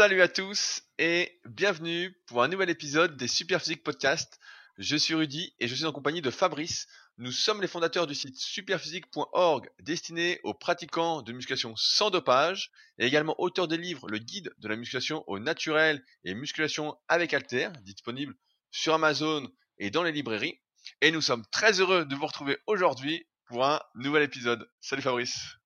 Salut 0.00 0.22
à 0.22 0.28
tous 0.28 0.80
et 0.98 1.38
bienvenue 1.44 2.16
pour 2.26 2.42
un 2.42 2.48
nouvel 2.48 2.70
épisode 2.70 3.18
des 3.18 3.28
Super 3.28 3.60
Physique 3.60 3.84
Podcast. 3.84 4.40
Je 4.78 4.96
suis 4.96 5.14
Rudy 5.14 5.54
et 5.58 5.68
je 5.68 5.74
suis 5.74 5.84
en 5.84 5.92
compagnie 5.92 6.22
de 6.22 6.30
Fabrice. 6.30 6.88
Nous 7.18 7.32
sommes 7.32 7.60
les 7.60 7.68
fondateurs 7.68 8.06
du 8.06 8.14
site 8.14 8.38
superphysique.org 8.38 9.68
destiné 9.80 10.40
aux 10.42 10.54
pratiquants 10.54 11.20
de 11.20 11.32
musculation 11.32 11.74
sans 11.76 12.08
dopage 12.08 12.72
et 12.96 13.04
également 13.04 13.34
auteur 13.38 13.68
des 13.68 13.76
livres 13.76 14.08
Le 14.08 14.16
guide 14.16 14.50
de 14.56 14.68
la 14.68 14.76
musculation 14.76 15.22
au 15.26 15.38
naturel 15.38 16.02
et 16.24 16.32
musculation 16.32 16.96
avec 17.08 17.34
alter, 17.34 17.68
disponible 17.82 18.34
sur 18.70 18.94
Amazon 18.94 19.46
et 19.76 19.90
dans 19.90 20.02
les 20.02 20.12
librairies. 20.12 20.58
Et 21.02 21.10
nous 21.10 21.20
sommes 21.20 21.44
très 21.52 21.78
heureux 21.78 22.06
de 22.06 22.14
vous 22.14 22.26
retrouver 22.26 22.56
aujourd'hui 22.66 23.26
pour 23.48 23.66
un 23.66 23.82
nouvel 23.96 24.22
épisode. 24.22 24.66
Salut 24.80 25.02
Fabrice. 25.02 25.58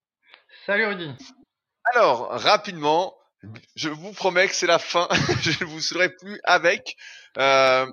Salut 0.67 0.87
Rudy. 0.87 1.13
Alors, 1.93 2.31
rapidement, 2.31 3.15
je 3.77 3.89
vous 3.89 4.13
promets 4.13 4.49
que 4.49 4.55
c'est 4.55 4.67
la 4.67 4.79
fin. 4.79 5.09
je 5.41 5.51
ne 5.65 5.69
vous 5.69 5.81
serai 5.81 6.11
plus 6.11 6.41
avec. 6.45 6.97
Euh, 7.39 7.87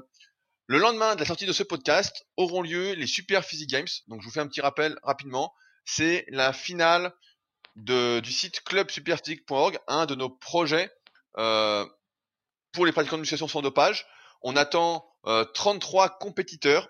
le 0.68 0.77
lendemain 0.77 1.16
de 1.16 1.20
la 1.20 1.26
sortie 1.26 1.46
de 1.46 1.54
ce 1.54 1.64
podcast 1.64 2.26
auront 2.38 2.62
lieu 2.62 2.94
les 2.94 3.08
Super 3.08 3.44
Physique 3.44 3.70
Games. 3.70 3.88
Donc 4.08 4.22
je 4.22 4.26
vous 4.26 4.32
fais 4.32 4.40
un 4.40 4.48
petit 4.48 4.62
rappel 4.62 4.98
rapidement. 5.04 5.54
C'est 5.86 6.26
la 6.30 6.54
finale 6.54 7.14
du 7.76 8.32
site 8.32 8.64
clubsuperphysique.org, 8.64 9.80
un 9.88 10.05
de 10.05 10.16
nos 10.16 10.30
projets 10.30 10.91
euh, 11.38 11.86
pour 12.72 12.86
les 12.86 12.91
pratiquants 12.91 13.18
de 13.18 13.22
musculation 13.22 13.48
sans 13.48 13.62
dopage. 13.62 14.05
On 14.41 14.55
attend 14.55 15.05
euh, 15.26 15.44
33 15.44 16.20
compétiteurs. 16.20 16.90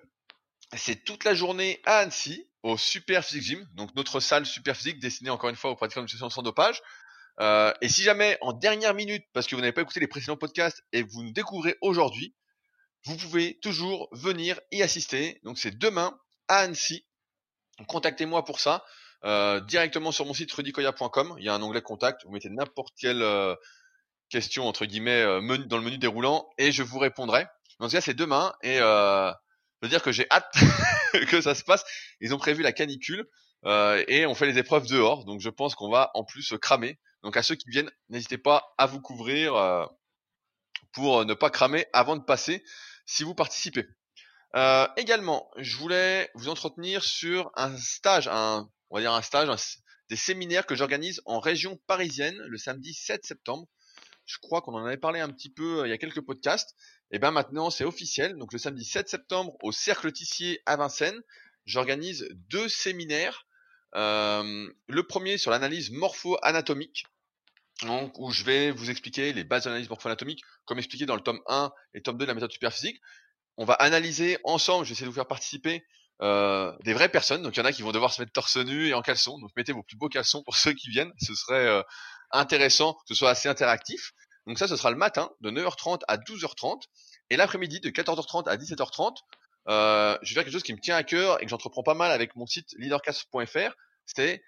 C'est 0.75 1.03
toute 1.03 1.23
la 1.23 1.33
journée 1.33 1.81
à 1.85 1.97
Annecy, 1.97 2.47
au 2.63 2.77
Super 2.77 3.25
Physique 3.25 3.43
Gym, 3.43 3.67
donc 3.73 3.93
notre 3.95 4.19
salle 4.19 4.45
Super 4.45 4.75
Physique 4.75 4.99
destinée 4.99 5.29
encore 5.29 5.49
une 5.49 5.55
fois 5.55 5.71
aux 5.71 5.75
pratiquants 5.75 6.01
de 6.01 6.05
musculation 6.05 6.29
sans 6.29 6.43
dopage. 6.43 6.81
Euh, 7.39 7.73
et 7.81 7.89
si 7.89 8.03
jamais 8.03 8.37
en 8.41 8.53
dernière 8.53 8.93
minute, 8.93 9.25
parce 9.33 9.47
que 9.47 9.55
vous 9.55 9.61
n'avez 9.61 9.71
pas 9.73 9.81
écouté 9.81 9.99
les 9.99 10.07
précédents 10.07 10.37
podcasts 10.37 10.83
et 10.91 11.03
vous 11.03 11.23
nous 11.23 11.31
découvrez 11.31 11.77
aujourd'hui, 11.81 12.35
vous 13.05 13.17
pouvez 13.17 13.59
toujours 13.61 14.09
venir 14.11 14.59
y 14.71 14.81
assister. 14.81 15.39
Donc 15.43 15.57
c'est 15.57 15.77
demain 15.77 16.19
à 16.47 16.57
Annecy. 16.59 17.05
Contactez-moi 17.87 18.45
pour 18.45 18.59
ça 18.59 18.83
euh, 19.23 19.59
directement 19.61 20.11
sur 20.11 20.25
mon 20.25 20.33
site 20.33 20.51
rudicoya.com. 20.51 21.35
Il 21.37 21.45
y 21.45 21.49
a 21.49 21.53
un 21.53 21.61
onglet 21.61 21.81
contact. 21.81 22.25
Vous 22.25 22.31
mettez 22.31 22.49
n'importe 22.49 22.93
quelle 22.99 23.21
euh, 23.21 23.55
question 24.31 24.67
entre 24.67 24.85
guillemets 24.85 25.21
euh, 25.21 25.57
dans 25.65 25.77
le 25.77 25.83
menu 25.83 25.97
déroulant 25.97 26.49
et 26.57 26.71
je 26.71 26.81
vous 26.81 26.97
répondrai. 26.97 27.45
En 27.79 27.87
tout 27.87 27.91
cas, 27.91 28.01
c'est 28.01 28.13
demain 28.13 28.53
et 28.63 28.79
euh, 28.79 29.31
je 29.81 29.87
veux 29.87 29.89
dire 29.89 30.01
que 30.01 30.11
j'ai 30.11 30.25
hâte 30.31 30.51
que 31.29 31.41
ça 31.41 31.53
se 31.53 31.63
passe. 31.63 31.83
Ils 32.21 32.33
ont 32.33 32.37
prévu 32.37 32.63
la 32.63 32.71
canicule 32.71 33.27
euh, 33.65 34.03
et 34.07 34.25
on 34.25 34.33
fait 34.33 34.45
les 34.45 34.57
épreuves 34.57 34.87
dehors. 34.87 35.25
Donc 35.25 35.41
je 35.41 35.49
pense 35.49 35.75
qu'on 35.75 35.89
va 35.89 36.11
en 36.13 36.23
plus 36.23 36.53
cramer. 36.61 36.97
Donc 37.23 37.37
à 37.37 37.43
ceux 37.43 37.55
qui 37.55 37.69
viennent, 37.69 37.91
n'hésitez 38.09 38.37
pas 38.37 38.73
à 38.77 38.85
vous 38.87 39.01
couvrir 39.01 39.55
euh, 39.55 39.85
pour 40.93 41.25
ne 41.25 41.33
pas 41.33 41.49
cramer 41.49 41.85
avant 41.93 42.15
de 42.15 42.23
passer 42.23 42.63
si 43.05 43.23
vous 43.23 43.35
participez. 43.35 43.87
Euh, 44.55 44.87
également, 44.97 45.49
je 45.57 45.77
voulais 45.77 46.29
vous 46.33 46.49
entretenir 46.49 47.03
sur 47.03 47.51
un 47.55 47.75
stage, 47.77 48.27
un, 48.27 48.69
on 48.89 48.95
va 48.95 49.01
dire 49.01 49.13
un 49.13 49.21
stage, 49.21 49.49
des 50.09 50.15
séminaires 50.17 50.65
que 50.65 50.75
j'organise 50.75 51.21
en 51.25 51.39
région 51.39 51.79
parisienne 51.87 52.37
le 52.47 52.57
samedi 52.57 52.93
7 52.93 53.25
septembre. 53.25 53.67
Je 54.25 54.37
crois 54.39 54.61
qu'on 54.61 54.73
en 54.73 54.85
avait 54.85 54.97
parlé 54.97 55.19
un 55.19 55.29
petit 55.29 55.49
peu 55.49 55.79
euh, 55.79 55.87
il 55.87 55.89
y 55.89 55.93
a 55.93 55.97
quelques 55.97 56.21
podcasts. 56.21 56.75
Et 57.11 57.19
bien 57.19 57.31
maintenant, 57.31 57.69
c'est 57.69 57.85
officiel. 57.85 58.37
Donc 58.37 58.51
le 58.53 58.59
samedi 58.59 58.83
7 58.83 59.07
septembre 59.07 59.55
au 59.61 59.71
Cercle 59.71 60.11
Tissier 60.11 60.61
à 60.65 60.75
Vincennes, 60.75 61.21
j'organise 61.65 62.27
deux 62.49 62.67
séminaires. 62.67 63.45
Euh, 63.95 64.69
le 64.87 65.03
premier 65.03 65.37
sur 65.37 65.51
l'analyse 65.51 65.91
morpho-anatomique, 65.91 67.05
où 68.17 68.31
je 68.31 68.43
vais 68.43 68.71
vous 68.71 68.89
expliquer 68.89 69.33
les 69.33 69.43
bases 69.43 69.63
d'analyse 69.63 69.89
morpho-anatomique, 69.89 70.41
comme 70.65 70.77
expliqué 70.77 71.05
dans 71.05 71.15
le 71.15 71.21
tome 71.21 71.41
1 71.47 71.71
et 71.93 72.01
tome 72.01 72.17
2 72.17 72.25
de 72.25 72.27
la 72.27 72.33
méthode 72.33 72.51
superphysique. 72.51 73.01
On 73.57 73.65
va 73.65 73.73
analyser 73.73 74.37
ensemble, 74.43 74.85
je 74.85 74.89
vais 74.89 74.93
essayer 74.93 75.05
de 75.05 75.11
vous 75.11 75.15
faire 75.15 75.27
participer 75.27 75.83
euh, 76.21 76.71
des 76.83 76.93
vraies 76.93 77.09
personnes. 77.09 77.41
Donc 77.41 77.55
il 77.55 77.59
y 77.59 77.61
en 77.61 77.65
a 77.65 77.71
qui 77.71 77.81
vont 77.81 77.91
devoir 77.91 78.13
se 78.13 78.21
mettre 78.21 78.31
torse 78.31 78.57
nu 78.57 78.87
et 78.87 78.93
en 78.93 79.01
caleçon. 79.01 79.39
Donc 79.39 79.49
mettez 79.55 79.71
vos 79.71 79.83
plus 79.83 79.97
beaux 79.97 80.09
caleçons 80.09 80.43
pour 80.43 80.55
ceux 80.57 80.73
qui 80.73 80.89
viennent. 80.89 81.11
Ce 81.19 81.33
serait 81.33 81.67
euh, 81.67 81.81
intéressant, 82.31 82.93
que 82.93 83.07
ce 83.07 83.15
soit 83.15 83.31
assez 83.31 83.49
interactif. 83.49 84.13
Donc 84.47 84.57
ça, 84.57 84.67
ce 84.67 84.75
sera 84.75 84.91
le 84.91 84.97
matin 84.97 85.31
de 85.41 85.51
9h30 85.51 86.01
à 86.07 86.17
12h30 86.17 86.81
et 87.29 87.37
l'après-midi 87.37 87.79
de 87.79 87.89
14h30 87.89 88.47
à 88.47 88.57
17h30. 88.57 89.17
Euh, 89.67 90.17
je 90.21 90.29
vais 90.29 90.35
faire 90.35 90.43
quelque 90.43 90.53
chose 90.53 90.63
qui 90.63 90.73
me 90.73 90.79
tient 90.79 90.95
à 90.95 91.03
cœur 91.03 91.41
et 91.41 91.45
que 91.45 91.49
j'entreprends 91.49 91.83
pas 91.83 91.93
mal 91.93 92.11
avec 92.11 92.35
mon 92.35 92.45
site 92.45 92.73
leadercast.fr. 92.77 93.75
C'est 94.05 94.43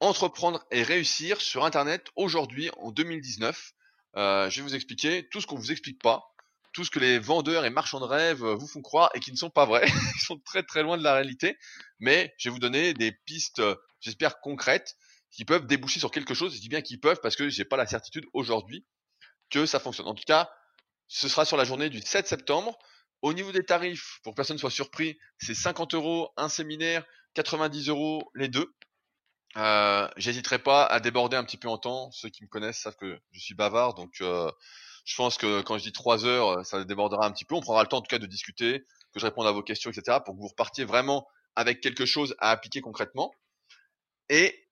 entreprendre 0.00 0.64
et 0.70 0.82
réussir 0.82 1.40
sur 1.40 1.64
Internet 1.64 2.06
aujourd'hui 2.16 2.70
en 2.78 2.90
2019. 2.90 3.72
Euh, 4.16 4.50
je 4.50 4.56
vais 4.56 4.62
vous 4.62 4.74
expliquer 4.74 5.28
tout 5.30 5.40
ce 5.40 5.46
qu'on 5.46 5.56
vous 5.56 5.72
explique 5.72 6.00
pas, 6.00 6.24
tout 6.72 6.84
ce 6.84 6.90
que 6.90 6.98
les 6.98 7.18
vendeurs 7.18 7.64
et 7.64 7.70
marchands 7.70 8.00
de 8.00 8.04
rêve 8.04 8.44
vous 8.44 8.66
font 8.66 8.82
croire 8.82 9.10
et 9.14 9.20
qui 9.20 9.32
ne 9.32 9.36
sont 9.36 9.50
pas 9.50 9.64
vrais. 9.64 9.86
Ils 10.16 10.24
sont 10.24 10.38
très 10.38 10.62
très 10.62 10.82
loin 10.82 10.96
de 10.96 11.02
la 11.02 11.14
réalité. 11.14 11.56
Mais 11.98 12.34
je 12.38 12.48
vais 12.48 12.52
vous 12.52 12.58
donner 12.58 12.94
des 12.94 13.12
pistes, 13.12 13.62
j'espère 14.00 14.40
concrètes, 14.40 14.96
qui 15.30 15.44
peuvent 15.44 15.66
déboucher 15.66 16.00
sur 16.00 16.10
quelque 16.10 16.34
chose. 16.34 16.54
Je 16.54 16.60
dis 16.60 16.68
bien 16.68 16.82
qu'ils 16.82 17.00
peuvent 17.00 17.20
parce 17.22 17.36
que 17.36 17.48
j'ai 17.48 17.64
pas 17.64 17.76
la 17.76 17.86
certitude 17.86 18.24
aujourd'hui 18.32 18.86
que 19.50 19.66
ça 19.66 19.80
fonctionne. 19.80 20.06
En 20.06 20.14
tout 20.14 20.24
cas, 20.26 20.50
ce 21.06 21.28
sera 21.28 21.44
sur 21.44 21.56
la 21.56 21.64
journée 21.64 21.90
du 21.90 22.00
7 22.00 22.26
septembre. 22.26 22.78
Au 23.22 23.32
niveau 23.32 23.50
des 23.50 23.64
tarifs, 23.64 24.20
pour 24.22 24.32
que 24.32 24.36
personne 24.36 24.56
ne 24.56 24.60
soit 24.60 24.70
surpris, 24.70 25.18
c'est 25.38 25.54
50 25.54 25.94
euros 25.94 26.30
un 26.36 26.48
séminaire, 26.48 27.04
90 27.34 27.88
euros 27.88 28.30
les 28.34 28.48
deux. 28.48 28.72
Euh, 29.58 30.08
J'hésiterai 30.16 30.58
pas 30.58 30.84
à 30.84 31.00
déborder 31.00 31.36
un 31.36 31.44
petit 31.44 31.56
peu 31.56 31.68
en 31.68 31.78
temps. 31.78 32.10
Ceux 32.12 32.28
qui 32.28 32.42
me 32.44 32.48
connaissent 32.48 32.78
savent 32.78 32.96
que 32.96 33.18
je 33.32 33.40
suis 33.40 33.54
bavard, 33.54 33.94
donc 33.94 34.20
euh, 34.20 34.50
je 35.04 35.16
pense 35.16 35.36
que 35.36 35.62
quand 35.62 35.78
je 35.78 35.82
dis 35.84 35.92
trois 35.92 36.24
heures, 36.26 36.64
ça 36.64 36.84
débordera 36.84 37.26
un 37.26 37.32
petit 37.32 37.44
peu. 37.44 37.54
On 37.54 37.60
prendra 37.60 37.82
le 37.82 37.88
temps 37.88 37.98
en 37.98 38.02
tout 38.02 38.08
cas 38.08 38.18
de 38.18 38.26
discuter, 38.26 38.84
que 39.12 39.20
je 39.20 39.26
réponde 39.26 39.46
à 39.46 39.52
vos 39.52 39.62
questions, 39.62 39.90
etc., 39.90 40.18
pour 40.24 40.34
que 40.34 40.40
vous 40.40 40.48
repartiez 40.48 40.84
vraiment 40.84 41.26
avec 41.56 41.80
quelque 41.80 42.06
chose 42.06 42.36
à 42.38 42.50
appliquer 42.50 42.80
concrètement. 42.80 43.32
Et 44.28 44.68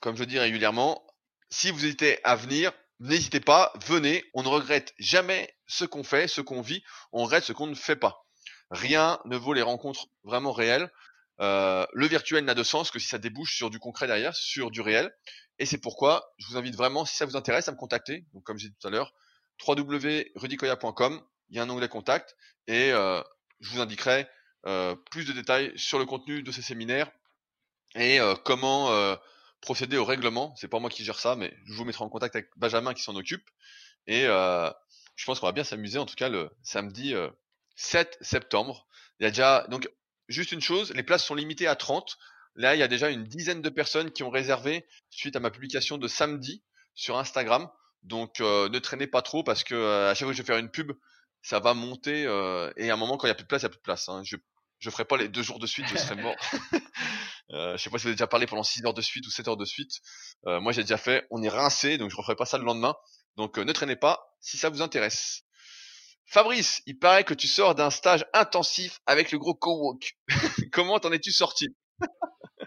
comme 0.00 0.16
je 0.16 0.24
dis 0.24 0.38
régulièrement, 0.38 1.04
si 1.50 1.70
vous 1.70 1.84
hésitez 1.84 2.22
à 2.24 2.36
venir, 2.36 2.72
n'hésitez 3.00 3.40
pas, 3.40 3.72
venez. 3.86 4.24
On 4.34 4.42
ne 4.42 4.48
regrette 4.48 4.94
jamais 4.98 5.52
ce 5.66 5.84
qu'on 5.84 6.04
fait, 6.04 6.28
ce 6.28 6.40
qu'on 6.40 6.60
vit. 6.60 6.82
On 7.12 7.24
regrette 7.24 7.44
ce 7.44 7.52
qu'on 7.52 7.66
ne 7.66 7.74
fait 7.74 7.96
pas. 7.96 8.24
Rien 8.70 9.18
ne 9.24 9.36
vaut 9.36 9.52
les 9.52 9.62
rencontres 9.62 10.06
vraiment 10.22 10.52
réelles. 10.52 10.92
Euh, 11.40 11.86
le 11.92 12.06
virtuel 12.06 12.44
n'a 12.44 12.54
de 12.54 12.62
sens 12.62 12.90
que 12.90 12.98
si 12.98 13.08
ça 13.08 13.18
débouche 13.18 13.56
sur 13.56 13.70
du 13.70 13.78
concret 13.78 14.06
derrière, 14.06 14.34
sur 14.34 14.70
du 14.70 14.80
réel. 14.80 15.14
Et 15.58 15.66
c'est 15.66 15.78
pourquoi 15.78 16.32
je 16.38 16.46
vous 16.48 16.56
invite 16.56 16.76
vraiment, 16.76 17.04
si 17.04 17.16
ça 17.16 17.26
vous 17.26 17.36
intéresse, 17.36 17.68
à 17.68 17.72
me 17.72 17.76
contacter. 17.76 18.24
Donc 18.34 18.44
comme 18.44 18.58
j'ai 18.58 18.68
dit 18.68 18.76
tout 18.80 18.88
à 18.88 18.90
l'heure, 18.90 19.12
www.rudicoya.com, 19.66 21.22
il 21.50 21.56
y 21.56 21.58
a 21.58 21.62
un 21.62 21.70
onglet 21.70 21.88
contact 21.88 22.36
et 22.66 22.92
euh, 22.92 23.22
je 23.60 23.70
vous 23.70 23.80
indiquerai 23.80 24.26
euh, 24.66 24.94
plus 25.10 25.24
de 25.24 25.32
détails 25.32 25.72
sur 25.76 25.98
le 25.98 26.04
contenu 26.04 26.42
de 26.42 26.52
ces 26.52 26.60
séminaires 26.60 27.10
et 27.94 28.20
euh, 28.20 28.34
comment 28.34 28.90
euh, 28.90 29.16
procéder 29.62 29.96
au 29.96 30.04
règlement. 30.04 30.54
C'est 30.56 30.68
pas 30.68 30.78
moi 30.78 30.90
qui 30.90 31.04
gère 31.04 31.18
ça, 31.18 31.34
mais 31.34 31.56
je 31.66 31.74
vous 31.74 31.84
mettrai 31.84 32.04
en 32.04 32.10
contact 32.10 32.36
avec 32.36 32.50
Benjamin 32.56 32.92
qui 32.92 33.02
s'en 33.02 33.16
occupe. 33.16 33.48
Et 34.06 34.22
je 34.22 35.24
pense 35.26 35.38
qu'on 35.38 35.46
va 35.46 35.52
bien 35.52 35.64
s'amuser, 35.64 35.98
en 35.98 36.06
tout 36.06 36.14
cas 36.14 36.28
le 36.28 36.50
samedi 36.62 37.14
7 37.76 38.18
septembre. 38.20 38.86
Il 39.18 39.24
y 39.24 39.26
a 39.26 39.30
déjà 39.30 39.66
donc 39.68 39.88
juste 40.30 40.52
une 40.52 40.60
chose, 40.60 40.92
les 40.94 41.02
places 41.02 41.24
sont 41.24 41.34
limitées 41.34 41.66
à 41.66 41.76
30. 41.76 42.16
Là, 42.56 42.74
il 42.74 42.78
y 42.78 42.82
a 42.82 42.88
déjà 42.88 43.10
une 43.10 43.24
dizaine 43.24 43.62
de 43.62 43.68
personnes 43.68 44.10
qui 44.10 44.22
ont 44.22 44.30
réservé 44.30 44.86
suite 45.10 45.36
à 45.36 45.40
ma 45.40 45.50
publication 45.50 45.98
de 45.98 46.08
samedi 46.08 46.62
sur 46.94 47.18
Instagram. 47.18 47.68
Donc 48.02 48.40
euh, 48.40 48.68
ne 48.68 48.78
traînez 48.78 49.06
pas 49.06 49.22
trop 49.22 49.44
parce 49.44 49.62
que 49.62 49.74
euh, 49.74 50.10
à 50.10 50.14
chaque 50.14 50.24
fois 50.24 50.32
que 50.32 50.36
je 50.36 50.42
vais 50.42 50.46
faire 50.46 50.58
une 50.58 50.70
pub, 50.70 50.92
ça 51.42 51.58
va 51.58 51.74
monter 51.74 52.24
euh, 52.26 52.70
et 52.76 52.90
à 52.90 52.94
un 52.94 52.96
moment 52.96 53.16
quand 53.16 53.26
il 53.26 53.30
y 53.30 53.32
a 53.32 53.34
plus 53.34 53.44
de 53.44 53.48
place, 53.48 53.62
il 53.62 53.64
y 53.64 53.66
a 53.66 53.70
plus 53.70 53.78
de 53.78 53.82
place. 53.82 54.08
Hein. 54.08 54.22
Je 54.24 54.36
je 54.78 54.88
ferai 54.88 55.04
pas 55.04 55.18
les 55.18 55.28
deux 55.28 55.42
jours 55.42 55.58
de 55.58 55.66
suite, 55.66 55.86
je 55.88 55.98
serai 55.98 56.14
mort. 56.16 56.34
je 57.50 57.76
sais 57.76 57.90
pas 57.90 57.98
si 57.98 58.04
vous 58.04 58.06
avez 58.06 58.14
déjà 58.14 58.26
parlé 58.26 58.46
pendant 58.46 58.62
6 58.62 58.86
heures 58.86 58.94
de 58.94 59.02
suite 59.02 59.26
ou 59.26 59.30
7 59.30 59.48
heures 59.48 59.58
de 59.58 59.66
suite. 59.66 59.92
moi 60.46 60.72
j'ai 60.72 60.80
déjà 60.80 60.96
fait, 60.96 61.26
on 61.30 61.42
est 61.42 61.50
rincé, 61.50 61.98
donc 61.98 62.10
je 62.10 62.16
referai 62.16 62.34
pas 62.34 62.46
ça 62.46 62.56
le 62.56 62.64
lendemain. 62.64 62.94
Donc 63.36 63.58
ne 63.58 63.72
traînez 63.72 63.96
pas 63.96 64.34
si 64.40 64.56
ça 64.56 64.70
vous 64.70 64.80
intéresse. 64.80 65.42
Fabrice, 66.30 66.80
il 66.86 66.96
paraît 66.96 67.24
que 67.24 67.34
tu 67.34 67.48
sors 67.48 67.74
d'un 67.74 67.90
stage 67.90 68.24
intensif 68.32 69.00
avec 69.04 69.32
le 69.32 69.38
gros 69.38 69.52
co-walk. 69.52 70.12
Comment 70.72 71.00
t'en 71.00 71.10
es-tu 71.10 71.32
sorti? 71.32 71.66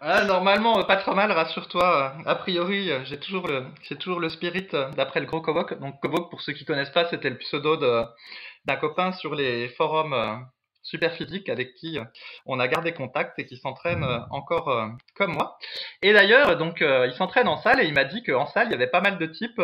Ah, 0.01 0.25
Normalement, 0.25 0.83
pas 0.83 0.97
trop 0.97 1.13
mal, 1.15 1.31
rassure-toi. 1.31 2.13
A 2.25 2.35
priori, 2.35 2.91
j'ai 3.05 3.17
toujours 3.17 3.47
le, 3.47 3.67
toujours 4.01 4.19
le 4.19 4.27
spirit 4.27 4.67
d'après 4.97 5.21
le 5.21 5.27
gros 5.27 5.39
co-walk. 5.39 5.79
Donc 5.79 5.95
co-walk, 6.01 6.29
pour 6.29 6.41
ceux 6.41 6.51
qui 6.51 6.65
connaissent 6.65 6.89
pas, 6.91 7.09
c'était 7.09 7.29
le 7.29 7.37
pseudo 7.37 7.77
d'un 7.77 8.75
copain 8.75 9.13
sur 9.13 9.33
les 9.33 9.69
forums 9.69 10.45
super 10.81 11.13
physiques 11.13 11.47
avec 11.47 11.73
qui 11.75 11.97
on 12.45 12.59
a 12.59 12.67
gardé 12.67 12.91
contact 12.91 13.39
et 13.39 13.45
qui 13.45 13.55
s'entraîne 13.55 14.03
encore 14.31 14.89
comme 15.15 15.35
moi. 15.35 15.57
Et 16.01 16.11
d'ailleurs, 16.11 16.57
donc, 16.57 16.81
il 16.81 17.13
s'entraîne 17.17 17.47
en 17.47 17.61
salle 17.61 17.79
et 17.79 17.85
il 17.85 17.93
m'a 17.93 18.03
dit 18.03 18.23
qu'en 18.23 18.45
salle, 18.45 18.67
il 18.67 18.71
y 18.71 18.75
avait 18.75 18.87
pas 18.87 18.99
mal 18.99 19.17
de 19.17 19.25
types 19.25 19.61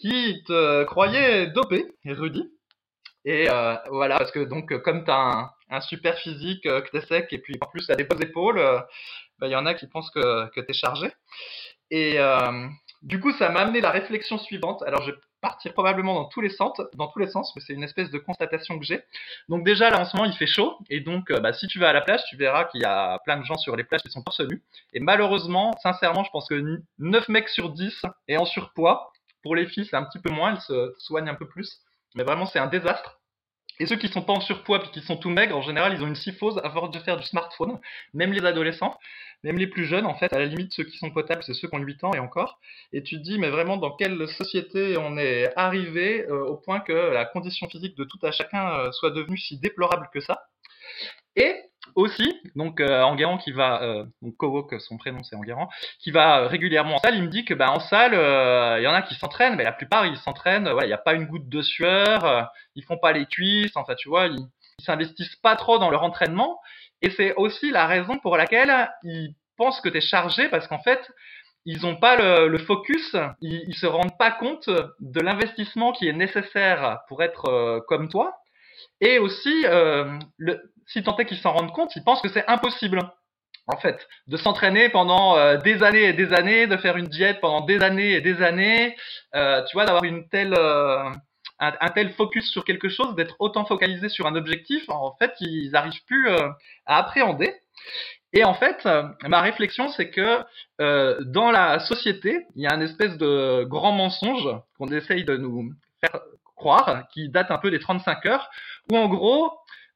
qui 0.00 0.42
te 0.48 0.82
croyaient 0.82 1.46
dopé, 1.46 1.86
Rudy. 2.04 2.50
Et 3.24 3.48
euh, 3.48 3.76
voilà, 3.88 4.18
parce 4.18 4.32
que 4.32 4.40
donc 4.40 4.76
comme 4.82 5.04
tu 5.04 5.10
as 5.10 5.52
un, 5.70 5.80
super 5.80 6.18
physique, 6.18 6.66
euh, 6.66 6.80
que 6.80 6.90
tu 6.90 6.96
es 6.96 7.06
sec, 7.06 7.32
et 7.32 7.38
puis 7.38 7.56
en 7.60 7.66
plus 7.66 7.86
tu 7.86 7.92
as 7.92 7.96
des 7.96 8.04
beaux 8.04 8.18
épaules, 8.18 8.56
il 8.56 8.62
euh, 8.62 8.80
bah, 9.38 9.48
y 9.48 9.56
en 9.56 9.66
a 9.66 9.74
qui 9.74 9.86
pensent 9.86 10.10
que, 10.10 10.48
que 10.50 10.60
tu 10.60 10.70
es 10.70 10.74
chargé. 10.74 11.12
Et 11.90 12.18
du 13.02 13.18
coup, 13.18 13.32
ça 13.32 13.48
m'a 13.48 13.60
amené 13.60 13.80
la 13.80 13.90
réflexion 13.90 14.38
suivante. 14.38 14.82
Alors, 14.84 15.02
je 15.02 15.10
vais 15.10 15.18
partir 15.40 15.72
probablement 15.72 16.14
dans 16.14 16.26
tous 16.26 16.40
les 16.40 16.50
sens, 16.50 16.80
dans 16.94 17.08
tous 17.08 17.18
les 17.18 17.26
sens, 17.26 17.52
mais 17.56 17.62
c'est 17.66 17.72
une 17.72 17.82
espèce 17.82 18.10
de 18.10 18.18
constatation 18.18 18.78
que 18.78 18.84
j'ai. 18.84 19.02
Donc 19.48 19.64
déjà, 19.64 19.90
là, 19.90 20.00
en 20.00 20.04
ce 20.04 20.16
moment, 20.16 20.28
il 20.28 20.36
fait 20.36 20.46
chaud, 20.46 20.78
et 20.88 21.00
donc, 21.00 21.30
euh, 21.30 21.40
bah, 21.40 21.52
si 21.52 21.66
tu 21.66 21.80
vas 21.80 21.88
à 21.88 21.92
la 21.92 22.00
plage, 22.00 22.20
tu 22.28 22.36
verras 22.36 22.64
qu'il 22.66 22.80
y 22.80 22.84
a 22.84 23.18
plein 23.24 23.38
de 23.38 23.44
gens 23.44 23.56
sur 23.56 23.74
les 23.74 23.82
plages 23.82 24.02
qui 24.02 24.10
sont 24.10 24.22
torse. 24.22 24.40
Et 24.92 25.00
malheureusement, 25.00 25.72
sincèrement, 25.82 26.22
je 26.22 26.30
pense 26.30 26.48
que 26.48 26.80
9 26.98 27.28
mecs 27.28 27.48
sur 27.48 27.70
10 27.70 28.02
est 28.28 28.36
en 28.36 28.44
surpoids. 28.44 29.12
Pour 29.42 29.56
les 29.56 29.66
filles, 29.66 29.86
c'est 29.90 29.96
un 29.96 30.04
petit 30.04 30.20
peu 30.20 30.30
moins, 30.30 30.52
elles 30.52 30.60
se 30.60 30.94
soignent 30.98 31.28
un 31.28 31.34
peu 31.34 31.48
plus. 31.48 31.80
Mais 32.14 32.24
vraiment, 32.24 32.46
c'est 32.46 32.58
un 32.58 32.66
désastre. 32.66 33.20
Et 33.80 33.86
ceux 33.86 33.96
qui 33.96 34.08
sont 34.08 34.22
pas 34.22 34.34
en 34.34 34.40
surpoids 34.40 34.80
puis 34.80 34.90
qui 34.90 35.00
sont 35.00 35.16
tout 35.16 35.30
maigres, 35.30 35.56
en 35.56 35.62
général, 35.62 35.94
ils 35.94 36.02
ont 36.02 36.06
une 36.06 36.14
syphose 36.14 36.60
à 36.62 36.70
force 36.70 36.90
de 36.90 36.98
faire 36.98 37.16
du 37.16 37.24
smartphone. 37.24 37.80
Même 38.14 38.32
les 38.32 38.44
adolescents, 38.44 38.98
même 39.42 39.58
les 39.58 39.66
plus 39.66 39.86
jeunes, 39.86 40.06
en 40.06 40.14
fait, 40.14 40.32
à 40.32 40.38
la 40.38 40.46
limite, 40.46 40.72
ceux 40.72 40.84
qui 40.84 40.98
sont 40.98 41.10
potables, 41.10 41.42
c'est 41.42 41.54
ceux 41.54 41.68
qui 41.68 41.74
ont 41.74 41.80
8 41.80 42.04
ans 42.04 42.12
et 42.14 42.18
encore. 42.18 42.60
Et 42.92 43.02
tu 43.02 43.16
te 43.16 43.22
dis, 43.22 43.38
mais 43.38 43.50
vraiment, 43.50 43.78
dans 43.78 43.96
quelle 43.96 44.28
société 44.28 44.96
on 44.98 45.16
est 45.16 45.50
arrivé 45.56 46.26
euh, 46.28 46.44
au 46.44 46.56
point 46.56 46.80
que 46.80 46.92
la 46.92 47.24
condition 47.24 47.68
physique 47.68 47.96
de 47.96 48.04
tout 48.04 48.18
à 48.22 48.30
chacun 48.30 48.72
euh, 48.78 48.92
soit 48.92 49.10
devenue 49.10 49.38
si 49.38 49.58
déplorable 49.58 50.08
que 50.12 50.20
ça 50.20 50.46
et 51.36 51.56
aussi, 51.94 52.40
donc 52.56 52.80
euh, 52.80 53.02
Enguerrand 53.02 53.38
qui 53.38 53.52
va, 53.52 53.82
euh, 53.82 54.04
donc 54.22 54.36
Kowok, 54.36 54.80
son 54.80 54.96
prénom 54.96 55.22
c'est 55.22 55.36
Enguerrand, 55.36 55.68
qui 55.98 56.10
va 56.10 56.46
régulièrement 56.48 56.96
en 56.96 56.98
salle, 56.98 57.16
il 57.16 57.22
me 57.22 57.28
dit 57.28 57.44
que 57.44 57.54
bah, 57.54 57.70
en 57.70 57.80
salle, 57.80 58.14
euh, 58.14 58.78
il 58.78 58.84
y 58.84 58.86
en 58.86 58.94
a 58.94 59.02
qui 59.02 59.14
s'entraînent, 59.14 59.56
mais 59.56 59.64
la 59.64 59.72
plupart 59.72 60.06
ils 60.06 60.16
s'entraînent, 60.16 60.70
il 60.80 60.86
n'y 60.86 60.92
a 60.92 60.98
pas 60.98 61.14
une 61.14 61.26
goutte 61.26 61.48
de 61.48 61.62
sueur, 61.62 62.24
euh, 62.24 62.42
ils 62.74 62.84
font 62.84 62.98
pas 62.98 63.12
les 63.12 63.26
cuisses, 63.26 63.76
enfin 63.76 63.94
tu 63.94 64.08
vois, 64.08 64.26
ils, 64.26 64.46
s'investissent 64.78 65.36
pas 65.36 65.54
trop 65.54 65.78
dans 65.78 65.90
leur 65.90 66.02
entraînement, 66.02 66.58
et 67.02 67.10
c'est 67.10 67.34
aussi 67.34 67.70
la 67.70 67.86
raison 67.86 68.18
pour 68.18 68.36
laquelle 68.36 68.90
ils 69.04 69.34
pensent 69.56 69.80
que 69.80 69.88
tu 69.88 69.98
es 69.98 70.00
chargé, 70.00 70.48
parce 70.48 70.66
qu'en 70.66 70.82
fait, 70.82 71.08
ils 71.66 71.82
n'ont 71.82 71.94
pas 71.94 72.16
le, 72.16 72.48
le 72.48 72.58
focus, 72.58 73.14
ils, 73.40 73.62
ils 73.68 73.76
se 73.76 73.86
rendent 73.86 74.18
pas 74.18 74.32
compte 74.32 74.68
de 74.68 75.20
l'investissement 75.20 75.92
qui 75.92 76.08
est 76.08 76.12
nécessaire 76.12 77.00
pour 77.06 77.22
être 77.22 77.44
euh, 77.44 77.80
comme 77.86 78.08
toi, 78.08 78.34
et 79.00 79.18
aussi, 79.18 79.64
euh, 79.66 80.18
le, 80.36 80.71
si 80.86 81.02
tant 81.02 81.16
est 81.16 81.26
qu'ils 81.26 81.38
s'en 81.38 81.52
rendent 81.52 81.72
compte, 81.72 81.94
ils 81.96 82.04
pensent 82.04 82.22
que 82.22 82.28
c'est 82.28 82.46
impossible, 82.48 83.00
en 83.66 83.76
fait, 83.76 84.06
de 84.26 84.36
s'entraîner 84.36 84.88
pendant 84.88 85.36
euh, 85.36 85.56
des 85.58 85.82
années 85.82 86.04
et 86.04 86.12
des 86.12 86.32
années, 86.32 86.66
de 86.66 86.76
faire 86.76 86.96
une 86.96 87.06
diète 87.06 87.40
pendant 87.40 87.60
des 87.60 87.82
années 87.82 88.12
et 88.12 88.20
des 88.20 88.42
années, 88.42 88.96
euh, 89.34 89.62
tu 89.64 89.76
vois, 89.76 89.84
d'avoir 89.84 90.04
une 90.04 90.28
telle, 90.28 90.54
euh, 90.54 91.04
un, 91.58 91.72
un, 91.80 91.88
tel 91.90 92.12
focus 92.12 92.50
sur 92.50 92.64
quelque 92.64 92.88
chose, 92.88 93.14
d'être 93.14 93.36
autant 93.38 93.64
focalisé 93.64 94.08
sur 94.08 94.26
un 94.26 94.34
objectif, 94.34 94.88
en 94.88 95.14
fait, 95.18 95.32
ils 95.40 95.70
n'arrivent 95.70 96.04
plus 96.06 96.28
à 96.86 96.98
appréhender. 96.98 97.54
Et 98.34 98.44
en 98.44 98.54
fait, 98.54 98.88
ma 99.28 99.42
réflexion, 99.42 99.88
c'est 99.90 100.10
que 100.10 100.42
dans 101.24 101.50
la 101.50 101.78
société, 101.80 102.46
il 102.56 102.62
y 102.62 102.66
a 102.66 102.72
un 102.72 102.80
espèce 102.80 103.18
de 103.18 103.64
grand 103.64 103.92
mensonge 103.92 104.48
qu'on 104.78 104.88
essaye 104.88 105.24
de 105.24 105.36
nous 105.36 105.70
faire 106.00 106.18
croire, 106.56 107.06
qui 107.12 107.28
date 107.28 107.50
un 107.50 107.58
peu 107.58 107.70
des 107.70 107.78
35 107.78 108.26
heures, 108.26 108.50
où 108.90 108.96
en 108.96 109.08
gros, 109.08 109.52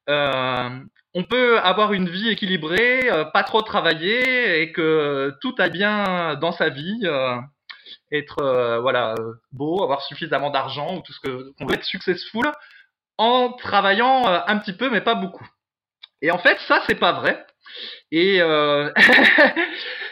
euh, 0.09 0.69
on 1.13 1.23
peut 1.23 1.59
avoir 1.59 1.93
une 1.93 2.09
vie 2.09 2.29
équilibrée, 2.29 3.09
euh, 3.09 3.25
pas 3.25 3.43
trop 3.43 3.61
travailler 3.61 4.61
et 4.61 4.71
que 4.71 5.33
tout 5.41 5.55
aille 5.57 5.71
bien 5.71 6.35
dans 6.35 6.51
sa 6.51 6.69
vie, 6.69 6.99
euh, 7.03 7.37
être 8.11 8.39
euh, 8.39 8.79
voilà 8.79 9.15
beau, 9.51 9.83
avoir 9.83 10.01
suffisamment 10.03 10.49
d'argent 10.49 10.97
ou 10.97 11.01
tout 11.01 11.13
ce 11.13 11.19
que 11.19 11.53
on 11.59 11.65
veut 11.65 11.75
être 11.75 11.83
successful 11.83 12.51
en 13.17 13.51
travaillant 13.53 14.27
euh, 14.27 14.39
un 14.47 14.57
petit 14.57 14.73
peu 14.73 14.89
mais 14.89 15.01
pas 15.01 15.15
beaucoup. 15.15 15.47
Et 16.21 16.31
en 16.31 16.37
fait, 16.37 16.57
ça 16.67 16.81
c'est 16.87 16.99
pas 16.99 17.13
vrai. 17.13 17.45
Et 18.11 18.41
euh, 18.41 18.91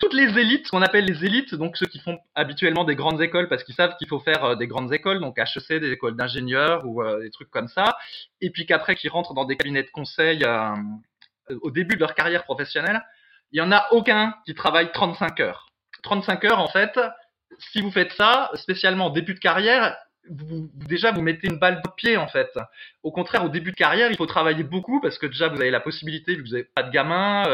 toutes 0.00 0.14
les 0.14 0.38
élites, 0.38 0.66
ce 0.66 0.70
qu'on 0.70 0.82
appelle 0.82 1.04
les 1.04 1.24
élites, 1.24 1.54
donc 1.54 1.76
ceux 1.76 1.86
qui 1.86 1.98
font 1.98 2.18
habituellement 2.34 2.84
des 2.84 2.94
grandes 2.94 3.20
écoles 3.20 3.48
parce 3.48 3.64
qu'ils 3.64 3.74
savent 3.74 3.96
qu'il 3.96 4.08
faut 4.08 4.20
faire 4.20 4.44
euh, 4.44 4.54
des 4.54 4.66
grandes 4.66 4.92
écoles, 4.92 5.20
donc 5.20 5.38
HEC, 5.38 5.80
des 5.80 5.90
écoles 5.90 6.16
d'ingénieurs 6.16 6.86
ou 6.86 7.02
euh, 7.02 7.20
des 7.20 7.30
trucs 7.30 7.50
comme 7.50 7.68
ça, 7.68 7.96
et 8.40 8.50
puis 8.50 8.66
qu'après 8.66 8.94
qu'ils 8.94 9.10
rentrent 9.10 9.34
dans 9.34 9.44
des 9.44 9.56
cabinets 9.56 9.82
de 9.82 9.90
conseil 9.90 10.44
euh, 10.44 10.74
au 11.62 11.70
début 11.70 11.96
de 11.96 12.00
leur 12.00 12.14
carrière 12.14 12.44
professionnelle, 12.44 13.02
il 13.52 13.58
y 13.58 13.62
en 13.62 13.72
a 13.72 13.88
aucun 13.92 14.34
qui 14.44 14.54
travaille 14.54 14.92
35 14.92 15.40
heures. 15.40 15.68
35 16.02 16.44
heures 16.44 16.60
en 16.60 16.68
fait, 16.68 16.98
si 17.58 17.80
vous 17.80 17.90
faites 17.90 18.12
ça, 18.12 18.50
spécialement 18.54 19.06
au 19.06 19.10
début 19.10 19.34
de 19.34 19.40
carrière, 19.40 19.96
déjà 20.30 21.10
vous 21.10 21.22
mettez 21.22 21.48
une 21.48 21.58
balle 21.58 21.80
de 21.82 21.90
pied 21.96 22.16
en 22.16 22.28
fait. 22.28 22.50
Au 23.02 23.10
contraire, 23.10 23.44
au 23.44 23.48
début 23.48 23.72
de 23.72 23.76
carrière, 23.76 24.10
il 24.10 24.16
faut 24.16 24.26
travailler 24.26 24.62
beaucoup 24.62 25.00
parce 25.00 25.18
que 25.18 25.26
déjà 25.26 25.48
vous 25.48 25.60
avez 25.60 25.70
la 25.70 25.80
possibilité, 25.80 26.34
vu 26.34 26.42
que 26.42 26.48
vous 26.48 26.52
n'avez 26.52 26.68
pas 26.74 26.82
de 26.82 26.90
gamin, 26.90 27.44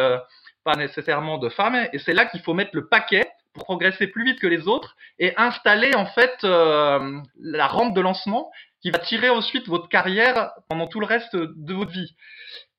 pas 0.65 0.75
nécessairement 0.75 1.39
de 1.39 1.49
femmes, 1.49 1.89
et 1.93 1.99
c'est 1.99 2.15
là 2.15 2.25
qu'il 2.27 2.41
faut 2.41 2.55
mettre 2.55 2.73
le 2.75 2.89
paquet 2.89 3.29
pour 3.53 3.65
progresser 3.65 4.09
plus 4.09 4.25
vite 4.25 4.41
que 4.41 4.47
les 4.47 4.67
autres 4.67 4.97
et 5.19 5.33
installer 5.37 5.95
en 5.95 6.07
fait 6.07 6.37
euh, 6.43 7.21
la 7.41 7.67
rampe 7.69 7.95
de 7.95 8.01
lancement 8.01 8.51
qui 8.81 8.91
va 8.91 8.99
tirer 8.99 9.31
ensuite 9.31 9.69
votre 9.69 9.89
carrière 9.89 10.51
pendant 10.69 10.87
tout 10.89 11.01
le 11.01 11.07
reste 11.07 11.37
de 11.37 11.75
votre 11.75 11.93
vie. 11.93 12.15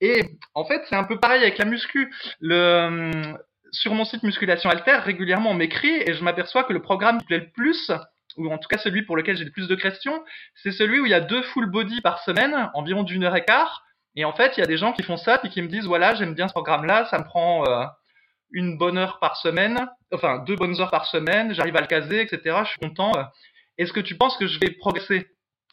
Et 0.02 0.22
en 0.54 0.66
fait, 0.66 0.84
c'est 0.90 0.96
un 0.96 1.06
peu 1.06 1.20
pareil 1.20 1.42
avec 1.42 1.58
la 1.58 1.66
muscu. 1.66 2.14
Le, 2.42 3.12
sur 3.72 3.94
mon 3.94 4.06
site 4.06 4.24
Musculation 4.24 4.70
Alter, 4.70 4.98
régulièrement 5.04 5.52
on 5.52 5.56
m'écrit 5.56 5.96
et 6.06 6.14
je 6.14 6.24
m'aperçois 6.24 6.64
que 6.64 6.74
le 6.74 6.82
programme 6.82 7.20
qui 7.20 7.26
plaît 7.26 7.40
le 7.40 7.50
plus, 7.50 7.92
ou 8.38 8.52
en 8.52 8.58
tout 8.58 8.68
cas 8.68 8.78
celui 8.78 9.04
pour 9.04 9.16
lequel 9.16 9.38
j'ai 9.38 9.46
le 9.46 9.52
plus 9.52 9.68
de 9.68 9.76
questions, 9.76 10.24
c'est 10.56 10.72
celui 10.72 11.00
où 11.00 11.06
il 11.06 11.12
y 11.12 11.16
a 11.16 11.22
deux 11.22 11.42
full 11.42 11.70
body 11.70 12.02
par 12.02 12.20
semaine, 12.24 12.70
environ 12.74 13.04
d'une 13.04 13.24
heure 13.24 13.36
et 13.36 13.46
quart. 13.46 13.85
Et 14.15 14.25
en 14.25 14.33
fait, 14.33 14.53
il 14.57 14.62
y 14.62 14.63
a 14.63 14.67
des 14.67 14.77
gens 14.77 14.94
qui 14.94 15.03
font 15.03 15.17
ça 15.17 15.39
et 15.44 15.50
qui 15.50 15.62
me 15.62 15.67
disent 15.67 15.85
voilà, 15.85 16.15
j'aime 16.15 16.33
bien 16.33 16.47
ce 16.47 16.53
programme-là, 16.53 17.06
ça 17.12 17.19
me 17.19 17.23
prend 17.23 17.65
euh, 17.67 17.85
une 18.51 18.77
bonne 18.77 18.97
heure 18.97 19.19
par 19.19 19.38
semaine, 19.38 19.88
enfin 20.13 20.39
deux 20.39 20.56
bonnes 20.56 20.79
heures 20.79 20.91
par 20.91 21.06
semaine, 21.06 21.53
j'arrive 21.53 21.75
à 21.75 21.81
le 21.81 21.88
caser, 21.88 22.21
etc. 22.21 22.57
Je 22.63 22.69
suis 22.69 22.79
content. 22.79 23.12
Est-ce 23.77 23.91
que 23.91 24.00
tu 24.00 24.15
penses 24.15 24.38
que 24.38 24.47
je 24.47 24.59
vais 24.59 24.71
progresser? 24.71 25.27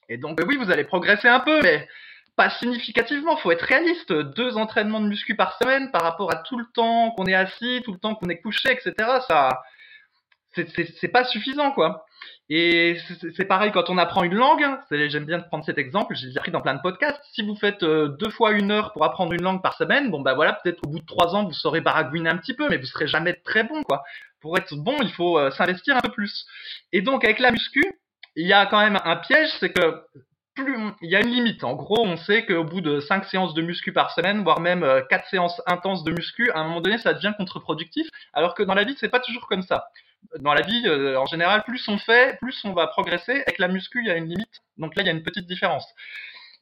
Et 0.09 0.19
donc 0.19 0.41
oui, 0.47 0.57
vous 0.57 0.71
allez 0.71 0.85
progresser 0.85 1.29
un 1.29 1.41
peu, 1.41 1.61
mais 1.63 1.89
pas 2.37 2.51
significativement. 2.51 3.37
Faut 3.37 3.53
être 3.53 3.63
réaliste. 3.63 4.13
Deux 4.13 4.57
entraînements 4.57 5.01
de 5.01 5.07
muscu 5.07 5.37
par 5.37 5.57
semaine 5.59 5.91
par 5.93 6.03
rapport 6.03 6.33
à 6.33 6.37
tout 6.37 6.59
le 6.59 6.67
temps 6.75 7.13
qu'on 7.13 7.27
est 7.27 7.35
assis, 7.35 7.83
tout 7.85 7.93
le 7.93 7.99
temps 7.99 8.15
qu'on 8.15 8.29
est 8.29 8.41
couché, 8.41 8.73
etc. 8.73 8.95
Ça, 9.29 9.63
c'est 10.55 11.09
pas 11.09 11.25
suffisant, 11.25 11.73
quoi. 11.73 12.07
Et 12.55 12.99
c'est 13.37 13.47
pareil 13.47 13.73
quand 13.73 13.89
on 13.89 13.99
apprend 13.99 14.25
une 14.25 14.35
langue. 14.35 14.65
J'aime 14.91 15.25
bien 15.25 15.41
prendre 15.41 15.65
cet 15.65 15.79
exemple. 15.79 16.15
J'ai 16.15 16.27
déjà 16.27 16.41
pris 16.41 16.51
dans 16.51 16.61
plein 16.61 16.75
de 16.75 16.83
podcasts. 16.83 17.23
Si 17.33 17.43
vous 17.43 17.57
faites 17.57 17.83
euh, 17.83 18.09
deux 18.09 18.31
fois 18.31 18.53
une 18.53 18.71
heure 18.71 18.93
pour 18.93 19.05
apprendre 19.05 19.33
une 19.33 19.43
langue 19.43 19.63
par 19.63 19.75
semaine, 19.75 20.11
bon 20.11 20.21
bah 20.21 20.35
voilà, 20.35 20.55
peut-être 20.63 20.81
au 20.85 20.91
bout 20.91 20.99
de 20.99 21.07
trois 21.07 21.35
ans 21.35 21.45
vous 21.45 21.53
saurez 21.53 21.81
baragouiner 21.81 22.29
un 22.29 22.37
petit 22.37 22.55
peu, 22.55 22.69
mais 22.69 22.77
vous 22.77 22.87
serez 22.87 23.07
jamais 23.07 23.33
très 23.33 23.65
bon, 23.65 23.83
quoi. 23.85 24.03
Pour 24.41 24.59
être 24.59 24.75
bon, 24.75 24.97
il 25.01 25.11
faut 25.13 25.39
euh, 25.39 25.51
s'investir 25.51 25.97
un 25.97 26.01
peu 26.01 26.11
plus. 26.11 26.47
Et 26.93 27.01
donc 27.01 27.25
avec 27.25 27.39
la 27.39 27.53
muscu, 27.53 27.83
il 28.37 28.47
y 28.47 28.53
a 28.53 28.67
quand 28.67 28.81
même 28.81 28.99
un 29.05 29.17
piège, 29.17 29.49
c'est 29.61 29.73
que 29.73 30.03
plus 30.55 30.77
il 31.01 31.11
y 31.11 31.17
a 31.17 31.21
une 31.21 31.31
limite. 31.31 31.65
En 31.65 31.75
gros, 31.75 32.05
on 32.05 32.19
sait 32.19 32.45
qu'au 32.45 32.65
bout 32.65 32.83
de 32.83 33.01
5 33.01 33.25
séances 33.25 33.55
de 33.55 33.63
muscu 33.63 33.95
par 33.95 34.11
semaine, 34.11 34.45
voire 34.45 34.61
même 34.61 34.87
4 35.09 35.27
séances 35.31 35.63
intenses 35.67 36.05
de 36.05 36.13
muscu, 36.13 36.51
à 36.51 36.59
un 36.61 36.65
moment 36.65 36.83
donné, 36.83 36.99
ça 36.99 37.15
devient 37.15 37.33
contre-productif, 37.39 38.07
alors 38.35 38.55
que 38.55 38.63
dans 38.63 38.75
la 38.75 38.85
vie, 38.85 38.95
c'est 38.99 39.09
pas 39.09 39.21
toujours 39.21 39.49
comme 39.49 39.63
ça. 39.63 39.87
Dans 40.41 40.55
la 40.55 40.63
vie, 40.63 40.83
euh, 40.87 41.19
en 41.19 41.27
général, 41.27 41.63
plus 41.65 41.87
on 41.89 41.99
fait, 41.99 42.39
plus 42.41 42.59
on 42.65 42.73
va 42.73 42.87
progresser. 42.87 43.33
Avec 43.33 43.59
la 43.59 43.69
muscu, 43.69 44.01
il 44.01 44.09
y 44.09 44.11
a 44.11 44.17
une 44.17 44.29
limite. 44.29 44.63
Donc 44.79 44.97
là, 44.97 45.03
il 45.03 45.07
y 45.07 45.09
a 45.09 45.13
une 45.13 45.23
petite 45.23 45.47
différence. 45.47 45.87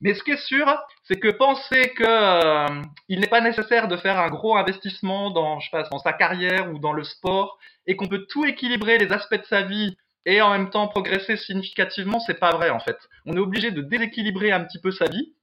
Mais 0.00 0.14
ce 0.14 0.23
qui 0.23 0.31
est 0.31 0.47
sûr, 0.47 0.67
c'est 1.05 1.21
que 1.21 1.29
penser 1.29 1.90
que 1.90 2.05
euh, 2.07 2.83
il 3.09 3.21
n'est 3.21 3.29
pas 3.29 3.43
nécessaire 3.43 3.87
de 3.87 3.97
faire 3.97 4.19
un 4.19 4.29
gros 4.29 4.57
investissement 4.57 5.31
dans, 5.31 5.61
je 5.61 5.67
sais 5.67 5.71
pas, 5.71 5.83
dans 5.90 5.99
sa 5.99 6.14
carrière 6.14 6.73
ou 6.73 6.79
dans 6.79 6.93
le 6.93 7.05
sport, 7.05 7.59
et 7.87 7.97
qu'on 7.97 8.09
peut 8.09 8.26
tout 8.29 8.47
équilibrer 8.47 8.97
les 8.99 9.12
aspects 9.12 9.40
de 9.40 9.45
sa 9.45 9.62
vie 9.62 9.97
et 10.26 10.40
en 10.40 10.50
même 10.50 10.71
temps 10.71 10.88
progresser 10.88 11.37
significativement, 11.37 12.21
c'est 12.21 12.38
pas 12.38 12.52
vrai 12.52 12.71
en 12.71 12.81
fait. 12.81 12.99
On 13.26 13.37
est 13.37 13.40
obligé 13.40 13.71
de 13.71 13.83
déséquilibrer 13.83 14.52
un 14.52 14.64
petit 14.64 14.81
peu 14.81 14.90
sa 14.90 15.07
vie 15.07 15.35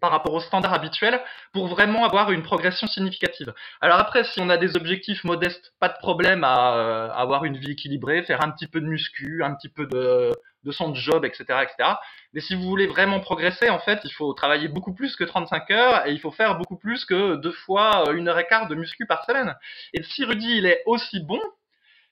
par 0.00 0.10
rapport 0.10 0.34
aux 0.34 0.40
standards 0.40 0.74
habituels 0.74 1.20
pour 1.52 1.66
vraiment 1.68 2.04
avoir 2.04 2.30
une 2.30 2.42
progression 2.42 2.86
significative. 2.86 3.52
Alors 3.80 3.98
après, 3.98 4.24
si 4.24 4.40
on 4.40 4.48
a 4.48 4.56
des 4.56 4.76
objectifs 4.76 5.24
modestes, 5.24 5.72
pas 5.80 5.88
de 5.88 5.98
problème 5.98 6.44
à 6.44 6.76
euh, 6.76 7.10
avoir 7.10 7.44
une 7.44 7.56
vie 7.56 7.72
équilibrée, 7.72 8.22
faire 8.22 8.42
un 8.42 8.50
petit 8.50 8.66
peu 8.66 8.80
de 8.80 8.86
muscu, 8.86 9.42
un 9.42 9.54
petit 9.54 9.68
peu 9.68 9.86
de, 9.86 10.32
de 10.66 10.72
son 10.72 10.94
job, 10.94 11.24
etc., 11.24 11.44
etc. 11.62 11.90
Mais 12.32 12.40
si 12.40 12.54
vous 12.54 12.62
voulez 12.62 12.86
vraiment 12.86 13.20
progresser, 13.20 13.70
en 13.70 13.78
fait, 13.78 14.00
il 14.04 14.12
faut 14.12 14.34
travailler 14.34 14.68
beaucoup 14.68 14.92
plus 14.92 15.16
que 15.16 15.24
35 15.24 15.70
heures 15.70 16.06
et 16.06 16.12
il 16.12 16.20
faut 16.20 16.32
faire 16.32 16.58
beaucoup 16.58 16.76
plus 16.76 17.04
que 17.04 17.36
deux 17.36 17.52
fois 17.52 18.04
une 18.12 18.28
heure 18.28 18.38
et 18.38 18.46
quart 18.46 18.68
de 18.68 18.74
muscu 18.74 19.06
par 19.06 19.24
semaine. 19.24 19.54
Et 19.94 20.02
si 20.02 20.24
Rudy, 20.24 20.58
il 20.58 20.66
est 20.66 20.82
aussi 20.86 21.20
bon, 21.20 21.40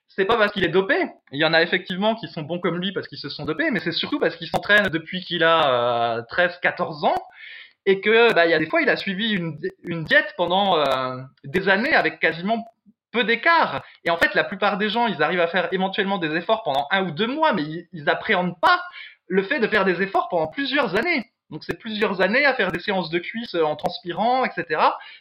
c'est 0.09 0.25
pas 0.25 0.37
parce 0.37 0.53
qu'il 0.53 0.64
est 0.64 0.69
dopé. 0.69 0.95
Il 1.33 1.41
y 1.41 1.45
en 1.45 1.53
a 1.53 1.62
effectivement 1.62 2.14
qui 2.14 2.29
sont 2.29 2.43
bons 2.43 2.61
comme 2.61 2.79
lui 2.79 2.93
parce 2.93 3.09
qu'ils 3.09 3.19
se 3.19 3.29
sont 3.29 3.45
dopés, 3.45 3.71
mais 3.71 3.81
c'est 3.81 3.93
surtout 3.93 4.21
parce 4.21 4.37
qu'il 4.37 4.49
s'entraîne 4.49 4.88
depuis 4.88 5.23
qu'il 5.23 5.43
a 5.43 6.19
euh, 6.19 6.23
13-14 6.31 7.07
ans 7.07 7.23
et 7.87 8.00
que 8.00 8.33
bah, 8.33 8.47
il 8.47 8.50
y 8.50 8.55
a 8.55 8.59
des 8.59 8.67
fois 8.67 8.83
il 8.83 8.88
a 8.88 8.97
suivi 8.97 9.33
une, 9.33 9.59
une 9.85 10.05
diète 10.05 10.35
pendant 10.37 10.79
euh, 10.79 11.17
des 11.45 11.69
années 11.69 11.95
avec 11.95 12.21
quasiment 12.21 12.64
peu 13.12 13.25
d'écart. 13.25 13.85
Et 14.05 14.11
en 14.11 14.17
fait, 14.17 14.35
la 14.35 14.43
plupart 14.43 14.76
des 14.76 14.88
gens, 14.88 15.07
ils 15.07 15.23
arrivent 15.23 15.41
à 15.41 15.47
faire 15.47 15.69
éventuellement 15.73 16.19
des 16.19 16.35
efforts 16.35 16.64
pendant 16.64 16.88
un 16.91 17.05
ou 17.05 17.11
deux 17.12 17.29
mois, 17.29 17.53
mais 17.53 17.62
ils, 17.62 17.88
ils 17.93 18.09
appréhendent 18.09 18.59
pas 18.61 18.83
le 19.29 19.43
fait 19.45 19.61
de 19.61 19.69
faire 19.69 19.85
des 19.85 20.03
efforts 20.03 20.29
pendant 20.29 20.49
plusieurs 20.49 20.97
années. 20.97 21.31
Donc 21.50 21.62
c'est 21.64 21.79
plusieurs 21.79 22.21
années 22.21 22.45
à 22.45 22.55
faire 22.55 22.73
des 22.73 22.81
séances 22.81 23.11
de 23.11 23.19
cuisse 23.19 23.55
en 23.55 23.76
transpirant, 23.76 24.45
etc. 24.45 24.81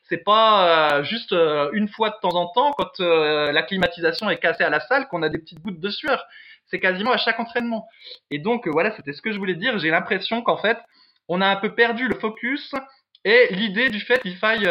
C'est 0.09 0.23
pas 0.23 1.03
juste 1.03 1.33
une 1.73 1.87
fois 1.87 2.09
de 2.09 2.15
temps 2.21 2.35
en 2.35 2.47
temps 2.47 2.71
quand 2.71 2.99
la 2.99 3.61
climatisation 3.61 4.29
est 4.29 4.39
cassée 4.39 4.63
à 4.63 4.69
la 4.69 4.79
salle 4.79 5.07
qu'on 5.09 5.21
a 5.21 5.29
des 5.29 5.37
petites 5.37 5.59
gouttes 5.59 5.79
de 5.79 5.89
sueur. 5.89 6.25
C'est 6.65 6.79
quasiment 6.79 7.11
à 7.11 7.17
chaque 7.17 7.39
entraînement. 7.39 7.87
Et 8.31 8.39
donc 8.39 8.67
voilà, 8.67 8.95
c'était 8.95 9.13
ce 9.13 9.21
que 9.21 9.31
je 9.31 9.37
voulais 9.37 9.55
dire. 9.55 9.77
J'ai 9.77 9.91
l'impression 9.91 10.41
qu'en 10.41 10.57
fait, 10.57 10.77
on 11.27 11.41
a 11.41 11.47
un 11.47 11.55
peu 11.55 11.73
perdu 11.73 12.07
le 12.07 12.15
focus 12.15 12.73
et 13.25 13.47
l'idée 13.51 13.89
du 13.89 13.99
fait 13.99 14.21
qu'il 14.21 14.35
faille 14.35 14.69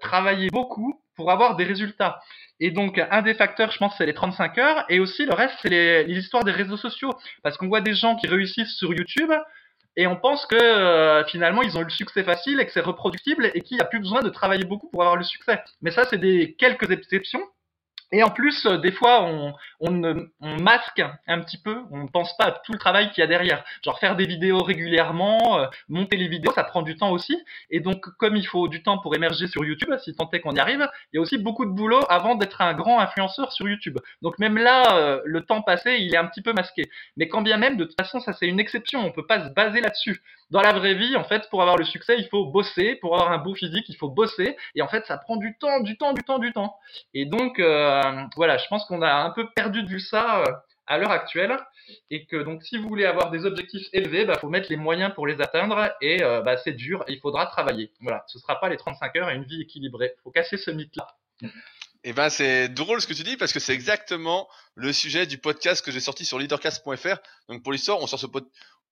travailler 0.00 0.48
beaucoup 0.50 1.02
pour 1.16 1.30
avoir 1.30 1.56
des 1.56 1.64
résultats. 1.64 2.20
Et 2.60 2.70
donc, 2.70 3.00
un 3.10 3.22
des 3.22 3.34
facteurs, 3.34 3.70
je 3.70 3.78
pense, 3.78 3.96
c'est 3.98 4.06
les 4.06 4.14
35 4.14 4.58
heures. 4.58 4.84
Et 4.88 5.00
aussi, 5.00 5.24
le 5.26 5.34
reste, 5.34 5.54
c'est 5.62 5.68
les, 5.68 6.04
les, 6.04 6.18
histoires 6.18 6.44
des 6.44 6.52
réseaux 6.52 6.76
sociaux. 6.76 7.12
Parce 7.42 7.56
qu'on 7.56 7.68
voit 7.68 7.80
des 7.80 7.94
gens 7.94 8.16
qui 8.16 8.26
réussissent 8.26 8.76
sur 8.76 8.92
YouTube 8.92 9.32
et 9.98 10.06
on 10.06 10.14
pense 10.14 10.46
que 10.46 10.54
euh, 10.54 11.24
finalement, 11.24 11.60
ils 11.60 11.76
ont 11.76 11.80
eu 11.80 11.84
le 11.84 11.90
succès 11.90 12.22
facile 12.22 12.60
et 12.60 12.66
que 12.66 12.70
c'est 12.70 12.80
reproductible 12.80 13.50
et 13.52 13.62
qu'il 13.62 13.76
n'y 13.76 13.82
a 13.82 13.84
plus 13.84 13.98
besoin 13.98 14.22
de 14.22 14.28
travailler 14.28 14.64
beaucoup 14.64 14.88
pour 14.90 15.02
avoir 15.02 15.16
le 15.16 15.24
succès. 15.24 15.60
Mais 15.82 15.90
ça, 15.90 16.04
c'est 16.04 16.18
des 16.18 16.54
quelques 16.56 16.88
exceptions. 16.92 17.42
Et 18.10 18.22
en 18.22 18.30
plus, 18.30 18.64
euh, 18.66 18.78
des 18.78 18.92
fois, 18.92 19.24
on, 19.24 19.52
on, 19.80 20.26
on, 20.40 20.60
masque 20.60 21.02
un 21.26 21.40
petit 21.40 21.58
peu, 21.58 21.82
on 21.90 22.04
ne 22.04 22.08
pense 22.08 22.36
pas 22.36 22.44
à 22.44 22.52
tout 22.52 22.72
le 22.72 22.78
travail 22.78 23.10
qu'il 23.10 23.20
y 23.20 23.24
a 23.24 23.26
derrière. 23.26 23.64
Genre 23.84 23.98
faire 23.98 24.16
des 24.16 24.26
vidéos 24.26 24.62
régulièrement, 24.62 25.60
euh, 25.60 25.66
monter 25.88 26.16
les 26.16 26.28
vidéos, 26.28 26.52
ça 26.54 26.64
prend 26.64 26.82
du 26.82 26.96
temps 26.96 27.10
aussi. 27.10 27.36
Et 27.70 27.80
donc, 27.80 28.00
comme 28.18 28.36
il 28.36 28.46
faut 28.46 28.68
du 28.68 28.82
temps 28.82 28.98
pour 28.98 29.14
émerger 29.14 29.46
sur 29.46 29.64
YouTube, 29.64 29.94
si 30.02 30.14
tant 30.14 30.30
est 30.30 30.40
qu'on 30.40 30.54
y 30.54 30.58
arrive, 30.58 30.88
il 31.12 31.16
y 31.16 31.18
a 31.18 31.20
aussi 31.20 31.36
beaucoup 31.36 31.66
de 31.66 31.70
boulot 31.70 32.00
avant 32.08 32.34
d'être 32.34 32.62
un 32.62 32.72
grand 32.74 32.98
influenceur 32.98 33.52
sur 33.52 33.68
YouTube. 33.68 33.98
Donc 34.22 34.38
même 34.38 34.56
là, 34.56 34.96
euh, 34.96 35.20
le 35.24 35.42
temps 35.44 35.60
passé, 35.60 35.98
il 36.00 36.14
est 36.14 36.18
un 36.18 36.26
petit 36.26 36.42
peu 36.42 36.52
masqué. 36.54 36.84
Mais 37.16 37.28
quand 37.28 37.42
bien 37.42 37.58
même, 37.58 37.76
de 37.76 37.84
toute 37.84 38.00
façon, 38.00 38.20
ça 38.20 38.32
c'est 38.32 38.46
une 38.46 38.60
exception, 38.60 39.04
on 39.04 39.12
peut 39.12 39.26
pas 39.26 39.46
se 39.46 39.52
baser 39.52 39.80
là-dessus 39.80 40.22
dans 40.50 40.62
la 40.62 40.72
vraie 40.72 40.94
vie, 40.94 41.14
en 41.16 41.24
fait, 41.24 41.48
pour 41.50 41.60
avoir 41.60 41.76
le 41.76 41.84
succès, 41.84 42.16
il 42.18 42.26
faut 42.28 42.46
bosser. 42.46 42.96
Pour 42.96 43.14
avoir 43.14 43.32
un 43.32 43.38
beau 43.38 43.54
physique, 43.54 43.84
il 43.88 43.96
faut 43.96 44.08
bosser. 44.08 44.56
Et 44.74 44.82
en 44.82 44.88
fait, 44.88 45.04
ça 45.06 45.18
prend 45.18 45.36
du 45.36 45.56
temps, 45.58 45.80
du 45.80 45.96
temps, 45.96 46.14
du 46.14 46.22
temps, 46.22 46.38
du 46.38 46.52
temps. 46.52 46.76
Et 47.12 47.26
donc, 47.26 47.58
euh, 47.58 47.97
voilà, 48.36 48.58
je 48.58 48.66
pense 48.68 48.84
qu'on 48.86 49.02
a 49.02 49.12
un 49.12 49.30
peu 49.30 49.48
perdu 49.50 49.82
de 49.82 49.88
vue 49.88 50.00
ça 50.00 50.42
euh, 50.42 50.52
à 50.86 50.98
l'heure 50.98 51.10
actuelle. 51.10 51.56
Et 52.10 52.26
que 52.26 52.36
donc, 52.36 52.62
si 52.62 52.76
vous 52.76 52.88
voulez 52.88 53.06
avoir 53.06 53.30
des 53.30 53.46
objectifs 53.46 53.88
élevés, 53.92 54.26
bah, 54.26 54.36
faut 54.38 54.50
mettre 54.50 54.68
les 54.68 54.76
moyens 54.76 55.14
pour 55.14 55.26
les 55.26 55.40
atteindre. 55.40 55.90
Et 56.00 56.22
euh, 56.22 56.42
bah, 56.42 56.56
c'est 56.58 56.72
dur. 56.72 57.04
il 57.08 57.18
faudra 57.20 57.46
travailler. 57.46 57.92
Voilà, 58.00 58.24
ce 58.26 58.38
sera 58.38 58.60
pas 58.60 58.68
les 58.68 58.76
35 58.76 59.16
heures 59.16 59.30
et 59.30 59.34
une 59.34 59.44
vie 59.44 59.62
équilibrée. 59.62 60.14
Faut 60.22 60.30
casser 60.30 60.58
ce 60.58 60.70
mythe-là. 60.70 61.06
Eh 62.04 62.12
ben 62.12 62.30
c'est 62.30 62.68
drôle 62.68 63.00
ce 63.00 63.06
que 63.06 63.12
tu 63.12 63.24
dis 63.24 63.36
parce 63.36 63.52
que 63.52 63.58
c'est 63.58 63.74
exactement 63.74 64.48
le 64.76 64.92
sujet 64.92 65.26
du 65.26 65.38
podcast 65.38 65.84
que 65.84 65.90
j'ai 65.90 66.00
sorti 66.00 66.24
sur 66.24 66.38
leadercast.fr. 66.38 67.16
Donc 67.48 67.62
pour 67.62 67.72
l'histoire, 67.72 67.98
on 68.00 68.06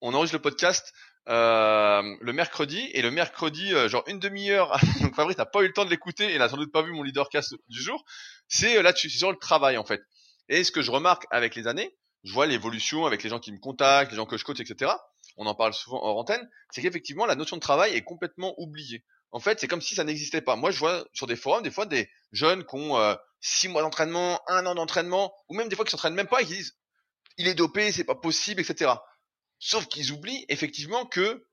on 0.02 0.12
enregistre 0.12 0.36
le 0.36 0.42
podcast 0.42 0.92
euh, 0.92 1.15
le 1.26 2.32
mercredi 2.32 2.88
et 2.92 3.02
le 3.02 3.10
mercredi 3.10 3.74
euh, 3.74 3.88
genre 3.88 4.04
une 4.06 4.18
demi-heure 4.18 4.78
donc 5.00 5.14
Fabrice 5.14 5.38
n'a 5.38 5.46
pas 5.46 5.62
eu 5.62 5.66
le 5.66 5.72
temps 5.72 5.84
de 5.84 5.90
l'écouter 5.90 6.32
et 6.32 6.38
n'a 6.38 6.48
sans 6.48 6.56
doute 6.56 6.72
pas 6.72 6.82
vu 6.82 6.92
mon 6.92 7.02
leadercast 7.02 7.54
du 7.68 7.80
jour 7.80 8.04
c'est 8.48 8.78
euh, 8.78 8.82
là-dessus 8.82 9.10
c'est 9.10 9.18
sur 9.18 9.30
le 9.30 9.38
travail 9.38 9.76
en 9.76 9.84
fait. 9.84 10.00
Et 10.48 10.62
ce 10.62 10.70
que 10.70 10.82
je 10.82 10.90
remarque 10.90 11.26
avec 11.30 11.54
les 11.54 11.66
années 11.66 11.96
je 12.24 12.32
vois 12.32 12.46
l'évolution 12.46 13.06
avec 13.06 13.22
les 13.22 13.30
gens 13.30 13.40
qui 13.40 13.52
me 13.52 13.58
contactent 13.58 14.12
les 14.12 14.16
gens 14.16 14.26
que 14.26 14.36
je 14.36 14.44
coach 14.44 14.60
etc 14.60 14.92
on 15.36 15.46
en 15.46 15.54
parle 15.54 15.74
souvent 15.74 16.02
en 16.02 16.16
antenne 16.16 16.48
c'est 16.70 16.82
qu'effectivement 16.82 17.26
la 17.26 17.34
notion 17.34 17.56
de 17.56 17.62
travail 17.62 17.94
est 17.94 18.02
complètement 18.02 18.54
oubliée. 18.58 19.04
En 19.32 19.40
fait 19.40 19.58
c'est 19.60 19.68
comme 19.68 19.82
si 19.82 19.94
ça 19.94 20.04
n'existait 20.04 20.40
pas. 20.40 20.56
Moi 20.56 20.70
je 20.70 20.78
vois 20.78 21.04
sur 21.12 21.26
des 21.26 21.36
forums 21.36 21.62
des 21.62 21.70
fois 21.70 21.86
des 21.86 22.08
jeunes 22.32 22.64
qui 22.64 22.76
ont 22.76 23.16
six 23.40 23.68
mois 23.68 23.82
d'entraînement 23.82 24.40
un 24.48 24.64
an 24.66 24.74
d'entraînement 24.74 25.34
ou 25.48 25.54
même 25.54 25.68
des 25.68 25.76
fois 25.76 25.84
qui 25.84 25.90
s'entraînent 25.90 26.14
même 26.14 26.28
pas 26.28 26.40
et 26.40 26.46
qui 26.46 26.54
disent 26.54 26.76
il 27.36 27.48
est 27.48 27.54
dopé 27.54 27.92
c'est 27.92 28.04
pas 28.04 28.14
possible 28.14 28.60
etc 28.60 28.92
Sauf 29.58 29.86
qu'ils 29.86 30.12
oublient 30.12 30.44
effectivement 30.48 31.06
que, 31.06 31.46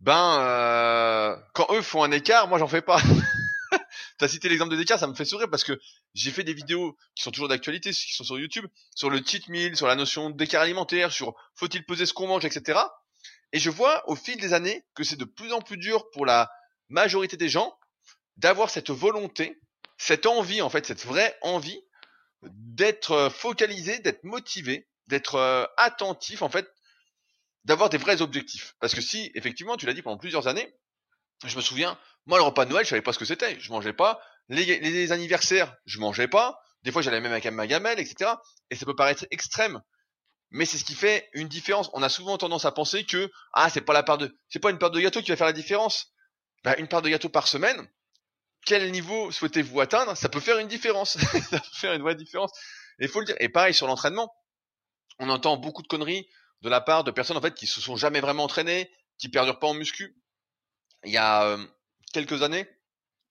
ben, 0.00 0.40
euh, 0.40 1.36
quand 1.54 1.66
eux 1.72 1.82
font 1.82 2.02
un 2.02 2.12
écart, 2.12 2.48
moi 2.48 2.58
j'en 2.58 2.68
fais 2.68 2.82
pas. 2.82 3.00
T'as 4.18 4.28
cité 4.28 4.48
l'exemple 4.48 4.72
de 4.72 4.76
l'écart, 4.76 4.98
ça 4.98 5.06
me 5.06 5.14
fait 5.14 5.24
sourire 5.24 5.48
parce 5.50 5.64
que 5.64 5.78
j'ai 6.14 6.30
fait 6.30 6.44
des 6.44 6.54
vidéos 6.54 6.96
qui 7.14 7.22
sont 7.22 7.30
toujours 7.30 7.48
d'actualité, 7.48 7.90
qui 7.92 8.14
sont 8.14 8.24
sur 8.24 8.38
YouTube, 8.38 8.66
sur 8.94 9.10
le 9.10 9.20
cheat 9.24 9.48
meal, 9.48 9.76
sur 9.76 9.86
la 9.86 9.94
notion 9.94 10.30
d'écart 10.30 10.62
alimentaire, 10.62 11.12
sur 11.12 11.34
faut-il 11.54 11.84
peser 11.84 12.06
ce 12.06 12.12
qu'on 12.12 12.26
mange, 12.26 12.44
etc. 12.44 12.80
Et 13.52 13.58
je 13.58 13.70
vois 13.70 14.08
au 14.08 14.16
fil 14.16 14.38
des 14.38 14.52
années 14.52 14.84
que 14.94 15.04
c'est 15.04 15.16
de 15.16 15.24
plus 15.24 15.52
en 15.52 15.60
plus 15.60 15.76
dur 15.76 16.10
pour 16.10 16.26
la 16.26 16.50
majorité 16.88 17.36
des 17.36 17.48
gens 17.48 17.78
d'avoir 18.36 18.70
cette 18.70 18.90
volonté, 18.90 19.60
cette 19.96 20.26
envie 20.26 20.62
en 20.62 20.70
fait, 20.70 20.86
cette 20.86 21.04
vraie 21.04 21.36
envie 21.42 21.80
d'être 22.42 23.30
focalisé, 23.30 23.98
d'être 23.98 24.24
motivé, 24.24 24.88
d'être 25.08 25.36
euh, 25.36 25.64
attentif 25.76 26.42
en 26.42 26.48
fait 26.48 26.68
d'avoir 27.64 27.90
des 27.90 27.98
vrais 27.98 28.22
objectifs. 28.22 28.74
Parce 28.80 28.94
que 28.94 29.00
si, 29.00 29.30
effectivement, 29.34 29.76
tu 29.76 29.86
l'as 29.86 29.94
dit 29.94 30.02
pendant 30.02 30.18
plusieurs 30.18 30.48
années, 30.48 30.74
je 31.44 31.56
me 31.56 31.60
souviens, 31.60 31.98
moi, 32.26 32.38
le 32.38 32.44
repas 32.44 32.64
de 32.64 32.70
Noël, 32.70 32.84
je 32.84 32.90
savais 32.90 33.02
pas 33.02 33.12
ce 33.12 33.18
que 33.18 33.24
c'était. 33.24 33.58
Je 33.60 33.70
mangeais 33.70 33.92
pas. 33.92 34.20
Les, 34.48 35.12
anniversaires, 35.12 35.74
je 35.86 35.98
mangeais 35.98 36.28
pas. 36.28 36.60
Des 36.82 36.92
fois, 36.92 37.02
j'allais 37.02 37.20
même 37.20 37.32
avec 37.32 37.46
ma 37.46 37.66
gamelle, 37.66 37.98
etc. 37.98 38.32
Et 38.70 38.76
ça 38.76 38.86
peut 38.86 38.96
paraître 38.96 39.26
extrême. 39.30 39.80
Mais 40.50 40.64
c'est 40.64 40.78
ce 40.78 40.84
qui 40.84 40.94
fait 40.94 41.28
une 41.32 41.48
différence. 41.48 41.90
On 41.92 42.02
a 42.02 42.08
souvent 42.08 42.38
tendance 42.38 42.64
à 42.64 42.72
penser 42.72 43.04
que, 43.04 43.30
ah, 43.52 43.68
c'est 43.70 43.82
pas 43.82 43.92
la 43.92 44.02
part 44.02 44.18
de, 44.18 44.38
c'est 44.48 44.58
pas 44.58 44.70
une 44.70 44.78
part 44.78 44.90
de 44.90 45.00
gâteau 45.00 45.20
qui 45.20 45.30
va 45.30 45.36
faire 45.36 45.46
la 45.46 45.52
différence. 45.52 46.12
Bah, 46.64 46.74
une 46.78 46.88
part 46.88 47.02
de 47.02 47.08
gâteau 47.08 47.28
par 47.28 47.46
semaine, 47.46 47.88
quel 48.64 48.90
niveau 48.90 49.30
souhaitez-vous 49.30 49.80
atteindre? 49.80 50.16
Ça 50.16 50.28
peut 50.28 50.40
faire 50.40 50.58
une 50.58 50.68
différence. 50.68 51.18
ça 51.50 51.60
peut 51.60 51.66
faire 51.74 51.92
une 51.92 52.02
vraie 52.02 52.14
différence. 52.14 52.50
Et 52.98 53.08
faut 53.08 53.20
le 53.20 53.26
dire. 53.26 53.36
Et 53.40 53.48
pareil 53.48 53.74
sur 53.74 53.86
l'entraînement. 53.86 54.34
On 55.18 55.28
entend 55.28 55.56
beaucoup 55.56 55.82
de 55.82 55.88
conneries 55.88 56.28
de 56.62 56.68
la 56.68 56.80
part 56.80 57.04
de 57.04 57.10
personnes 57.10 57.36
en 57.36 57.40
fait 57.40 57.54
qui 57.54 57.66
se 57.66 57.80
sont 57.80 57.96
jamais 57.96 58.20
vraiment 58.20 58.44
entraînées, 58.44 58.90
qui 59.18 59.28
perdurent 59.28 59.58
pas 59.58 59.68
en 59.68 59.74
muscu. 59.74 60.16
Il 61.04 61.12
y 61.12 61.16
a 61.16 61.44
euh, 61.44 61.66
quelques 62.12 62.42
années, 62.42 62.68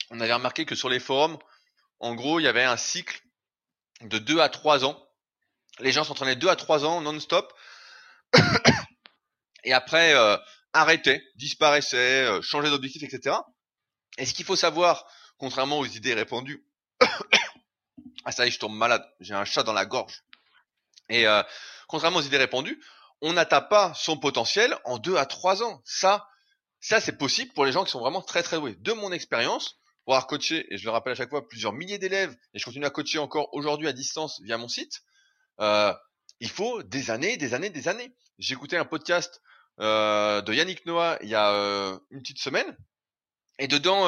on 0.09 0.19
avait 0.19 0.33
remarqué 0.33 0.65
que 0.65 0.75
sur 0.75 0.89
les 0.89 0.99
forums, 0.99 1.37
en 1.99 2.15
gros, 2.15 2.39
il 2.39 2.43
y 2.43 2.47
avait 2.47 2.63
un 2.63 2.77
cycle 2.77 3.21
de 4.01 4.17
2 4.17 4.39
à 4.39 4.49
3 4.49 4.85
ans. 4.85 5.03
Les 5.79 5.91
gens 5.91 6.03
s'entraînaient 6.03 6.35
2 6.35 6.47
à 6.47 6.55
3 6.55 6.85
ans 6.85 7.01
non-stop. 7.01 7.53
et 9.63 9.73
après, 9.73 10.13
euh, 10.13 10.37
arrêtaient, 10.73 11.23
disparaissaient, 11.35 12.25
euh, 12.25 12.41
changeaient 12.41 12.69
d'objectif, 12.69 13.03
etc. 13.03 13.35
Et 14.17 14.25
ce 14.25 14.33
qu'il 14.33 14.45
faut 14.45 14.55
savoir, 14.55 15.05
contrairement 15.37 15.79
aux 15.79 15.85
idées 15.85 16.13
répandues, 16.13 16.65
ah 18.25 18.31
ça 18.31 18.45
y 18.45 18.47
est, 18.47 18.51
je 18.51 18.59
tombe 18.59 18.75
malade, 18.75 19.05
j'ai 19.19 19.33
un 19.33 19.45
chat 19.45 19.63
dans 19.63 19.73
la 19.73 19.85
gorge. 19.85 20.23
Et 21.09 21.27
euh, 21.27 21.41
contrairement 21.87 22.19
aux 22.19 22.23
idées 22.23 22.37
répandues, 22.37 22.81
on 23.21 23.33
n'atteint 23.33 23.61
pas 23.61 23.93
son 23.95 24.17
potentiel 24.17 24.77
en 24.85 24.97
deux 24.97 25.17
à 25.17 25.25
trois 25.25 25.63
ans. 25.63 25.81
Ça, 25.85 26.27
ça 26.79 27.01
c'est 27.01 27.17
possible 27.17 27.51
pour 27.53 27.65
les 27.65 27.71
gens 27.71 27.83
qui 27.83 27.91
sont 27.91 27.99
vraiment 27.99 28.21
très 28.21 28.43
très 28.43 28.57
doués. 28.57 28.75
De 28.79 28.93
mon 28.93 29.11
expérience, 29.11 29.79
pour 30.05 30.13
avoir 30.13 30.27
coaché, 30.27 30.65
et 30.73 30.77
je 30.77 30.85
le 30.85 30.91
rappelle 30.91 31.13
à 31.13 31.15
chaque 31.15 31.29
fois, 31.29 31.47
plusieurs 31.47 31.73
milliers 31.73 31.97
d'élèves, 31.97 32.35
et 32.53 32.59
je 32.59 32.65
continue 32.65 32.85
à 32.85 32.89
coacher 32.89 33.19
encore 33.19 33.53
aujourd'hui 33.53 33.87
à 33.87 33.93
distance 33.93 34.39
via 34.41 34.57
mon 34.57 34.67
site, 34.67 35.01
euh, 35.59 35.93
il 36.39 36.49
faut 36.49 36.81
des 36.83 37.11
années, 37.11 37.35
des 37.35 37.53
années, 37.53 37.69
des 37.69 37.87
années. 37.87 38.15
Écouté 38.49 38.77
un 38.77 38.85
podcast 38.85 39.41
euh, 39.81 40.41
de 40.41 40.53
Yannick 40.53 40.85
Noah 40.85 41.17
il 41.21 41.29
y 41.29 41.35
a 41.35 41.51
euh, 41.51 41.99
une 42.11 42.21
petite 42.21 42.39
semaine, 42.39 42.77
et 43.59 43.67
dedans, 43.67 44.07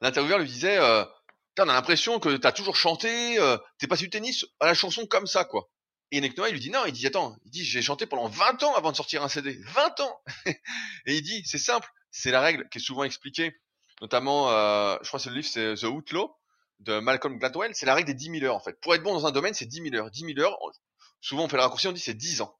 l'intervieweur 0.00 0.40
lui 0.40 0.48
disait, 0.48 0.78
on 0.80 1.68
a 1.68 1.72
l'impression 1.72 2.18
que 2.18 2.36
tu 2.36 2.46
as 2.46 2.52
toujours 2.52 2.74
chanté, 2.74 3.38
t'es 3.78 3.86
passé 3.86 4.02
du 4.02 4.10
tennis 4.10 4.44
à 4.58 4.66
la 4.66 4.74
chanson 4.74 5.06
comme 5.06 5.28
ça, 5.28 5.44
quoi. 5.44 5.70
Et 6.16 6.20
Nick 6.20 6.36
Noah, 6.36 6.48
il 6.48 6.52
lui 6.52 6.60
dit 6.60 6.70
non, 6.70 6.84
il 6.86 6.92
dit 6.92 7.08
attends, 7.08 7.36
il 7.44 7.50
dit 7.50 7.64
j'ai 7.64 7.82
chanté 7.82 8.06
pendant 8.06 8.28
20 8.28 8.62
ans 8.62 8.74
avant 8.76 8.92
de 8.92 8.96
sortir 8.96 9.24
un 9.24 9.28
CD, 9.28 9.58
20 9.74 9.98
ans. 9.98 10.20
et 10.46 11.16
il 11.16 11.22
dit 11.22 11.42
c'est 11.44 11.58
simple, 11.58 11.88
c'est 12.12 12.30
la 12.30 12.40
règle 12.40 12.68
qui 12.68 12.78
est 12.78 12.80
souvent 12.80 13.02
expliquée, 13.02 13.52
notamment, 14.00 14.48
euh, 14.52 14.96
je 15.02 15.08
crois 15.08 15.18
que 15.18 15.28
le 15.28 15.34
livre 15.34 15.48
c'est 15.48 15.74
The 15.74 15.84
Outlaw 15.84 16.32
de 16.78 17.00
Malcolm 17.00 17.36
Gladwell, 17.40 17.74
c'est 17.74 17.86
la 17.86 17.94
règle 17.94 18.06
des 18.06 18.14
10 18.14 18.38
000 18.38 18.44
heures 18.44 18.54
en 18.54 18.60
fait. 18.60 18.80
Pour 18.80 18.94
être 18.94 19.02
bon 19.02 19.12
dans 19.12 19.26
un 19.26 19.32
domaine, 19.32 19.54
c'est 19.54 19.66
10 19.66 19.90
000 19.90 19.96
heures. 19.96 20.08
10 20.12 20.34
000 20.36 20.38
heures, 20.38 20.56
souvent 21.20 21.46
on 21.46 21.48
fait 21.48 21.56
le 21.56 21.62
raccourci, 21.62 21.88
on 21.88 21.92
dit 21.92 22.00
c'est 22.00 22.14
10 22.14 22.42
ans. 22.42 22.56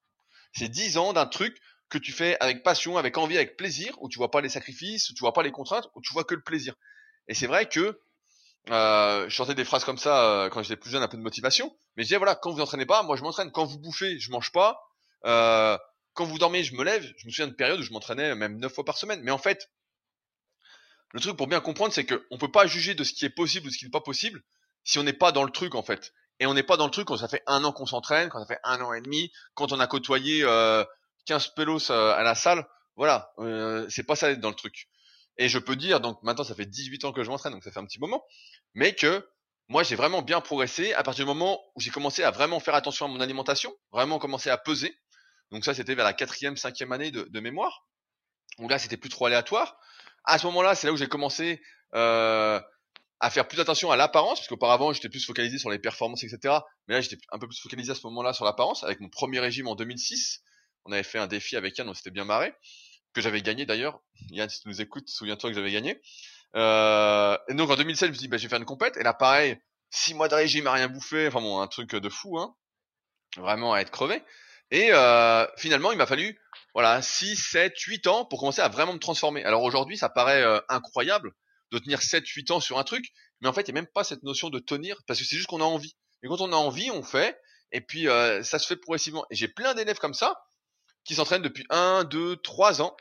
C'est 0.51 0.67
10 0.67 0.97
ans 0.97 1.13
d'un 1.13 1.25
truc 1.25 1.57
que 1.87 1.97
tu 1.97 2.11
fais 2.11 2.35
avec 2.41 2.61
passion, 2.61 2.97
avec 2.97 3.17
envie, 3.17 3.37
avec 3.37 3.55
plaisir, 3.55 3.95
où 4.01 4.09
tu 4.09 4.17
vois 4.17 4.31
pas 4.31 4.41
les 4.41 4.49
sacrifices, 4.49 5.09
où 5.09 5.13
tu 5.13 5.21
vois 5.21 5.31
pas 5.31 5.43
les 5.43 5.51
contraintes, 5.51 5.87
où 5.95 6.01
tu 6.01 6.11
vois 6.11 6.25
que 6.25 6.35
le 6.35 6.41
plaisir. 6.41 6.75
Et 7.29 7.33
c'est 7.33 7.47
vrai 7.47 7.69
que 7.69 8.01
euh, 8.69 9.25
je 9.25 9.29
chantais 9.29 9.55
des 9.55 9.65
phrases 9.65 9.83
comme 9.83 9.97
ça 9.97 10.23
euh, 10.23 10.49
quand 10.49 10.63
j'étais 10.63 10.75
plus 10.75 10.89
jeune, 10.89 11.03
un 11.03 11.07
peu 11.07 11.17
de 11.17 11.21
motivation. 11.21 11.75
Mais 11.95 12.03
je 12.03 12.07
disais 12.07 12.17
voilà, 12.17 12.35
quand 12.35 12.51
vous 12.51 12.61
entraînez 12.61 12.85
pas, 12.85 13.03
moi 13.03 13.15
je 13.15 13.23
m'entraîne. 13.23 13.51
Quand 13.51 13.65
vous 13.65 13.79
bouffez, 13.79 14.19
je 14.19 14.31
mange 14.31 14.51
pas. 14.51 14.81
Euh, 15.25 15.77
quand 16.13 16.25
vous 16.25 16.37
dormez, 16.37 16.63
je 16.63 16.75
me 16.75 16.83
lève. 16.83 17.03
Je 17.17 17.25
me 17.25 17.31
souviens 17.31 17.47
de 17.47 17.53
périodes 17.53 17.79
où 17.79 17.83
je 17.83 17.91
m'entraînais 17.91 18.33
même 18.35 18.57
neuf 18.57 18.73
fois 18.73 18.85
par 18.85 18.97
semaine. 18.97 19.21
Mais 19.23 19.31
en 19.31 19.37
fait, 19.37 19.69
le 21.11 21.19
truc 21.19 21.37
pour 21.37 21.47
bien 21.47 21.59
comprendre, 21.59 21.93
c'est 21.93 22.05
que 22.05 22.25
on 22.31 22.37
peut 22.37 22.51
pas 22.51 22.67
juger 22.67 22.95
de 22.95 23.03
ce 23.03 23.13
qui 23.13 23.25
est 23.25 23.29
possible 23.29 23.67
ou 23.67 23.69
de 23.69 23.73
ce 23.73 23.79
qui 23.79 23.85
n'est 23.85 23.91
pas 23.91 24.01
possible 24.01 24.41
si 24.83 24.99
on 24.99 25.03
n'est 25.03 25.13
pas 25.13 25.31
dans 25.31 25.43
le 25.43 25.51
truc 25.51 25.75
en 25.75 25.83
fait. 25.83 26.13
Et 26.39 26.45
on 26.45 26.53
n'est 26.53 26.63
pas 26.63 26.77
dans 26.77 26.85
le 26.85 26.91
truc 26.91 27.07
quand 27.07 27.17
ça 27.17 27.27
fait 27.27 27.43
un 27.47 27.63
an 27.63 27.71
qu'on 27.71 27.85
s'entraîne, 27.85 28.29
quand 28.29 28.39
ça 28.39 28.45
fait 28.45 28.59
un 28.63 28.81
an 28.81 28.93
et 28.93 29.01
demi, 29.01 29.31
quand 29.53 29.71
on 29.71 29.79
a 29.79 29.87
côtoyé 29.87 30.43
euh, 30.43 30.83
15 31.25 31.49
pelos 31.49 31.91
à 31.91 32.21
la 32.23 32.35
salle. 32.35 32.67
Voilà, 32.95 33.33
euh, 33.39 33.85
c'est 33.89 34.03
pas 34.03 34.15
ça 34.15 34.29
d'être 34.29 34.39
dans 34.39 34.49
le 34.49 34.55
truc. 34.55 34.87
Et 35.37 35.49
je 35.49 35.59
peux 35.59 35.75
dire, 35.75 35.99
donc 35.99 36.21
maintenant 36.23 36.43
ça 36.43 36.55
fait 36.55 36.65
18 36.65 37.05
ans 37.05 37.11
que 37.11 37.23
je 37.23 37.29
m'entraîne, 37.29 37.53
donc 37.53 37.63
ça 37.63 37.71
fait 37.71 37.79
un 37.79 37.85
petit 37.85 37.99
moment, 37.99 38.23
mais 38.73 38.95
que 38.95 39.27
moi 39.67 39.83
j'ai 39.83 39.95
vraiment 39.95 40.21
bien 40.21 40.41
progressé 40.41 40.93
à 40.93 41.03
partir 41.03 41.25
du 41.25 41.27
moment 41.27 41.61
où 41.75 41.81
j'ai 41.81 41.91
commencé 41.91 42.23
à 42.23 42.31
vraiment 42.31 42.59
faire 42.59 42.75
attention 42.75 43.05
à 43.05 43.09
mon 43.09 43.19
alimentation, 43.19 43.75
vraiment 43.91 44.19
commencer 44.19 44.49
à 44.49 44.57
peser. 44.57 44.97
Donc 45.51 45.65
ça 45.65 45.73
c'était 45.73 45.95
vers 45.95 46.05
la 46.05 46.13
quatrième, 46.13 46.57
cinquième 46.57 46.91
année 46.91 47.11
de, 47.11 47.39
mémoire. 47.39 47.85
où 48.59 48.69
là 48.69 48.79
c'était 48.79 48.97
plus 48.97 49.09
trop 49.09 49.25
aléatoire. 49.25 49.77
À 50.23 50.39
ce 50.39 50.47
moment-là, 50.47 50.73
c'est 50.73 50.87
là 50.87 50.93
où 50.93 50.97
j'ai 50.97 51.07
commencé 51.07 51.61
euh, 51.93 52.59
à 53.19 53.29
faire 53.29 53.47
plus 53.47 53.59
attention 53.59 53.91
à 53.91 53.95
l'apparence, 53.95 54.39
parce 54.39 54.47
qu'auparavant 54.47 54.93
j'étais 54.93 55.09
plus 55.09 55.25
focalisé 55.25 55.57
sur 55.57 55.69
les 55.69 55.79
performances, 55.79 56.23
etc. 56.23 56.55
Mais 56.87 56.95
là 56.95 57.01
j'étais 57.01 57.17
un 57.31 57.39
peu 57.39 57.47
plus 57.47 57.59
focalisé 57.59 57.91
à 57.91 57.95
ce 57.95 58.05
moment-là 58.07 58.33
sur 58.33 58.45
l'apparence, 58.45 58.83
avec 58.83 58.99
mon 59.01 59.09
premier 59.09 59.39
régime 59.39 59.67
en 59.67 59.75
2006. 59.75 60.41
On 60.85 60.91
avait 60.91 61.03
fait 61.03 61.19
un 61.19 61.27
défi 61.27 61.55
avec 61.55 61.77
Yann, 61.77 61.89
on 61.89 61.93
s'était 61.93 62.11
bien 62.11 62.25
marré, 62.25 62.53
que 63.15 63.21
j'avais 63.21 63.41
gagné 63.41 63.65
d'ailleurs. 63.65 64.01
Yann, 64.29 64.49
si 64.49 64.61
tu 64.61 64.67
nous 64.67 64.81
écoutes, 64.81 65.09
souviens-toi 65.09 65.49
que 65.49 65.55
j'avais 65.55 65.71
gagné. 65.71 66.01
Euh, 66.55 67.37
et 67.47 67.53
donc 67.53 67.69
en 67.69 67.75
2007, 67.75 68.07
je 68.07 68.11
me 68.11 68.13
suis 68.13 68.21
dit, 68.23 68.27
bah, 68.27 68.37
je 68.37 68.43
vais 68.43 68.49
faire 68.49 68.59
une 68.59 68.65
compète. 68.65 68.97
Et 68.97 69.03
là, 69.03 69.13
pareil, 69.13 69.57
six 69.89 70.13
mois 70.13 70.27
de 70.27 70.35
régime 70.35 70.67
à 70.67 70.73
rien 70.73 70.89
bouffer, 70.89 71.27
enfin 71.27 71.41
bon, 71.41 71.59
un 71.59 71.67
truc 71.67 71.95
de 71.95 72.09
fou, 72.09 72.37
hein. 72.37 72.55
Vraiment 73.37 73.73
à 73.73 73.79
être 73.79 73.91
crevé. 73.91 74.21
Et 74.71 74.89
euh, 74.91 75.45
finalement, 75.57 75.91
il 75.91 75.97
m'a 75.97 76.05
fallu 76.05 76.39
voilà 76.73 77.01
6, 77.01 77.35
7, 77.35 77.77
8 77.79 78.07
ans 78.07 78.25
pour 78.25 78.39
commencer 78.39 78.61
à 78.61 78.67
vraiment 78.67 78.93
me 78.93 78.99
transformer. 78.99 79.43
Alors 79.45 79.63
aujourd'hui, 79.63 79.97
ça 79.97 80.09
paraît 80.09 80.43
euh, 80.43 80.59
incroyable 80.67 81.31
de 81.71 81.79
tenir 81.79 82.01
7, 82.01 82.27
8 82.27 82.51
ans 82.51 82.59
sur 82.59 82.77
un 82.77 82.83
truc, 82.83 83.05
mais 83.41 83.47
en 83.47 83.53
fait, 83.53 83.61
il 83.61 83.73
n'y 83.73 83.79
a 83.79 83.81
même 83.81 83.91
pas 83.91 84.03
cette 84.03 84.23
notion 84.23 84.49
de 84.49 84.59
tenir, 84.59 85.01
parce 85.07 85.19
que 85.19 85.25
c'est 85.25 85.35
juste 85.35 85.47
qu'on 85.47 85.61
a 85.61 85.65
envie. 85.65 85.95
Et 86.23 86.27
quand 86.27 86.41
on 86.41 86.51
a 86.51 86.55
envie, 86.55 86.91
on 86.91 87.03
fait, 87.03 87.39
et 87.71 87.81
puis 87.81 88.07
euh, 88.07 88.43
ça 88.43 88.59
se 88.59 88.67
fait 88.67 88.75
progressivement. 88.75 89.25
Et 89.29 89.35
j'ai 89.35 89.47
plein 89.47 89.73
d'élèves 89.73 89.99
comme 89.99 90.13
ça, 90.13 90.35
qui 91.05 91.15
s'entraînent 91.15 91.41
depuis 91.41 91.65
1, 91.69 92.03
2, 92.03 92.37
3 92.37 92.81
ans, 92.81 92.95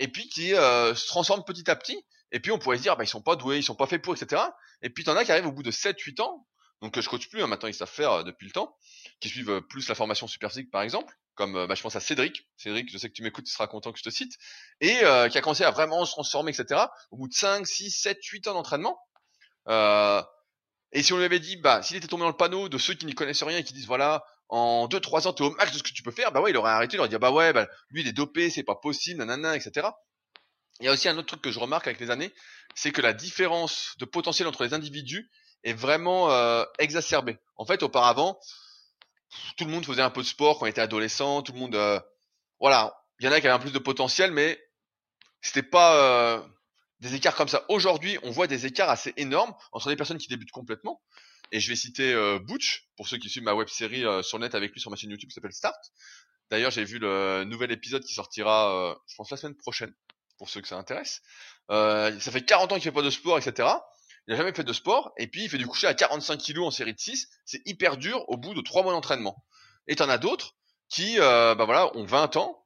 et 0.00 0.08
puis 0.08 0.28
qui 0.28 0.54
euh, 0.54 0.94
se 0.94 1.06
transforment 1.06 1.44
petit 1.44 1.70
à 1.70 1.76
petit, 1.76 2.04
et 2.32 2.40
puis 2.40 2.50
on 2.50 2.58
pourrait 2.58 2.78
se 2.78 2.82
dire, 2.82 2.96
bah, 2.96 3.04
ils 3.04 3.08
sont 3.08 3.22
pas 3.22 3.36
doués, 3.36 3.58
ils 3.58 3.62
sont 3.62 3.76
pas 3.76 3.86
faits 3.86 4.02
pour, 4.02 4.14
etc. 4.14 4.42
Et 4.82 4.90
puis 4.90 5.04
t'en 5.04 5.16
as 5.16 5.24
qui 5.24 5.32
arrivent 5.32 5.46
au 5.46 5.52
bout 5.52 5.62
de 5.62 5.70
7, 5.70 5.98
8 6.00 6.20
ans, 6.20 6.46
donc 6.84 7.00
je 7.00 7.08
coach 7.08 7.28
plus, 7.30 7.42
hein, 7.42 7.46
maintenant 7.46 7.68
ils 7.68 7.74
savent 7.74 7.90
faire 7.90 8.12
euh, 8.12 8.22
depuis 8.24 8.46
le 8.46 8.52
temps, 8.52 8.76
qui 9.20 9.30
suivent 9.30 9.50
euh, 9.50 9.60
plus 9.62 9.88
la 9.88 9.94
formation 9.94 10.26
Super 10.26 10.50
Physique 10.50 10.70
par 10.70 10.82
exemple, 10.82 11.16
comme 11.34 11.56
euh, 11.56 11.66
bah, 11.66 11.74
je 11.74 11.82
pense 11.82 11.96
à 11.96 12.00
Cédric, 12.00 12.46
Cédric, 12.58 12.90
je 12.92 12.98
sais 12.98 13.08
que 13.08 13.14
tu 13.14 13.22
m'écoutes, 13.22 13.46
tu 13.46 13.52
seras 13.52 13.66
content 13.66 13.90
que 13.90 13.98
je 13.98 14.04
te 14.04 14.10
cite, 14.10 14.34
et 14.82 14.98
qui 14.98 15.38
a 15.38 15.40
commencé 15.40 15.64
à 15.64 15.70
vraiment 15.70 16.04
se 16.04 16.12
transformer, 16.12 16.52
etc. 16.52 16.82
Au 17.10 17.16
bout 17.16 17.28
de 17.28 17.32
5, 17.32 17.66
6, 17.66 17.90
7, 17.90 18.22
8 18.22 18.48
ans 18.48 18.54
d'entraînement. 18.54 19.00
et 19.66 21.02
si 21.02 21.12
on 21.12 21.16
lui 21.16 21.24
avait 21.24 21.40
dit, 21.40 21.56
bah, 21.56 21.82
s'il 21.82 21.96
était 21.96 22.06
tombé 22.06 22.22
dans 22.22 22.28
le 22.28 22.36
panneau 22.36 22.68
de 22.68 22.76
ceux 22.76 22.92
qui 22.92 23.06
n'y 23.06 23.14
connaissent 23.14 23.42
rien 23.42 23.58
et 23.58 23.64
qui 23.64 23.72
disent, 23.72 23.86
voilà, 23.86 24.22
en 24.54 24.86
2-3 24.86 25.26
ans, 25.26 25.32
t'es 25.32 25.42
au 25.42 25.50
max 25.50 25.72
de 25.72 25.78
ce 25.78 25.82
que 25.82 25.90
tu 25.90 26.04
peux 26.04 26.12
faire, 26.12 26.30
bah 26.30 26.40
ouais, 26.40 26.52
il 26.52 26.56
aurait 26.56 26.70
arrêté, 26.70 26.94
il 26.96 27.00
aurait 27.00 27.08
dit, 27.08 27.18
bah 27.18 27.32
ouais, 27.32 27.52
bah, 27.52 27.66
lui 27.90 28.02
il 28.02 28.06
est 28.06 28.12
dopé, 28.12 28.50
c'est 28.50 28.62
pas 28.62 28.76
possible, 28.76 29.18
nanana, 29.18 29.56
etc. 29.56 29.88
Il 30.78 30.86
y 30.86 30.88
a 30.88 30.92
aussi 30.92 31.08
un 31.08 31.18
autre 31.18 31.26
truc 31.26 31.42
que 31.42 31.50
je 31.50 31.58
remarque 31.58 31.88
avec 31.88 31.98
les 31.98 32.12
années, 32.12 32.32
c'est 32.76 32.92
que 32.92 33.00
la 33.00 33.12
différence 33.12 33.94
de 33.98 34.04
potentiel 34.04 34.46
entre 34.46 34.62
les 34.62 34.72
individus 34.72 35.28
est 35.64 35.72
vraiment 35.72 36.30
euh, 36.30 36.64
exacerbée. 36.78 37.36
En 37.56 37.66
fait, 37.66 37.82
auparavant, 37.82 38.38
tout 39.56 39.64
le 39.64 39.72
monde 39.72 39.84
faisait 39.84 40.02
un 40.02 40.10
peu 40.10 40.22
de 40.22 40.26
sport 40.28 40.60
quand 40.60 40.66
on 40.66 40.68
était 40.68 40.80
adolescent, 40.80 41.42
tout 41.42 41.52
le 41.52 41.58
monde, 41.58 41.74
euh, 41.74 41.98
voilà, 42.60 42.96
il 43.18 43.26
y 43.26 43.28
en 43.28 43.32
a 43.32 43.40
qui 43.40 43.48
avaient 43.48 43.56
un 43.56 43.58
plus 43.58 43.72
de 43.72 43.80
potentiel, 43.80 44.30
mais 44.30 44.62
c'était 45.40 45.64
pas 45.64 45.96
euh, 45.96 46.40
des 47.00 47.16
écarts 47.16 47.34
comme 47.34 47.48
ça. 47.48 47.64
Aujourd'hui, 47.68 48.20
on 48.22 48.30
voit 48.30 48.46
des 48.46 48.66
écarts 48.66 48.90
assez 48.90 49.12
énormes 49.16 49.52
entre 49.72 49.88
des 49.88 49.96
personnes 49.96 50.18
qui 50.18 50.28
débutent 50.28 50.52
complètement. 50.52 51.02
Et 51.52 51.60
je 51.60 51.68
vais 51.68 51.76
citer 51.76 52.14
Butch 52.40 52.88
pour 52.96 53.08
ceux 53.08 53.18
qui 53.18 53.28
suivent 53.28 53.44
ma 53.44 53.54
web 53.54 53.68
série 53.68 54.04
sur 54.24 54.38
net 54.38 54.54
avec 54.54 54.72
lui 54.72 54.80
sur 54.80 54.90
ma 54.90 54.96
chaîne 54.96 55.10
YouTube 55.10 55.28
qui 55.28 55.34
s'appelle 55.34 55.52
Start. 55.52 55.78
D'ailleurs, 56.50 56.70
j'ai 56.70 56.84
vu 56.84 56.98
le 56.98 57.44
nouvel 57.44 57.70
épisode 57.70 58.02
qui 58.02 58.14
sortira, 58.14 58.96
je 59.06 59.14
pense 59.14 59.30
la 59.30 59.36
semaine 59.36 59.56
prochaine 59.56 59.94
pour 60.38 60.48
ceux 60.48 60.60
que 60.60 60.68
ça 60.68 60.76
intéresse. 60.76 61.20
ça 61.68 62.10
fait 62.18 62.44
40 62.44 62.72
ans 62.72 62.74
qu'il 62.74 62.84
fait 62.84 62.92
pas 62.92 63.02
de 63.02 63.10
sport, 63.10 63.38
etc 63.38 63.68
il 64.26 64.30
n'a 64.30 64.36
jamais 64.38 64.54
fait 64.54 64.64
de 64.64 64.72
sport, 64.72 65.12
et 65.18 65.26
puis 65.26 65.44
il 65.44 65.50
fait 65.50 65.58
du 65.58 65.66
coucher 65.66 65.86
à 65.86 65.94
45 65.94 66.38
kilos 66.38 66.66
en 66.66 66.70
série 66.70 66.94
de 66.94 66.98
6, 66.98 67.28
c'est 67.44 67.60
hyper 67.66 67.96
dur 67.96 68.24
au 68.28 68.36
bout 68.36 68.54
de 68.54 68.62
3 68.62 68.82
mois 68.82 68.92
d'entraînement. 68.92 69.44
Et 69.86 69.96
t'en 69.96 70.08
as 70.08 70.18
d'autres 70.18 70.54
qui, 70.88 71.20
euh, 71.20 71.54
bah 71.54 71.66
voilà, 71.66 71.94
ont 71.96 72.04
20 72.04 72.36
ans, 72.36 72.64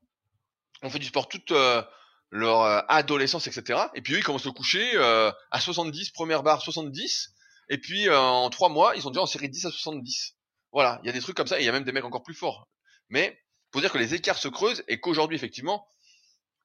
ont 0.82 0.90
fait 0.90 1.00
du 1.00 1.06
sport 1.06 1.28
toute 1.28 1.50
euh, 1.50 1.82
leur 2.30 2.62
euh, 2.62 2.80
adolescence, 2.88 3.48
etc. 3.48 3.80
Et 3.94 4.02
puis 4.02 4.14
eux, 4.14 4.18
ils 4.18 4.24
commencent 4.24 4.46
au 4.46 4.52
coucher 4.52 4.88
euh, 4.94 5.32
à 5.50 5.60
70, 5.60 6.10
première 6.10 6.44
barre 6.44 6.62
70, 6.62 7.34
et 7.68 7.78
puis 7.78 8.08
en 8.10 8.48
3 8.50 8.68
mois, 8.68 8.94
ils 8.96 9.02
sont 9.02 9.10
déjà 9.10 9.22
en 9.22 9.26
série 9.26 9.48
de 9.48 9.52
10 9.52 9.66
à 9.66 9.70
70. 9.70 10.34
Voilà, 10.72 11.00
il 11.02 11.06
y 11.06 11.10
a 11.10 11.12
des 11.12 11.20
trucs 11.20 11.36
comme 11.36 11.46
ça, 11.46 11.58
et 11.58 11.62
il 11.62 11.66
y 11.66 11.68
a 11.68 11.72
même 11.72 11.84
des 11.84 11.92
mecs 11.92 12.04
encore 12.04 12.22
plus 12.22 12.34
forts. 12.34 12.68
Mais, 13.08 13.38
faut 13.72 13.80
dire 13.80 13.92
que 13.92 13.98
les 13.98 14.14
écarts 14.14 14.38
se 14.38 14.48
creusent, 14.48 14.84
et 14.88 15.00
qu'aujourd'hui, 15.00 15.36
effectivement, 15.36 15.86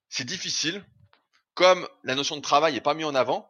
c'est 0.10 0.26
difficile, 0.26 0.86
comme 1.54 1.88
la 2.04 2.16
notion 2.16 2.36
de 2.36 2.42
travail 2.42 2.76
est 2.76 2.82
pas 2.82 2.94
mis 2.94 3.04
en 3.04 3.16
avant, 3.16 3.50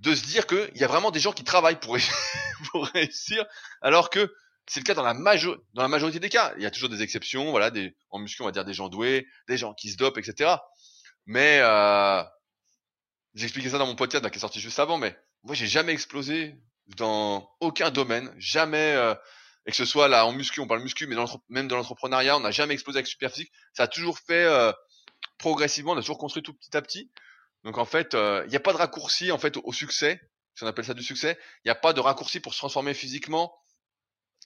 de 0.00 0.14
se 0.14 0.24
dire 0.26 0.46
qu'il 0.46 0.76
y 0.76 0.84
a 0.84 0.88
vraiment 0.88 1.10
des 1.10 1.20
gens 1.20 1.32
qui 1.32 1.44
travaillent 1.44 1.80
pour, 1.80 1.96
pour 2.72 2.86
réussir, 2.86 3.44
alors 3.80 4.10
que 4.10 4.32
c'est 4.66 4.80
le 4.80 4.84
cas 4.84 4.94
dans 4.94 5.02
la, 5.02 5.14
majorité 5.88 6.20
des 6.20 6.28
cas. 6.28 6.52
Il 6.56 6.62
y 6.62 6.66
a 6.66 6.70
toujours 6.70 6.90
des 6.90 7.02
exceptions, 7.02 7.50
voilà, 7.50 7.70
des, 7.70 7.96
en 8.10 8.18
muscu, 8.18 8.42
on 8.42 8.44
va 8.44 8.52
dire 8.52 8.64
des 8.64 8.74
gens 8.74 8.88
doués, 8.88 9.26
des 9.48 9.56
gens 9.56 9.74
qui 9.74 9.90
se 9.90 9.96
dopent, 9.96 10.18
etc. 10.18 10.56
Mais 11.24 11.60
euh, 11.62 12.22
j'ai 13.34 13.44
expliqué 13.44 13.70
ça 13.70 13.78
dans 13.78 13.86
mon 13.86 13.96
podcast 13.96 14.28
qui 14.30 14.36
est 14.36 14.40
sorti 14.40 14.60
juste 14.60 14.78
avant, 14.78 14.98
mais 14.98 15.18
moi 15.42 15.54
j'ai 15.54 15.66
jamais 15.66 15.92
explosé 15.92 16.54
dans 16.96 17.50
aucun 17.60 17.90
domaine, 17.90 18.34
jamais, 18.38 18.94
euh, 18.94 19.14
et 19.66 19.70
que 19.70 19.76
ce 19.76 19.84
soit 19.84 20.08
là 20.08 20.26
en 20.26 20.32
muscu, 20.32 20.60
on 20.60 20.66
parle 20.66 20.82
muscu, 20.82 21.06
mais 21.06 21.14
dans 21.14 21.26
même 21.48 21.68
dans 21.68 21.76
l'entrepreneuriat, 21.76 22.36
on 22.36 22.40
n'a 22.40 22.50
jamais 22.50 22.74
explosé 22.74 22.98
avec 22.98 23.06
super 23.06 23.30
physique. 23.30 23.52
Ça 23.74 23.84
a 23.84 23.88
toujours 23.88 24.18
fait 24.18 24.44
euh, 24.44 24.72
progressivement, 25.38 25.92
on 25.92 25.96
a 25.96 26.00
toujours 26.00 26.18
construit 26.18 26.42
tout 26.42 26.54
petit 26.54 26.76
à 26.76 26.82
petit. 26.82 27.10
Donc 27.64 27.76
en 27.78 27.84
fait, 27.84 28.14
euh, 28.14 28.42
il 28.46 28.50
n'y 28.50 28.56
a 28.56 28.60
pas 28.60 28.72
de 28.72 28.78
raccourci 28.78 29.30
en 29.30 29.38
fait 29.38 29.56
au, 29.56 29.72
succès, 29.72 30.20
si 30.54 30.64
on 30.64 30.66
appelle 30.66 30.84
ça 30.84 30.94
du 30.94 31.02
succès. 31.02 31.38
Il 31.64 31.68
n'y 31.68 31.70
a 31.70 31.74
pas 31.74 31.92
de 31.92 32.00
raccourci 32.00 32.40
pour 32.40 32.54
se 32.54 32.58
transformer 32.58 32.94
physiquement. 32.94 33.54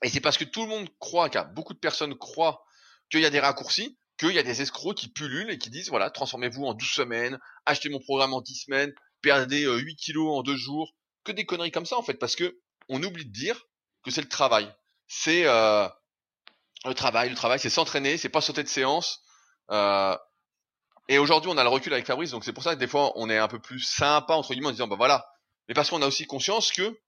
Et 0.02 0.09
c'est 0.09 0.20
parce 0.20 0.37
que 0.37 0.44
tout 0.44 0.62
le 0.62 0.68
monde 0.68 0.88
croit, 0.98 1.28
car 1.28 1.48
beaucoup 1.52 1.74
de 1.74 1.78
personnes 1.78 2.16
croient 2.16 2.64
qu'il 3.11 3.20
y 3.20 3.26
a 3.26 3.31
des 3.31 3.38
raccourcis, 3.38 3.96
qu'il 4.18 4.33
y 4.33 4.38
a 4.38 4.42
des 4.42 4.62
escrocs 4.62 4.96
qui 4.96 5.09
pullulent 5.09 5.50
et 5.50 5.59
qui 5.59 5.70
disent 5.70 5.90
voilà, 5.90 6.11
transformez-vous 6.11 6.64
en 6.64 6.74
12 6.74 6.88
semaines, 6.88 7.38
achetez 7.66 7.90
mon 7.90 8.00
programme 8.00 8.35
en 8.35 8.40
10 8.40 8.55
semaines, 8.64 8.92
perdez 9.20 9.62
8 9.62 9.66
euh, 9.66 9.94
kilos 9.96 10.38
en 10.38 10.42
2 10.42 10.57
jours, 10.57 10.92
que 11.24 11.32
des 11.32 11.44
conneries 11.44 11.70
comme 11.70 11.87
ça 11.87 11.96
en 11.96 12.02
fait, 12.02 12.14
parce 12.14 12.37
que 12.37 12.61
on 12.88 13.02
oublie 13.02 13.24
de 13.24 13.32
dire 13.32 13.66
que 14.02 14.11
c'est 14.11 14.22
le 14.22 14.28
travail. 14.28 14.72
C'est 15.06 15.44
euh, 15.46 15.88
le 16.85 16.94
travail, 16.94 17.28
le 17.28 17.37
travail, 17.37 17.58
c'est 17.58 17.70
s'entraîner, 17.70 18.16
c'est 18.16 18.28
pas 18.28 18.40
sauter 18.40 18.62
de 18.62 18.68
séance. 18.68 19.22
Euh, 19.70 20.16
et 21.08 21.18
aujourd'hui, 21.18 21.50
on 21.50 21.58
a 21.58 21.62
le 21.62 21.68
recul 21.68 21.92
avec 21.92 22.06
Fabrice, 22.06 22.30
donc 22.30 22.44
c'est 22.44 22.52
pour 22.52 22.62
ça 22.62 22.74
que 22.74 22.80
des 22.80 22.87
fois, 22.87 23.12
on 23.16 23.28
est 23.28 23.38
un 23.38 23.48
peu 23.48 23.58
plus 23.58 23.80
sympa, 23.80 24.35
entre 24.35 24.52
guillemets, 24.52 24.68
en 24.68 24.72
disant, 24.72 24.88
bah 24.88 24.96
voilà. 24.96 25.26
Mais 25.68 25.74
parce 25.74 25.90
qu'on 25.90 26.02
a 26.02 26.06
aussi 26.06 26.26
conscience 26.26 26.72
que, 26.72 26.98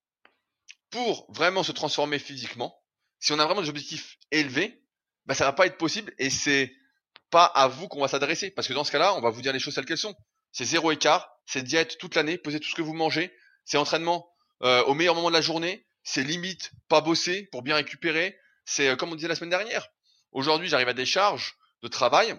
pour 0.91 1.27
vraiment 1.33 1.63
se 1.63 1.73
transformer 1.73 2.19
physiquement, 2.19 2.79
si 3.19 3.33
on 3.33 3.39
a 3.39 3.45
vraiment 3.45 3.63
des 3.63 3.69
objectifs 3.69 4.19
élevés, 4.31 4.83
bah 5.27 5.35
ça 5.35 5.45
va 5.45 5.53
pas 5.53 5.67
être 5.67 5.79
possible, 5.79 6.13
et 6.19 6.31
c'est 6.31 6.73
pas 7.31 7.45
à 7.45 7.67
vous 7.69 7.89
qu'on 7.89 8.01
va 8.01 8.09
s'adresser, 8.09 8.51
parce 8.51 8.69
que 8.69 8.75
dans 8.75 8.85
ce 8.85 8.93
cas-là, 8.93 9.15
on 9.15 9.21
va 9.21 9.31
vous 9.31 9.43
dire 9.43 9.53
les 9.53 9.59
choses 9.59 9.75
telles 9.75 9.87
qu'elles 9.87 9.99
sont. 9.99 10.15
C'est 10.53 10.65
zéro 10.65 10.93
écart, 10.93 11.29
c'est 11.47 11.63
diète 11.63 11.99
toute 11.99 12.15
l'année, 12.15 12.39
pesez 12.39 12.61
tout 12.61 12.69
ce 12.69 12.75
que 12.75 12.83
vous 12.83 12.95
mangez, 12.95 13.33
c'est 13.65 13.79
entraînement 13.79 14.29
euh, 14.63 14.83
au 14.85 14.95
meilleur 14.95 15.15
moment 15.15 15.29
de 15.29 15.35
la 15.35 15.41
journée, 15.41 15.87
c'est 16.03 16.23
limite 16.23 16.73
pas 16.89 17.01
bosser 17.01 17.49
pour 17.51 17.63
bien 17.63 17.77
récupérer, 17.77 18.39
c'est 18.65 18.89
euh, 18.89 18.97
comme 18.97 19.13
on 19.13 19.15
disait 19.15 19.29
la 19.29 19.35
semaine 19.35 19.51
dernière. 19.51 19.89
Aujourd'hui, 20.33 20.69
j'arrive 20.69 20.89
à 20.89 20.95
des 20.95 21.07
charges 21.07 21.57
de 21.83 21.89
travail 21.89 22.35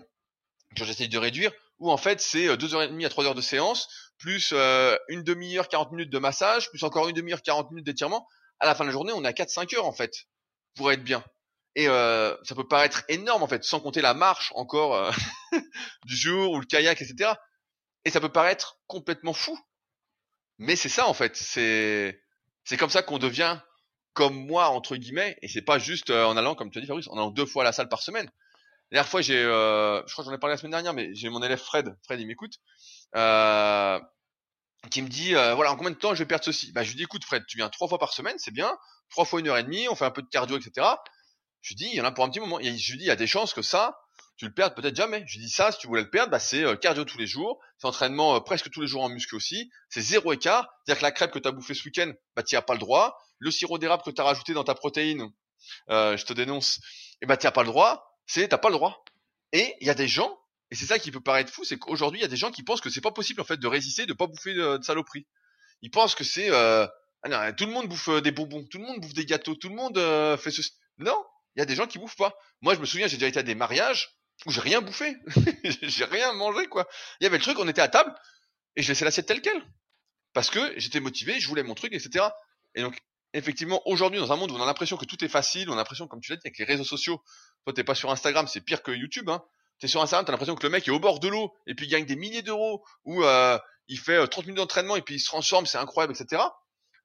que 0.75 0.83
j'essaye 0.83 1.09
de 1.09 1.17
réduire, 1.17 1.51
où 1.79 1.91
en 1.91 1.97
fait 1.97 2.21
c'est 2.21 2.47
2h30 2.47 3.01
euh, 3.01 3.05
à 3.05 3.09
3 3.09 3.25
heures 3.25 3.35
de 3.35 3.41
séance, 3.41 3.88
plus 4.17 4.51
euh, 4.53 4.97
une 5.09 5.23
demi-heure, 5.23 5.67
40 5.67 5.91
minutes 5.91 6.11
de 6.11 6.19
massage, 6.19 6.69
plus 6.69 6.83
encore 6.83 7.07
une 7.07 7.15
demi-heure, 7.15 7.41
40 7.41 7.71
minutes 7.71 7.85
d'étirement. 7.85 8.27
À 8.59 8.65
la 8.65 8.75
fin 8.75 8.83
de 8.83 8.89
la 8.89 8.93
journée, 8.93 9.13
on 9.13 9.23
à 9.23 9.31
4-5 9.31 9.75
heures 9.75 9.85
en 9.85 9.93
fait, 9.93 10.11
pour 10.75 10.91
être 10.91 11.03
bien. 11.03 11.23
Et 11.75 11.89
euh, 11.89 12.35
ça 12.43 12.55
peut 12.55 12.67
paraître 12.67 13.03
énorme 13.09 13.43
en 13.43 13.47
fait, 13.47 13.63
sans 13.63 13.81
compter 13.81 14.01
la 14.01 14.13
marche 14.13 14.51
encore 14.55 14.95
euh, 14.95 15.11
du 16.05 16.15
jour 16.15 16.51
ou 16.51 16.59
le 16.59 16.65
kayak, 16.65 17.01
etc. 17.01 17.33
Et 18.05 18.11
ça 18.11 18.21
peut 18.21 18.31
paraître 18.31 18.79
complètement 18.88 19.33
fou. 19.33 19.59
Mais 20.57 20.75
c'est 20.75 20.89
ça 20.89 21.07
en 21.07 21.13
fait, 21.13 21.35
c'est 21.35 22.21
c'est 22.63 22.77
comme 22.77 22.89
ça 22.89 23.03
qu'on 23.03 23.19
devient 23.19 23.59
comme 24.13 24.47
moi 24.47 24.69
entre 24.69 24.95
guillemets, 24.95 25.37
et 25.41 25.47
c'est 25.47 25.61
pas 25.61 25.77
juste 25.79 26.09
en 26.09 26.37
allant, 26.37 26.55
comme 26.55 26.71
tu 26.71 26.77
as 26.77 26.81
dit 26.81 26.87
Fabrice, 26.87 27.07
en 27.09 27.17
allant 27.17 27.31
deux 27.31 27.45
fois 27.45 27.63
à 27.63 27.65
la 27.65 27.71
salle 27.73 27.89
par 27.89 28.01
semaine. 28.01 28.31
La 28.91 29.03
fois, 29.03 29.21
j'ai, 29.21 29.37
euh, 29.37 30.05
je 30.05 30.13
crois 30.13 30.23
que 30.23 30.29
j'en 30.29 30.35
ai 30.35 30.39
parlé 30.39 30.53
la 30.53 30.57
semaine 30.57 30.71
dernière, 30.71 30.93
mais 30.93 31.13
j'ai 31.15 31.29
mon 31.29 31.41
élève 31.41 31.59
Fred, 31.59 31.97
Fred, 32.03 32.19
il 32.19 32.27
m'écoute, 32.27 32.59
euh, 33.15 33.99
qui 34.91 35.01
me 35.01 35.09
dit, 35.09 35.35
euh, 35.35 35.55
voilà, 35.55 35.71
en 35.71 35.75
combien 35.75 35.91
de 35.91 35.97
temps 35.97 36.13
je 36.13 36.19
vais 36.19 36.27
perdre 36.27 36.45
ceci? 36.45 36.71
Bah, 36.71 36.83
je 36.83 36.89
lui 36.89 36.97
dis, 36.97 37.03
écoute, 37.03 37.25
Fred, 37.25 37.43
tu 37.47 37.57
viens 37.57 37.69
trois 37.69 37.87
fois 37.87 37.97
par 37.97 38.13
semaine, 38.13 38.35
c'est 38.37 38.53
bien, 38.53 38.77
trois 39.09 39.25
fois 39.25 39.39
une 39.39 39.47
heure 39.47 39.57
et 39.57 39.63
demie, 39.63 39.87
on 39.89 39.95
fait 39.95 40.05
un 40.05 40.11
peu 40.11 40.21
de 40.21 40.29
cardio, 40.29 40.57
etc. 40.57 40.87
Je 41.61 41.69
lui 41.69 41.75
dis, 41.75 41.89
il 41.91 41.95
y 41.95 42.01
en 42.01 42.05
a 42.05 42.11
pour 42.11 42.23
un 42.23 42.29
petit 42.29 42.39
moment. 42.39 42.59
je 42.61 42.67
lui 42.69 42.97
dis, 42.97 43.05
il 43.05 43.07
y 43.07 43.11
a 43.11 43.15
des 43.15 43.27
chances 43.27 43.53
que 43.53 43.63
ça, 43.63 43.97
tu 44.37 44.45
le 44.45 44.53
perdes 44.53 44.75
peut-être 44.75 44.95
jamais. 44.95 45.23
Je 45.27 45.39
dis 45.39 45.49
ça, 45.49 45.71
si 45.71 45.79
tu 45.79 45.87
voulais 45.87 46.03
le 46.03 46.09
perdre, 46.09 46.31
bah, 46.31 46.39
c'est 46.39 46.63
cardio 46.79 47.05
tous 47.05 47.17
les 47.17 47.27
jours, 47.27 47.59
c'est 47.77 47.87
entraînement 47.87 48.39
presque 48.41 48.69
tous 48.69 48.81
les 48.81 48.87
jours 48.87 49.03
en 49.03 49.09
muscu 49.09 49.35
aussi, 49.35 49.71
c'est 49.89 50.01
zéro 50.01 50.33
écart. 50.33 50.67
C'est-à-dire 50.85 50.99
que 50.99 51.05
la 51.05 51.11
crêpe 51.11 51.31
que 51.31 51.39
tu 51.39 51.47
as 51.47 51.51
bouffée 51.51 51.73
ce 51.73 51.83
week-end, 51.85 52.11
bah, 52.35 52.43
tu 52.43 52.55
as 52.55 52.61
pas 52.61 52.73
le 52.73 52.79
droit. 52.79 53.17
Le 53.39 53.51
sirop 53.51 53.77
d'érable 53.77 54.03
que 54.03 54.11
tu 54.11 54.21
as 54.21 54.23
rajouté 54.23 54.53
dans 54.53 54.63
ta 54.63 54.75
protéine, 54.75 55.29
je 55.89 56.23
te 56.25 56.33
dénonce, 56.33 56.77
et 56.77 57.23
eh 57.23 57.25
bah, 57.25 57.37
pas 57.37 57.63
le 57.63 57.67
droit 57.67 58.15
c'est 58.27 58.47
t'as 58.47 58.57
pas 58.57 58.69
le 58.69 58.75
droit. 58.75 59.03
Et 59.51 59.75
il 59.81 59.87
y 59.87 59.89
a 59.89 59.95
des 59.95 60.07
gens, 60.07 60.37
et 60.71 60.75
c'est 60.75 60.85
ça 60.85 60.99
qui 60.99 61.11
peut 61.11 61.21
paraître 61.21 61.51
fou, 61.51 61.63
c'est 61.63 61.77
qu'aujourd'hui 61.77 62.19
il 62.19 62.23
y 62.23 62.25
a 62.25 62.29
des 62.29 62.37
gens 62.37 62.51
qui 62.51 62.63
pensent 62.63 62.81
que 62.81 62.89
c'est 62.89 63.01
pas 63.01 63.11
possible 63.11 63.41
en 63.41 63.45
fait 63.45 63.57
de 63.57 63.67
résister, 63.67 64.05
de 64.05 64.13
pas 64.13 64.27
bouffer 64.27 64.53
de, 64.53 64.79
saloperie. 64.81 65.27
Ils 65.81 65.91
pensent 65.91 66.15
que 66.15 66.23
c'est 66.23 66.49
euh, 66.51 66.87
ah 67.23 67.53
tout 67.53 67.65
le 67.65 67.71
monde 67.71 67.87
bouffe 67.87 68.09
euh, 68.09 68.21
des 68.21 68.31
bonbons, 68.31 68.65
tout 68.65 68.79
le 68.79 68.85
monde 68.85 68.99
bouffe 68.99 69.13
des 69.13 69.25
gâteaux, 69.25 69.55
tout 69.55 69.69
le 69.69 69.75
monde 69.75 69.97
euh, 69.97 70.37
fait 70.37 70.51
ce. 70.51 70.61
Non, 70.97 71.23
il 71.55 71.59
y 71.59 71.61
a 71.61 71.65
des 71.65 71.75
gens 71.75 71.87
qui 71.87 71.99
bouffent 71.99 72.15
pas. 72.15 72.35
Moi 72.61 72.75
je 72.75 72.79
me 72.79 72.85
souviens, 72.85 73.07
j'ai 73.07 73.17
déjà 73.17 73.27
été 73.27 73.39
à 73.39 73.43
des 73.43 73.55
mariages 73.55 74.17
où 74.45 74.51
j'ai 74.51 74.61
rien 74.61 74.81
bouffé. 74.81 75.15
j'ai 75.81 76.05
rien 76.05 76.33
mangé, 76.33 76.67
quoi. 76.67 76.87
Il 77.19 77.23
y 77.23 77.27
avait 77.27 77.37
le 77.37 77.43
truc, 77.43 77.57
on 77.59 77.67
était 77.67 77.81
à 77.81 77.87
table, 77.87 78.13
et 78.75 78.81
je 78.81 78.89
laissais 78.89 79.05
l'assiette 79.05 79.25
telle 79.25 79.41
quelle. 79.41 79.63
Parce 80.33 80.49
que 80.49 80.73
j'étais 80.77 80.99
motivé, 80.99 81.39
je 81.39 81.47
voulais 81.47 81.63
mon 81.63 81.75
truc, 81.75 81.93
etc. 81.93 82.25
Et 82.75 82.81
donc, 82.81 82.97
effectivement, 83.33 83.81
aujourd'hui, 83.85 84.19
dans 84.19 84.31
un 84.31 84.35
monde 84.35 84.51
où 84.51 84.55
on 84.55 84.61
a 84.61 84.65
l'impression 84.65 84.97
que 84.97 85.05
tout 85.05 85.23
est 85.23 85.29
facile, 85.29 85.69
on 85.69 85.73
a 85.73 85.77
l'impression, 85.77 86.07
comme 86.07 86.19
tu 86.19 86.31
l'as 86.31 86.37
dit, 86.37 86.47
avec 86.47 86.57
les 86.57 86.65
réseaux 86.65 86.83
sociaux, 86.83 87.21
toi, 87.63 87.73
t'es 87.73 87.83
pas 87.83 87.95
sur 87.95 88.11
Instagram, 88.11 88.47
c'est 88.47 88.61
pire 88.61 88.83
que 88.83 88.91
YouTube, 88.91 89.29
hein. 89.29 89.43
T'es 89.79 89.87
sur 89.87 90.01
Instagram, 90.01 90.25
t'as 90.25 90.31
l'impression 90.31 90.55
que 90.55 90.63
le 90.63 90.69
mec 90.69 90.87
est 90.87 90.91
au 90.91 90.99
bord 90.99 91.19
de 91.19 91.27
l'eau, 91.27 91.53
et 91.67 91.75
puis 91.75 91.85
il 91.85 91.89
gagne 91.89 92.05
des 92.05 92.15
milliers 92.15 92.41
d'euros, 92.41 92.85
ou 93.03 93.23
euh, 93.23 93.59
il 93.87 93.99
fait 93.99 94.25
30 94.25 94.37
euh, 94.37 94.47
minutes 94.47 94.57
d'entraînement, 94.57 94.95
et 94.95 95.01
puis 95.01 95.15
il 95.15 95.19
se 95.19 95.25
transforme, 95.25 95.65
c'est 95.65 95.77
incroyable, 95.77 96.13
etc. 96.13 96.41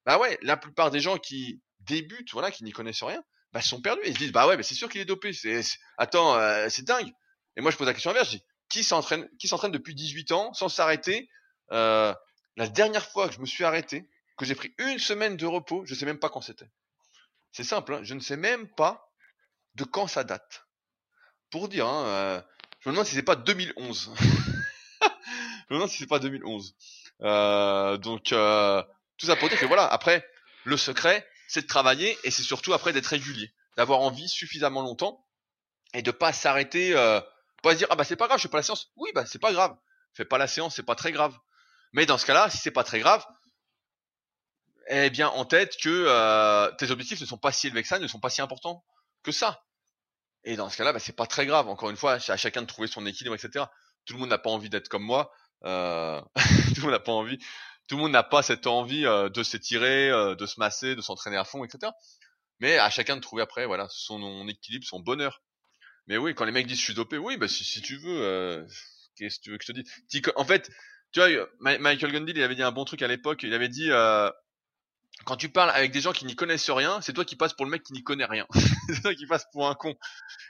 Bah 0.06 0.18
ouais, 0.18 0.38
la 0.42 0.56
plupart 0.56 0.90
des 0.90 1.00
gens 1.00 1.18
qui 1.18 1.60
débutent, 1.80 2.32
voilà, 2.32 2.50
qui 2.50 2.62
n'y 2.62 2.70
connaissent 2.70 3.02
rien, 3.02 3.22
bah 3.52 3.60
sont 3.62 3.80
perdus. 3.80 4.02
Ils 4.06 4.14
se 4.14 4.18
disent, 4.18 4.32
bah 4.32 4.46
ouais, 4.46 4.56
mais 4.56 4.62
c'est 4.62 4.74
sûr 4.74 4.88
qu'il 4.88 5.00
est 5.00 5.06
dopé. 5.06 5.32
C'est, 5.32 5.62
attends, 5.98 6.36
euh, 6.36 6.68
c'est 6.68 6.84
dingue. 6.84 7.12
Et 7.56 7.60
moi, 7.60 7.70
je 7.70 7.76
pose 7.76 7.86
la 7.86 7.94
question 7.94 8.10
inverse. 8.10 8.30
Je 8.30 8.36
dis, 8.36 8.44
qui 8.68 8.84
s'entraîne, 8.84 9.28
qui 9.38 9.48
s'entraîne 9.48 9.72
depuis 9.72 9.94
18 9.94 10.32
ans 10.32 10.54
sans 10.54 10.68
s'arrêter 10.68 11.28
euh, 11.72 12.14
La 12.56 12.68
dernière 12.68 13.06
fois 13.06 13.28
que 13.28 13.34
je 13.34 13.40
me 13.40 13.46
suis 13.46 13.64
arrêté, 13.64 14.08
que 14.38 14.44
j'ai 14.44 14.54
pris 14.54 14.74
une 14.78 14.98
semaine 14.98 15.36
de 15.36 15.46
repos, 15.46 15.84
je 15.84 15.94
sais 15.94 16.06
même 16.06 16.18
pas 16.18 16.30
quand 16.30 16.40
c'était. 16.40 16.70
C'est 17.52 17.64
simple, 17.64 17.94
hein, 17.94 18.00
je 18.02 18.14
ne 18.14 18.20
sais 18.20 18.36
même 18.36 18.68
pas 18.68 19.12
de 19.74 19.84
quand 19.84 20.06
ça 20.06 20.24
date. 20.24 20.66
Pour 21.50 21.68
dire, 21.68 21.86
hein, 21.86 22.06
euh, 22.06 22.42
je 22.80 22.88
me 22.88 22.94
demande 22.94 23.06
si 23.06 23.14
c'est 23.14 23.22
pas 23.22 23.36
2011. 23.36 24.12
je 25.02 25.06
me 25.70 25.74
demande 25.74 25.90
si 25.90 25.98
c'est 25.98 26.06
pas 26.06 26.20
2011. 26.20 26.74
Euh, 27.22 27.96
donc 27.98 28.32
euh, 28.32 28.82
tout 29.18 29.26
ça 29.26 29.36
pour 29.36 29.48
dire 29.48 29.58
que 29.58 29.66
voilà. 29.66 29.86
Après, 29.86 30.26
le 30.64 30.76
secret, 30.76 31.26
c'est 31.50 31.62
de 31.62 31.66
travailler 31.66 32.16
et 32.22 32.30
c'est 32.30 32.44
surtout 32.44 32.72
après 32.74 32.92
d'être 32.92 33.08
régulier, 33.08 33.52
d'avoir 33.76 34.00
envie 34.00 34.28
suffisamment 34.28 34.82
longtemps 34.82 35.26
et 35.94 36.00
de 36.00 36.12
pas 36.12 36.32
s'arrêter, 36.32 36.94
euh, 36.96 37.20
pas 37.60 37.72
se 37.72 37.78
dire 37.78 37.88
ah 37.90 37.96
bah 37.96 38.04
c'est 38.04 38.14
pas 38.14 38.28
grave, 38.28 38.38
je 38.38 38.42
fais 38.42 38.48
pas 38.48 38.58
la 38.58 38.62
séance. 38.62 38.92
Oui 38.94 39.10
bah 39.16 39.26
c'est 39.26 39.40
pas 39.40 39.52
grave, 39.52 39.76
fais 40.14 40.24
pas 40.24 40.38
la 40.38 40.46
séance, 40.46 40.76
c'est 40.76 40.84
pas 40.84 40.94
très 40.94 41.10
grave. 41.10 41.36
Mais 41.92 42.06
dans 42.06 42.18
ce 42.18 42.26
cas-là, 42.26 42.48
si 42.50 42.58
c'est 42.58 42.70
pas 42.70 42.84
très 42.84 43.00
grave, 43.00 43.26
eh 44.86 45.10
bien 45.10 45.28
en 45.28 45.44
tête 45.44 45.76
que 45.82 45.88
euh, 45.88 46.70
tes 46.78 46.92
objectifs 46.92 47.20
ne 47.20 47.26
sont 47.26 47.36
pas 47.36 47.50
si 47.50 47.66
élevés 47.66 47.82
que 47.82 47.88
ça, 47.88 47.98
ne 47.98 48.06
sont 48.06 48.20
pas 48.20 48.30
si 48.30 48.40
importants 48.40 48.84
que 49.24 49.32
ça. 49.32 49.64
Et 50.44 50.54
dans 50.54 50.70
ce 50.70 50.76
cas-là, 50.76 50.92
bah, 50.92 51.00
c'est 51.00 51.16
pas 51.16 51.26
très 51.26 51.46
grave. 51.46 51.68
Encore 51.68 51.90
une 51.90 51.96
fois, 51.96 52.20
c'est 52.20 52.32
à 52.32 52.36
chacun 52.36 52.62
de 52.62 52.66
trouver 52.66 52.86
son 52.86 53.04
équilibre, 53.06 53.34
etc. 53.34 53.64
Tout 54.06 54.14
le 54.14 54.20
monde 54.20 54.30
n'a 54.30 54.38
pas 54.38 54.50
envie 54.50 54.70
d'être 54.70 54.88
comme 54.88 55.02
moi. 55.02 55.32
Euh... 55.64 56.22
tout 56.74 56.76
le 56.76 56.82
monde 56.82 56.92
n'a 56.92 57.00
pas 57.00 57.12
envie 57.12 57.38
tout 57.90 57.96
le 57.96 58.02
monde 58.02 58.12
n'a 58.12 58.22
pas 58.22 58.44
cette 58.44 58.68
envie 58.68 59.04
euh, 59.04 59.28
de 59.28 59.42
s'étirer, 59.42 60.10
euh, 60.10 60.36
de 60.36 60.46
se 60.46 60.60
masser, 60.60 60.94
de 60.94 61.00
s'entraîner 61.00 61.36
à 61.36 61.42
fond, 61.42 61.64
etc. 61.64 61.90
Mais 62.60 62.78
à 62.78 62.88
chacun 62.88 63.16
de 63.16 63.20
trouver 63.20 63.42
après, 63.42 63.66
voilà, 63.66 63.88
son 63.90 64.46
équilibre, 64.46 64.86
son 64.86 65.00
bonheur. 65.00 65.42
Mais 66.06 66.16
oui, 66.16 66.32
quand 66.36 66.44
les 66.44 66.52
mecs 66.52 66.68
disent 66.68 66.78
je 66.78 66.84
suis 66.84 66.94
dopé, 66.94 67.18
oui, 67.18 67.36
bah 67.36 67.48
si, 67.48 67.82
tu 67.82 67.96
veux, 67.96 68.22
euh, 68.22 68.64
qu'est-ce 69.16 69.38
que 69.40 69.42
tu 69.42 69.50
veux 69.50 69.58
que 69.58 69.64
je 69.64 69.72
te 69.72 69.80
dise? 69.80 70.22
En 70.36 70.44
fait, 70.44 70.70
tu 71.10 71.18
vois, 71.18 71.48
Michael 71.58 72.12
Gundil, 72.12 72.34
il 72.36 72.42
avait 72.44 72.54
dit 72.54 72.62
un 72.62 72.70
bon 72.70 72.84
truc 72.84 73.02
à 73.02 73.08
l'époque. 73.08 73.42
Il 73.42 73.52
avait 73.54 73.68
dit 73.68 73.90
quand 75.24 75.36
tu 75.36 75.48
parles 75.48 75.70
avec 75.70 75.90
des 75.90 76.00
gens 76.00 76.12
qui 76.12 76.26
n'y 76.26 76.36
connaissent 76.36 76.70
rien, 76.70 77.00
c'est 77.00 77.12
toi 77.12 77.24
qui 77.24 77.34
passes 77.34 77.54
pour 77.54 77.66
le 77.66 77.72
mec 77.72 77.82
qui 77.82 77.92
n'y 77.92 78.04
connaît 78.04 78.24
rien. 78.24 78.46
c'est 78.86 79.02
toi 79.02 79.16
qui 79.16 79.26
passes 79.26 79.46
pour 79.52 79.68
un 79.68 79.74
con. 79.74 79.96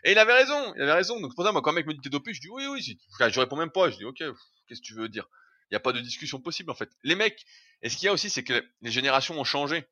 Et 0.05 0.13
il 0.13 0.19
avait 0.19 0.35
raison, 0.35 0.75
il 0.77 0.83
avait 0.83 0.93
raison. 0.93 1.19
Donc 1.21 1.35
pour 1.35 1.47
ça, 1.47 1.53
moi, 1.53 1.63
quand 1.63 1.71
un 1.71 1.75
mec 1.75 1.87
me 1.87 1.95
dit 1.95 2.01
t'es 2.03 2.11
dopé, 2.11 2.35
je 2.35 2.41
dis 2.43 2.51
oui, 2.51 2.67
oui. 2.67 2.99
Je 3.19 3.41
réponds 3.41 3.57
même 3.57 3.73
pas. 3.73 3.89
Je 3.89 3.97
dis 3.97 4.05
ok, 4.05 4.19
qu'est-ce 4.19 4.83
que 4.83 4.87
tu 4.87 4.95
veux 4.95 5.09
dire? 5.09 5.27
Il 5.71 5.75
n'y 5.75 5.77
a 5.77 5.81
pas 5.81 5.93
de 5.93 6.01
discussion 6.01 6.41
possible 6.41 6.71
en 6.71 6.75
fait. 6.75 6.91
Les 7.05 7.15
mecs, 7.15 7.45
et 7.83 7.89
ce 7.89 7.97
qu'il 7.97 8.07
y 8.07 8.09
a 8.09 8.13
aussi, 8.13 8.29
c'est 8.29 8.43
que 8.43 8.65
les 8.81 8.91
générations 8.91 9.39
ont 9.39 9.45
changé. 9.45 9.87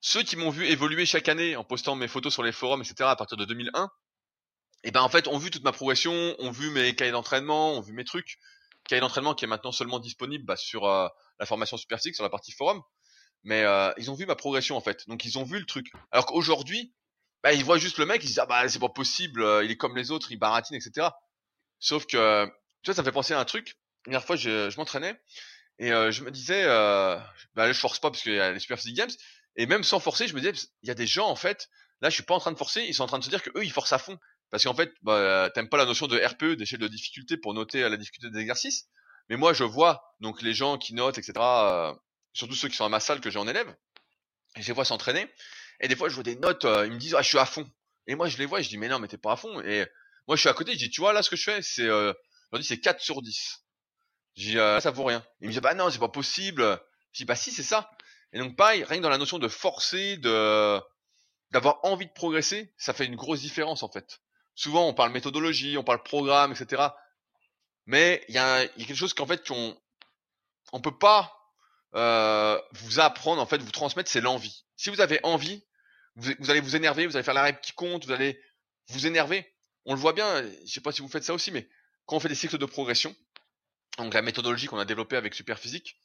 Ceux 0.00 0.22
qui 0.22 0.36
m'ont 0.36 0.50
vu 0.50 0.66
évoluer 0.66 1.06
chaque 1.06 1.28
année 1.28 1.56
en 1.56 1.64
postant 1.64 1.96
mes 1.96 2.06
photos 2.06 2.32
sur 2.32 2.44
les 2.44 2.52
forums, 2.52 2.80
etc. 2.80 3.10
à 3.10 3.16
partir 3.16 3.36
de 3.36 3.44
2001, 3.44 3.90
et 4.84 4.88
eh 4.88 4.90
ben 4.92 5.00
en 5.00 5.08
fait 5.08 5.26
ont 5.26 5.38
vu 5.38 5.50
toute 5.50 5.64
ma 5.64 5.72
progression, 5.72 6.12
ont 6.38 6.52
vu 6.52 6.70
mes 6.70 6.94
cahiers 6.94 7.10
d'entraînement, 7.10 7.72
ont 7.72 7.80
vu 7.80 7.92
mes 7.92 8.04
trucs. 8.04 8.38
Cahier 8.88 9.00
d'entraînement 9.00 9.34
qui 9.34 9.44
est 9.44 9.48
maintenant 9.48 9.72
seulement 9.72 9.98
disponible 9.98 10.44
bah, 10.44 10.56
sur 10.56 10.86
euh, 10.86 11.08
la 11.40 11.46
formation 11.46 11.76
Super 11.76 12.00
Six, 12.00 12.14
sur 12.14 12.22
la 12.22 12.30
partie 12.30 12.52
forum. 12.52 12.80
Mais 13.42 13.64
euh, 13.64 13.92
ils 13.98 14.08
ont 14.08 14.14
vu 14.14 14.24
ma 14.24 14.36
progression 14.36 14.76
en 14.76 14.80
fait. 14.80 15.08
Donc 15.08 15.24
ils 15.24 15.36
ont 15.36 15.42
vu 15.42 15.58
le 15.58 15.66
truc. 15.66 15.90
Alors 16.12 16.26
qu'aujourd'hui, 16.26 16.94
bah, 17.42 17.52
ils 17.52 17.64
voient 17.64 17.78
juste 17.78 17.98
le 17.98 18.06
mec, 18.06 18.22
ils 18.22 18.28
disent 18.28 18.38
ah 18.38 18.46
bah 18.46 18.68
c'est 18.68 18.78
pas 18.78 18.88
possible, 18.88 19.42
euh, 19.42 19.64
il 19.64 19.70
est 19.72 19.76
comme 19.76 19.96
les 19.96 20.12
autres, 20.12 20.30
il 20.30 20.38
baratine, 20.38 20.76
etc. 20.76 21.08
Sauf 21.80 22.06
que 22.06 22.46
tu 22.82 22.90
vois, 22.90 22.94
ça 22.94 23.02
me 23.02 23.04
fait 23.04 23.12
penser 23.12 23.34
à 23.34 23.40
un 23.40 23.44
truc 23.44 23.76
première 24.02 24.24
fois, 24.24 24.36
je, 24.36 24.70
je 24.70 24.76
m'entraînais 24.76 25.20
et 25.78 25.92
euh, 25.92 26.10
je 26.10 26.24
me 26.24 26.30
disais, 26.30 26.64
euh, 26.64 27.18
bah, 27.54 27.70
je 27.72 27.78
force 27.78 28.00
pas 28.00 28.10
parce 28.10 28.22
qu'il 28.22 28.34
y 28.34 28.40
a 28.40 28.52
les 28.52 28.58
Super 28.58 28.78
Physique 28.78 28.96
Games. 28.96 29.10
Et 29.56 29.66
même 29.66 29.84
sans 29.84 30.00
forcer, 30.00 30.28
je 30.28 30.34
me 30.34 30.40
disais, 30.40 30.52
il 30.82 30.88
y 30.88 30.90
a 30.90 30.94
des 30.94 31.06
gens 31.06 31.28
en 31.28 31.36
fait, 31.36 31.68
là, 32.00 32.10
je 32.10 32.14
suis 32.14 32.22
pas 32.22 32.34
en 32.34 32.40
train 32.40 32.52
de 32.52 32.58
forcer, 32.58 32.82
ils 32.82 32.94
sont 32.94 33.04
en 33.04 33.08
train 33.08 33.18
de 33.18 33.24
se 33.24 33.30
dire 33.30 33.42
que 33.42 33.50
eux, 33.56 33.64
ils 33.64 33.72
forcent 33.72 33.92
à 33.92 33.98
fond. 33.98 34.18
Parce 34.50 34.64
qu'en 34.64 34.74
fait, 34.74 34.92
bah, 35.02 35.50
t'aimes 35.54 35.68
pas 35.68 35.76
la 35.76 35.84
notion 35.84 36.06
de 36.06 36.18
RPE, 36.18 36.56
d'échelle 36.56 36.80
de 36.80 36.88
difficulté, 36.88 37.36
pour 37.36 37.54
noter 37.54 37.86
la 37.88 37.96
difficulté 37.96 38.30
des 38.30 38.40
exercices. 38.40 38.88
Mais 39.28 39.36
moi, 39.36 39.52
je 39.52 39.64
vois 39.64 40.02
donc 40.20 40.42
les 40.42 40.54
gens 40.54 40.78
qui 40.78 40.94
notent, 40.94 41.18
etc. 41.18 41.32
Euh, 41.38 41.94
surtout 42.32 42.54
ceux 42.54 42.68
qui 42.68 42.76
sont 42.76 42.84
à 42.84 42.88
ma 42.88 43.00
salle 43.00 43.20
que 43.20 43.30
j'ai 43.30 43.38
en 43.38 43.46
élève, 43.46 43.74
et 44.56 44.62
je 44.62 44.68
les 44.68 44.72
vois 44.72 44.84
s'entraîner. 44.84 45.30
Et 45.80 45.88
des 45.88 45.96
fois, 45.96 46.08
je 46.08 46.14
vois 46.14 46.24
des 46.24 46.36
notes, 46.36 46.64
euh, 46.64 46.86
ils 46.86 46.92
me 46.92 46.98
disent, 46.98 47.14
ah, 47.14 47.22
je 47.22 47.28
suis 47.28 47.38
à 47.38 47.46
fond. 47.46 47.68
Et 48.06 48.14
moi, 48.14 48.28
je 48.28 48.38
les 48.38 48.46
vois, 48.46 48.60
je 48.62 48.68
dis, 48.68 48.78
mais 48.78 48.88
non, 48.88 48.98
mais 48.98 49.08
t'es 49.08 49.18
pas 49.18 49.32
à 49.32 49.36
fond. 49.36 49.60
Et 49.60 49.86
moi, 50.26 50.36
je 50.36 50.40
suis 50.40 50.48
à 50.48 50.54
côté, 50.54 50.72
je 50.72 50.78
dis, 50.78 50.90
tu 50.90 51.00
vois, 51.00 51.12
là, 51.12 51.22
ce 51.22 51.30
que 51.30 51.36
je 51.36 51.44
fais, 51.44 51.62
c'est, 51.62 51.86
euh, 51.86 52.12
c'est 52.62 52.80
4 52.80 53.00
sur 53.00 53.20
10. 53.20 53.64
J'ai 54.38 54.52
dit, 54.52 54.58
euh, 54.58 54.78
ça 54.78 54.92
vaut 54.92 55.02
rien. 55.02 55.24
Il 55.40 55.48
me 55.48 55.52
dit, 55.52 55.58
bah 55.58 55.74
non, 55.74 55.90
c'est 55.90 55.98
pas 55.98 56.08
possible. 56.08 56.62
Je 57.12 57.18
dis, 57.18 57.24
bah 57.24 57.34
si, 57.34 57.50
c'est 57.50 57.64
ça. 57.64 57.90
Et 58.32 58.38
donc, 58.38 58.54
pareil, 58.54 58.84
rien 58.84 58.98
que 58.98 59.02
dans 59.02 59.08
la 59.08 59.18
notion 59.18 59.40
de 59.40 59.48
forcer, 59.48 60.16
de, 60.16 60.80
d'avoir 61.50 61.80
envie 61.82 62.06
de 62.06 62.12
progresser, 62.12 62.72
ça 62.76 62.94
fait 62.94 63.04
une 63.04 63.16
grosse 63.16 63.40
différence, 63.40 63.82
en 63.82 63.88
fait. 63.88 64.20
Souvent, 64.54 64.86
on 64.86 64.94
parle 64.94 65.10
méthodologie, 65.10 65.76
on 65.76 65.82
parle 65.82 66.04
programme, 66.04 66.52
etc. 66.52 66.82
Mais 67.86 68.24
il 68.28 68.36
y, 68.36 68.38
a, 68.38 68.62
y 68.62 68.66
a 68.66 68.84
quelque 68.86 68.94
chose 68.94 69.12
qu'en 69.12 69.26
fait, 69.26 69.44
qu'on, 69.44 69.76
on 70.72 70.80
peut 70.80 70.96
pas, 70.96 71.34
euh, 71.96 72.60
vous 72.74 73.00
apprendre, 73.00 73.42
en 73.42 73.46
fait, 73.46 73.60
vous 73.60 73.72
transmettre, 73.72 74.08
c'est 74.08 74.20
l'envie. 74.20 74.64
Si 74.76 74.88
vous 74.90 75.00
avez 75.00 75.18
envie, 75.24 75.64
vous, 76.14 76.30
vous, 76.38 76.50
allez 76.50 76.60
vous 76.60 76.76
énerver, 76.76 77.08
vous 77.08 77.16
allez 77.16 77.24
faire 77.24 77.34
la 77.34 77.42
règle 77.42 77.58
qui 77.60 77.72
compte, 77.72 78.04
vous 78.04 78.12
allez 78.12 78.40
vous 78.90 79.04
énerver. 79.04 79.52
On 79.84 79.94
le 79.94 80.00
voit 80.00 80.12
bien, 80.12 80.44
je 80.64 80.72
sais 80.72 80.80
pas 80.80 80.92
si 80.92 81.02
vous 81.02 81.08
faites 81.08 81.24
ça 81.24 81.34
aussi, 81.34 81.50
mais 81.50 81.68
quand 82.06 82.14
on 82.16 82.20
fait 82.20 82.28
des 82.28 82.36
cycles 82.36 82.58
de 82.58 82.66
progression, 82.66 83.16
donc 83.98 84.14
la 84.14 84.22
méthodologie 84.22 84.66
qu'on 84.66 84.78
a 84.78 84.84
développée 84.84 85.16
avec 85.16 85.34
Superphysique, 85.34 85.96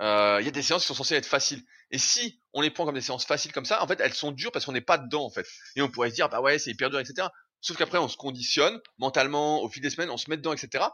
euh, 0.00 0.38
il 0.40 0.46
y 0.46 0.48
a 0.48 0.52
des 0.52 0.62
séances 0.62 0.82
qui 0.82 0.88
sont 0.88 0.94
censées 0.94 1.16
être 1.16 1.26
faciles. 1.26 1.62
Et 1.90 1.98
si 1.98 2.40
on 2.54 2.62
les 2.62 2.70
prend 2.70 2.86
comme 2.86 2.94
des 2.94 3.00
séances 3.00 3.26
faciles 3.26 3.52
comme 3.52 3.66
ça, 3.66 3.82
en 3.82 3.86
fait, 3.86 4.00
elles 4.00 4.14
sont 4.14 4.32
dures 4.32 4.52
parce 4.52 4.64
qu'on 4.64 4.72
n'est 4.72 4.80
pas 4.80 4.98
dedans, 4.98 5.24
en 5.24 5.30
fait. 5.30 5.46
Et 5.76 5.82
on 5.82 5.90
pourrait 5.90 6.10
se 6.10 6.14
dire, 6.14 6.28
bah 6.28 6.40
ouais, 6.40 6.58
c'est 6.58 6.70
hyper 6.70 6.88
dur, 6.88 7.00
etc. 7.00 7.28
Sauf 7.60 7.76
qu'après, 7.76 7.98
on 7.98 8.08
se 8.08 8.16
conditionne 8.16 8.80
mentalement 8.98 9.62
au 9.62 9.68
fil 9.68 9.82
des 9.82 9.90
semaines, 9.90 10.10
on 10.10 10.16
se 10.16 10.30
met 10.30 10.36
dedans, 10.36 10.52
etc. 10.52 10.84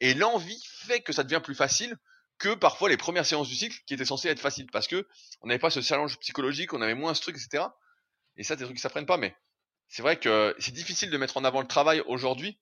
Et 0.00 0.12
l'envie 0.14 0.62
fait 0.66 1.00
que 1.00 1.12
ça 1.12 1.22
devient 1.22 1.40
plus 1.42 1.54
facile 1.54 1.96
que 2.38 2.54
parfois 2.54 2.88
les 2.88 2.96
premières 2.96 3.26
séances 3.26 3.48
du 3.48 3.54
cycle 3.54 3.78
qui 3.86 3.94
étaient 3.94 4.04
censées 4.04 4.28
être 4.28 4.40
faciles 4.40 4.66
parce 4.72 4.88
que 4.88 5.06
on 5.42 5.46
n'avait 5.46 5.58
pas 5.58 5.70
ce 5.70 5.80
challenge 5.80 6.18
psychologique, 6.18 6.72
on 6.72 6.80
avait 6.80 6.94
moins 6.94 7.14
ce 7.14 7.20
truc, 7.20 7.36
etc. 7.36 7.64
Et 8.36 8.44
ça, 8.44 8.56
des 8.56 8.64
trucs 8.64 8.76
qui 8.76 8.82
s'apprennent 8.82 9.06
pas, 9.06 9.18
mais 9.18 9.36
c'est 9.88 10.00
vrai 10.02 10.18
que 10.18 10.54
c'est 10.58 10.72
difficile 10.72 11.10
de 11.10 11.18
mettre 11.18 11.36
en 11.36 11.44
avant 11.44 11.60
le 11.60 11.66
travail 11.66 12.02
aujourd'hui 12.06 12.58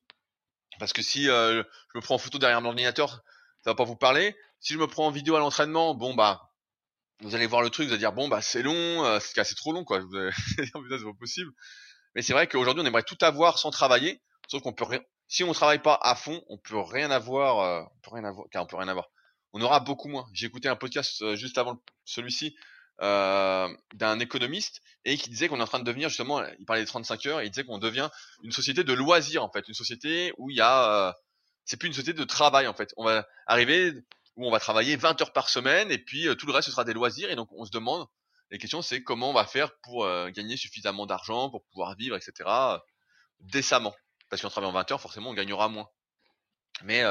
parce 0.78 0.92
que 0.92 1.02
si 1.02 1.28
euh, 1.28 1.62
je 1.92 1.98
me 1.98 2.00
prends 2.02 2.14
en 2.14 2.18
photo 2.18 2.38
derrière 2.38 2.60
mon 2.60 2.68
ordinateur, 2.70 3.22
pas 3.74 3.84
vous 3.84 3.96
parler. 3.96 4.36
Si 4.60 4.72
je 4.72 4.78
me 4.78 4.86
prends 4.86 5.06
en 5.06 5.10
vidéo 5.10 5.36
à 5.36 5.38
l'entraînement, 5.38 5.94
bon 5.94 6.14
bah 6.14 6.48
vous 7.20 7.34
allez 7.34 7.46
voir 7.46 7.62
le 7.62 7.70
truc, 7.70 7.86
vous 7.86 7.92
allez 7.92 7.98
dire 7.98 8.12
bon 8.12 8.28
bah 8.28 8.40
c'est 8.40 8.62
long, 8.62 9.04
euh, 9.04 9.18
c'est 9.20 9.54
trop 9.54 9.72
long 9.72 9.84
quoi. 9.84 10.00
C'est 10.56 10.72
pas 10.72 11.12
possible. 11.18 11.50
Mais 12.14 12.22
c'est 12.22 12.32
vrai 12.32 12.46
qu'aujourd'hui 12.46 12.82
on 12.82 12.86
aimerait 12.86 13.02
tout 13.02 13.18
avoir 13.20 13.58
sans 13.58 13.70
travailler, 13.70 14.20
sauf 14.48 14.62
qu'on 14.62 14.72
peut 14.72 14.84
rien. 14.84 15.00
Si 15.26 15.44
on 15.44 15.52
travaille 15.52 15.82
pas 15.82 15.98
à 16.00 16.14
fond, 16.14 16.42
on 16.48 16.58
peut 16.58 16.78
rien 16.78 17.10
avoir, 17.10 17.60
euh, 17.60 17.82
on 17.82 18.00
peut 18.00 18.14
rien 18.14 18.24
avoir, 18.24 18.46
car 18.50 18.62
on 18.62 18.66
peut 18.66 18.76
rien 18.76 18.88
avoir. 18.88 19.08
On 19.52 19.60
aura 19.60 19.80
beaucoup 19.80 20.08
moins. 20.08 20.26
J'ai 20.32 20.46
écouté 20.46 20.68
un 20.68 20.76
podcast 20.76 21.22
euh, 21.22 21.36
juste 21.36 21.58
avant 21.58 21.80
celui-ci 22.04 22.56
d'un 23.00 24.18
économiste 24.18 24.80
et 25.04 25.16
qui 25.16 25.30
disait 25.30 25.46
qu'on 25.46 25.60
est 25.60 25.62
en 25.62 25.68
train 25.68 25.78
de 25.78 25.84
devenir 25.84 26.08
justement, 26.08 26.42
il 26.58 26.66
parlait 26.66 26.82
des 26.82 26.88
35 26.88 27.26
heures 27.26 27.40
et 27.40 27.44
il 27.44 27.50
disait 27.50 27.62
qu'on 27.62 27.78
devient 27.78 28.08
une 28.42 28.50
société 28.50 28.82
de 28.82 28.92
loisirs 28.92 29.44
en 29.44 29.52
fait, 29.52 29.68
une 29.68 29.74
société 29.74 30.32
où 30.36 30.50
il 30.50 30.56
y 30.56 30.60
a, 30.60 31.14
c'est 31.68 31.76
plus 31.76 31.88
une 31.88 31.94
société 31.94 32.18
de 32.18 32.24
travail 32.24 32.66
en 32.66 32.74
fait. 32.74 32.92
On 32.96 33.04
va 33.04 33.28
arriver 33.46 33.92
où 34.36 34.46
on 34.46 34.50
va 34.50 34.58
travailler 34.58 34.96
20 34.96 35.20
heures 35.22 35.32
par 35.32 35.48
semaine 35.48 35.90
et 35.90 35.98
puis 35.98 36.26
euh, 36.28 36.34
tout 36.34 36.46
le 36.46 36.52
reste 36.52 36.66
ce 36.66 36.72
sera 36.72 36.84
des 36.84 36.94
loisirs 36.94 37.30
et 37.30 37.36
donc 37.36 37.48
on 37.52 37.64
se 37.64 37.70
demande, 37.70 38.06
les 38.50 38.58
questions 38.58 38.82
c'est 38.82 39.02
comment 39.02 39.30
on 39.30 39.34
va 39.34 39.44
faire 39.46 39.76
pour 39.82 40.08
gagner 40.30 40.56
suffisamment 40.56 41.06
d'argent 41.06 41.50
pour 41.50 41.64
pouvoir 41.66 41.94
vivre 41.96 42.16
etc. 42.16 42.48
décemment 43.40 43.94
parce 44.30 44.40
qu'en 44.42 44.48
travaillant 44.48 44.72
20 44.72 44.92
heures 44.92 45.00
forcément 45.00 45.30
on 45.30 45.34
gagnera 45.34 45.68
moins. 45.68 45.88
Mais 46.82 47.04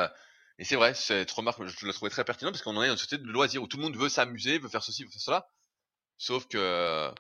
et 0.60 0.64
c'est 0.64 0.76
vrai, 0.76 0.94
cette 0.96 1.30
remarque, 1.32 1.64
je 1.64 1.86
la 1.86 1.94
trouvais 1.94 2.10
très 2.10 2.24
pertinente 2.24 2.54
parce 2.54 2.64
qu'on 2.64 2.82
est 2.82 2.88
dans 2.88 2.94
une 2.94 2.98
société 2.98 3.24
de 3.24 3.30
loisirs 3.30 3.62
où 3.62 3.68
tout 3.68 3.78
le 3.78 3.84
monde 3.84 3.96
veut 3.96 4.10
s'amuser, 4.10 4.58
veut 4.58 4.70
faire 4.70 4.84
ceci, 4.84 5.04
veut 5.04 5.12
faire 5.12 5.22
cela. 5.22 5.48
Sauf 6.18 6.48
que 6.48 7.14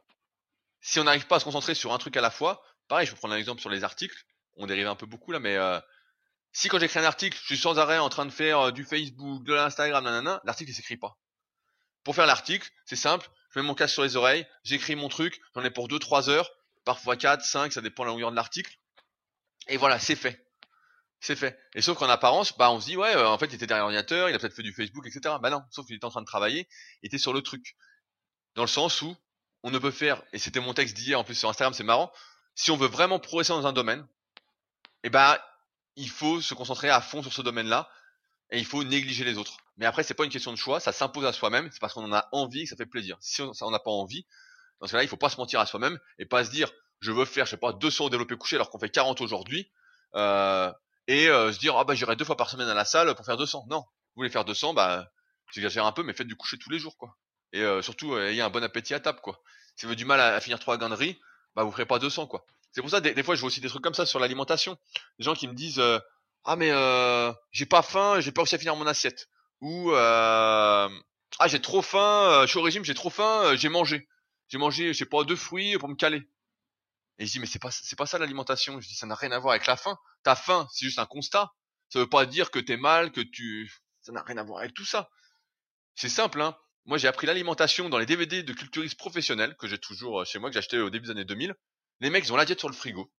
si 0.81 0.99
on 0.99 1.03
n'arrive 1.03 1.27
pas 1.27 1.35
à 1.35 1.39
se 1.39 1.45
concentrer 1.45 1.75
sur 1.75 1.93
un 1.93 1.97
truc 1.99 2.17
à 2.17 2.21
la 2.21 2.31
fois, 2.31 2.63
pareil, 2.87 3.05
je 3.05 3.11
peux 3.11 3.17
prendre 3.17 3.35
un 3.35 3.37
exemple 3.37 3.61
sur 3.61 3.69
les 3.69 3.83
articles, 3.83 4.25
on 4.55 4.65
dérive 4.65 4.87
un 4.87 4.95
peu 4.95 5.05
beaucoup 5.05 5.31
là, 5.31 5.39
mais 5.39 5.55
euh, 5.55 5.79
si 6.51 6.69
quand 6.69 6.79
j'écris 6.79 6.99
un 6.99 7.03
article, 7.03 7.37
je 7.41 7.45
suis 7.45 7.57
sans 7.57 7.77
arrêt 7.77 7.97
en 7.97 8.09
train 8.09 8.25
de 8.25 8.31
faire 8.31 8.59
euh, 8.59 8.71
du 8.71 8.83
Facebook, 8.83 9.43
de 9.43 9.53
l'Instagram, 9.53 10.03
nanana, 10.03 10.41
l'article 10.43 10.71
il 10.71 10.73
s'écrit 10.73 10.97
pas. 10.97 11.17
Pour 12.03 12.15
faire 12.15 12.25
l'article, 12.25 12.69
c'est 12.85 12.95
simple, 12.95 13.29
je 13.51 13.59
mets 13.59 13.65
mon 13.65 13.75
casque 13.75 13.93
sur 13.93 14.03
les 14.03 14.15
oreilles, 14.15 14.47
j'écris 14.63 14.95
mon 14.95 15.09
truc, 15.09 15.39
j'en 15.55 15.63
ai 15.63 15.69
pour 15.69 15.87
2-3 15.87 16.29
heures, 16.29 16.49
parfois 16.85 17.17
4, 17.17 17.43
5, 17.43 17.73
ça 17.73 17.81
dépend 17.81 18.03
de 18.03 18.07
la 18.07 18.13
longueur 18.13 18.31
de 18.31 18.35
l'article, 18.35 18.77
et 19.67 19.77
voilà, 19.77 19.99
c'est 19.99 20.15
fait. 20.15 20.45
c'est 21.19 21.35
fait. 21.35 21.59
Et 21.75 21.81
sauf 21.81 21.97
qu'en 21.97 22.09
apparence, 22.09 22.57
bah 22.57 22.71
on 22.71 22.79
se 22.79 22.85
dit 22.85 22.97
ouais, 22.97 23.15
euh, 23.15 23.27
en 23.27 23.37
fait 23.37 23.47
il 23.47 23.55
était 23.55 23.67
derrière 23.67 23.83
l'ordinateur, 23.83 24.29
il 24.29 24.35
a 24.35 24.39
peut-être 24.39 24.55
fait 24.55 24.63
du 24.63 24.73
Facebook, 24.73 25.05
etc. 25.05 25.35
Bah 25.41 25.49
non, 25.49 25.63
sauf 25.71 25.85
qu'il 25.85 25.95
était 25.95 26.05
en 26.05 26.09
train 26.09 26.21
de 26.21 26.25
travailler, 26.27 26.67
il 27.01 27.07
était 27.07 27.17
sur 27.17 27.33
le 27.33 27.41
truc. 27.41 27.75
Dans 28.55 28.63
le 28.63 28.67
sens 28.67 29.01
où 29.01 29.15
on 29.63 29.71
ne 29.71 29.79
peut 29.79 29.91
faire, 29.91 30.23
et 30.33 30.39
c'était 30.39 30.59
mon 30.59 30.73
texte 30.73 30.95
d'hier 30.95 31.19
en 31.19 31.23
plus 31.23 31.35
sur 31.35 31.49
Instagram, 31.49 31.73
c'est 31.73 31.83
marrant, 31.83 32.11
si 32.55 32.71
on 32.71 32.77
veut 32.77 32.87
vraiment 32.87 33.19
progresser 33.19 33.53
dans 33.53 33.67
un 33.67 33.73
domaine, 33.73 34.07
eh 35.03 35.09
ben 35.09 35.37
il 35.97 36.09
faut 36.09 36.41
se 36.41 36.53
concentrer 36.53 36.89
à 36.89 37.01
fond 37.01 37.21
sur 37.21 37.33
ce 37.33 37.41
domaine-là, 37.41 37.89
et 38.49 38.59
il 38.59 38.65
faut 38.65 38.83
négliger 38.83 39.25
les 39.25 39.37
autres. 39.37 39.57
Mais 39.75 39.85
après, 39.85 40.03
c'est 40.03 40.13
pas 40.13 40.23
une 40.23 40.31
question 40.31 40.51
de 40.51 40.57
choix, 40.57 40.79
ça 40.79 40.93
s'impose 40.93 41.25
à 41.25 41.33
soi-même, 41.33 41.69
c'est 41.71 41.79
parce 41.79 41.93
qu'on 41.93 42.05
en 42.05 42.13
a 42.13 42.29
envie 42.31 42.63
que 42.63 42.69
ça 42.69 42.75
fait 42.75 42.85
plaisir. 42.85 43.17
Si 43.19 43.41
on 43.41 43.71
n'a 43.71 43.79
pas 43.79 43.91
envie, 43.91 44.25
dans 44.79 44.87
ce 44.87 44.93
cas-là, 44.93 45.03
il 45.03 45.09
faut 45.09 45.17
pas 45.17 45.29
se 45.29 45.37
mentir 45.37 45.59
à 45.59 45.65
soi-même 45.65 45.99
et 46.19 46.25
pas 46.25 46.45
se 46.45 46.51
dire 46.51 46.71
je 46.99 47.11
veux 47.11 47.25
faire, 47.25 47.45
je 47.45 47.51
sais 47.51 47.57
pas, 47.57 47.73
200 47.73 48.05
au 48.05 48.09
développé 48.09 48.35
couché 48.37 48.55
alors 48.55 48.69
qu'on 48.69 48.79
fait 48.79 48.89
40 48.89 49.21
aujourd'hui, 49.21 49.69
euh, 50.15 50.71
et 51.07 51.27
euh, 51.29 51.51
se 51.51 51.59
dire 51.59 51.77
ah 51.77 51.83
bah 51.83 51.95
j'irai 51.95 52.15
deux 52.15 52.25
fois 52.25 52.37
par 52.37 52.49
semaine 52.49 52.67
à 52.67 52.73
la 52.73 52.85
salle 52.85 53.13
pour 53.15 53.25
faire 53.25 53.37
200. 53.37 53.65
Non, 53.69 53.79
vous 53.79 53.85
voulez 54.17 54.29
faire 54.29 54.45
200, 54.45 54.73
bah 54.73 55.11
j'exagère 55.51 55.85
un 55.85 55.91
peu, 55.91 56.03
mais 56.03 56.13
faites 56.13 56.27
du 56.27 56.35
coucher 56.35 56.57
tous 56.57 56.69
les 56.69 56.79
jours 56.79 56.97
quoi. 56.97 57.17
Et 57.53 57.61
euh, 57.61 57.81
surtout 57.81 58.13
euh, 58.13 58.29
ayez 58.29 58.41
un 58.41 58.49
bon 58.49 58.63
appétit 58.63 58.93
à 58.93 58.99
table 58.99 59.19
quoi. 59.21 59.41
Si 59.75 59.85
vous 59.85 59.89
avez 59.89 59.95
du 59.95 60.05
mal 60.05 60.19
à, 60.19 60.39
finir 60.41 60.59
trois 60.59 60.77
gains 60.77 60.89
de 60.89 60.95
riz, 60.95 61.19
bah 61.55 61.63
vous 61.63 61.71
ferez 61.71 61.85
pas 61.85 61.99
200 61.99 62.27
quoi. 62.27 62.45
C'est 62.77 62.81
pour 62.81 62.91
ça 62.91 63.01
des, 63.01 63.23
fois 63.23 63.33
je 63.33 63.39
vois 63.39 63.47
aussi 63.47 63.59
des 63.59 63.69
trucs 63.69 63.83
comme 63.83 63.95
ça 63.95 64.05
sur 64.05 64.19
l'alimentation. 64.19 64.77
Des 65.17 65.25
gens 65.25 65.33
qui 65.33 65.47
me 65.47 65.55
disent 65.55 65.81
ah 66.43 66.55
mais 66.55 66.69
j'ai 67.51 67.65
pas 67.65 67.81
faim, 67.81 68.19
j'ai 68.19 68.31
pas 68.31 68.43
réussi 68.43 68.53
à 68.53 68.59
finir 68.59 68.75
mon 68.75 68.85
assiette. 68.85 69.29
Ou 69.61 69.89
ah 69.95 70.87
j'ai 71.47 71.59
trop 71.59 71.81
faim, 71.81 72.41
je 72.43 72.49
suis 72.51 72.59
au 72.59 72.61
régime, 72.61 72.85
j'ai 72.85 72.93
trop 72.93 73.09
faim, 73.09 73.55
j'ai 73.55 73.69
mangé. 73.69 74.07
J'ai 74.49 74.59
mangé, 74.59 74.93
je 74.93 74.99
sais 74.99 75.07
pas, 75.07 75.23
deux 75.23 75.35
fruits 75.35 75.75
pour 75.79 75.89
me 75.89 75.95
caler. 75.95 76.29
Et 77.17 77.25
je 77.25 77.31
dis, 77.31 77.39
mais 77.39 77.47
c'est 77.47 77.57
pas, 77.57 77.71
ça 78.05 78.19
l'alimentation. 78.19 78.79
Je 78.79 78.87
dis, 78.87 78.93
ça 78.93 79.07
n'a 79.07 79.15
rien 79.15 79.31
à 79.31 79.39
voir 79.39 79.53
avec 79.53 79.65
la 79.65 79.75
faim. 79.75 79.97
Ta 80.21 80.35
faim, 80.35 80.67
c'est 80.71 80.85
juste 80.85 80.99
un 80.99 81.07
constat. 81.07 81.51
Ça 81.89 81.97
veut 81.97 82.07
pas 82.07 82.27
dire 82.27 82.51
que 82.51 82.59
t'es 82.59 82.77
mal, 82.77 83.11
que 83.11 83.21
tu, 83.21 83.73
ça 84.01 84.11
n'a 84.11 84.21
rien 84.21 84.37
à 84.37 84.43
voir 84.43 84.59
avec 84.59 84.75
tout 84.75 84.85
ça. 84.85 85.09
C'est 85.95 86.09
simple, 86.09 86.41
hein. 86.41 86.55
Moi, 86.85 86.99
j'ai 86.99 87.07
appris 87.07 87.25
l'alimentation 87.25 87.89
dans 87.89 87.97
les 87.97 88.05
DVD 88.05 88.43
de 88.43 88.53
culturistes 88.53 88.99
professionnels 88.99 89.55
que 89.57 89.67
j'ai 89.67 89.79
toujours 89.79 90.21
euh, 90.21 90.25
chez 90.25 90.37
moi, 90.37 90.51
que 90.51 90.53
j'ai 90.53 90.59
acheté 90.59 90.77
au 90.77 90.91
début 90.91 91.07
des 91.07 91.11
années 91.11 91.25
2000. 91.25 91.55
Les 91.99 92.09
mecs, 92.09 92.25
ils 92.25 92.33
ont 92.33 92.37
la 92.37 92.45
diète 92.45 92.59
sur 92.59 92.69
le 92.69 92.75
frigo. 92.75 93.11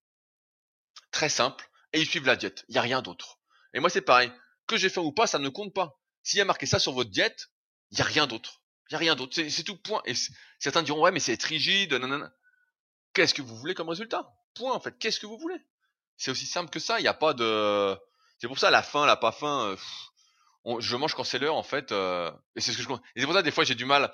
Très 1.10 1.28
simple. 1.28 1.68
Et 1.92 2.00
ils 2.00 2.06
suivent 2.06 2.26
la 2.26 2.36
diète. 2.36 2.64
Il 2.68 2.74
y 2.74 2.78
a 2.78 2.82
rien 2.82 3.02
d'autre. 3.02 3.38
Et 3.74 3.80
moi, 3.80 3.90
c'est 3.90 4.02
pareil. 4.02 4.32
Que 4.66 4.76
j'ai 4.76 4.88
faim 4.88 5.02
ou 5.02 5.12
pas, 5.12 5.26
ça 5.26 5.38
ne 5.38 5.48
compte 5.48 5.74
pas. 5.74 5.98
S'il 6.22 6.38
y 6.38 6.42
a 6.42 6.44
marqué 6.44 6.66
ça 6.66 6.78
sur 6.78 6.92
votre 6.92 7.10
diète, 7.10 7.48
il 7.90 7.98
y 7.98 8.02
a 8.02 8.04
rien 8.04 8.26
d'autre. 8.26 8.62
Il 8.88 8.92
y 8.92 8.96
a 8.96 8.98
rien 8.98 9.16
d'autre. 9.16 9.34
C'est 9.34 9.64
tout, 9.64 9.76
point. 9.76 10.02
Et 10.04 10.12
certains 10.58 10.82
diront, 10.82 11.02
ouais, 11.02 11.12
mais 11.12 11.20
c'est 11.20 11.42
rigide. 11.42 11.98
Qu'est-ce 13.14 13.34
que 13.34 13.42
vous 13.42 13.56
voulez 13.56 13.74
comme 13.74 13.88
résultat? 13.88 14.28
Point, 14.54 14.72
en 14.72 14.80
fait. 14.80 14.96
Qu'est-ce 14.98 15.20
que 15.20 15.26
vous 15.26 15.38
voulez? 15.38 15.58
C'est 16.16 16.30
aussi 16.30 16.46
simple 16.46 16.70
que 16.70 16.80
ça. 16.80 16.98
Il 16.98 17.02
n'y 17.02 17.08
a 17.08 17.14
pas 17.14 17.32
de... 17.32 17.96
C'est 18.38 18.46
pour 18.46 18.58
ça, 18.58 18.70
la 18.70 18.82
faim, 18.82 19.06
la 19.06 19.16
pas 19.16 19.32
faim, 19.32 19.76
euh, 20.66 20.80
je 20.80 20.96
mange 20.96 21.14
quand 21.14 21.24
c'est 21.24 21.38
l'heure, 21.38 21.56
en 21.56 21.62
fait. 21.62 21.92
Euh, 21.92 22.30
et 22.54 22.60
c'est 22.60 22.72
ce 22.72 22.76
que 22.76 22.82
je... 22.82 22.88
Et 22.88 23.20
c'est 23.20 23.24
pour 23.24 23.34
ça, 23.34 23.42
des 23.42 23.50
fois, 23.50 23.64
j'ai 23.64 23.74
du 23.74 23.84
mal, 23.84 24.12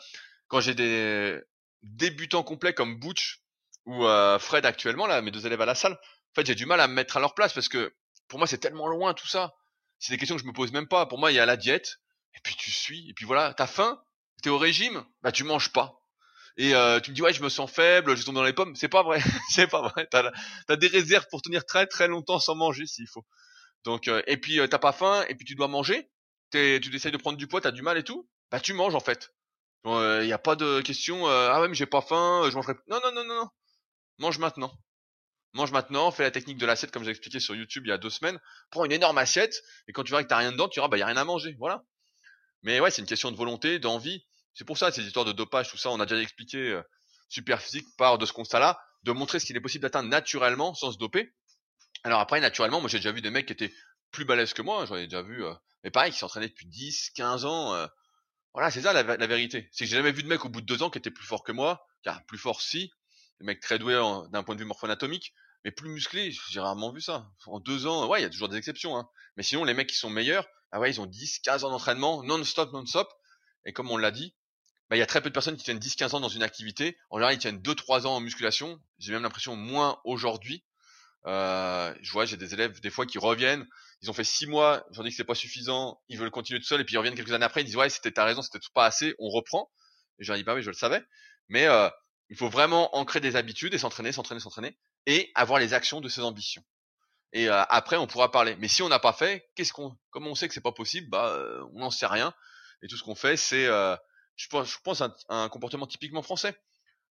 quand 0.49 0.61
j'ai 0.61 0.75
des 0.75 1.41
débutants 1.83 2.43
complets 2.43 2.73
comme 2.73 2.99
Butch 2.99 3.44
ou 3.87 4.07
euh, 4.07 4.39
Fred 4.39 4.67
actuellement, 4.67 5.07
là, 5.07 5.23
mes 5.23 5.31
deux 5.31 5.47
élèves 5.47 5.61
à 5.61 5.67
la 5.67 5.75
salle, 5.75 5.93
en 5.93 6.35
fait, 6.35 6.47
j'ai 6.47 6.55
du 6.55 6.67
mal 6.67 6.81
à 6.81 6.89
me 6.89 6.95
mettre 6.95 7.17
à 7.17 7.21
leur 7.21 7.35
place 7.35 7.53
parce 7.53 7.69
que 7.69 7.95
pour 8.29 8.39
moi, 8.39 8.49
c'est 8.49 8.59
tellement 8.59 8.89
loin 8.89 9.15
tout 9.15 9.27
ça. 9.27 9.55
C'est 9.99 10.13
des 10.13 10.19
questions 10.19 10.37
que 10.37 10.43
je 10.43 10.47
me 10.47 10.53
pose 10.53 10.73
même 10.73 10.89
pas. 10.89 11.07
Pour 11.07 11.19
moi, 11.19 11.31
il 11.33 11.35
y 11.35 11.39
a 11.39 11.47
la 11.47 11.57
diète, 11.57 12.01
et 12.35 12.41
puis 12.43 12.57
tu 12.57 12.71
suis, 12.71 13.09
et 13.11 13.15
puis 13.15 13.27
voilà, 13.27 13.55
t'as 13.55 13.67
faim, 13.67 14.03
t'es 14.43 14.51
au 14.51 14.59
régime, 14.59 15.05
bah 15.23 15.33
tu 15.33 15.45
manges 15.45 15.73
pas 15.73 16.05
et 16.57 16.75
euh, 16.75 17.01
tu 17.01 17.11
me 17.11 17.17
dis 17.17 17.23
ouais 17.23 17.33
je 17.33 17.43
me 17.43 17.49
sens 17.49 17.71
faible, 17.71 18.17
je 18.17 18.25
tombe 18.25 18.37
dans 18.37 18.45
les 18.45 18.53
pommes, 18.53 18.77
c'est 18.77 18.89
pas 18.89 19.03
vrai, 19.03 19.21
c'est 19.51 19.67
pas 19.67 19.83
vrai. 19.83 20.07
T'as 20.11 20.31
as 20.69 20.77
des 20.77 20.87
réserves 20.87 21.27
pour 21.31 21.43
tenir 21.43 21.65
très 21.65 21.87
très 21.87 22.09
longtemps 22.09 22.39
sans 22.39 22.55
manger 22.55 22.87
s'il 22.87 23.09
faut. 23.09 23.25
Donc 23.85 24.09
euh, 24.09 24.23
et 24.27 24.37
puis 24.37 24.61
euh, 24.61 24.67
t'as 24.69 24.79
pas 24.79 24.93
faim 24.93 25.25
et 25.29 25.35
puis 25.35 25.45
tu 25.45 25.55
dois 25.55 25.69
manger, 25.69 26.09
tu 26.53 26.81
essayes 26.95 27.13
de 27.13 27.17
prendre 27.17 27.39
du 27.39 27.47
poids, 27.49 27.61
t'as 27.61 27.73
du 27.73 27.83
mal 27.83 27.99
et 27.99 28.05
tout, 28.05 28.29
bah 28.51 28.61
tu 28.61 28.73
manges 28.73 28.95
en 28.95 29.01
fait. 29.01 29.35
Il 29.85 29.91
euh, 29.91 30.25
y 30.25 30.33
a 30.33 30.39
pas 30.39 30.57
de 30.57 30.81
question 30.81 31.27
ah 31.27 31.61
ouais 31.61 31.69
mais 31.69 31.75
j'ai 31.75 31.87
pas 31.87 32.01
faim, 32.01 32.49
je 32.51 32.55
mangerai. 32.55 32.75
Non 32.89 33.01
non 33.03 33.13
non 33.13 33.25
non 33.25 33.35
non, 33.35 33.49
mange 34.19 34.39
maintenant. 34.39 34.73
Mange 35.53 35.71
maintenant, 35.71 36.11
fais 36.11 36.25
la 36.25 36.31
technique 36.31 36.59
de 36.59 36.67
l'assiette 36.67 36.91
comme 36.91 37.05
j'ai 37.05 37.11
expliqué 37.11 37.39
sur 37.39 37.55
YouTube 37.55 37.85
il 37.87 37.91
y 37.91 37.93
a 37.93 37.99
deux 37.99 38.11
semaines. 38.11 38.41
Prends 38.71 38.85
une 38.85 38.93
énorme 38.93 39.19
assiette 39.19 39.63
et 39.87 39.93
quand 39.93 40.03
tu 40.03 40.11
verras 40.11 40.25
que 40.25 40.29
t'as 40.29 40.39
rien 40.39 40.53
dedans, 40.53 40.69
tu 40.69 40.79
diras 40.79 40.89
bah 40.89 40.99
y 40.99 41.03
a 41.03 41.07
rien 41.07 41.17
à 41.17 41.25
manger, 41.25 41.55
voilà. 41.59 41.85
Mais 42.63 42.81
ouais, 42.81 42.91
c'est 42.91 43.03
une 43.03 43.09
question 43.09 43.31
de 43.31 43.37
volonté, 43.37 43.79
d'envie. 43.79 44.27
C'est 44.55 44.65
pour 44.65 44.79
ça, 44.79 44.91
ces 44.91 45.03
histoires 45.03 45.25
de 45.25 45.33
dopage, 45.33 45.69
tout 45.71 45.77
ça, 45.77 45.91
on 45.91 46.01
a 46.01 46.07
déjà 46.07 46.21
expliqué, 46.21 46.59
euh, 46.59 46.83
super 47.29 47.61
physique 47.61 47.87
part 47.97 48.19
de 48.19 48.27
ce 48.27 48.33
constat-là, 48.33 48.81
de 49.03 49.13
montrer 49.13 49.39
ce 49.39 49.47
qu'il 49.47 49.57
est 49.57 49.61
possible 49.61 49.83
d'atteindre 49.83 50.09
naturellement 50.09 50.75
sans 50.75 50.93
se 50.93 50.99
doper. 50.99 51.33
Alors 52.03 52.21
après, 52.21 52.41
naturellement, 52.41 52.81
moi 52.81 52.89
j'ai 52.89 52.99
déjà 52.99 53.13
vu 53.13 53.21
des 53.21 53.31
mecs 53.31 53.47
qui 53.47 53.53
étaient 53.53 53.73
plus 54.11 54.25
balèzes 54.25 54.55
que 54.55 54.63
moi, 54.63 54.87
j'en 54.87 54.97
ai 54.97 55.07
déjà 55.07 55.23
vu, 55.23 55.45
euh, 55.45 55.53
mais 55.83 55.91
pareil, 55.91 56.13
qui 56.13 56.19
s'entraînaient 56.19 56.49
depuis 56.49 56.67
10, 56.67 57.11
15 57.11 57.45
ans. 57.45 57.75
Euh, 57.75 57.87
voilà, 58.53 58.71
c'est 58.71 58.83
ça 58.83 58.93
la, 58.93 59.03
vérité. 59.27 59.69
C'est 59.73 59.85
que 59.85 59.91
j'ai 59.91 59.97
jamais 59.97 60.13
vu 60.13 60.23
de 60.23 60.29
mec 60.29 60.45
au 60.45 60.49
bout 60.49 60.61
de 60.61 60.67
deux 60.67 60.83
ans 60.83 60.91
qui 60.91 60.99
était 60.99 61.11
plus 61.11 61.27
fort 61.27 61.43
que 61.43 61.53
moi, 61.53 61.87
car 62.03 62.25
plus 62.27 62.39
fort 62.39 62.63
si, 62.63 62.93
des 63.41 63.47
mecs 63.47 63.61
très 63.61 63.79
doués 63.79 64.01
d'un 64.31 64.43
point 64.43 64.55
de 64.55 64.61
vue 64.61 64.67
morpho-anatomique, 64.67 65.35
mais 65.65 65.71
plus 65.71 65.89
musclés, 65.89 66.33
j'ai 66.51 66.61
rarement 66.61 66.93
vu 66.93 67.01
ça. 67.01 67.27
En 67.47 67.61
deux 67.61 67.87
ans, 67.87 68.07
ouais, 68.09 68.21
il 68.21 68.23
y 68.23 68.27
a 68.27 68.31
toujours 68.31 68.49
des 68.49 68.57
exceptions, 68.57 68.97
hein. 68.97 69.09
Mais 69.37 69.43
sinon, 69.43 69.65
les 69.65 69.75
mecs 69.75 69.89
qui 69.89 69.97
sont 69.97 70.11
meilleurs, 70.11 70.47
ah 70.73 70.81
ouais, 70.81 70.91
ils 70.91 71.01
ont 71.01 71.07
10, 71.07 71.41
15 71.41 71.65
ans 71.65 71.71
d'entraînement, 71.71 72.23
non-stop, 72.23 72.73
non-stop. 72.73 73.09
Et 73.65 73.73
comme 73.73 73.91
on 73.91 73.97
l'a 73.97 74.11
dit, 74.11 74.35
bah, 74.91 74.97
il 74.97 74.99
y 74.99 75.03
a 75.03 75.07
très 75.07 75.23
peu 75.23 75.31
de 75.31 75.35
personnes 75.35 75.57
qui 75.57 75.65
tiennent 75.65 75.79
10-15 75.79 76.17
ans 76.17 76.21
dans 76.21 76.29
une 76.29 76.43
activité. 76.43 76.99
En 77.11 77.17
général, 77.17 77.35
ils 77.35 77.39
tiennent 77.39 77.61
2-3 77.61 78.07
ans 78.07 78.17
en 78.17 78.21
musculation. 78.21 78.81
J'ai 78.99 79.13
même 79.13 79.23
l'impression 79.23 79.57
moins 79.57 80.01
aujourd'hui. 80.05 80.65
Euh, 81.27 81.95
je 82.03 82.13
vois, 82.13 82.27
j'ai 82.27 82.37
des 82.37 82.53
élèves 82.53 82.81
des 82.81 82.91
fois 82.91 83.07
qui 83.07 83.19
reviennent. 83.19 83.67
Ils 84.03 84.11
ont 84.11 84.13
fait 84.13 84.25
6 84.25 84.47
mois. 84.47 84.85
J'en 84.91 85.03
dis 85.03 85.11
que 85.11 85.17
c'est 85.17 85.25
pas 85.25 85.35
suffisant. 85.35 86.01
Ils 86.09 86.19
veulent 86.19 86.31
continuer 86.31 86.61
tout 86.61 86.67
seul 86.67 86.81
et 86.81 86.85
puis 86.85 86.95
ils 86.95 86.99
reviennent 86.99 87.15
quelques 87.15 87.33
années 87.33 87.47
après. 87.47 87.63
Ils 87.63 87.65
disent 87.65 87.77
ouais, 87.77 87.89
c'était 87.89 88.11
ta 88.11 88.25
raison, 88.25 88.43
c'était 88.43 88.59
pas 88.75 88.85
assez. 88.85 89.15
On 89.19 89.31
reprend. 89.31 89.71
Et 90.19 90.25
leur 90.25 90.37
dis 90.37 90.45
bah 90.45 90.61
je 90.61 90.69
le 90.69 90.77
savais. 90.77 91.03
Mais 91.49 91.67
euh, 91.67 91.89
il 92.31 92.37
faut 92.37 92.49
vraiment 92.49 92.97
ancrer 92.97 93.21
des 93.21 93.37
habitudes 93.37 93.75
et 93.75 93.79
s'entraîner, 93.79 94.13
s'entraîner, 94.13 94.41
s'entraîner 94.41 94.77
et 95.07 95.31
avoir 95.35 95.59
les 95.59 95.75
actions 95.75 96.01
de 96.01 96.09
ses 96.09 96.23
ambitions. 96.23 96.65
Et 97.33 97.49
euh, 97.49 97.63
après, 97.69 97.97
on 97.97 98.07
pourra 98.07 98.31
parler. 98.31 98.57
Mais 98.61 98.69
si 98.69 98.83
on 98.83 98.89
n'a 98.89 99.01
pas 99.01 99.13
fait, 99.13 99.51
qu'est-ce 99.55 99.73
qu'on, 99.73 99.97
comme 100.11 100.27
on 100.27 100.35
sait 100.35 100.49
que 100.49 100.55
c'est 100.55 100.61
pas 100.61 100.73
possible, 100.73 101.11
bah, 101.11 101.29
euh, 101.29 101.65
on 101.75 101.81
n'en 101.81 101.91
sait 101.91 102.07
rien. 102.07 102.33
Et 102.83 102.89
tout 102.89 102.97
ce 102.97 103.03
qu'on 103.03 103.15
fait, 103.15 103.37
c'est 103.37 103.67
euh, 103.67 103.97
je 104.37 104.49
pense, 104.49 104.71
je 104.71 104.79
pense 104.83 105.01
un, 105.01 105.15
un 105.29 105.49
comportement 105.49 105.87
typiquement 105.87 106.23
français, 106.23 106.57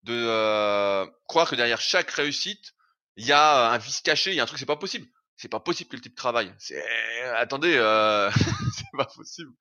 de 0.03 0.15
euh, 0.15 1.07
croire 1.29 1.49
que 1.49 1.55
derrière 1.55 1.81
chaque 1.81 2.11
réussite, 2.11 2.75
il 3.17 3.27
y 3.27 3.33
a 3.33 3.71
un 3.71 3.79
vice 3.79 4.01
caché, 4.01 4.31
il 4.31 4.37
y 4.37 4.41
a 4.41 4.43
un 4.43 4.47
truc, 4.47 4.59
c'est 4.59 4.67
pas 4.67 4.77
possible. 4.77 5.07
C'est 5.37 5.49
pas 5.49 5.61
possible 5.61 5.91
que 5.91 5.97
le 5.97 6.03
type 6.03 6.15
travaille. 6.15 6.53
C'est, 6.59 6.83
attendez, 7.37 7.75
euh... 7.77 8.31
c'est 8.77 8.97
pas 8.97 9.07
possible. 9.07 9.53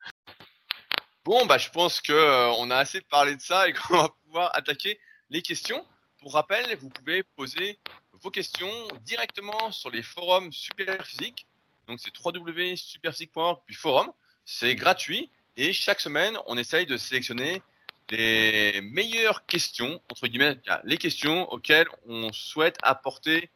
Bon, 1.24 1.46
bah, 1.46 1.58
je 1.58 1.70
pense 1.70 2.02
que 2.02 2.14
euh, 2.14 2.50
on 2.58 2.72
a 2.72 2.78
assez 2.78 3.02
parlé 3.02 3.36
de 3.36 3.42
ça 3.42 3.68
et 3.68 3.74
qu'on 3.74 3.98
va 3.98 4.10
pouvoir 4.24 4.56
attaquer 4.56 5.00
les 5.32 5.41
questions. 5.41 5.84
Pour 6.20 6.34
rappel, 6.34 6.78
vous 6.78 6.89
pouvez 6.89 7.24
poser 7.24 7.80
vos 8.22 8.30
questions 8.30 8.72
directement 9.04 9.72
sur 9.72 9.89
les 9.89 10.04
forums 10.04 10.52
Superphysique. 10.52 11.48
Donc, 11.88 12.00
c'est 12.00 12.12
www.superphysique.org 12.15 13.62
puis 13.65 13.74
forum. 13.74 14.12
C'est 14.46 14.76
gratuit. 14.76 15.32
Et 15.58 15.74
chaque 15.74 16.00
semaine, 16.00 16.38
on 16.46 16.58
essaye 16.58 16.86
de 16.86 16.98
sélectionner 16.98 17.63
les 18.10 18.82
meilleures 18.82 19.46
questions, 19.46 20.02
entre 20.12 20.28
guillemets, 20.28 20.58
les 20.84 20.98
questions 20.98 21.50
auxquelles 21.52 21.88
on 22.08 22.32
souhaite 22.34 22.78
apporter 22.84 23.50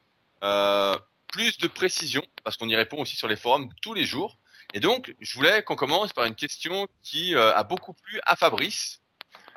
euh, 0.43 0.97
plus 1.27 1.57
de 1.57 1.67
précision, 1.67 2.23
parce 2.43 2.55
qu'on 2.55 2.69
y 2.69 2.75
répond 2.75 3.01
aussi 3.01 3.17
sur 3.17 3.27
les 3.27 3.35
forums 3.35 3.69
tous 3.81 3.93
les 3.93 4.05
jours. 4.05 4.37
Et 4.73 4.79
donc, 4.79 5.13
je 5.19 5.33
voulais 5.35 5.61
qu'on 5.63 5.75
commence 5.75 6.13
par 6.13 6.25
une 6.25 6.35
question 6.35 6.87
qui 7.03 7.35
euh, 7.35 7.53
a 7.53 7.63
beaucoup 7.63 7.93
plu 7.93 8.19
à 8.25 8.35
Fabrice. 8.37 9.01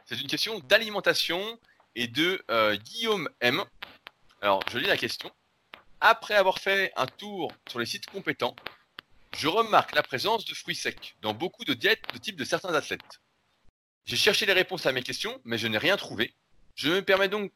C'est 0.05 0.21
une 0.21 0.27
question 0.27 0.59
d'alimentation 0.61 1.59
et 1.99 2.07
de 2.07 2.41
euh, 2.53 2.77
Guillaume 2.77 3.29
M. 3.41 3.65
Alors, 4.41 4.63
je 4.71 4.79
lis 4.79 4.87
la 4.87 4.97
question. 4.97 5.33
Après 6.01 6.35
avoir 6.35 6.61
fait 6.61 6.93
un 6.95 7.07
tour 7.07 7.53
sur 7.69 7.81
les 7.81 7.87
sites 7.87 8.07
compétents, 8.07 8.55
je 9.37 9.49
remarque 9.49 9.97
la 9.97 10.05
présence 10.05 10.45
de 10.45 10.55
fruits 10.55 10.77
secs 10.77 11.17
dans 11.23 11.35
beaucoup 11.35 11.65
de 11.65 11.75
diètes 11.75 12.05
de 12.13 12.19
type 12.19 12.37
de 12.37 12.45
certains 12.45 12.73
athlètes. 12.73 13.21
J'ai 14.05 14.17
cherché 14.17 14.47
les 14.47 14.53
réponses 14.53 14.87
à 14.87 14.93
mes 14.93 15.03
questions, 15.03 15.41
mais 15.45 15.59
je 15.59 15.67
n'ai 15.67 15.77
rien 15.77 15.97
trouvé. 15.97 16.33
Je 16.77 16.89
me 16.89 17.03
permets 17.03 17.29
donc 17.29 17.53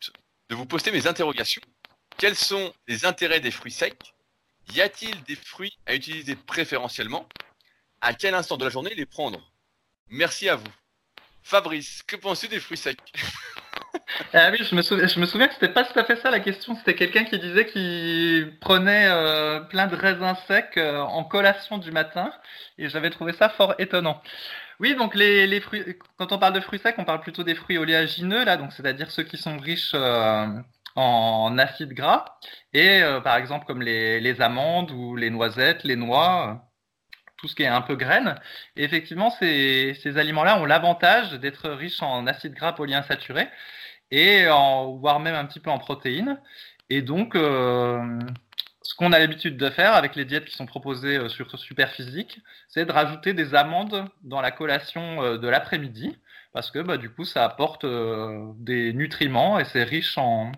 de 0.49 0.57
vous 0.57 0.67
poster 0.67 0.91
mes 0.91 1.07
interrogations. 1.07 1.63
Quels 2.19 2.37
sont 2.37 2.75
les 2.89 3.05
intérêts 3.05 3.41
des 3.41 3.53
fruits 3.53 3.71
secs? 3.71 4.13
Y 4.75 4.81
a-t-il 4.81 5.23
des 5.23 5.37
fruits 5.37 5.79
à 5.87 5.95
utiliser 5.95 6.35
préférentiellement? 6.35 7.29
À 8.01 8.13
quel 8.13 8.35
instant 8.35 8.57
de 8.57 8.65
la 8.65 8.71
journée 8.71 8.95
les 8.97 9.07
prendre? 9.07 9.53
Merci 10.09 10.49
à 10.49 10.57
vous. 10.57 10.82
Fabrice, 11.43 12.03
que 12.03 12.17
penses-tu 12.17 12.49
des 12.49 12.61
fruits 12.61 12.77
secs? 12.77 12.99
Ah 14.35 14.51
oui, 14.51 14.59
je 14.63 14.75
me, 14.75 14.83
souviens, 14.83 15.07
je 15.07 15.21
me 15.21 15.27
souviens 15.27 15.49
que 15.49 15.55
c'était 15.55 15.69
pas 15.73 15.85
tout 15.85 15.99
à 15.99 16.05
fait 16.05 16.17
ça 16.17 16.31
la 16.31 16.41
question. 16.41 16.75
C'était 16.77 16.95
quelqu'un 16.95 17.25
qui 17.25 17.39
disait 17.39 17.67
qu'il 17.67 18.59
prenait 18.61 19.07
euh, 19.07 19.61
plein 19.61 19.87
de 19.87 19.97
raisins 19.97 20.35
secs 20.47 20.77
euh, 20.77 21.01
en 21.01 21.25
collation 21.25 21.79
du 21.79 21.91
matin, 21.91 22.33
et 22.79 22.89
j'avais 22.89 23.11
trouvé 23.11 23.33
ça 23.33 23.49
fort 23.49 23.75
étonnant. 23.79 24.23
Oui, 24.81 24.95
donc 24.97 25.15
les, 25.15 25.47
les, 25.47 25.61
fruits, 25.61 25.85
quand 26.19 26.33
on 26.33 26.39
parle 26.39 26.55
de 26.55 26.61
fruits 26.61 26.79
secs, 26.81 26.95
on 26.99 27.05
parle 27.05 27.21
plutôt 27.21 27.45
des 27.45 27.55
fruits 27.55 27.79
oléagineux 27.79 28.45
là, 28.45 28.57
donc 28.57 28.73
c'est-à-dire 28.73 29.11
ceux 29.11 29.23
qui 29.23 29.37
sont 29.37 29.59
riches 29.59 29.93
euh, 29.95 30.47
en 30.97 31.59
acides 31.59 31.93
gras 31.95 32.39
et 32.75 33.03
par 33.25 33.37
exemple 33.37 33.67
comme 33.67 33.83
les, 33.83 34.21
les, 34.21 34.41
amandes 34.41 34.91
ou 34.91 35.17
les 35.17 35.31
noisettes, 35.31 35.85
les 35.85 35.97
noix, 35.97 36.72
tout 37.43 37.49
ce 37.49 37.57
qui 37.57 37.65
est 37.65 37.67
un 37.67 37.83
peu 37.83 37.97
graines. 37.97 38.37
Effectivement, 38.77 39.31
ces, 39.31 39.97
aliments-là 40.17 40.61
ont 40.61 40.65
l'avantage 40.65 41.33
d'être 41.33 41.69
riches 41.71 42.01
en 42.01 42.27
acides 42.29 42.55
gras 42.55 42.73
polyinsaturés 42.73 43.49
et 44.13 44.49
en, 44.49 44.93
voire 44.93 45.19
même 45.19 45.35
un 45.35 45.45
petit 45.45 45.59
peu 45.59 45.71
en 45.71 45.79
protéines. 45.79 46.41
Et 46.89 47.03
donc, 47.03 47.35
euh, 47.35 48.21
ce 48.83 48.95
qu'on 48.95 49.13
a 49.13 49.19
l'habitude 49.19 49.57
de 49.57 49.71
faire 49.71 49.95
avec 49.95 50.15
les 50.15 50.25
diètes 50.25 50.45
qui 50.45 50.55
sont 50.55 50.67
proposées 50.67 51.17
euh, 51.17 51.29
sur 51.29 51.59
Superphysique, 51.59 52.41
c'est 52.69 52.87
de 52.87 52.93
rajouter 52.93 53.33
des 53.35 53.57
amandes 53.57 54.05
dans 54.23 54.41
la 54.41 54.53
collation 54.53 55.23
euh, 55.25 55.37
de 55.37 55.49
l'après-midi, 55.49 56.17
parce 56.53 56.71
que 56.71 56.79
bah, 56.79 56.97
du 56.97 57.11
coup, 57.11 57.25
ça 57.25 57.45
apporte 57.45 57.85
des 58.59 58.93
nutriments 58.93 59.59
et 59.59 59.65
c'est 59.65 59.83
riche 59.83 60.17
en, 60.17 60.53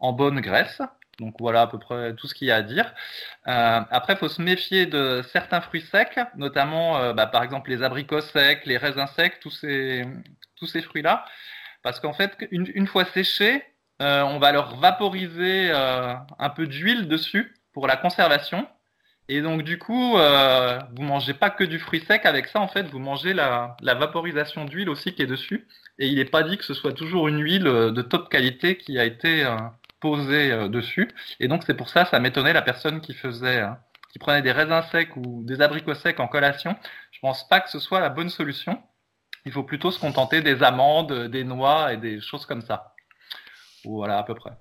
en 0.00 0.12
bonne 0.12 0.40
graisse. 0.40 0.82
Donc 1.18 1.34
voilà 1.38 1.62
à 1.62 1.66
peu 1.66 1.78
près 1.78 2.14
tout 2.14 2.26
ce 2.26 2.34
qu'il 2.34 2.48
y 2.48 2.50
a 2.50 2.56
à 2.56 2.62
dire. 2.62 2.92
après, 3.44 4.14
il 4.14 4.16
faut 4.16 4.28
se 4.28 4.42
méfier 4.42 4.86
de 4.86 5.22
certains 5.32 5.60
fruits 5.60 5.82
secs, 5.82 6.18
notamment 6.36 7.12
bah, 7.14 7.26
par 7.26 7.42
exemple 7.42 7.70
les 7.70 7.82
abricots 7.82 8.20
secs, 8.20 8.62
les 8.66 8.76
raisins 8.76 9.06
secs, 9.16 9.38
tous 9.40 9.50
ces, 9.50 10.04
tous 10.56 10.66
ces 10.66 10.82
fruits-là. 10.82 11.24
Parce 11.84 12.00
qu'en 12.00 12.14
fait, 12.14 12.34
une, 12.50 12.86
fois 12.86 13.04
séchés, 13.04 13.62
euh, 14.00 14.22
on 14.22 14.38
va 14.38 14.52
leur 14.52 14.76
vaporiser 14.76 15.70
euh, 15.70 16.14
un 16.38 16.50
peu 16.50 16.66
d'huile 16.66 17.08
dessus 17.08 17.54
pour 17.74 17.86
la 17.86 17.96
conservation. 17.96 18.66
Et 19.28 19.42
donc 19.42 19.62
du 19.62 19.78
coup, 19.78 20.16
euh, 20.16 20.78
vous 20.96 21.02
mangez 21.02 21.34
pas 21.34 21.50
que 21.50 21.62
du 21.62 21.78
fruit 21.78 22.00
sec 22.00 22.24
avec 22.24 22.46
ça, 22.46 22.60
en 22.60 22.68
fait, 22.68 22.84
vous 22.84 22.98
mangez 22.98 23.34
la, 23.34 23.76
vaporisation 23.82 24.64
d'huile 24.64 24.88
aussi 24.88 25.14
qui 25.14 25.22
est 25.22 25.26
dessus. 25.26 25.68
Et 25.98 26.08
il 26.08 26.16
n'est 26.16 26.24
pas 26.24 26.42
dit 26.42 26.56
que 26.56 26.64
ce 26.64 26.72
soit 26.72 26.94
toujours 26.94 27.28
une 27.28 27.42
huile 27.42 27.64
de 27.64 28.02
top 28.02 28.30
qualité 28.30 28.78
qui 28.78 28.98
a 28.98 29.04
été 29.04 29.46
posée 30.04 30.68
dessus. 30.68 31.08
Et 31.40 31.48
donc 31.48 31.62
c'est 31.66 31.72
pour 31.72 31.88
ça, 31.88 32.04
ça 32.04 32.20
m'étonnait 32.20 32.52
la 32.52 32.60
personne 32.60 33.00
qui 33.00 33.14
faisait, 33.14 33.64
qui 34.12 34.18
prenait 34.18 34.42
des 34.42 34.52
raisins 34.52 34.82
secs 34.92 35.16
ou 35.16 35.42
des 35.44 35.62
abricots 35.62 35.94
secs 35.94 36.20
en 36.20 36.28
collation. 36.28 36.76
Je 37.10 37.20
pense 37.20 37.48
pas 37.48 37.60
que 37.60 37.70
ce 37.70 37.78
soit 37.78 38.00
la 38.00 38.10
bonne 38.10 38.28
solution. 38.28 38.82
Il 39.46 39.52
faut 39.52 39.62
plutôt 39.62 39.90
se 39.90 39.98
contenter 39.98 40.42
des 40.42 40.62
amandes, 40.62 41.28
des 41.28 41.42
noix 41.42 41.94
et 41.94 41.96
des 41.96 42.20
choses 42.20 42.44
comme 42.44 42.60
ça. 42.60 42.94
Voilà, 43.84 44.18
à 44.18 44.22
peu 44.24 44.34
près. 44.34 44.52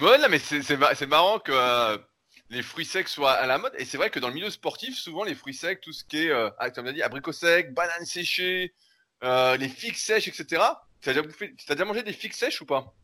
Ouais, 0.00 0.16
mais 0.30 0.38
c'est 0.38 1.06
marrant 1.06 1.38
que 1.38 1.52
euh, 1.52 1.98
les 2.50 2.62
fruits 2.62 2.84
secs 2.84 3.08
soient 3.08 3.32
à 3.32 3.46
la 3.46 3.58
mode. 3.58 3.72
Et 3.78 3.84
c'est 3.84 3.96
vrai 3.96 4.10
que 4.10 4.18
dans 4.18 4.28
le 4.28 4.34
milieu 4.34 4.50
sportif, 4.50 4.96
souvent 4.96 5.24
les 5.24 5.34
fruits 5.34 5.54
secs, 5.54 5.80
tout 5.80 5.92
ce 5.92 6.04
qui 6.04 6.24
est, 6.24 6.30
euh, 6.30 6.50
ah, 6.58 6.70
comme 6.70 6.86
on 6.86 6.88
a 6.88 6.92
dit, 6.92 7.02
abricots 7.02 7.32
secs, 7.32 7.72
bananes 7.74 8.06
séchées, 8.06 8.74
euh, 9.24 9.56
les 9.56 9.68
figues 9.68 9.96
sèches, 9.96 10.28
etc. 10.28 10.62
Tu 11.00 11.10
as, 11.10 11.14
déjà 11.14 11.84
mangé 11.84 12.02
des 12.02 12.12
figues 12.12 12.32
sèches 12.32 12.60
ou 12.60 12.66
pas? 12.66 12.94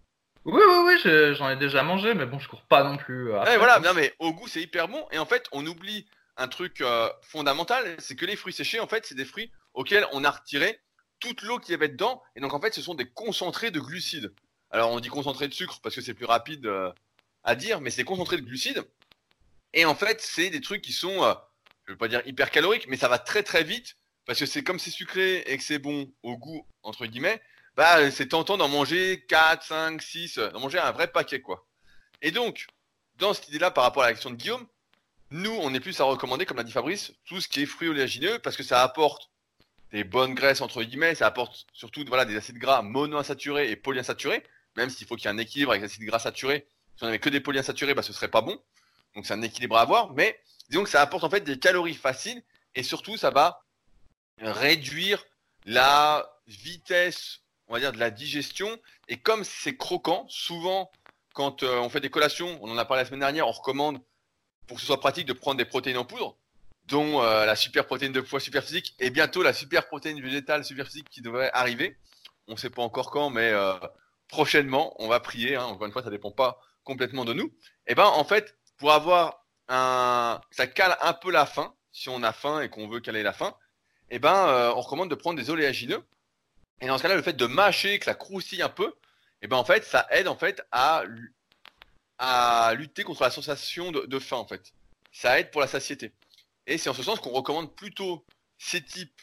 Oui, 0.45 0.61
oui, 0.69 0.97
oui, 1.05 1.35
j'en 1.37 1.51
ai, 1.51 1.57
déjà 1.57 1.83
mangé, 1.83 2.15
mais 2.15 2.27
bon, 2.27 2.39
je 2.39 2.49
cours 2.49 2.63
pas 2.63 2.85
non 2.85 2.97
plus. 2.97 3.33
ouais, 3.33 3.57
voilà, 3.57 3.79
non, 3.81 3.95
mais 3.95 4.15
au 4.19 4.33
goût, 4.33 4.49
c'est 4.49 4.63
hyper 4.63 4.89
bon. 4.89 5.07
Et 5.11 5.19
en 5.19 5.27
fait, 5.27 5.49
on 5.53 5.67
oublie 5.67 6.07
un 6.37 6.49
truc 6.49 6.83
fondamental, 7.23 7.97
c'est 7.99 8.17
que 8.17 8.27
les 8.27 8.37
fruits 8.37 8.53
séchés, 8.53 8.81
en 8.81 8.87
fait, 8.87 9.07
c'est 9.07 9.15
des 9.15 9.25
fruits 9.25 9.51
auxquels 9.75 10.07
on 10.13 10.25
a 10.25 10.31
retiré 10.31 10.81
toute 11.23 11.43
l'eau 11.43 11.59
qu'il 11.59 11.73
y 11.73 11.75
avait 11.75 11.89
dedans. 11.89 12.23
Et 12.37 12.41
donc, 12.41 12.53
en 12.53 12.61
fait, 12.61 12.75
ce 12.75 12.83
sont 12.83 12.95
des 12.95 13.09
concentrés 13.09 13.71
de 13.71 13.81
glucides. 13.81 14.35
Alors, 14.71 14.91
on 14.91 15.01
dit 15.01 15.09
concentré 15.09 15.49
de 15.49 15.55
sucre 15.55 15.81
parce 15.83 15.95
que 15.95 16.01
c'est 16.01 16.15
plus 16.15 16.25
rapide 16.25 16.67
euh, 16.67 16.91
à 17.45 17.55
dire, 17.55 17.81
mais 17.81 17.91
c'est 17.91 18.05
concentré 18.05 18.37
de 18.37 18.43
glucides. 18.43 18.83
Et 19.73 19.85
en 19.85 19.95
fait, 19.95 20.21
c'est 20.21 20.51
des 20.51 20.61
trucs 20.61 20.83
qui 20.83 20.93
sont, 20.93 21.23
euh, 21.23 21.35
je 21.87 21.93
veux 21.93 21.99
pas 21.99 22.09
dire 22.09 22.23
hyper 22.27 22.51
caloriques, 22.51 22.89
mais 22.89 22.97
ça 22.97 23.09
va 23.09 23.19
très 23.19 23.43
très 23.43 23.65
vite 23.65 23.97
parce 24.27 24.39
que 24.39 24.47
c'est 24.47 24.63
comme 24.63 24.79
c'est 24.79 24.91
sucré 24.91 25.39
et 25.47 25.57
que 25.57 25.63
c'est 25.63 25.79
bon 25.79 26.11
au 26.23 26.37
goût, 26.37 26.67
entre 26.83 27.07
guillemets, 27.07 27.41
bah, 27.77 28.11
c'est 28.11 28.29
tentant 28.29 28.57
d'en 28.57 28.69
manger 28.69 29.25
4, 29.29 29.63
5, 29.65 30.03
6, 30.03 30.39
d'en 30.39 30.61
manger 30.61 30.79
un 30.79 30.93
vrai 30.93 31.09
paquet, 31.09 31.41
quoi. 31.41 31.67
Et 32.21 32.31
donc, 32.31 32.67
dans 33.17 33.35
cette 33.35 33.49
idée-là, 33.49 33.71
par 33.71 33.85
rapport 33.85 34.03
à 34.03 34.07
la 34.07 34.13
question 34.13 34.31
de 34.31 34.37
Guillaume, 34.37 34.67
nous, 35.31 35.57
on 35.63 35.73
est 35.73 35.81
plus 35.81 35.99
à 36.01 36.05
recommander, 36.05 36.45
comme 36.45 36.59
l'a 36.59 36.63
dit 36.63 36.73
Fabrice, 36.73 37.13
tout 37.25 37.41
ce 37.41 37.49
qui 37.49 37.63
est 37.63 37.67
fruits 37.67 37.89
oléagineux 37.89 38.39
parce 38.39 38.57
que 38.57 38.63
ça 38.63 38.83
apporte 38.83 39.31
des 39.91 40.05
bonnes 40.05 40.35
graisses 40.35 40.61
entre 40.61 40.83
guillemets, 40.83 41.15
ça 41.15 41.27
apporte 41.27 41.67
surtout 41.73 42.05
voilà, 42.07 42.25
des 42.25 42.37
acides 42.37 42.59
gras 42.59 42.83
monoinsaturés 42.83 43.71
et 43.71 43.77
polyinsaturés, 43.77 44.43
même 44.77 44.91
s'il 44.91 45.07
faut 45.07 45.17
qu'il 45.17 45.27
y 45.27 45.29
ait 45.29 45.35
un 45.35 45.39
équilibre 45.39 45.71
avec 45.71 45.83
les 45.83 45.87
acides 45.87 46.05
gras 46.05 46.19
saturés. 46.19 46.67
Si 46.97 47.05
on 47.05 47.07
avait 47.07 47.19
que 47.19 47.29
des 47.29 47.41
polyinsaturés, 47.41 47.95
bah, 47.95 48.03
ce 48.03 48.13
serait 48.13 48.29
pas 48.29 48.41
bon. 48.41 48.61
Donc 49.15 49.27
c'est 49.27 49.35
un 49.35 49.43
équilibre 49.43 49.77
à 49.77 49.83
avoir, 49.83 50.13
mais 50.13 50.41
disons 50.71 50.85
que 50.85 50.91
ça 50.91 51.03
apporte 51.03 51.25
en 51.25 51.31
fait 51.31 51.41
des 51.41 51.59
calories 51.59 51.95
faciles 51.95 52.43
et 52.75 52.83
surtout 52.83 53.17
ça 53.17 53.31
va 53.31 53.63
réduire 54.39 55.25
la 55.67 56.27
vitesse, 56.47 57.42
on 57.69 57.75
va 57.75 57.81
dire, 57.81 57.93
de 57.93 57.99
la 57.99 58.11
digestion. 58.11 58.79
Et 59.09 59.19
comme 59.19 59.45
c'est 59.45 59.77
croquant, 59.77 60.27
souvent 60.29 60.91
quand 61.33 61.63
euh, 61.63 61.79
on 61.79 61.89
fait 61.89 62.01
des 62.01 62.11
collations, 62.11 62.59
on 62.63 62.71
en 62.71 62.79
a 62.79 62.85
parlé 62.85 63.03
la 63.03 63.07
semaine 63.07 63.21
dernière, 63.21 63.49
on 63.49 63.53
recommande 63.53 64.01
pour 64.67 64.77
que 64.77 64.81
ce 64.81 64.87
soit 64.87 65.01
pratique 65.01 65.27
de 65.27 65.33
prendre 65.33 65.57
des 65.57 65.65
protéines 65.65 65.99
en 65.99 66.05
poudre 66.05 66.37
dont 66.87 67.23
euh, 67.23 67.47
la 67.47 67.55
super 67.55 67.87
protéine 67.87 68.13
de 68.13 68.21
poids 68.21 68.41
super 68.41 68.65
physique 68.65 68.95
et 68.99 69.11
bientôt 69.11 69.43
la 69.43 69.53
super 69.53 69.87
protéine 69.87 70.21
végétale 70.21 70.65
super 70.65 70.87
physique 70.87 71.09
qui 71.11 71.23
devrait 71.23 71.51
arriver. 71.55 71.97
On 72.49 72.53
ne 72.53 72.57
sait 72.57 72.71
pas 72.71 72.83
encore 72.83 73.11
quand, 73.11 73.31
mais 73.31 73.51
euh, 73.51 73.75
prochainement, 74.29 74.95
on 74.99 75.09
va 75.09 75.21
prier. 75.21 75.57
Hein. 75.57 75.65
Encore 75.65 75.87
une 75.87 75.93
fois, 75.93 76.03
ça 76.03 76.11
dépend 76.11 76.33
pas 76.33 76.61
complètement 76.83 77.25
de 77.25 77.35
nous. 77.35 77.47
Et 77.87 77.93
eh 77.93 77.95
ben, 77.95 78.05
en 78.05 78.25
fait, 78.25 78.57
pour 78.79 78.93
avoir 78.93 79.45
un, 79.69 80.41
ça 80.51 80.67
cale 80.67 80.97
un 81.03 81.13
peu 81.13 81.31
la 81.31 81.47
faim, 81.47 81.73
si 81.93 82.09
on 82.09 82.23
a 82.25 82.33
faim 82.33 82.61
et 82.61 82.69
qu'on 82.69 82.89
veut 82.89 83.01
caler 83.01 83.23
la 83.23 83.33
faim, 83.33 83.55
et 84.11 84.17
eh 84.17 84.19
ben, 84.19 84.73
on 84.77 84.81
recommande 84.81 85.09
de 85.09 85.15
prendre 85.15 85.41
des 85.41 85.49
oléagineux. 85.49 86.05
Et 86.83 86.87
dans 86.87 86.99
ce 86.99 87.03
cas-là, 87.03 87.15
le 87.15 87.23
fait 87.23 87.33
de 87.33 87.47
mâcher, 87.47 87.99
que 87.99 88.05
ça 88.05 88.15
croustille 88.15 88.61
un 88.61 88.69
peu, 88.69 88.89
et 88.89 89.47
eh 89.47 89.49
ben, 89.49 89.57
en 89.57 89.65
fait, 89.65 89.85
ça 89.85 90.07
aide 90.11 90.29
en 90.29 90.37
fait 90.37 90.63
à, 90.71 91.05
à 92.19 92.75
lutter 92.75 93.03
contre 93.03 93.23
la 93.23 93.31
sensation 93.31 93.91
de, 93.91 94.03
de 94.03 94.19
faim, 94.19 94.37
en 94.37 94.47
fait. 94.47 94.73
Ça 95.11 95.39
aide 95.41 95.51
pour 95.51 95.61
la 95.61 95.67
satiété. 95.67 96.13
Et 96.67 96.79
c'est 96.79 96.91
en 96.91 96.95
ce 96.95 97.03
sens 97.03 97.21
qu'on 97.21 97.31
recommande 97.31 97.75
plutôt 97.75 98.25
ces 98.59 98.83
types 98.83 99.23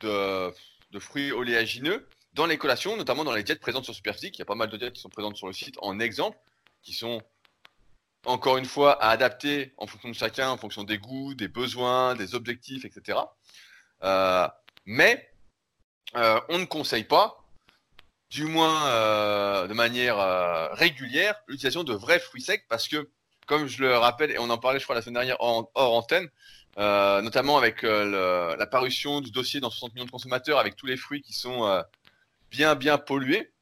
de, 0.00 0.52
fruits 0.98 1.32
oléagineux 1.32 2.08
dans 2.34 2.46
les 2.46 2.58
collations, 2.58 2.96
notamment 2.96 3.24
dans 3.24 3.34
les 3.34 3.42
diètes 3.42 3.60
présentes 3.60 3.84
sur 3.84 3.94
Superphysique. 3.94 4.36
Il 4.36 4.40
y 4.40 4.42
a 4.42 4.46
pas 4.46 4.54
mal 4.54 4.70
de 4.70 4.76
diètes 4.76 4.94
qui 4.94 5.00
sont 5.00 5.08
présentes 5.08 5.36
sur 5.36 5.46
le 5.46 5.52
site 5.52 5.76
en 5.82 5.98
exemple, 5.98 6.38
qui 6.82 6.92
sont 6.92 7.22
encore 8.26 8.58
une 8.58 8.66
fois 8.66 9.02
à 9.02 9.10
adapter 9.10 9.74
en 9.78 9.86
fonction 9.86 10.08
de 10.08 10.14
chacun, 10.14 10.50
en 10.50 10.56
fonction 10.56 10.84
des 10.84 10.98
goûts, 10.98 11.34
des 11.34 11.48
besoins, 11.48 12.14
des 12.14 12.34
objectifs, 12.34 12.84
etc. 12.84 13.18
Euh, 14.04 14.48
mais 14.86 15.29
euh, 16.16 16.40
on 16.48 16.58
ne 16.58 16.64
conseille 16.64 17.04
pas, 17.04 17.44
du 18.30 18.44
moins 18.44 18.86
euh, 18.88 19.66
de 19.66 19.74
manière 19.74 20.16
régulière, 20.72 21.34
l'utilisation 21.48 21.84
de 21.84 21.94
vrais 21.94 22.20
fruits 22.20 22.42
secs 22.42 22.64
parce 22.68 22.88
que, 22.88 23.08
comme 23.46 23.66
je 23.66 23.82
le 23.82 23.96
rappelle, 23.96 24.30
et 24.30 24.38
on 24.38 24.50
en 24.50 24.58
parlait 24.58 24.78
je 24.78 24.84
crois 24.84 24.94
la 24.94 25.02
semaine 25.02 25.14
dernière 25.14 25.36
hors 25.40 25.70
antenne, 25.74 26.28
euh, 26.78 27.20
notamment 27.20 27.58
avec 27.58 27.82
euh, 27.84 28.56
la 28.56 28.66
parution 28.66 29.20
du 29.20 29.30
dossier 29.30 29.60
dans 29.60 29.70
60 29.70 29.94
millions 29.94 30.06
de 30.06 30.10
consommateurs, 30.10 30.58
avec 30.58 30.76
tous 30.76 30.86
les 30.86 30.96
fruits 30.96 31.20
qui 31.20 31.32
sont 31.32 31.66
euh, 31.66 31.82
bien 32.50 32.74
bien 32.76 32.96
pollués, 32.96 33.52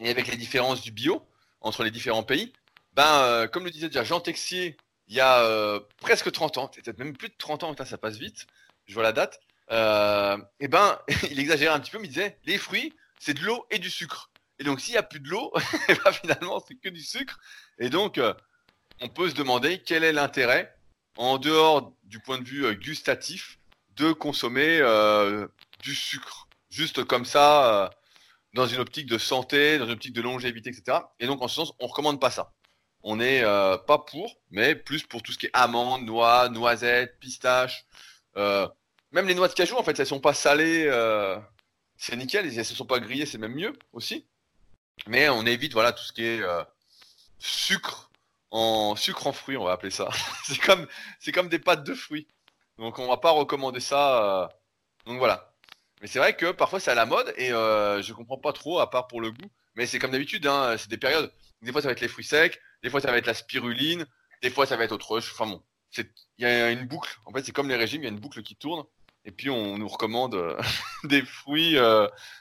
et 0.00 0.10
avec 0.10 0.26
les 0.26 0.36
différences 0.36 0.82
du 0.82 0.90
bio 0.90 1.26
entre 1.60 1.84
les 1.84 1.90
différents 1.90 2.24
pays. 2.24 2.52
Ben, 2.94 3.48
comme 3.52 3.64
le 3.64 3.70
disait 3.70 3.88
déjà 3.88 4.04
Jean 4.04 4.20
Texier, 4.20 4.76
il 5.08 5.14
y 5.14 5.20
a 5.20 5.80
presque 6.00 6.30
30 6.30 6.58
ans, 6.58 6.68
peut-être 6.68 6.98
même 6.98 7.16
plus 7.16 7.28
de 7.28 7.34
30 7.38 7.64
ans, 7.64 7.74
ça 7.84 7.98
passe 7.98 8.16
vite, 8.16 8.46
je 8.86 8.94
vois 8.94 9.02
la 9.02 9.12
date, 9.12 9.40
et 9.70 10.68
ben, 10.68 10.98
il 11.30 11.38
exagérait 11.38 11.74
un 11.74 11.80
petit 11.80 11.90
peu, 11.90 11.98
mais 11.98 12.06
il 12.06 12.10
disait, 12.10 12.38
les 12.44 12.58
fruits, 12.58 12.92
c'est 13.18 13.34
de 13.34 13.40
l'eau 13.40 13.66
et 13.70 13.78
du 13.78 13.90
sucre. 13.90 14.30
Et 14.58 14.64
donc, 14.64 14.80
s'il 14.80 14.92
n'y 14.92 14.98
a 14.98 15.02
plus 15.02 15.20
de 15.20 15.28
l'eau, 15.28 15.52
ben, 15.88 16.12
finalement, 16.12 16.62
c'est 16.66 16.76
que 16.76 16.88
du 16.88 17.02
sucre. 17.02 17.38
Et 17.78 17.88
donc, 17.90 18.20
on 19.00 19.08
peut 19.08 19.28
se 19.28 19.34
demander 19.34 19.82
quel 19.82 20.04
est 20.04 20.12
l'intérêt 20.12 20.74
en 21.16 21.38
dehors 21.38 21.92
du 22.04 22.20
point 22.20 22.38
de 22.38 22.44
vue 22.44 22.64
euh, 22.64 22.74
gustatif, 22.74 23.58
de 23.96 24.12
consommer 24.12 24.78
euh, 24.80 25.46
du 25.82 25.94
sucre. 25.94 26.48
Juste 26.70 27.04
comme 27.04 27.24
ça, 27.24 27.84
euh, 27.84 27.88
dans 28.54 28.66
une 28.66 28.80
optique 28.80 29.06
de 29.06 29.18
santé, 29.18 29.78
dans 29.78 29.86
une 29.86 29.92
optique 29.92 30.12
de 30.12 30.22
longévité, 30.22 30.70
etc. 30.70 30.98
Et 31.20 31.26
donc, 31.26 31.42
en 31.42 31.48
ce 31.48 31.56
sens, 31.56 31.72
on 31.80 31.86
recommande 31.86 32.20
pas 32.20 32.30
ça. 32.30 32.52
On 33.02 33.16
n'est 33.16 33.42
pas 33.42 33.98
pour, 33.98 34.40
mais 34.50 34.74
plus 34.74 35.02
pour 35.02 35.22
tout 35.22 35.30
ce 35.30 35.36
qui 35.36 35.44
est 35.44 35.50
amandes, 35.52 36.06
noix, 36.06 36.48
noisettes, 36.48 37.18
pistaches. 37.20 37.84
Même 39.14 39.26
les 39.26 39.34
noix 39.34 39.48
de 39.48 39.54
cajou, 39.54 39.76
en 39.76 39.82
fait, 39.82 39.98
elles 39.98 40.06
sont 40.06 40.20
pas 40.20 40.34
salées. 40.34 40.88
c'est 41.96 42.16
nickel. 42.16 42.46
Elles 42.46 42.58
ne 42.58 42.62
sont 42.62 42.86
pas 42.86 43.00
grillées, 43.00 43.26
c'est 43.26 43.38
même 43.38 43.54
mieux 43.54 43.72
aussi. 43.92 44.26
Mais 45.06 45.28
on 45.28 45.46
évite, 45.46 45.72
voilà, 45.72 45.92
tout 45.92 46.04
ce 46.04 46.12
qui 46.12 46.24
est 46.24 46.42
sucre 47.38 48.10
en 48.54 48.94
sucre 48.94 49.26
en 49.26 49.32
fruits, 49.32 49.56
on 49.56 49.64
va 49.64 49.72
appeler 49.72 49.90
ça. 49.90 50.08
c'est 50.44 50.58
comme, 50.58 50.86
c'est 51.18 51.32
comme 51.32 51.48
des 51.48 51.58
pâtes 51.58 51.84
de 51.84 51.94
fruits. 51.94 52.28
Donc 52.78 52.98
on 52.98 53.08
va 53.08 53.16
pas 53.16 53.30
recommander 53.30 53.80
ça. 53.80 54.44
Euh, 54.44 54.48
donc 55.06 55.18
voilà. 55.18 55.52
Mais 56.00 56.06
c'est 56.06 56.20
vrai 56.20 56.36
que 56.36 56.52
parfois 56.52 56.80
c'est 56.80 56.90
à 56.90 56.94
la 56.94 57.06
mode 57.06 57.32
et 57.36 57.52
euh, 57.52 58.00
je 58.02 58.12
comprends 58.12 58.38
pas 58.38 58.52
trop 58.52 58.78
à 58.78 58.90
part 58.90 59.08
pour 59.08 59.20
le 59.20 59.32
goût. 59.32 59.50
Mais 59.74 59.86
c'est 59.86 59.98
comme 59.98 60.12
d'habitude, 60.12 60.46
hein, 60.46 60.76
c'est 60.78 60.88
des 60.88 60.98
périodes. 60.98 61.32
Des 61.62 61.72
fois 61.72 61.82
ça 61.82 61.88
va 61.88 61.92
être 61.92 62.00
les 62.00 62.08
fruits 62.08 62.24
secs, 62.24 62.60
des 62.82 62.90
fois 62.90 63.00
ça 63.00 63.10
va 63.10 63.18
être 63.18 63.26
la 63.26 63.34
spiruline, 63.34 64.06
des 64.42 64.50
fois 64.50 64.66
ça 64.66 64.76
va 64.76 64.84
être 64.84 64.92
autre 64.92 65.20
chose. 65.20 65.32
Enfin 65.32 65.50
bon, 65.50 65.62
il 65.98 66.06
y 66.38 66.44
a 66.44 66.70
une 66.70 66.86
boucle. 66.86 67.18
En 67.24 67.32
fait 67.32 67.44
c'est 67.44 67.52
comme 67.52 67.68
les 67.68 67.76
régimes, 67.76 68.02
il 68.02 68.04
y 68.04 68.08
a 68.08 68.12
une 68.12 68.20
boucle 68.20 68.42
qui 68.42 68.54
tourne. 68.54 68.84
Et 69.24 69.32
puis 69.32 69.50
on 69.50 69.78
nous 69.78 69.88
recommande 69.88 70.34
euh, 70.34 70.60
des 71.04 71.22
fruits, 71.22 71.76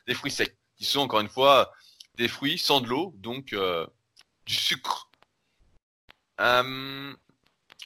des 0.08 0.14
fruits 0.14 0.32
secs, 0.32 0.58
qui 0.76 0.86
sont 0.86 1.00
encore 1.00 1.22
une 1.22 1.30
fois 1.30 1.72
des 2.16 2.28
fruits 2.28 2.58
sans 2.58 2.82
de 2.82 2.88
l'eau, 2.88 3.14
donc 3.18 3.56
du 4.46 4.54
sucre. 4.54 5.10
Euh, 6.40 7.14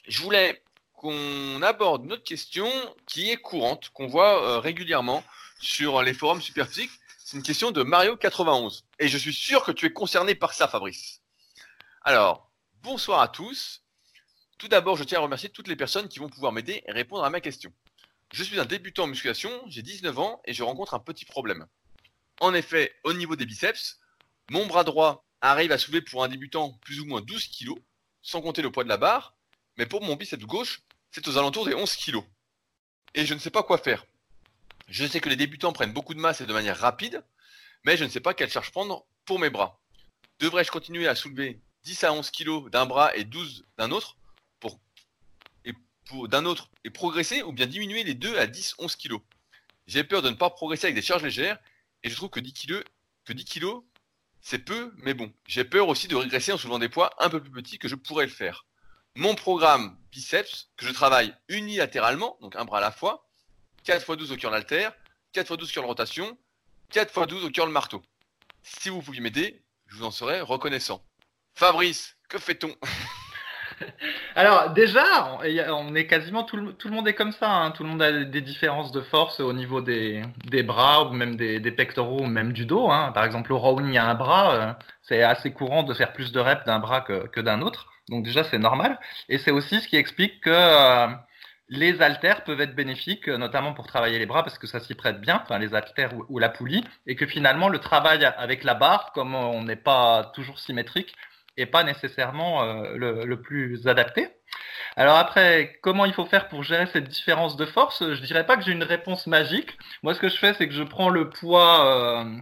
je 0.07 0.21
voulais 0.21 0.63
qu'on 0.93 1.61
aborde 1.61 2.05
une 2.05 2.13
autre 2.13 2.23
question 2.23 2.67
qui 3.05 3.29
est 3.29 3.37
courante, 3.37 3.89
qu'on 3.89 4.07
voit 4.07 4.41
euh, 4.41 4.59
régulièrement 4.59 5.23
sur 5.59 6.01
les 6.01 6.13
forums 6.13 6.41
superphysiques. 6.41 6.91
C'est 7.19 7.37
une 7.37 7.43
question 7.43 7.71
de 7.71 7.83
Mario91. 7.83 8.83
Et 8.99 9.07
je 9.07 9.17
suis 9.17 9.33
sûr 9.33 9.63
que 9.63 9.71
tu 9.71 9.85
es 9.85 9.93
concerné 9.93 10.33
par 10.33 10.53
ça, 10.53 10.67
Fabrice. 10.67 11.21
Alors, 12.01 12.49
bonsoir 12.81 13.21
à 13.21 13.27
tous. 13.27 13.83
Tout 14.57 14.69
d'abord, 14.69 14.95
je 14.95 15.03
tiens 15.03 15.19
à 15.19 15.21
remercier 15.21 15.49
toutes 15.49 15.67
les 15.67 15.75
personnes 15.75 16.07
qui 16.07 16.19
vont 16.19 16.29
pouvoir 16.29 16.51
m'aider 16.51 16.83
et 16.87 16.91
répondre 16.91 17.23
à 17.23 17.29
ma 17.29 17.41
question. 17.41 17.71
Je 18.33 18.43
suis 18.43 18.59
un 18.59 18.65
débutant 18.65 19.03
en 19.03 19.07
musculation, 19.07 19.51
j'ai 19.67 19.81
19 19.81 20.19
ans 20.19 20.41
et 20.45 20.53
je 20.53 20.63
rencontre 20.63 20.93
un 20.93 20.99
petit 20.99 21.25
problème. 21.25 21.65
En 22.39 22.53
effet, 22.53 22.93
au 23.03 23.13
niveau 23.13 23.35
des 23.35 23.45
biceps, 23.45 23.99
mon 24.51 24.65
bras 24.65 24.83
droit 24.83 25.25
arrive 25.41 25.71
à 25.71 25.77
soulever 25.77 26.01
pour 26.01 26.23
un 26.23 26.27
débutant 26.27 26.73
plus 26.81 26.99
ou 26.99 27.05
moins 27.05 27.21
12 27.21 27.47
kg, 27.47 27.71
sans 28.21 28.41
compter 28.41 28.61
le 28.61 28.71
poids 28.71 28.83
de 28.83 28.89
la 28.89 28.97
barre, 28.97 29.35
mais 29.77 29.85
pour 29.85 30.03
mon 30.03 30.15
biceps 30.15 30.45
gauche, 30.45 30.81
c'est 31.11 31.27
aux 31.27 31.37
alentours 31.37 31.65
des 31.65 31.73
11 31.73 31.95
kg. 31.95 32.19
Et 33.15 33.25
je 33.25 33.33
ne 33.33 33.39
sais 33.39 33.49
pas 33.49 33.63
quoi 33.63 33.77
faire. 33.77 34.05
Je 34.87 35.05
sais 35.05 35.19
que 35.19 35.29
les 35.29 35.35
débutants 35.35 35.73
prennent 35.73 35.93
beaucoup 35.93 36.13
de 36.13 36.19
masse 36.19 36.41
et 36.41 36.45
de 36.45 36.53
manière 36.53 36.77
rapide, 36.77 37.23
mais 37.85 37.97
je 37.97 38.03
ne 38.03 38.09
sais 38.09 38.19
pas 38.19 38.33
quelle 38.33 38.49
charge 38.49 38.71
prendre 38.71 39.05
pour 39.25 39.39
mes 39.39 39.49
bras. 39.49 39.81
Devrais-je 40.39 40.71
continuer 40.71 41.07
à 41.07 41.15
soulever 41.15 41.59
10 41.83 42.03
à 42.03 42.13
11 42.13 42.29
kg 42.31 42.69
d'un 42.69 42.85
bras 42.85 43.15
et 43.15 43.23
12 43.23 43.65
d'un 43.77 43.91
autre? 43.91 44.17
D'un 46.27 46.45
autre 46.45 46.69
et 46.83 46.89
progresser 46.89 47.43
ou 47.43 47.51
bien 47.51 47.65
diminuer 47.65 48.03
les 48.03 48.13
2 48.13 48.37
à 48.37 48.47
10 48.47 48.75
11 48.79 48.95
kg 48.95 49.15
J'ai 49.87 50.03
peur 50.03 50.21
de 50.21 50.29
ne 50.29 50.35
pas 50.35 50.49
progresser 50.49 50.87
avec 50.87 50.95
des 50.95 51.01
charges 51.01 51.23
légères 51.23 51.59
et 52.03 52.09
je 52.09 52.15
trouve 52.15 52.29
que 52.29 52.39
10 52.39 52.53
kg 52.53 52.83
que 53.25 53.33
10 53.33 53.45
kg 53.45 53.65
c'est 54.41 54.59
peu 54.59 54.93
mais 54.97 55.13
bon. 55.13 55.31
J'ai 55.47 55.65
peur 55.65 55.87
aussi 55.89 56.07
de 56.07 56.15
régresser 56.15 56.51
en 56.53 56.57
soulevant 56.57 56.79
des 56.79 56.89
poids 56.89 57.11
un 57.19 57.29
peu 57.29 57.41
plus 57.41 57.51
petits 57.51 57.79
que 57.79 57.87
je 57.87 57.95
pourrais 57.95 58.25
le 58.25 58.31
faire. 58.31 58.65
Mon 59.15 59.35
programme 59.35 59.97
biceps 60.11 60.69
que 60.77 60.85
je 60.85 60.91
travaille 60.91 61.33
unilatéralement, 61.49 62.37
donc 62.41 62.55
un 62.55 62.65
bras 62.65 62.77
à 62.77 62.81
la 62.81 62.91
fois, 62.91 63.27
4 63.83 64.01
x 64.01 64.17
12 64.17 64.31
au 64.31 64.37
curl 64.37 64.53
alter, 64.53 64.89
4 65.33 65.51
x 65.51 65.57
12 65.57 65.71
curl 65.71 65.85
rotation, 65.85 66.37
4 66.91 67.17
x 67.17 67.27
12 67.27 67.45
au 67.45 67.49
curl 67.49 67.71
marteau. 67.71 68.03
Si 68.61 68.89
vous 68.89 69.01
pouviez 69.01 69.21
m'aider, 69.21 69.63
je 69.87 69.95
vous 69.95 70.03
en 70.03 70.11
serais 70.11 70.41
reconnaissant. 70.41 71.03
Fabrice, 71.55 72.15
que 72.29 72.37
fait-on? 72.37 72.75
Alors 74.35 74.71
déjà, 74.71 75.03
on 75.69 75.95
est 75.95 76.07
quasiment 76.07 76.43
tout 76.43 76.57
le, 76.57 76.91
monde 76.91 77.07
est 77.07 77.13
comme 77.13 77.31
ça. 77.31 77.49
Hein. 77.49 77.71
Tout 77.71 77.83
le 77.83 77.89
monde 77.89 78.01
a 78.01 78.23
des 78.23 78.41
différences 78.41 78.91
de 78.91 79.01
force 79.01 79.39
au 79.39 79.53
niveau 79.53 79.81
des, 79.81 80.23
bras 80.63 81.05
ou 81.05 81.13
même 81.13 81.35
des, 81.35 81.71
pectoraux 81.71 82.21
ou 82.21 82.27
même 82.27 82.53
du 82.53 82.65
dos. 82.65 82.89
Hein. 82.89 83.11
Par 83.13 83.25
exemple, 83.25 83.53
au 83.53 83.57
rowing, 83.57 83.97
a 83.97 84.05
un 84.05 84.15
bras. 84.15 84.53
Euh, 84.53 84.73
c'est 85.03 85.23
assez 85.23 85.51
courant 85.51 85.83
de 85.83 85.93
faire 85.93 86.13
plus 86.13 86.31
de 86.31 86.39
reps 86.39 86.65
d'un 86.65 86.79
bras 86.79 87.01
que, 87.01 87.27
que 87.27 87.41
d'un 87.41 87.61
autre. 87.61 87.87
Donc 88.09 88.23
déjà, 88.23 88.43
c'est 88.43 88.59
normal. 88.59 88.99
Et 89.29 89.37
c'est 89.37 89.51
aussi 89.51 89.81
ce 89.81 89.87
qui 89.87 89.97
explique 89.97 90.41
que 90.41 90.49
euh, 90.51 91.07
les 91.69 92.01
haltères 92.01 92.43
peuvent 92.43 92.61
être 92.61 92.75
bénéfiques, 92.75 93.27
notamment 93.27 93.73
pour 93.73 93.87
travailler 93.87 94.19
les 94.19 94.25
bras, 94.25 94.43
parce 94.43 94.57
que 94.57 94.67
ça 94.67 94.79
s'y 94.79 94.95
prête 94.95 95.19
bien, 95.19 95.41
enfin 95.43 95.59
les 95.59 95.73
haltères 95.73 96.11
ou, 96.29 96.39
la 96.39 96.49
poulie, 96.49 96.83
et 97.05 97.15
que 97.15 97.25
finalement 97.25 97.67
le 97.69 97.79
travail 97.79 98.23
avec 98.23 98.63
la 98.63 98.73
barre, 98.73 99.11
comme 99.13 99.35
on 99.35 99.63
n'est 99.63 99.75
pas 99.75 100.31
toujours 100.33 100.59
symétrique, 100.59 101.13
est 101.57 101.65
pas 101.65 101.83
nécessairement 101.83 102.63
euh, 102.63 103.25
le, 103.25 103.41
plus 103.41 103.87
adapté. 103.87 104.29
Alors 104.95 105.17
après, 105.17 105.77
comment 105.81 106.05
il 106.05 106.13
faut 106.13 106.25
faire 106.25 106.47
pour 106.47 106.63
gérer 106.63 106.87
cette 106.87 107.07
différence 107.07 107.57
de 107.57 107.65
force? 107.65 108.03
Je 108.03 108.21
dirais 108.21 108.45
pas 108.45 108.57
que 108.57 108.63
j'ai 108.63 108.71
une 108.71 108.83
réponse 108.83 109.27
magique. 109.27 109.77
Moi, 110.03 110.13
ce 110.13 110.19
que 110.19 110.29
je 110.29 110.37
fais, 110.37 110.53
c'est 110.53 110.67
que 110.67 110.73
je 110.73 110.83
prends 110.83 111.09
le 111.09 111.29
poids 111.29 112.21
euh, 112.21 112.37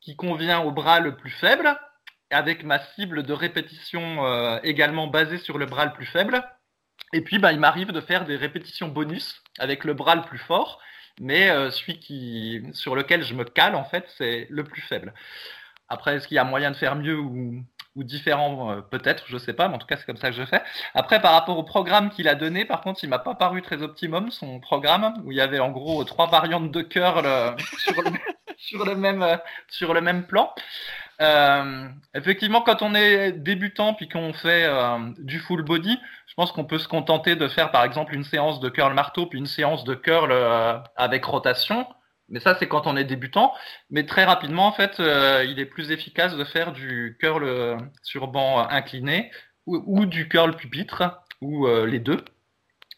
qui 0.00 0.16
convient 0.16 0.60
au 0.60 0.72
bras 0.72 1.00
le 1.00 1.16
plus 1.16 1.30
faible, 1.30 1.78
avec 2.30 2.64
ma 2.64 2.80
cible 2.94 3.22
de 3.22 3.32
répétition 3.32 4.26
euh, 4.26 4.58
également 4.62 5.06
basée 5.06 5.38
sur 5.38 5.58
le 5.58 5.66
bras 5.66 5.86
le 5.86 5.92
plus 5.92 6.06
faible. 6.06 6.44
Et 7.12 7.22
puis, 7.22 7.38
bah, 7.38 7.52
il 7.52 7.60
m'arrive 7.60 7.92
de 7.92 8.00
faire 8.00 8.24
des 8.24 8.36
répétitions 8.36 8.88
bonus 8.88 9.42
avec 9.58 9.84
le 9.84 9.94
bras 9.94 10.16
le 10.16 10.22
plus 10.22 10.38
fort, 10.38 10.80
mais 11.20 11.48
celui 11.70 11.98
qui, 12.00 12.62
sur 12.72 12.96
lequel 12.96 13.22
je 13.22 13.34
me 13.34 13.44
cale, 13.44 13.74
en 13.74 13.84
fait, 13.84 14.04
c'est 14.18 14.46
le 14.50 14.64
plus 14.64 14.82
faible. 14.82 15.14
Après, 15.88 16.16
est-ce 16.16 16.26
qu'il 16.26 16.34
y 16.34 16.38
a 16.38 16.44
moyen 16.44 16.72
de 16.72 16.76
faire 16.76 16.96
mieux 16.96 17.18
ou, 17.18 17.64
ou 17.96 18.04
différent 18.04 18.70
euh, 18.70 18.80
Peut-être, 18.82 19.24
je 19.26 19.38
sais 19.38 19.54
pas, 19.54 19.68
mais 19.68 19.74
en 19.74 19.78
tout 19.78 19.86
cas, 19.86 19.96
c'est 19.96 20.06
comme 20.06 20.16
ça 20.16 20.30
que 20.30 20.36
je 20.36 20.44
fais. 20.44 20.62
Après, 20.94 21.20
par 21.20 21.32
rapport 21.32 21.58
au 21.58 21.64
programme 21.64 22.10
qu'il 22.10 22.28
a 22.28 22.34
donné, 22.34 22.64
par 22.64 22.82
contre, 22.82 23.02
il 23.02 23.08
m'a 23.08 23.18
pas 23.18 23.34
paru 23.34 23.62
très 23.62 23.82
optimum, 23.82 24.30
son 24.30 24.60
programme, 24.60 25.14
où 25.24 25.32
il 25.32 25.38
y 25.38 25.40
avait 25.40 25.58
en 25.58 25.70
gros 25.70 26.04
trois 26.04 26.28
variantes 26.28 26.70
de 26.70 26.82
curl 26.82 27.24
euh, 27.24 27.52
sur, 28.58 28.84
le, 28.84 28.94
même, 28.94 29.38
sur 29.68 29.94
le 29.94 30.00
même 30.00 30.26
plan. 30.26 30.52
Euh, 31.22 31.88
effectivement, 32.14 32.60
quand 32.60 32.82
on 32.82 32.94
est 32.94 33.32
débutant 33.32 33.94
puis 33.94 34.08
qu'on 34.08 34.34
fait 34.34 34.68
du 35.18 35.40
full 35.40 35.62
body, 35.62 35.98
je 36.26 36.34
pense 36.34 36.52
qu'on 36.52 36.64
peut 36.64 36.78
se 36.78 36.88
contenter 36.88 37.36
de 37.36 37.48
faire 37.48 37.70
par 37.70 37.84
exemple 37.84 38.14
une 38.14 38.24
séance 38.24 38.60
de 38.60 38.68
curl 38.68 38.92
marteau 38.92 39.24
puis 39.26 39.38
une 39.38 39.46
séance 39.46 39.84
de 39.84 39.94
curl 39.94 40.34
avec 40.96 41.24
rotation. 41.24 41.86
Mais 42.28 42.40
ça, 42.40 42.56
c'est 42.58 42.68
quand 42.68 42.86
on 42.86 42.96
est 42.96 43.04
débutant. 43.04 43.52
Mais 43.90 44.04
très 44.06 44.24
rapidement, 44.24 44.66
en 44.66 44.72
fait, 44.72 44.96
il 44.98 45.58
est 45.58 45.66
plus 45.66 45.90
efficace 45.90 46.36
de 46.36 46.44
faire 46.44 46.72
du 46.72 47.16
curl 47.20 47.78
sur 48.02 48.28
banc 48.28 48.66
incliné 48.68 49.30
ou, 49.66 50.06
du 50.06 50.28
curl 50.28 50.56
pupitre 50.56 51.22
ou 51.40 51.66
les 51.84 52.00
deux. 52.00 52.24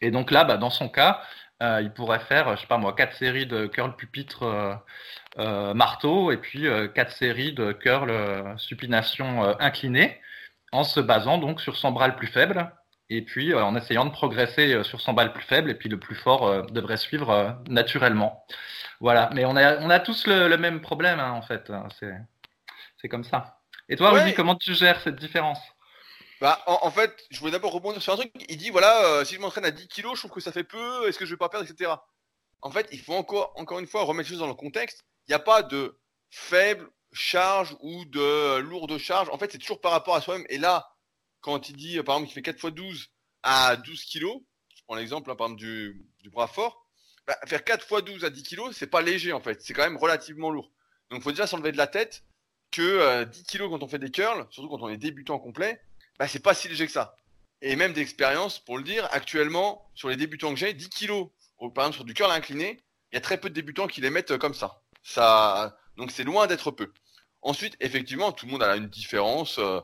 Et 0.01 0.11
donc 0.11 0.31
là, 0.31 0.45
bah, 0.45 0.57
dans 0.57 0.71
son 0.71 0.89
cas, 0.89 1.23
il 1.61 1.93
pourrait 1.95 2.21
faire, 2.21 2.57
je 2.57 2.63
sais 2.63 2.67
pas 2.67 2.79
moi, 2.79 2.95
quatre 2.95 3.17
séries 3.17 3.47
de 3.47 3.67
curl 3.67 3.95
pupitre 3.97 4.81
euh, 5.39 5.73
marteau 5.73 6.33
et 6.33 6.37
puis 6.37 6.67
euh, 6.67 6.89
quatre 6.89 7.13
séries 7.13 7.53
de 7.53 7.71
curl 7.71 8.11
euh, 8.11 8.57
supination 8.57 9.43
inclinée 9.61 10.21
en 10.73 10.83
se 10.83 10.99
basant 10.99 11.39
donc 11.39 11.61
sur 11.61 11.77
son 11.77 11.93
bras 11.93 12.09
le 12.09 12.17
plus 12.17 12.27
faible 12.27 12.73
et 13.11 13.23
puis 13.23 13.55
en 13.55 13.75
essayant 13.75 14.05
de 14.05 14.11
progresser 14.11 14.83
sur 14.85 15.01
son 15.01 15.13
bras 15.13 15.25
le 15.25 15.33
plus 15.33 15.45
faible 15.45 15.71
et 15.71 15.75
puis 15.75 15.89
le 15.89 15.99
plus 15.99 16.15
fort 16.15 16.67
devrait 16.71 16.97
suivre 16.97 17.59
naturellement. 17.69 18.45
Voilà, 19.01 19.31
mais 19.33 19.45
on 19.45 19.57
a, 19.57 19.79
on 19.79 19.91
a 19.91 20.01
tous 20.01 20.27
le, 20.27 20.57
même 20.57 20.81
problème 20.81 21.21
hein, 21.21 21.31
en 21.31 21.43
fait, 21.43 21.71
hein. 21.71 21.89
c'est 23.01 23.09
comme 23.09 23.25
ça. 23.25 23.61
Et 23.89 23.97
toi, 23.97 24.11
Rudy, 24.11 24.35
comment 24.35 24.57
tu 24.57 24.75
gères 24.75 25.01
cette 25.01 25.17
différence? 25.17 25.61
Bah, 26.41 26.63
en, 26.67 26.91
fait, 26.91 27.27
je 27.31 27.41
voulais 27.41 27.53
d'abord 27.53 27.73
rebondir 27.73 28.03
sur 28.03 28.13
un 28.13 28.17
truc. 28.17 28.31
Il 28.49 28.59
dit 28.59 28.71
voilà, 28.71 29.25
si 29.25 29.35
je 29.35 29.41
m'entraîne 29.41 29.65
à 29.65 29.71
10 29.71 29.89
kilos, 29.89 30.15
je 30.15 30.21
trouve 30.21 30.33
que 30.33 30.41
ça 30.41 30.53
fait 30.53 30.65
peu. 30.65 31.09
Est-ce 31.09 31.19
que 31.19 31.25
je 31.25 31.31
vais 31.31 31.39
pas 31.39 31.49
perdre, 31.49 31.69
etc. 31.69 31.93
En 32.61 32.71
fait, 32.71 32.89
il 32.93 33.01
faut 33.01 33.15
encore, 33.15 33.53
encore 33.57 33.79
une 33.79 33.87
fois 33.87 34.05
remettre 34.05 34.29
les 34.29 34.35
choses 34.35 34.41
dans 34.41 34.47
le 34.47 34.55
contexte 34.55 35.05
il 35.29 35.33
n'y 35.33 35.35
a 35.35 35.41
pas 35.41 35.63
de 35.63 35.99
faible 36.31 36.89
charge 37.13 37.77
ou 37.81 38.05
de 38.07 38.59
lourde 38.59 38.97
charge. 38.99 39.29
En 39.31 39.39
fait, 39.39 39.53
c'est 39.53 39.59
toujours 39.59 39.81
par 39.81 39.93
rapport 39.93 40.15
à 40.15 40.21
soi-même. 40.21 40.47
Et 40.49 40.59
là, 40.59 40.89
quand 41.41 41.69
il 41.69 41.77
dit, 41.77 41.97
par 42.03 42.17
exemple, 42.17 42.27
qu'il 42.27 42.35
fait 42.35 42.43
4 42.43 42.69
x 42.69 42.75
12 42.75 43.11
à 43.43 43.77
12 43.77 44.05
kg, 44.05 44.27
je 44.75 44.83
prends 44.87 44.97
l'exemple, 44.97 45.31
hein, 45.31 45.37
par 45.37 45.49
exemple, 45.49 45.61
du, 45.61 46.07
bras 46.31 46.49
fort, 46.49 46.87
bah, 47.27 47.39
faire 47.47 47.65
4 47.65 47.87
x 47.91 48.05
12 48.05 48.25
à 48.25 48.31
10 48.31 48.43
kg, 48.43 48.73
c'est 48.73 48.87
pas 48.87 49.03
léger, 49.03 49.33
en 49.33 49.41
fait. 49.41 49.61
C'est 49.63 49.73
quand 49.73 49.85
même 49.85 49.97
relativement 49.97 50.51
lourd. 50.51 50.73
Donc, 51.11 51.21
il 51.21 51.23
faut 51.23 51.31
déjà 51.31 51.47
s'enlever 51.47 51.73
de 51.73 51.77
la 51.77 51.87
tête 51.87 52.25
que 52.71 53.25
10 53.25 53.41
euh, 53.41 53.45
kg 53.49 53.71
quand 53.71 53.83
on 53.83 53.89
fait 53.89 53.99
des 53.99 54.11
curls, 54.11 54.47
surtout 54.51 54.69
quand 54.69 54.83
on 54.83 54.89
est 54.89 54.99
débutant 54.99 55.39
complet, 55.39 55.81
bah, 56.19 56.29
c'est 56.29 56.43
pas 56.43 56.55
si 56.55 56.69
léger 56.69 56.87
que 56.87 56.93
ça. 56.93 57.17
Et 57.61 57.77
même 57.77 57.93
d'expérience, 57.93 58.59
pour 58.59 58.79
le 58.79 58.85
dire, 58.85 59.09
actuellement, 59.11 59.91
sur 59.95 60.09
les 60.09 60.17
débutants 60.17 60.51
que 60.51 60.57
j'ai, 60.57 60.75
10 60.75 60.91
kg, 60.91 61.29
par 61.75 61.85
exemple, 61.85 61.95
sur 61.95 62.05
du 62.05 62.15
curl 62.15 62.31
incliné, 62.31 62.81
il 63.11 63.17
y 63.17 63.19
a 63.19 63.21
très 63.21 63.39
peu 63.39 63.49
de 63.49 63.55
débutants 63.55 63.87
qui 63.87 64.01
les 64.01 64.11
mettent 64.11 64.33
euh, 64.33 64.39
comme 64.39 64.55
ça. 64.55 64.83
Ça, 65.03 65.77
donc 65.97 66.11
c'est 66.11 66.25
loin 66.25 66.47
d'être 66.47 66.71
peu. 66.71 66.93
Ensuite, 67.43 67.77
effectivement, 67.81 68.33
tout 68.33 68.47
le 68.47 68.53
monde 68.53 68.63
a 68.63 68.77
une 68.77 68.89
différence. 68.89 69.59
Euh. 69.59 69.81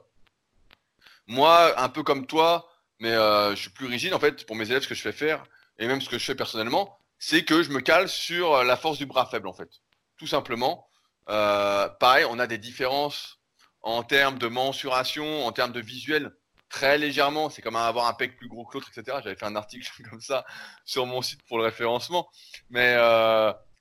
Moi, 1.27 1.81
un 1.81 1.89
peu 1.89 2.03
comme 2.03 2.27
toi, 2.27 2.69
mais 3.01 3.13
euh, 3.13 3.55
je 3.55 3.63
suis 3.63 3.71
plus 3.71 3.87
rigide 3.87 4.15
en 4.15 4.19
fait 4.19 4.47
pour 4.47 4.57
mes 4.57 4.71
élèves 4.71 4.83
ce 4.83 4.89
que 4.89 4.95
je 4.95 5.03
fais 5.03 5.13
faire 5.13 5.45
et 5.79 5.87
même 5.87 6.01
ce 6.01 6.09
que 6.09 6.19
je 6.19 6.25
fais 6.25 6.35
personnellement, 6.35 6.99
c'est 7.19 7.45
que 7.45 7.63
je 7.63 7.71
me 7.71 7.81
cale 7.81 8.09
sur 8.09 8.63
la 8.65 8.77
force 8.77 8.99
du 8.99 9.07
bras 9.07 9.27
faible 9.27 9.49
en 9.49 9.53
fait, 9.53 9.71
tout 10.19 10.27
simplement. 10.27 10.89
Euh, 11.29 11.89
pareil, 12.01 12.27
on 12.29 12.39
a 12.39 12.47
des 12.47 12.59
différences 12.59 13.41
en 13.83 14.03
termes 14.03 14.39
de 14.39 14.47
mensuration, 14.47 15.47
en 15.47 15.53
termes 15.53 15.73
de 15.73 15.81
visuel, 15.81 16.33
très 16.69 16.99
légèrement. 16.99 17.51
C'est 17.51 17.63
comme 17.63 17.77
avoir 17.77 18.07
un 18.07 18.15
pec 18.15 18.37
plus 18.37 18.49
gros 18.49 18.65
que 18.67 18.75
l'autre, 18.75 18.91
etc. 18.95 19.19
J'avais 19.23 19.37
fait 19.37 19.47
un 19.47 19.57
article 19.57 19.91
comme 20.11 20.21
ça 20.21 20.45
sur 20.85 21.07
mon 21.07 21.23
site 21.23 21.43
pour 21.49 21.59
le 21.59 21.65
référencement, 21.65 22.29
mais 22.71 22.97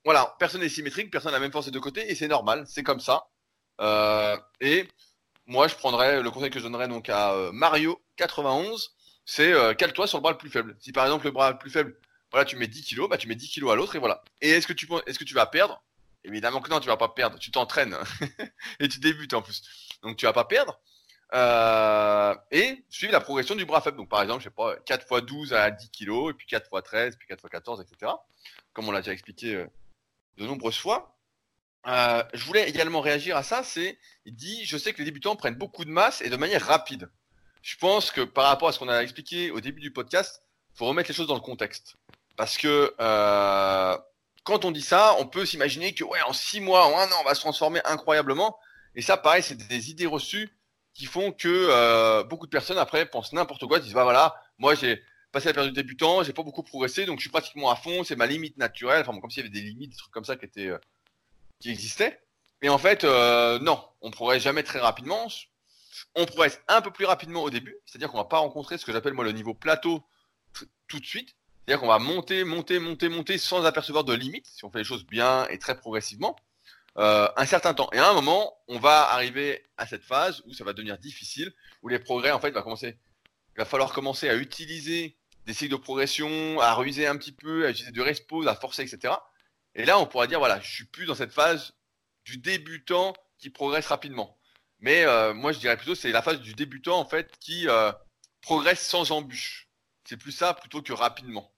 voilà, 0.05 0.35
personne 0.37 0.61
n'est 0.61 0.69
symétrique, 0.69 1.11
personne 1.11 1.31
n'a 1.31 1.37
la 1.37 1.41
même 1.41 1.51
force 1.51 1.65
des 1.65 1.71
deux 1.71 1.79
côtés, 1.79 2.09
et 2.11 2.15
c'est 2.15 2.27
normal, 2.27 2.65
c'est 2.67 2.83
comme 2.83 2.99
ça. 2.99 3.27
Euh, 3.81 4.37
et 4.59 4.87
moi, 5.45 5.67
je 5.67 5.75
prendrais 5.75 6.21
le 6.21 6.31
conseil 6.31 6.49
que 6.49 6.59
je 6.59 6.63
donnerais 6.63 6.87
donc 6.87 7.09
à 7.09 7.33
euh, 7.33 7.51
Mario 7.51 8.01
91, 8.15 8.95
c'est 9.25 9.51
euh, 9.51 9.73
cale-toi 9.73 10.07
sur 10.07 10.17
le 10.17 10.21
bras 10.21 10.31
le 10.31 10.37
plus 10.37 10.49
faible. 10.49 10.75
Si 10.79 10.91
par 10.91 11.05
exemple 11.05 11.25
le 11.25 11.31
bras 11.31 11.51
le 11.51 11.57
plus 11.57 11.69
faible, 11.69 11.97
voilà, 12.31 12.45
tu 12.45 12.55
mets 12.55 12.67
10 12.67 12.83
kilos, 12.83 13.09
bah 13.09 13.17
tu 13.17 13.27
mets 13.27 13.35
10 13.35 13.49
kilos 13.49 13.71
à 13.71 13.75
l'autre 13.75 13.95
et 13.95 13.99
voilà. 13.99 14.23
Et 14.41 14.49
est-ce 14.49 14.67
que 14.67 14.73
tu 14.73 14.87
est-ce 15.05 15.19
que 15.19 15.23
tu 15.23 15.33
vas 15.33 15.45
perdre? 15.45 15.83
Évidemment 16.23 16.61
que 16.61 16.69
non, 16.69 16.79
tu 16.79 16.87
vas 16.87 16.97
pas 16.97 17.09
perdre. 17.09 17.37
Tu 17.37 17.51
t'entraînes 17.51 17.97
et 18.79 18.87
tu 18.87 18.99
débutes 18.99 19.33
en 19.33 19.41
plus, 19.41 19.61
donc 20.01 20.17
tu 20.17 20.25
vas 20.25 20.33
pas 20.33 20.45
perdre. 20.45 20.79
et 22.51 22.85
suivre 22.89 23.11
la 23.11 23.19
progression 23.19 23.55
du 23.55 23.65
bras 23.65 23.81
faible. 23.81 23.97
Donc 23.97 24.09
par 24.09 24.21
exemple, 24.21 24.39
je 24.39 24.45
sais 24.45 24.55
pas, 24.55 24.77
4 24.85 25.05
x 25.11 25.25
12 25.25 25.53
à 25.53 25.71
10 25.71 25.91
kilos, 25.91 26.31
et 26.31 26.33
puis 26.33 26.47
4 26.47 26.69
x 26.73 26.83
13, 26.83 27.15
puis 27.17 27.27
4 27.27 27.39
x 27.43 27.51
14, 27.51 27.81
etc. 27.81 28.13
Comme 28.71 28.87
on 28.87 28.91
l'a 28.91 29.01
déjà 29.01 29.11
expliqué 29.11 29.65
de 30.37 30.45
nombreuses 30.45 30.77
fois. 30.77 31.17
Euh, 31.88 32.23
je 32.34 32.45
voulais 32.45 32.69
également 32.69 33.01
réagir 33.01 33.36
à 33.36 33.43
ça, 33.43 33.63
c'est, 33.63 33.97
il 34.25 34.36
dit, 34.36 34.65
je 34.65 34.77
sais 34.77 34.93
que 34.93 34.99
les 34.99 35.05
débutants 35.05 35.36
prennent 35.36 35.55
beaucoup 35.55 35.84
de 35.84 35.89
masse 35.89 36.21
et 36.21 36.29
de 36.29 36.36
manière 36.38 36.65
rapide. 36.65 37.09
Je 37.61 37.75
pense 37.77 38.11
que 38.11 38.21
par 38.21 38.45
rapport 38.45 38.69
à 38.69 38.71
ce 38.71 38.79
qu'on 38.79 38.89
a 38.89 39.01
expliqué 39.01 39.51
au 39.51 39.61
début 39.61 39.81
du 39.81 39.91
podcast, 39.91 40.41
faut 40.73 40.86
remettre 40.86 41.09
les 41.09 41.15
choses 41.15 41.27
dans 41.27 41.36
le 41.36 41.41
contexte. 41.41 41.95
Parce 42.36 42.57
que 42.57 42.93
euh, 42.99 43.97
quand 44.43 44.65
on 44.65 44.71
dit 44.71 44.81
ça, 44.81 45.15
on 45.19 45.27
peut 45.27 45.45
s'imaginer 45.45 45.93
que 45.93 46.03
ouais, 46.03 46.21
en 46.23 46.34
six 46.34 46.59
mois, 46.59 46.86
en 46.88 46.97
un 46.97 47.11
an, 47.11 47.15
on 47.21 47.23
va 47.23 47.36
se 47.36 47.41
transformer 47.41 47.79
incroyablement. 47.86 48.57
Et 48.95 49.01
ça, 49.01 49.17
pareil, 49.17 49.43
c'est 49.43 49.55
des 49.55 49.89
idées 49.89 50.05
reçues 50.05 50.49
qui 50.93 51.05
font 51.05 51.31
que 51.31 51.47
euh, 51.47 52.23
beaucoup 52.23 52.45
de 52.45 52.51
personnes 52.51 52.77
après 52.77 53.05
pensent 53.05 53.34
n'importe 53.34 53.65
quoi, 53.65 53.79
disent 53.79 53.93
bah 53.93 54.03
voilà, 54.03 54.36
moi 54.59 54.75
j'ai 54.75 55.01
passé 55.31 55.47
la 55.47 55.53
période 55.53 55.73
de 55.73 55.81
débutant, 55.81 56.21
j'ai 56.21 56.34
pas 56.34 56.43
beaucoup 56.43 56.61
progressé, 56.61 57.05
donc 57.05 57.17
je 57.17 57.23
suis 57.23 57.31
pratiquement 57.31 57.71
à 57.71 57.75
fond, 57.75 58.03
c'est 58.03 58.15
ma 58.15 58.27
limite 58.27 58.57
naturelle. 58.57 59.01
Enfin, 59.01 59.13
bon, 59.13 59.19
comme 59.19 59.31
s'il 59.31 59.43
y 59.43 59.47
avait 59.47 59.53
des 59.53 59.61
limites, 59.61 59.91
des 59.91 59.97
trucs 59.97 60.13
comme 60.13 60.25
ça 60.25 60.36
qui 60.36 60.45
étaient 60.45 60.69
existaient. 61.70 62.20
Et 62.61 62.70
en 62.70 62.78
fait, 62.78 63.03
euh, 63.03 63.59
non, 63.59 63.84
on 64.01 64.11
progresse 64.11 64.43
jamais 64.43 64.64
très 64.64 64.80
rapidement. 64.80 65.28
On 66.16 66.26
progresse 66.26 66.61
un 66.68 66.82
peu 66.82 66.91
plus 66.91 67.05
rapidement 67.05 67.43
au 67.43 67.49
début, 67.49 67.78
c'est-à-dire 67.86 68.09
qu'on 68.09 68.18
va 68.18 68.26
pas 68.26 68.38
rencontrer 68.38 68.78
ce 68.78 68.86
que 68.86 68.91
j'appelle 68.91 69.14
moi 69.14 69.24
le 69.24 69.32
niveau 69.32 69.53
plateau 69.53 70.03
tout 70.88 70.99
de 70.99 71.05
suite. 71.05 71.36
C'est-à-dire 71.66 71.82
qu'on 71.82 71.88
va 71.88 71.99
monter, 71.99 72.43
monter, 72.43 72.80
monter, 72.80 73.09
monter 73.09 73.38
sans 73.38 73.66
apercevoir 73.66 74.03
de 74.03 74.14
limite, 74.14 74.47
si 74.47 74.66
on 74.66 74.72
fait 74.72 74.80
les 74.80 74.84
choses 74.84 75.05
bien 75.05 75.47
et 75.47 75.57
très 75.57 75.78
progressivement, 75.78 76.36
euh, 76.97 77.28
un 77.38 77.45
certain 77.45 77.74
temps. 77.74 77.89
Et 77.93 77.99
à 77.99 78.09
un 78.09 78.14
moment, 78.14 78.53
on 78.68 78.80
va 78.80 79.09
arriver 79.14 79.64
à 79.78 79.88
cette 79.88 80.03
phase 80.03 80.43
où 80.45 80.53
ça 80.53 80.64
va 80.64 80.74
devenir 80.74 80.97
difficile, 80.97 81.53
où 81.82 81.88
les 81.88 81.99
progrès, 81.99 82.32
en 82.32 82.39
fait, 82.39 82.51
va 82.51 82.61
commencer. 82.61 82.97
Il 83.55 83.59
va 83.59 83.66
falloir 83.66 83.93
commencer 83.93 84.30
à 84.30 84.36
utiliser 84.36 85.18
des 85.45 85.53
cycles 85.53 85.72
de 85.72 85.78
progression, 85.78 86.59
à 86.59 86.74
ruser 86.74 87.07
un 87.07 87.18
petit 87.18 87.32
peu, 87.32 87.66
à 87.66 87.70
utiliser 87.70 87.91
de 87.91 88.01
respawn, 88.01 88.47
à 88.47 88.55
forcer, 88.55 88.84
etc. 88.84 89.14
Et 89.76 89.86
là, 89.86 89.99
on 89.99 90.05
pourra 90.05 90.28
dire, 90.28 90.39
voilà, 90.39 90.59
je 90.59 90.71
suis 90.71 90.86
plus 90.86 91.05
dans 91.05 91.15
cette 91.15 91.34
phase 91.34 91.74
du 92.26 92.38
débutant 92.38 93.13
qui 93.38 93.49
progresse 93.49 93.88
rapidement. 93.88 94.38
Mais 94.80 95.03
euh, 95.05 95.34
moi, 95.34 95.51
je 95.51 95.59
dirais 95.59 95.78
plutôt, 95.78 95.95
c'est 95.95 96.11
la 96.11 96.21
phase 96.21 96.41
du 96.41 96.53
débutant, 96.53 96.99
en 96.99 97.05
fait, 97.05 97.38
qui 97.39 97.67
euh, 97.67 97.91
progresse 98.41 98.86
sans 98.86 99.11
embûche. 99.11 99.69
C'est 100.03 100.17
plus 100.17 100.32
ça 100.32 100.53
plutôt 100.53 100.82
que 100.82 100.93
rapidement. 100.93 101.51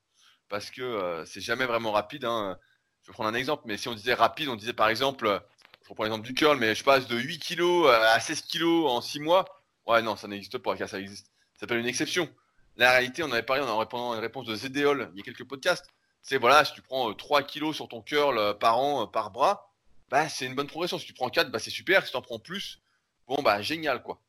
Parce 0.48 0.70
que 0.70 0.82
euh, 0.82 1.26
c'est 1.26 1.42
jamais 1.42 1.66
vraiment 1.66 1.92
rapide. 1.92 2.26
Hein. 2.26 2.58
Je 3.02 3.08
vais 3.12 3.14
prendre 3.14 3.30
un 3.30 3.34
exemple, 3.34 3.64
mais 3.66 3.78
si 3.78 3.88
on 3.88 3.96
disait 3.96 4.14
rapide, 4.14 4.50
on 4.50 4.56
disait 4.56 4.74
par 4.74 4.90
exemple, 4.90 5.42
je 5.84 5.90
reprends 5.90 6.04
l'exemple 6.04 6.26
du 6.26 6.34
curl, 6.34 6.58
mais 6.58 6.76
je 6.76 6.84
passe 6.84 7.08
de 7.08 7.18
8 7.18 7.40
kg 7.40 7.88
à 7.90 8.20
16 8.20 8.44
kg 8.44 8.64
en 8.86 9.02
6 9.02 9.20
mois. 9.20 9.46
Ouais, 9.86 10.02
non, 10.02 10.16
ça 10.16 10.28
n'existe 10.28 10.58
pas, 10.60 10.76
ça 10.88 11.00
existe. 11.00 11.28
Ça 11.54 11.62
s'appelle 11.62 11.80
une 11.80 11.88
exception. 11.88 12.30
La 12.78 12.92
réalité, 12.92 13.24
on 13.24 13.32
avait 13.32 13.44
parlé 13.44 13.64
en 13.64 13.78
répondant 13.78 14.12
à 14.12 14.16
une 14.16 14.22
réponse 14.22 14.46
de 14.46 14.56
Zédéol 14.56 15.12
il 15.14 15.20
y 15.20 15.22
a 15.22 15.24
quelques 15.24 15.48
podcasts 15.48 15.88
c'est 16.26 16.38
voilà, 16.38 16.66
si 16.66 16.74
tu 16.74 16.82
prends 16.82 17.14
3 17.14 17.42
euh, 17.42 17.44
kilos 17.44 17.76
sur 17.76 17.88
ton 17.88 18.02
curl 18.02 18.40
euh, 18.40 18.54
par 18.56 18.80
an, 18.80 19.04
euh, 19.04 19.06
par 19.06 19.30
bras, 19.30 19.72
bah 20.10 20.28
c'est 20.28 20.48
une 20.48 20.56
bonne 20.56 20.66
progression. 20.66 20.98
Si 20.98 21.06
tu 21.06 21.14
prends 21.14 21.30
4, 21.30 21.52
bah 21.52 21.60
c'est 21.60 21.70
super. 21.70 22.04
Si 22.04 22.12
tu 22.12 22.18
en 22.18 22.22
prends 22.24 22.40
plus, 22.40 22.82
bon 23.28 23.44
bah 23.44 23.62
génial 23.62 24.02
quoi. 24.02 24.20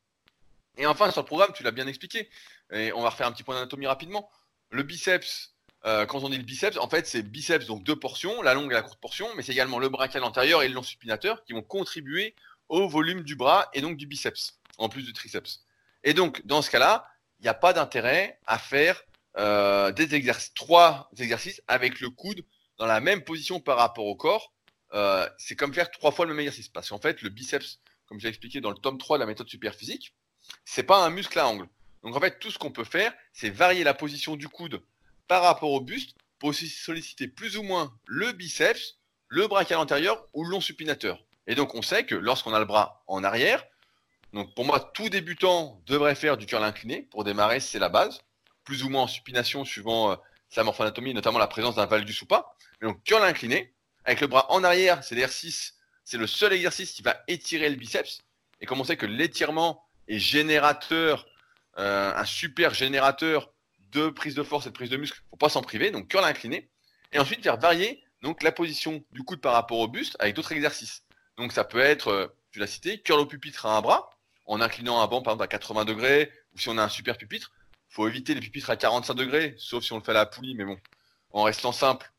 Et 0.77 0.85
enfin 0.85 1.09
sur 1.09 1.21
le 1.21 1.25
programme, 1.25 1.51
tu 1.55 1.63
l'as 1.63 1.71
bien 1.71 1.87
expliqué. 1.87 2.29
Et 2.71 2.93
on 2.93 3.01
va 3.01 3.09
refaire 3.09 3.25
un 3.25 3.31
petit 3.31 3.41
point 3.41 3.55
d'anatomie 3.55 3.87
rapidement. 3.87 4.29
Le 4.69 4.83
biceps, 4.83 5.55
quand 5.83 6.23
on 6.23 6.29
dit 6.29 6.37
le 6.37 6.43
biceps, 6.43 6.77
en 6.77 6.87
fait 6.87 7.07
c'est 7.07 7.23
biceps 7.23 7.65
donc 7.65 7.83
deux 7.83 7.95
portions, 7.95 8.41
la 8.43 8.53
longue 8.53 8.71
et 8.71 8.75
la 8.75 8.83
courte 8.83 8.99
portion, 8.99 9.27
mais 9.35 9.41
c'est 9.41 9.53
également 9.53 9.79
le 9.79 9.89
brachial 9.89 10.23
antérieur 10.23 10.61
et 10.61 10.67
le 10.67 10.75
long 10.75 10.83
supinateur 10.83 11.43
qui 11.45 11.53
vont 11.53 11.63
contribuer 11.63 12.35
au 12.69 12.87
volume 12.87 13.23
du 13.23 13.35
bras 13.35 13.69
et 13.73 13.81
donc 13.81 13.97
du 13.97 14.05
biceps, 14.05 14.59
en 14.77 14.89
plus 14.89 15.03
du 15.03 15.13
triceps. 15.13 15.63
Et 16.03 16.13
donc 16.13 16.45
dans 16.45 16.61
ce 16.61 16.69
cas-là, 16.69 17.07
il 17.39 17.43
n'y 17.43 17.49
a 17.49 17.55
pas 17.55 17.73
d'intérêt 17.73 18.37
à 18.45 18.59
faire 18.59 19.01
euh, 19.37 19.91
des 19.91 20.15
exercices, 20.15 20.53
trois 20.53 21.09
exercices 21.17 21.61
avec 21.67 21.99
le 21.99 22.09
coude 22.09 22.43
dans 22.77 22.85
la 22.85 22.99
même 22.99 23.23
position 23.23 23.59
par 23.59 23.77
rapport 23.77 24.05
au 24.05 24.15
corps. 24.15 24.53
Euh, 24.93 25.27
c'est 25.37 25.55
comme 25.55 25.73
faire 25.73 25.91
trois 25.91 26.11
fois 26.11 26.25
le 26.25 26.33
même 26.33 26.41
exercice. 26.41 26.69
Parce 26.69 26.89
qu'en 26.89 26.99
fait, 26.99 27.21
le 27.21 27.29
biceps, 27.29 27.79
comme 28.07 28.19
j'ai 28.19 28.29
expliqué 28.29 28.61
dans 28.61 28.71
le 28.71 28.77
tome 28.77 28.97
3 28.97 29.17
de 29.17 29.21
la 29.21 29.27
méthode 29.27 29.49
super 29.49 29.75
physique, 29.75 30.15
c'est 30.65 30.83
pas 30.83 31.03
un 31.03 31.09
muscle 31.09 31.37
à 31.37 31.47
angle. 31.47 31.67
Donc 32.03 32.15
en 32.15 32.19
fait, 32.19 32.39
tout 32.39 32.51
ce 32.51 32.57
qu'on 32.57 32.71
peut 32.71 32.83
faire, 32.83 33.13
c'est 33.33 33.49
varier 33.49 33.83
la 33.83 33.93
position 33.93 34.35
du 34.35 34.47
coude 34.47 34.81
par 35.27 35.43
rapport 35.43 35.71
au 35.71 35.81
buste 35.81 36.15
pour 36.39 36.53
solliciter 36.53 37.27
plus 37.27 37.57
ou 37.57 37.63
moins 37.63 37.97
le 38.05 38.31
biceps, 38.31 38.99
le 39.27 39.47
brachial 39.47 39.79
antérieur 39.79 40.25
ou 40.33 40.45
le 40.45 40.51
long 40.51 40.61
supinateur. 40.61 41.23
Et 41.47 41.55
donc 41.55 41.75
on 41.75 41.81
sait 41.81 42.05
que 42.05 42.15
lorsqu'on 42.15 42.53
a 42.53 42.59
le 42.59 42.65
bras 42.65 43.03
en 43.07 43.23
arrière, 43.23 43.65
donc 44.33 44.53
pour 44.55 44.65
moi, 44.65 44.79
tout 44.93 45.09
débutant 45.09 45.81
devrait 45.85 46.15
faire 46.15 46.37
du 46.37 46.45
curl 46.45 46.63
incliné. 46.63 47.03
Pour 47.03 47.23
démarrer, 47.23 47.59
c'est 47.59 47.79
la 47.79 47.89
base 47.89 48.21
plus 48.67 48.83
ou 48.83 48.89
moins 48.89 49.03
en 49.03 49.07
supination 49.07 49.63
suivant 49.63 50.11
euh, 50.11 50.15
sa 50.49 50.61
morphoanatomie, 50.65 51.13
notamment 51.13 51.39
la 51.39 51.47
présence 51.47 51.75
d'un 51.75 51.85
valgus 51.85 52.21
ou 52.21 52.25
pas. 52.25 52.53
Donc 52.81 53.01
curl 53.05 53.23
incliné, 53.23 53.73
avec 54.03 54.19
le 54.19 54.27
bras 54.27 54.51
en 54.51 54.61
arrière, 54.61 55.05
c'est 55.05 55.15
l'exercice, 55.15 55.75
c'est 56.03 56.17
le 56.17 56.27
seul 56.27 56.51
exercice 56.51 56.91
qui 56.91 57.01
va 57.01 57.23
étirer 57.29 57.69
le 57.69 57.77
biceps. 57.77 58.23
Et 58.59 58.65
comme 58.65 58.81
on 58.81 58.83
sait 58.83 58.97
que 58.97 59.05
l'étirement 59.05 59.87
est 60.09 60.19
générateur, 60.19 61.25
euh, 61.77 62.13
un 62.13 62.25
super 62.25 62.73
générateur 62.73 63.53
de 63.93 64.09
prise 64.09 64.35
de 64.35 64.43
force 64.43 64.65
et 64.65 64.69
de 64.69 64.73
prise 64.75 64.89
de 64.89 64.97
muscle, 64.97 65.17
faut 65.29 65.37
pas 65.37 65.47
s'en 65.47 65.61
priver, 65.61 65.89
donc 65.89 66.09
curl 66.09 66.25
incliné. 66.25 66.69
Et 67.13 67.19
ensuite 67.19 67.41
faire 67.41 67.57
varier 67.57 68.03
donc 68.21 68.43
la 68.43 68.51
position 68.51 69.01
du 69.13 69.23
coude 69.23 69.39
par 69.39 69.53
rapport 69.53 69.79
au 69.79 69.87
buste 69.87 70.17
avec 70.19 70.35
d'autres 70.35 70.51
exercices. 70.51 71.05
Donc 71.37 71.53
ça 71.53 71.63
peut 71.63 71.79
être, 71.79 72.09
euh, 72.09 72.27
tu 72.51 72.59
l'as 72.59 72.67
cité, 72.67 73.01
curl 73.01 73.21
au 73.21 73.25
pupitre 73.25 73.65
à 73.65 73.77
un 73.77 73.81
bras, 73.81 74.09
en 74.45 74.59
inclinant 74.59 74.99
un 74.99 75.07
banc 75.07 75.21
par 75.21 75.35
exemple 75.35 75.45
à 75.45 75.47
80 75.47 75.85
degrés, 75.85 76.33
ou 76.53 76.57
si 76.57 76.67
on 76.67 76.77
a 76.77 76.83
un 76.83 76.89
super 76.89 77.17
pupitre, 77.17 77.53
faut 77.89 78.07
éviter 78.07 78.33
les 78.33 78.41
pupitres 78.41 78.69
à 78.69 78.77
45 78.77 79.13
degrés, 79.13 79.55
sauf 79.57 79.83
si 79.83 79.93
on 79.93 79.97
le 79.97 80.03
fait 80.03 80.11
à 80.11 80.15
la 80.15 80.25
poulie, 80.25 80.55
mais 80.55 80.65
bon, 80.65 80.77
en 81.31 81.43
restant 81.43 81.71
simple. 81.71 82.11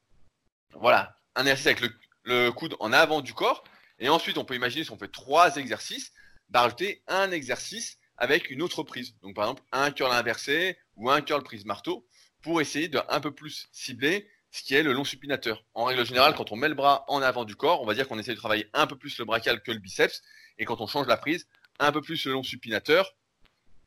Voilà, 0.75 1.17
un 1.35 1.43
exercice 1.43 1.67
avec 1.67 1.81
le, 2.25 2.51
coude 2.51 2.77
en 2.81 2.93
avant 2.93 3.21
du 3.21 3.35
corps. 3.35 3.65
Et 3.99 4.09
ensuite, 4.09 4.39
on 4.39 4.45
peut 4.45 4.55
imaginer 4.55 4.85
si 4.85 4.91
on 4.93 4.99
fait 4.99 5.11
trois 5.11 5.57
exercices, 5.57 6.13
d'ajouter 6.49 7.03
un 7.09 7.31
exercice 7.31 7.99
avec 8.17 8.51
une 8.51 8.63
autre 8.63 8.83
prise. 8.83 9.17
Donc 9.23 9.35
par 9.35 9.45
exemple, 9.45 9.63
un 9.73 9.91
curl 9.91 10.13
inversé 10.13 10.79
ou 10.97 11.11
un 11.11 11.21
curl 11.21 11.43
prise 11.43 11.65
marteau 11.65 12.07
pour 12.43 12.61
essayer 12.61 12.89
de 12.89 13.01
un 13.09 13.21
peu 13.21 13.33
plus 13.33 13.69
cibler 13.73 14.29
ce 14.51 14.63
qui 14.63 14.75
est 14.75 14.83
le 14.83 14.93
long 14.93 15.05
supinateur. 15.05 15.65
En 15.75 15.85
règle 15.85 16.07
générale, 16.07 16.35
quand 16.35 16.53
on 16.53 16.57
met 16.57 16.69
le 16.69 16.75
bras 16.75 17.05
en 17.09 17.23
avant 17.23 17.45
du 17.45 17.55
corps, 17.55 17.83
on 17.83 17.87
va 17.87 17.95
dire 17.95 18.09
qu'on 18.09 18.19
essaie 18.19 18.35
de 18.35 18.39
travailler 18.39 18.69
un 18.73 18.87
peu 18.87 18.97
plus 18.97 19.19
le 19.19 19.25
brachial 19.25 19.63
que 19.63 19.73
le 19.73 19.79
biceps. 19.79 20.23
Et 20.59 20.65
quand 20.65 20.81
on 20.81 20.87
change 20.87 21.07
la 21.07 21.17
prise, 21.17 21.47
un 21.79 21.93
peu 21.93 22.01
plus 22.01 22.25
le 22.25 22.33
long 22.33 22.43
supinateur 22.43 23.15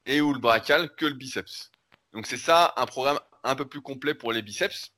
et 0.06 0.22
ou 0.22 0.34
le 0.34 0.40
brachial 0.40 0.94
que 0.96 1.06
le 1.06 1.14
biceps. 1.14 1.72
Donc 2.14 2.26
c'est 2.28 2.38
ça 2.38 2.74
un 2.78 2.86
programme 2.86 3.20
un 3.44 3.56
peu 3.56 3.68
plus 3.68 3.82
complet 3.82 4.14
pour 4.14 4.32
les 4.32 4.42
biceps 4.42 4.92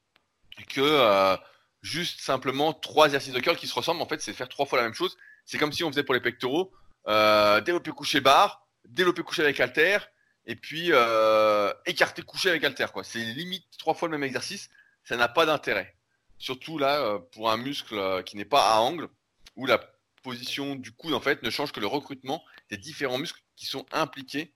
que 0.70 0.82
euh, 0.82 1.38
juste 1.82 2.22
simplement 2.22 2.74
trois 2.74 3.08
exercices 3.08 3.34
de 3.34 3.39
curl 3.39 3.58
qui 3.58 3.68
se 3.68 3.74
ressemblent. 3.74 4.01
En 4.01 4.08
fait, 4.08 4.22
c'est 4.22 4.34
faire 4.34 4.49
trois 4.49 4.66
fois 4.66 4.80
la 4.80 4.86
même 4.86 4.93
chose. 4.93 5.18
C'est 5.45 5.58
comme 5.58 5.72
si 5.72 5.84
on 5.84 5.91
faisait 5.91 6.04
pour 6.04 6.14
les 6.14 6.22
pectoraux 6.22 6.72
euh, 7.08 7.60
développer 7.62 7.91
couché 7.91 8.22
barre, 8.22 8.68
développer 8.86 9.24
couché 9.24 9.41
avec 9.41 9.60
halter, 9.60 9.97
et 10.45 10.56
puis 10.56 10.89
euh, 10.91 11.72
écarter 11.86 12.22
couché 12.22 12.49
avec 12.49 12.64
halter. 12.64 12.88
Quoi. 12.93 13.04
C'est 13.04 13.20
limite 13.20 13.66
trois 13.78 13.93
fois 13.93 14.08
le 14.08 14.18
même 14.18 14.28
exercice. 14.28 14.70
Ça 15.04 15.18
n'a 15.18 15.28
pas 15.28 15.45
d'intérêt. 15.45 15.95
Surtout 16.38 16.78
là 16.78 17.20
pour 17.32 17.51
un 17.51 17.58
muscle 17.58 18.24
qui 18.24 18.38
n'est 18.38 18.45
pas 18.45 18.74
à 18.74 18.80
angle, 18.80 19.08
où 19.56 19.66
la 19.66 19.80
position 20.24 20.76
du 20.76 20.91
coude 20.91 21.14
en 21.14 21.20
fait 21.20 21.43
ne 21.43 21.49
change 21.49 21.72
que 21.72 21.80
le 21.80 21.88
recrutement 21.88 22.43
des 22.70 22.78
différents 22.78 23.18
muscles 23.18 23.41
qui 23.56 23.66
sont 23.66 23.86
impliqués 23.91 24.54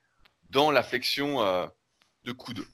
dans 0.50 0.72
la 0.72 0.84
flexion 0.84 1.42
euh, 1.42 1.66
de 2.24 2.32
coude. 2.32 2.66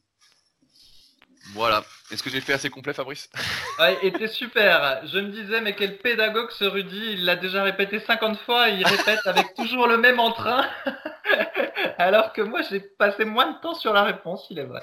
Voilà. 1.52 1.84
Est-ce 2.12 2.24
que 2.24 2.30
j'ai 2.30 2.42
fait 2.42 2.54
assez 2.54 2.70
complet, 2.70 2.94
Fabrice? 2.94 3.30
Ouais, 3.80 3.98
était 4.04 4.28
super. 4.28 5.02
Je 5.08 5.18
me 5.18 5.32
disais, 5.32 5.60
mais 5.60 5.76
quel 5.76 5.98
pédagogue 5.98 6.52
ce 6.52 6.64
Rudy? 6.64 7.14
Il 7.14 7.26
l'a 7.26 7.36
déjà 7.36 7.64
répété 7.64 8.00
50 8.00 8.38
fois 8.42 8.70
et 8.70 8.76
il 8.76 8.86
répète 8.86 9.26
avec 9.26 9.54
toujours 9.56 9.88
le 9.88 9.98
même 9.98 10.20
entrain. 10.20 10.70
Alors 11.98 12.34
que 12.34 12.42
moi, 12.44 12.62
j'ai 12.62 12.80
passé 12.80 13.26
moins 13.26 13.52
de 13.52 13.60
temps 13.60 13.74
sur 13.74 13.94
la 13.94 14.04
réponse, 14.04 14.46
il 14.52 14.60
est 14.60 14.66
vrai. 14.66 14.82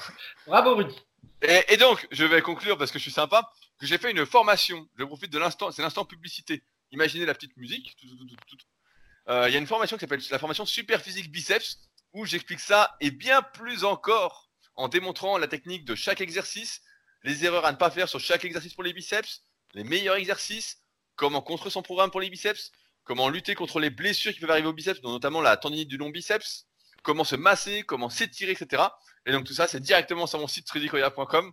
Bravo, 0.48 0.74
Rudy. 0.74 0.96
Et, 1.42 1.76
donc, 1.76 2.06
je 2.10 2.24
vais 2.24 2.42
conclure 2.42 2.76
parce 2.76 2.90
que 2.90 2.98
je 2.98 3.04
suis 3.04 3.12
sympa, 3.12 3.48
que 3.78 3.86
j'ai 3.86 3.96
fait 3.96 4.10
une 4.10 4.26
formation. 4.26 4.88
Je 4.98 5.04
profite 5.04 5.32
de 5.32 5.38
l'instant, 5.38 5.70
c'est 5.70 5.82
l'instant 5.82 6.04
publicité. 6.04 6.64
Imaginez 6.90 7.24
la 7.24 7.34
petite 7.34 7.56
musique. 7.56 7.96
Euh, 9.28 9.48
il 9.48 9.52
y 9.52 9.56
a 9.56 9.60
une 9.60 9.66
formation 9.68 9.96
qui 9.96 10.00
s'appelle 10.00 10.20
la 10.30 10.38
formation 10.40 10.66
Super 10.66 11.00
Physique 11.00 11.30
Biceps 11.30 11.78
où 12.12 12.24
j'explique 12.24 12.60
ça 12.60 12.96
et 13.00 13.10
bien 13.10 13.42
plus 13.42 13.84
encore 13.84 14.50
en 14.76 14.88
démontrant 14.88 15.38
la 15.38 15.48
technique 15.48 15.84
de 15.84 15.94
chaque 15.94 16.20
exercice, 16.20 16.82
les 17.22 17.44
erreurs 17.44 17.66
à 17.66 17.72
ne 17.72 17.76
pas 17.76 17.90
faire 17.90 18.08
sur 18.08 18.20
chaque 18.20 18.44
exercice 18.44 18.74
pour 18.74 18.82
les 18.82 18.92
biceps, 18.92 19.44
les 19.74 19.84
meilleurs 19.84 20.16
exercices, 20.16 20.78
comment 21.16 21.42
construire 21.42 21.72
son 21.72 21.82
programme 21.82 22.10
pour 22.10 22.20
les 22.20 22.30
biceps, 22.30 22.72
comment 23.04 23.28
lutter 23.28 23.54
contre 23.54 23.80
les 23.80 23.90
blessures 23.90 24.32
qui 24.32 24.40
peuvent 24.40 24.50
arriver 24.50 24.68
aux 24.68 24.72
biceps, 24.72 25.02
notamment 25.02 25.40
la 25.40 25.56
tendinite 25.56 25.88
du 25.88 25.96
long 25.96 26.10
biceps, 26.10 26.66
comment 27.02 27.24
se 27.24 27.36
masser, 27.36 27.82
comment 27.82 28.08
s'étirer, 28.08 28.52
etc. 28.52 28.82
Et 29.26 29.32
donc 29.32 29.44
tout 29.44 29.54
ça, 29.54 29.68
c'est 29.68 29.80
directement 29.80 30.26
sur 30.26 30.38
mon 30.38 30.46
site 30.46 30.70
rudicoya.com. 30.70 31.52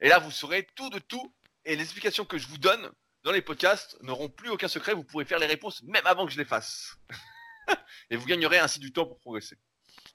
Et 0.00 0.08
là, 0.08 0.18
vous 0.18 0.30
saurez 0.30 0.66
tout 0.76 0.90
de 0.90 0.98
tout. 0.98 1.34
Et 1.64 1.76
les 1.76 1.82
explications 1.82 2.24
que 2.24 2.38
je 2.38 2.46
vous 2.46 2.58
donne 2.58 2.90
dans 3.24 3.32
les 3.32 3.42
podcasts 3.42 4.00
n'auront 4.02 4.28
plus 4.28 4.50
aucun 4.50 4.68
secret. 4.68 4.94
Vous 4.94 5.04
pourrez 5.04 5.24
faire 5.24 5.38
les 5.38 5.46
réponses 5.46 5.82
même 5.82 6.06
avant 6.06 6.26
que 6.26 6.32
je 6.32 6.38
les 6.38 6.44
fasse. 6.44 6.96
et 8.10 8.16
vous 8.16 8.26
gagnerez 8.26 8.58
ainsi 8.58 8.78
du 8.78 8.92
temps 8.92 9.06
pour 9.06 9.18
progresser. 9.18 9.56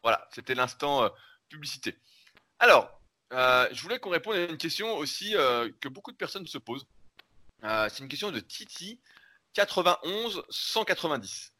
Voilà, 0.03 0.27
c'était 0.31 0.53
l'instant 0.53 1.05
euh, 1.05 1.09
publicité. 1.49 1.97
Alors, 2.59 3.01
euh, 3.31 3.67
je 3.71 3.81
voulais 3.81 3.99
qu'on 3.99 4.09
réponde 4.09 4.35
à 4.35 4.43
une 4.43 4.57
question 4.57 4.95
aussi 4.97 5.35
euh, 5.35 5.71
que 5.79 5.87
beaucoup 5.87 6.11
de 6.11 6.17
personnes 6.17 6.45
se 6.45 6.57
posent. 6.57 6.85
c'est 7.61 7.99
une 7.99 8.09
question 8.09 8.31
de 8.31 8.41
Titi 8.41 8.99
91 9.53 10.43
190 10.49 11.53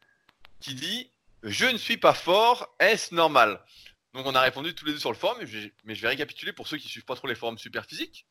qui 0.60 0.74
dit 0.74 1.10
Je 1.42 1.64
ne 1.64 1.78
suis 1.78 1.96
pas 1.96 2.14
fort, 2.14 2.74
est-ce 2.78 3.14
normal? 3.14 3.64
Donc 4.12 4.26
on 4.26 4.34
a 4.34 4.40
répondu 4.40 4.74
tous 4.74 4.84
les 4.84 4.92
deux 4.92 5.00
sur 5.00 5.10
le 5.10 5.16
forum, 5.16 5.38
mais 5.40 5.46
je, 5.46 6.02
vais 6.02 6.08
récapituler 6.08 6.52
pour 6.52 6.68
ceux 6.68 6.76
qui 6.76 6.88
suivent 6.88 7.04
pas 7.04 7.16
trop 7.16 7.26
les 7.26 7.34
forums 7.34 7.58
super 7.58 7.86
physiques. 7.86 8.26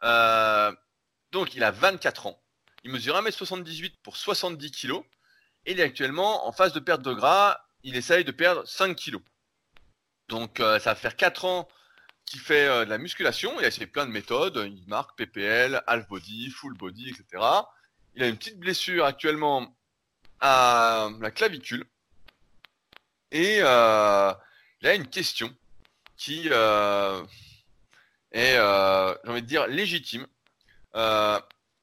Donc 0.00 1.54
il 1.54 1.62
a 1.62 1.70
24 1.70 2.26
ans, 2.26 2.42
il 2.84 2.90
mesure 2.90 3.14
1m78 3.22 3.94
pour 4.02 4.16
70 4.16 4.70
kg, 4.72 4.94
et 5.66 5.72
il 5.72 5.80
est 5.80 5.84
actuellement 5.84 6.48
en 6.48 6.52
phase 6.52 6.72
de 6.72 6.80
perte 6.80 7.02
de 7.02 7.12
gras, 7.12 7.60
il 7.84 7.96
essaye 7.96 8.24
de 8.24 8.32
perdre 8.32 8.66
5 8.66 8.96
kg. 8.96 9.20
Donc 10.32 10.60
euh, 10.60 10.78
ça 10.78 10.92
va 10.92 10.94
faire 10.94 11.14
4 11.14 11.44
ans 11.44 11.68
qu'il 12.24 12.40
fait 12.40 12.66
euh, 12.66 12.86
de 12.86 12.90
la 12.90 12.96
musculation, 12.96 13.52
il 13.58 13.66
a 13.66 13.68
essayé 13.68 13.86
plein 13.86 14.06
de 14.06 14.10
méthodes, 14.10 14.66
il 14.66 14.82
marque 14.88 15.14
PPL, 15.18 15.82
half 15.86 16.08
body, 16.08 16.48
full 16.48 16.72
body, 16.74 17.10
etc. 17.10 17.44
Il 18.14 18.22
a 18.22 18.28
une 18.28 18.38
petite 18.38 18.58
blessure 18.58 19.04
actuellement 19.04 19.76
à 20.40 21.10
la 21.20 21.30
clavicule. 21.30 21.84
Et 23.30 23.58
euh, 23.60 24.32
il 24.80 24.88
a 24.88 24.94
une 24.94 25.06
question 25.06 25.54
qui 26.16 26.48
est, 26.48 26.52
j'ai 28.32 28.58
envie 28.58 29.42
de 29.42 29.46
dire, 29.46 29.66
légitime. 29.66 30.26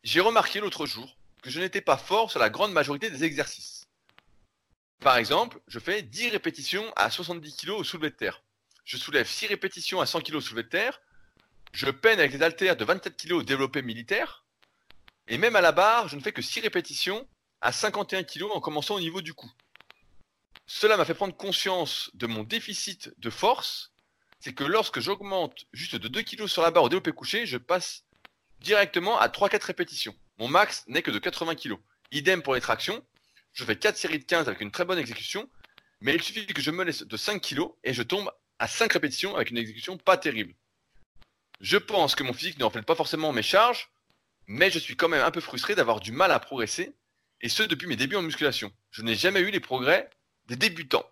J'ai 0.02 0.22
remarqué 0.22 0.60
l'autre 0.60 0.88
jour 0.88 1.16
que 1.44 1.52
je 1.52 1.60
n'étais 1.60 1.82
pas 1.82 1.98
fort 1.98 2.32
sur 2.32 2.40
la 2.40 2.50
grande 2.50 2.74
majorité 2.74 3.12
des 3.12 3.24
exercices. 3.24 3.79
Par 5.00 5.16
exemple, 5.16 5.62
je 5.68 5.80
fais 5.80 6.02
10 6.02 6.30
répétitions 6.30 6.92
à 6.96 7.10
70 7.10 7.56
kg 7.56 7.70
au 7.70 7.84
soulevé 7.84 8.10
de 8.10 8.16
terre. 8.16 8.44
Je 8.84 8.98
soulève 8.98 9.28
6 9.28 9.48
répétitions 9.48 10.02
à 10.02 10.06
100 10.06 10.22
kg 10.22 10.36
au 10.36 10.42
soulevé 10.42 10.64
de 10.64 10.70
terre. 10.70 11.02
Je 11.72 11.90
peine 11.90 12.20
avec 12.20 12.34
les 12.34 12.44
haltères 12.44 12.76
de 12.76 12.84
27 12.84 13.16
kg 13.16 13.34
au 13.34 13.44
développé 13.44 13.82
militaire. 13.82 14.44
Et 15.28 15.38
même 15.38 15.56
à 15.56 15.62
la 15.62 15.72
barre, 15.72 16.10
je 16.10 16.18
ne 16.18 16.22
fais 16.22 16.34
que 16.34 16.42
6 16.42 16.60
répétitions 16.62 17.28
à 17.62 17.72
51 17.72 18.24
kg 18.24 18.44
en 18.52 18.60
commençant 18.60 18.96
au 18.96 19.00
niveau 19.00 19.22
du 19.22 19.34
cou. 19.34 19.50
Cela 20.66 20.98
m'a 20.98 21.06
fait 21.06 21.14
prendre 21.14 21.36
conscience 21.36 22.12
de 22.14 22.28
mon 22.28 22.44
déficit 22.44 23.12
de 23.20 23.30
force. 23.30 23.94
C'est 24.42 24.54
que 24.54 24.64
lorsque 24.64 25.00
j'augmente 25.00 25.66
juste 25.72 25.96
de 25.96 26.08
2 26.08 26.24
kg 26.24 26.48
sur 26.48 26.62
la 26.62 26.72
barre 26.72 26.84
au 26.84 26.90
développé 26.90 27.12
couché, 27.14 27.46
je 27.46 27.58
passe 27.58 28.04
directement 28.60 29.18
à 29.18 29.30
3-4 29.30 29.64
répétitions. 29.64 30.16
Mon 30.40 30.50
max 30.50 30.84
n'est 30.88 31.02
que 31.02 31.12
de 31.12 31.20
80 31.20 31.56
kg. 31.56 31.76
Idem 32.12 32.42
pour 32.42 32.56
les 32.56 32.62
tractions. 32.62 33.06
Je 33.54 33.64
fais 33.64 33.76
4 33.76 33.98
séries 33.98 34.20
de 34.20 34.24
15 34.24 34.48
avec 34.48 34.62
une 34.62 34.72
très 34.72 34.86
bonne 34.86 35.00
exécution. 35.00 35.50
Mais 36.02 36.16
il 36.16 36.22
suffit 36.22 36.46
que 36.46 36.62
je 36.62 36.72
me 36.72 36.84
laisse 36.84 37.04
de 37.04 37.18
5 37.18 37.42
kg 37.42 37.64
et 37.84 37.94
je 37.94 38.04
tombe 38.04 38.32
à 38.58 38.68
5 38.68 38.94
répétitions 38.94 39.36
avec 39.36 39.52
une 39.52 39.58
exécution 39.58 39.98
pas 39.98 40.18
terrible. 40.18 40.54
Je 41.60 41.78
pense 41.78 42.16
que 42.16 42.24
mon 42.24 42.34
physique 42.34 42.58
ne 42.58 42.64
reflète 42.64 42.86
pas 42.86 42.96
forcément 42.96 43.34
mes 43.34 43.42
charges, 43.42 43.90
mais 44.48 44.72
je 44.72 44.80
suis 44.80 44.96
quand 44.96 45.10
même 45.10 45.24
un 45.24 45.32
peu 45.32 45.42
frustré 45.42 45.76
d'avoir 45.76 46.00
du 46.00 46.12
mal 46.12 46.32
à 46.32 46.40
progresser, 46.40 46.96
et 47.42 47.50
ce 47.50 47.64
depuis 47.64 47.88
mes 47.88 47.98
débuts 47.98 48.16
en 48.16 48.22
musculation. 48.22 48.72
Je 48.92 49.02
n'ai 49.02 49.16
jamais 49.16 49.42
eu 49.42 49.52
les 49.52 49.60
progrès 49.60 50.10
des 50.48 50.56
débutants. 50.56 51.06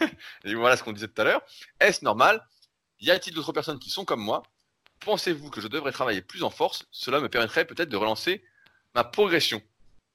voilà 0.44 0.76
ce 0.76 0.82
qu'on 0.82 0.92
disait 0.92 1.08
tout 1.08 1.20
à 1.20 1.24
l'heure. 1.24 1.42
Est-ce 1.78 2.04
normal? 2.04 2.46
Y 3.00 3.10
a-t-il 3.10 3.34
d'autres 3.34 3.52
personnes 3.52 3.78
qui 3.78 3.90
sont 3.90 4.04
comme 4.04 4.20
moi? 4.20 4.42
Pensez-vous 5.00 5.50
que 5.50 5.60
je 5.60 5.68
devrais 5.68 5.92
travailler 5.92 6.22
plus 6.22 6.42
en 6.42 6.50
force? 6.50 6.86
Cela 6.90 7.20
me 7.20 7.28
permettrait 7.28 7.66
peut-être 7.66 7.88
de 7.88 7.96
relancer 7.96 8.42
ma 8.94 9.04
progression. 9.04 9.62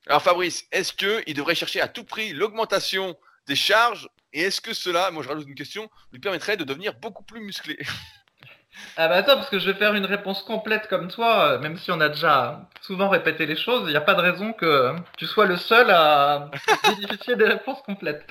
Alors 0.08 0.22
Fabrice, 0.22 0.66
est-ce 0.72 0.94
qu'il 0.94 1.34
devrait 1.34 1.56
chercher 1.56 1.82
à 1.82 1.88
tout 1.88 2.04
prix 2.04 2.34
l'augmentation 2.34 3.18
des 3.48 3.56
charges? 3.56 4.08
Et 4.34 4.42
est-ce 4.42 4.62
que 4.62 4.74
cela, 4.74 5.10
moi 5.12 5.24
je 5.24 5.30
rajoute 5.30 5.48
une 5.48 5.56
question, 5.56 5.90
lui 6.12 6.20
permettrait 6.20 6.58
de 6.58 6.64
devenir 6.64 6.94
beaucoup 6.96 7.24
plus 7.24 7.42
musclé? 7.42 7.78
Ah 8.98 9.08
bah 9.08 9.16
attends, 9.16 9.36
parce 9.36 9.50
que 9.50 9.58
je 9.58 9.72
vais 9.72 9.78
faire 9.78 9.96
une 9.96 10.06
réponse 10.06 10.44
complète 10.44 10.88
comme 10.90 11.10
toi, 11.10 11.52
euh, 11.52 11.60
même 11.60 11.78
si 11.78 11.92
on 11.92 12.00
a 12.02 12.10
déjà 12.10 12.70
souvent 12.82 13.08
répété 13.08 13.46
les 13.46 13.56
choses, 13.56 13.84
il 13.86 13.92
n'y 13.92 13.96
a 13.96 14.02
pas 14.02 14.16
de 14.16 14.22
raison 14.22 14.52
que 14.52 14.94
tu 15.18 15.26
sois 15.26 15.46
le 15.46 15.56
seul 15.58 15.90
à 15.90 16.52
bénéficier 16.84 17.36
des 17.38 17.46
réponses 17.46 17.82
complètes. 17.84 18.30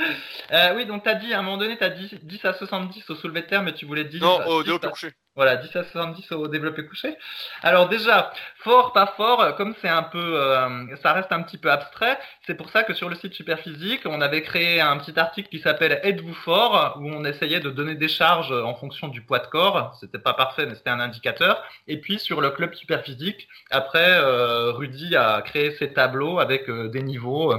Euh, 0.53 0.75
oui, 0.77 0.85
donc 0.87 1.03
t'as 1.03 1.15
dit, 1.15 1.33
à 1.33 1.39
un 1.39 1.43
moment 1.43 1.57
donné, 1.57 1.79
t'as 1.79 1.89
dit 1.89 2.11
10 2.23 2.45
à 2.45 2.53
70 2.53 3.09
au 3.11 3.15
soulevé 3.15 3.43
de 3.43 3.47
terre, 3.47 3.63
mais 3.63 3.73
tu 3.73 3.87
voulais 3.87 4.05
dire... 4.05 4.23
Non, 4.23 4.47
au 4.47 4.63
développé 4.63 4.89
couché. 4.89 5.13
Voilà, 5.37 5.57
10 5.57 5.75
à 5.75 5.83
70 5.83 6.31
au 6.31 6.47
développé 6.47 6.87
couché. 6.87 7.17
Alors 7.65 7.89
déjà, 7.89 8.33
fort, 8.59 8.93
pas 8.93 9.07
fort, 9.17 9.57
comme 9.57 9.75
c'est 9.83 9.89
un 9.89 10.05
peu, 10.05 10.41
euh, 10.41 10.97
ça 11.03 11.13
reste 11.13 11.33
un 11.33 11.43
petit 11.43 11.59
peu 11.59 11.73
abstrait, 11.73 12.21
c'est 12.47 12.55
pour 12.55 12.71
ça 12.71 12.85
que 12.85 12.95
sur 12.95 13.09
le 13.09 13.17
site 13.17 13.35
Superphysique, 13.35 14.03
on 14.05 14.21
avait 14.21 14.43
créé 14.43 14.81
un 14.81 14.97
petit 14.97 15.19
article 15.19 15.49
qui 15.49 15.59
s'appelle 15.59 15.99
Êtes-vous 16.05 16.35
fort, 16.35 16.99
où 17.01 17.09
on 17.09 17.25
essayait 17.25 17.59
de 17.59 17.69
donner 17.71 17.97
des 17.97 18.07
charges 18.07 18.53
en 18.53 18.77
fonction 18.77 19.09
du 19.09 19.23
poids 19.23 19.41
de 19.41 19.49
corps. 19.49 19.97
C'était 20.01 20.21
pas 20.21 20.35
parfait, 20.35 20.67
mais 20.67 20.77
c'était 20.77 20.91
un 20.91 21.01
indicateur. 21.01 21.65
Et 21.89 22.01
puis 22.01 22.21
sur 22.21 22.41
le 22.41 22.51
club 22.51 22.73
Superphysique, 22.75 23.49
après, 23.73 24.13
euh, 24.21 24.71
Rudy 24.71 25.17
a 25.17 25.43
créé 25.43 25.73
ses 25.73 25.93
tableaux 25.93 26.39
avec 26.39 26.69
euh, 26.71 26.89
des 26.89 27.03
niveaux 27.03 27.53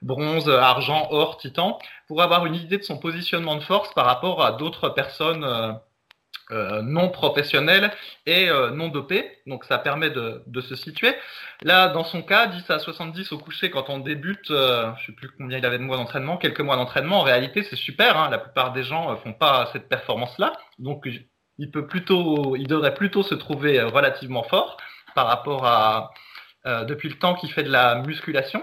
bronze, 0.00 0.48
argent, 0.50 1.06
or, 1.12 1.36
titan, 1.36 1.78
pour 2.08 2.20
avoir 2.20 2.46
une 2.46 2.56
idée 2.56 2.78
de 2.78 2.82
son 2.82 2.98
positionnement 2.98 3.54
de 3.54 3.62
force 3.62 3.94
par 3.94 4.06
rapport 4.06 4.44
à 4.44 4.50
d'autres 4.50 4.88
personnes 4.88 5.78
euh, 6.52 6.82
non 6.82 7.08
professionnel 7.08 7.90
et 8.26 8.50
euh, 8.50 8.70
non 8.70 8.88
dopé. 8.88 9.38
Donc 9.46 9.64
ça 9.64 9.78
permet 9.78 10.10
de, 10.10 10.60
se 10.60 10.76
situer. 10.76 11.14
Là, 11.62 11.88
dans 11.88 12.04
son 12.04 12.22
cas, 12.22 12.46
10 12.46 12.70
à 12.70 12.78
70 12.78 13.32
au 13.32 13.38
coucher 13.38 13.70
quand 13.70 13.88
on 13.88 13.98
débute, 13.98 14.50
euh, 14.50 14.92
je 14.98 15.06
sais 15.06 15.12
plus 15.12 15.30
combien 15.38 15.58
il 15.58 15.64
avait 15.64 15.78
de 15.78 15.84
mois 15.84 15.96
d'entraînement, 15.96 16.36
quelques 16.36 16.60
mois 16.60 16.76
d'entraînement. 16.76 17.20
En 17.20 17.22
réalité, 17.22 17.62
c'est 17.62 17.76
super. 17.76 18.18
Hein. 18.18 18.28
La 18.30 18.38
plupart 18.38 18.72
des 18.72 18.82
gens 18.82 19.16
font 19.16 19.32
pas 19.32 19.70
cette 19.72 19.88
performance-là. 19.88 20.52
Donc 20.78 21.08
il 21.58 21.70
peut 21.70 21.86
plutôt, 21.86 22.54
il 22.56 22.66
devrait 22.66 22.94
plutôt 22.94 23.22
se 23.22 23.34
trouver 23.34 23.80
relativement 23.80 24.42
fort 24.42 24.76
par 25.14 25.26
rapport 25.26 25.66
à 25.66 26.10
depuis 26.64 27.08
le 27.08 27.16
temps 27.16 27.34
qu'il 27.34 27.50
fait 27.50 27.64
de 27.64 27.70
la 27.70 27.96
musculation. 27.96 28.62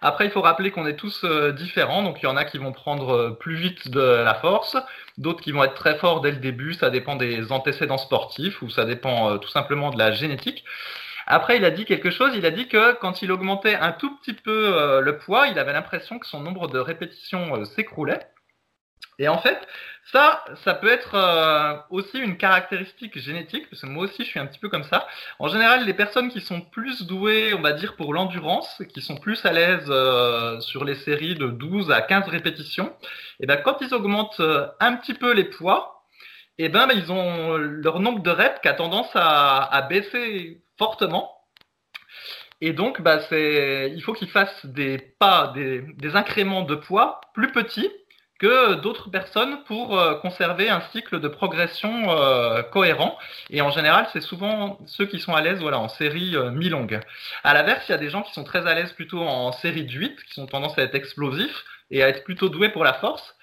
Après, 0.00 0.24
il 0.26 0.30
faut 0.30 0.42
rappeler 0.42 0.70
qu'on 0.70 0.86
est 0.86 0.96
tous 0.96 1.24
euh, 1.24 1.52
différents, 1.52 2.02
donc 2.02 2.18
il 2.22 2.24
y 2.24 2.28
en 2.28 2.36
a 2.36 2.44
qui 2.44 2.58
vont 2.58 2.72
prendre 2.72 3.14
euh, 3.14 3.30
plus 3.30 3.56
vite 3.56 3.88
de 3.90 4.00
la 4.00 4.34
force, 4.34 4.76
d'autres 5.18 5.42
qui 5.42 5.52
vont 5.52 5.64
être 5.64 5.74
très 5.74 5.96
forts 5.96 6.20
dès 6.20 6.30
le 6.30 6.38
début, 6.38 6.74
ça 6.74 6.90
dépend 6.90 7.16
des 7.16 7.52
antécédents 7.52 7.98
sportifs 7.98 8.62
ou 8.62 8.70
ça 8.70 8.84
dépend 8.84 9.30
euh, 9.30 9.38
tout 9.38 9.48
simplement 9.48 9.90
de 9.90 9.98
la 9.98 10.12
génétique. 10.12 10.64
Après, 11.26 11.56
il 11.56 11.64
a 11.64 11.70
dit 11.70 11.84
quelque 11.84 12.10
chose, 12.10 12.32
il 12.36 12.46
a 12.46 12.50
dit 12.50 12.68
que 12.68 12.92
quand 12.94 13.22
il 13.22 13.32
augmentait 13.32 13.74
un 13.74 13.92
tout 13.92 14.16
petit 14.18 14.32
peu 14.32 15.00
le 15.02 15.18
poids, 15.18 15.48
il 15.48 15.58
avait 15.58 15.72
l'impression 15.72 16.20
que 16.20 16.26
son 16.26 16.38
nombre 16.38 16.68
de 16.68 16.78
répétitions 16.78 17.64
s'écroulait. 17.64 18.20
Et 19.18 19.26
en 19.26 19.38
fait, 19.38 19.58
ça, 20.12 20.44
ça 20.64 20.74
peut 20.74 20.90
être 20.90 21.14
euh, 21.14 21.76
aussi 21.90 22.18
une 22.18 22.36
caractéristique 22.36 23.18
génétique, 23.18 23.68
parce 23.68 23.82
que 23.82 23.86
moi 23.86 24.04
aussi 24.04 24.24
je 24.24 24.28
suis 24.28 24.38
un 24.38 24.46
petit 24.46 24.60
peu 24.60 24.68
comme 24.68 24.84
ça. 24.84 25.08
En 25.40 25.48
général, 25.48 25.84
les 25.84 25.94
personnes 25.94 26.28
qui 26.28 26.40
sont 26.40 26.60
plus 26.60 27.06
douées, 27.06 27.54
on 27.54 27.60
va 27.60 27.72
dire, 27.72 27.96
pour 27.96 28.14
l'endurance, 28.14 28.82
qui 28.94 29.02
sont 29.02 29.16
plus 29.16 29.44
à 29.44 29.52
l'aise 29.52 29.86
euh, 29.88 30.60
sur 30.60 30.84
les 30.84 30.94
séries 30.94 31.34
de 31.34 31.48
12 31.48 31.90
à 31.90 32.02
15 32.02 32.28
répétitions, 32.28 32.86
et 33.40 33.44
eh 33.44 33.46
ben 33.46 33.56
quand 33.56 33.78
ils 33.80 33.92
augmentent 33.94 34.40
euh, 34.40 34.68
un 34.78 34.94
petit 34.94 35.14
peu 35.14 35.32
les 35.32 35.44
poids, 35.44 36.04
et 36.58 36.66
eh 36.66 36.68
ben, 36.70 36.88
ils 36.94 37.12
ont 37.12 37.56
leur 37.56 38.00
nombre 38.00 38.22
de 38.22 38.30
reps 38.30 38.60
qui 38.62 38.68
a 38.68 38.72
tendance 38.74 39.10
à, 39.14 39.58
à 39.62 39.82
baisser 39.82 40.62
fortement. 40.78 41.30
Et 42.62 42.72
donc, 42.72 43.02
bah, 43.02 43.20
c'est, 43.28 43.92
il 43.94 44.02
faut 44.02 44.14
qu'ils 44.14 44.30
fassent 44.30 44.64
des 44.64 44.96
pas, 45.18 45.52
des, 45.54 45.82
des 45.82 46.16
incréments 46.16 46.62
de 46.62 46.74
poids 46.74 47.20
plus 47.34 47.52
petits 47.52 47.90
que 48.38 48.74
d'autres 48.74 49.10
personnes 49.10 49.62
pour 49.64 49.98
euh, 49.98 50.14
conserver 50.16 50.68
un 50.68 50.80
cycle 50.92 51.20
de 51.20 51.28
progression 51.28 52.10
euh, 52.10 52.62
cohérent. 52.62 53.18
Et 53.50 53.62
en 53.62 53.70
général, 53.70 54.06
c'est 54.12 54.20
souvent 54.20 54.78
ceux 54.86 55.06
qui 55.06 55.18
sont 55.18 55.34
à 55.34 55.40
l'aise 55.40 55.60
voilà, 55.60 55.78
en 55.78 55.88
série 55.88 56.36
euh, 56.36 56.50
mi-longue. 56.50 57.00
À 57.44 57.54
l'inverse, 57.54 57.84
il 57.88 57.92
y 57.92 57.94
a 57.94 57.98
des 57.98 58.10
gens 58.10 58.22
qui 58.22 58.32
sont 58.32 58.44
très 58.44 58.66
à 58.66 58.74
l'aise 58.74 58.92
plutôt 58.92 59.22
en 59.22 59.52
série 59.52 59.84
de 59.84 59.92
8, 59.92 60.22
qui 60.24 60.34
sont 60.34 60.46
tendance 60.46 60.78
à 60.78 60.82
être 60.82 60.94
explosifs 60.94 61.64
et 61.90 62.02
à 62.02 62.08
être 62.08 62.24
plutôt 62.24 62.48
doués 62.48 62.68
pour 62.68 62.84
la 62.84 62.94
force. 62.94 63.34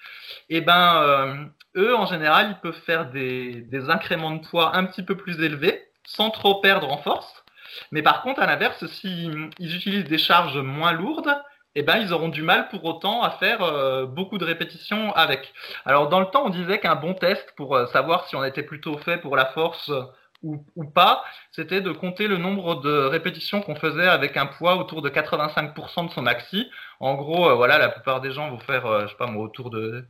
Et 0.48 0.60
ben, 0.60 1.50
eux, 1.76 1.96
en 1.96 2.06
général, 2.06 2.48
ils 2.50 2.60
peuvent 2.60 2.80
faire 2.84 3.10
des, 3.10 3.62
des 3.62 3.90
incréments 3.90 4.32
de 4.32 4.46
poids 4.46 4.76
un 4.76 4.84
petit 4.84 5.02
peu 5.02 5.16
plus 5.16 5.42
élevés, 5.42 5.88
sans 6.04 6.30
trop 6.30 6.60
perdre 6.60 6.92
en 6.92 6.98
force. 6.98 7.44
Mais 7.90 8.02
par 8.02 8.22
contre, 8.22 8.40
à 8.40 8.46
l'inverse, 8.46 8.84
s'ils 8.86 9.50
utilisent 9.58 10.04
des 10.04 10.18
charges 10.18 10.58
moins 10.58 10.92
lourdes, 10.92 11.34
eh 11.76 11.82
ben, 11.82 11.98
ils 11.98 12.12
auront 12.12 12.28
du 12.28 12.42
mal 12.42 12.68
pour 12.68 12.84
autant 12.84 13.22
à 13.22 13.30
faire 13.32 13.62
euh, 13.62 14.06
beaucoup 14.06 14.38
de 14.38 14.44
répétitions 14.44 15.12
avec. 15.14 15.52
Alors, 15.84 16.08
dans 16.08 16.20
le 16.20 16.26
temps, 16.26 16.44
on 16.46 16.50
disait 16.50 16.78
qu'un 16.78 16.94
bon 16.94 17.14
test 17.14 17.52
pour 17.56 17.74
euh, 17.74 17.86
savoir 17.86 18.28
si 18.28 18.36
on 18.36 18.44
était 18.44 18.62
plutôt 18.62 18.96
fait 18.98 19.18
pour 19.18 19.36
la 19.36 19.46
force 19.46 19.88
euh, 19.88 20.02
ou, 20.42 20.64
ou, 20.76 20.84
pas, 20.84 21.24
c'était 21.52 21.80
de 21.80 21.90
compter 21.90 22.28
le 22.28 22.36
nombre 22.36 22.80
de 22.82 22.92
répétitions 23.06 23.62
qu'on 23.62 23.76
faisait 23.76 24.06
avec 24.06 24.36
un 24.36 24.44
poids 24.44 24.76
autour 24.76 25.00
de 25.00 25.08
85% 25.08 26.08
de 26.08 26.12
son 26.12 26.20
maxi. 26.20 26.68
En 27.00 27.14
gros, 27.14 27.56
voilà, 27.56 27.78
la 27.78 27.88
plupart 27.88 28.20
des 28.20 28.30
gens 28.30 28.50
vont 28.50 28.58
faire, 28.58 29.00
je 29.00 29.06
sais 29.06 29.16
pas 29.16 29.26
moi, 29.26 29.42
autour 29.42 29.70
de 29.70 30.04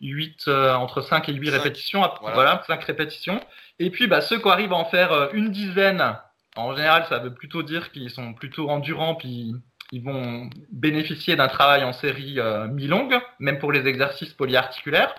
8, 0.00 0.48
entre 0.48 1.02
5 1.02 1.28
et 1.28 1.34
8 1.34 1.50
répétitions. 1.50 2.00
Voilà. 2.22 2.34
voilà. 2.34 2.62
5 2.66 2.82
répétitions. 2.82 3.40
Et 3.78 3.90
puis, 3.90 4.06
bah, 4.06 4.22
ceux 4.22 4.38
qui 4.38 4.48
arrivent 4.48 4.72
à 4.72 4.76
en 4.76 4.86
faire 4.86 5.34
une 5.34 5.50
dizaine, 5.50 6.16
en 6.56 6.74
général, 6.74 7.04
ça 7.06 7.18
veut 7.18 7.34
plutôt 7.34 7.62
dire 7.62 7.92
qu'ils 7.92 8.08
sont 8.08 8.32
plutôt 8.32 8.70
endurants, 8.70 9.16
puis 9.16 9.52
ils 9.92 10.02
vont 10.02 10.50
bénéficier 10.70 11.36
d'un 11.36 11.48
travail 11.48 11.84
en 11.84 11.92
série 11.92 12.38
euh, 12.38 12.68
mi-longue, 12.68 13.18
même 13.38 13.58
pour 13.58 13.72
les 13.72 13.86
exercices 13.86 14.34
polyarticulaires. 14.34 15.14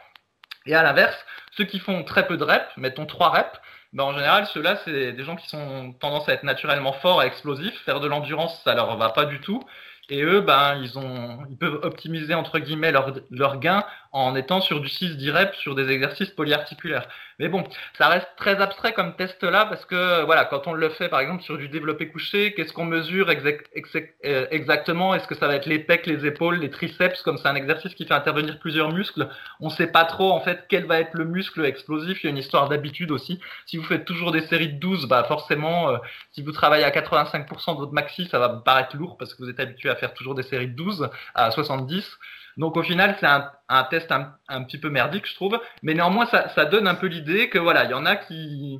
Et 0.65 0.75
à 0.75 0.83
l'inverse, 0.83 1.17
ceux 1.51 1.65
qui 1.65 1.79
font 1.79 2.03
très 2.03 2.27
peu 2.27 2.37
de 2.37 2.43
reps, 2.43 2.77
mettons 2.77 3.05
3 3.05 3.29
reps, 3.29 3.61
ben 3.93 4.03
en 4.03 4.13
général, 4.13 4.45
ceux-là, 4.45 4.79
c'est 4.85 5.13
des 5.13 5.23
gens 5.23 5.35
qui 5.35 5.49
sont 5.49 5.93
tendance 5.93 6.29
à 6.29 6.33
être 6.33 6.43
naturellement 6.43 6.93
forts 6.93 7.23
et 7.23 7.25
explosifs. 7.25 7.75
Faire 7.85 7.99
de 7.99 8.07
l'endurance, 8.07 8.61
ça 8.63 8.75
leur 8.75 8.95
va 8.97 9.09
pas 9.09 9.25
du 9.25 9.39
tout. 9.41 9.63
Et 10.09 10.21
eux, 10.23 10.41
ben, 10.41 10.75
ils, 10.81 11.57
peuvent 11.57 11.79
optimiser 11.83 12.33
entre 12.33 12.59
guillemets 12.59 12.91
leurs 12.91 13.13
leur 13.31 13.59
gains 13.59 13.83
en 14.11 14.35
étant 14.35 14.61
sur 14.61 14.81
du 14.81 14.87
6-10 14.87 15.31
reps 15.31 15.57
sur 15.57 15.75
des 15.75 15.89
exercices 15.89 16.29
polyarticulaires. 16.29 17.07
Mais 17.39 17.47
bon, 17.47 17.63
ça 17.97 18.09
reste 18.09 18.27
très 18.35 18.59
abstrait 18.59 18.91
comme 18.91 19.15
test 19.15 19.41
là 19.43 19.65
parce 19.65 19.85
que 19.85 20.25
voilà, 20.25 20.43
quand 20.43 20.67
on 20.67 20.73
le 20.73 20.89
fait 20.89 21.07
par 21.07 21.21
exemple 21.21 21.41
sur 21.41 21.57
du 21.57 21.69
développé 21.69 22.09
couché, 22.09 22.53
qu'est-ce 22.53 22.73
qu'on 22.73 22.85
mesure 22.85 23.29
euh, 23.29 24.47
exactement? 24.51 25.15
Est-ce 25.15 25.25
que 25.25 25.35
ça 25.35 25.47
va 25.47 25.55
être 25.55 25.65
les 25.65 25.79
pecs, 25.79 26.05
les 26.05 26.25
épaules, 26.25 26.57
les 26.57 26.69
triceps 26.69 27.21
Comme 27.21 27.37
c'est 27.37 27.47
un 27.47 27.55
exercice 27.55 27.95
qui 27.95 28.05
fait 28.05 28.13
intervenir 28.13 28.59
plusieurs 28.59 28.91
muscles, 28.91 29.29
on 29.61 29.67
ne 29.67 29.73
sait 29.73 29.87
pas 29.87 30.03
trop 30.03 30.31
en 30.31 30.41
fait 30.41 30.65
quel 30.67 30.85
va 30.85 30.99
être 30.99 31.13
le 31.13 31.23
muscle 31.23 31.63
explosif. 31.63 32.23
Il 32.23 32.25
y 32.25 32.27
a 32.27 32.31
une 32.31 32.37
histoire 32.37 32.67
d'habitude 32.67 33.11
aussi. 33.11 33.39
Si 33.65 33.77
vous 33.77 33.85
faites 33.85 34.03
toujours 34.03 34.33
des 34.33 34.41
séries 34.41 34.73
de 34.73 34.79
12, 34.79 35.07
bah 35.07 35.23
forcément, 35.23 35.91
euh, 35.91 35.97
si 36.33 36.41
vous 36.41 36.51
travaillez 36.51 36.83
à 36.83 36.91
85% 36.91 37.75
de 37.75 37.79
votre 37.79 37.93
maxi, 37.93 38.27
ça 38.29 38.39
va 38.39 38.49
paraître 38.49 38.97
lourd 38.97 39.17
parce 39.17 39.33
que 39.33 39.43
vous 39.43 39.49
êtes 39.49 39.61
habitué 39.61 39.89
à 39.89 39.95
faire 39.95 40.13
toujours 40.13 40.35
des 40.35 40.43
séries 40.43 40.67
de 40.67 40.75
12 40.75 41.09
à 41.35 41.51
70. 41.51 42.17
Donc 42.59 42.75
au 42.75 42.83
final, 42.83 43.15
c'est 43.21 43.25
un, 43.25 43.83
test 43.85 44.11
un, 44.11 44.63
petit 44.65 44.77
peu 44.77 44.89
merdique, 44.89 45.25
je 45.25 45.33
trouve. 45.33 45.59
Mais 45.81 45.93
néanmoins, 45.93 46.25
ça, 46.25 46.65
donne 46.65 46.87
un 46.87 46.95
peu 46.95 47.07
l'idée 47.07 47.49
que 47.49 47.57
voilà, 47.57 47.85
il 47.85 47.91
y 47.91 47.93
en 47.93 48.05
a 48.05 48.17
qui 48.17 48.79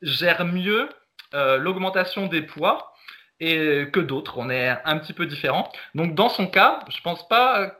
gèrent 0.00 0.44
mieux 0.44 0.88
euh, 1.34 1.58
l'augmentation 1.58 2.28
des 2.28 2.42
poids 2.42 2.92
et 3.40 3.88
que 3.92 3.98
d'autres. 3.98 4.38
On 4.38 4.48
est 4.48 4.68
un 4.84 4.98
petit 4.98 5.12
peu 5.12 5.26
différent. 5.26 5.72
Donc 5.96 6.14
dans 6.14 6.28
son 6.28 6.46
cas, 6.46 6.84
je 6.88 7.00
pense 7.00 7.26
pas 7.26 7.72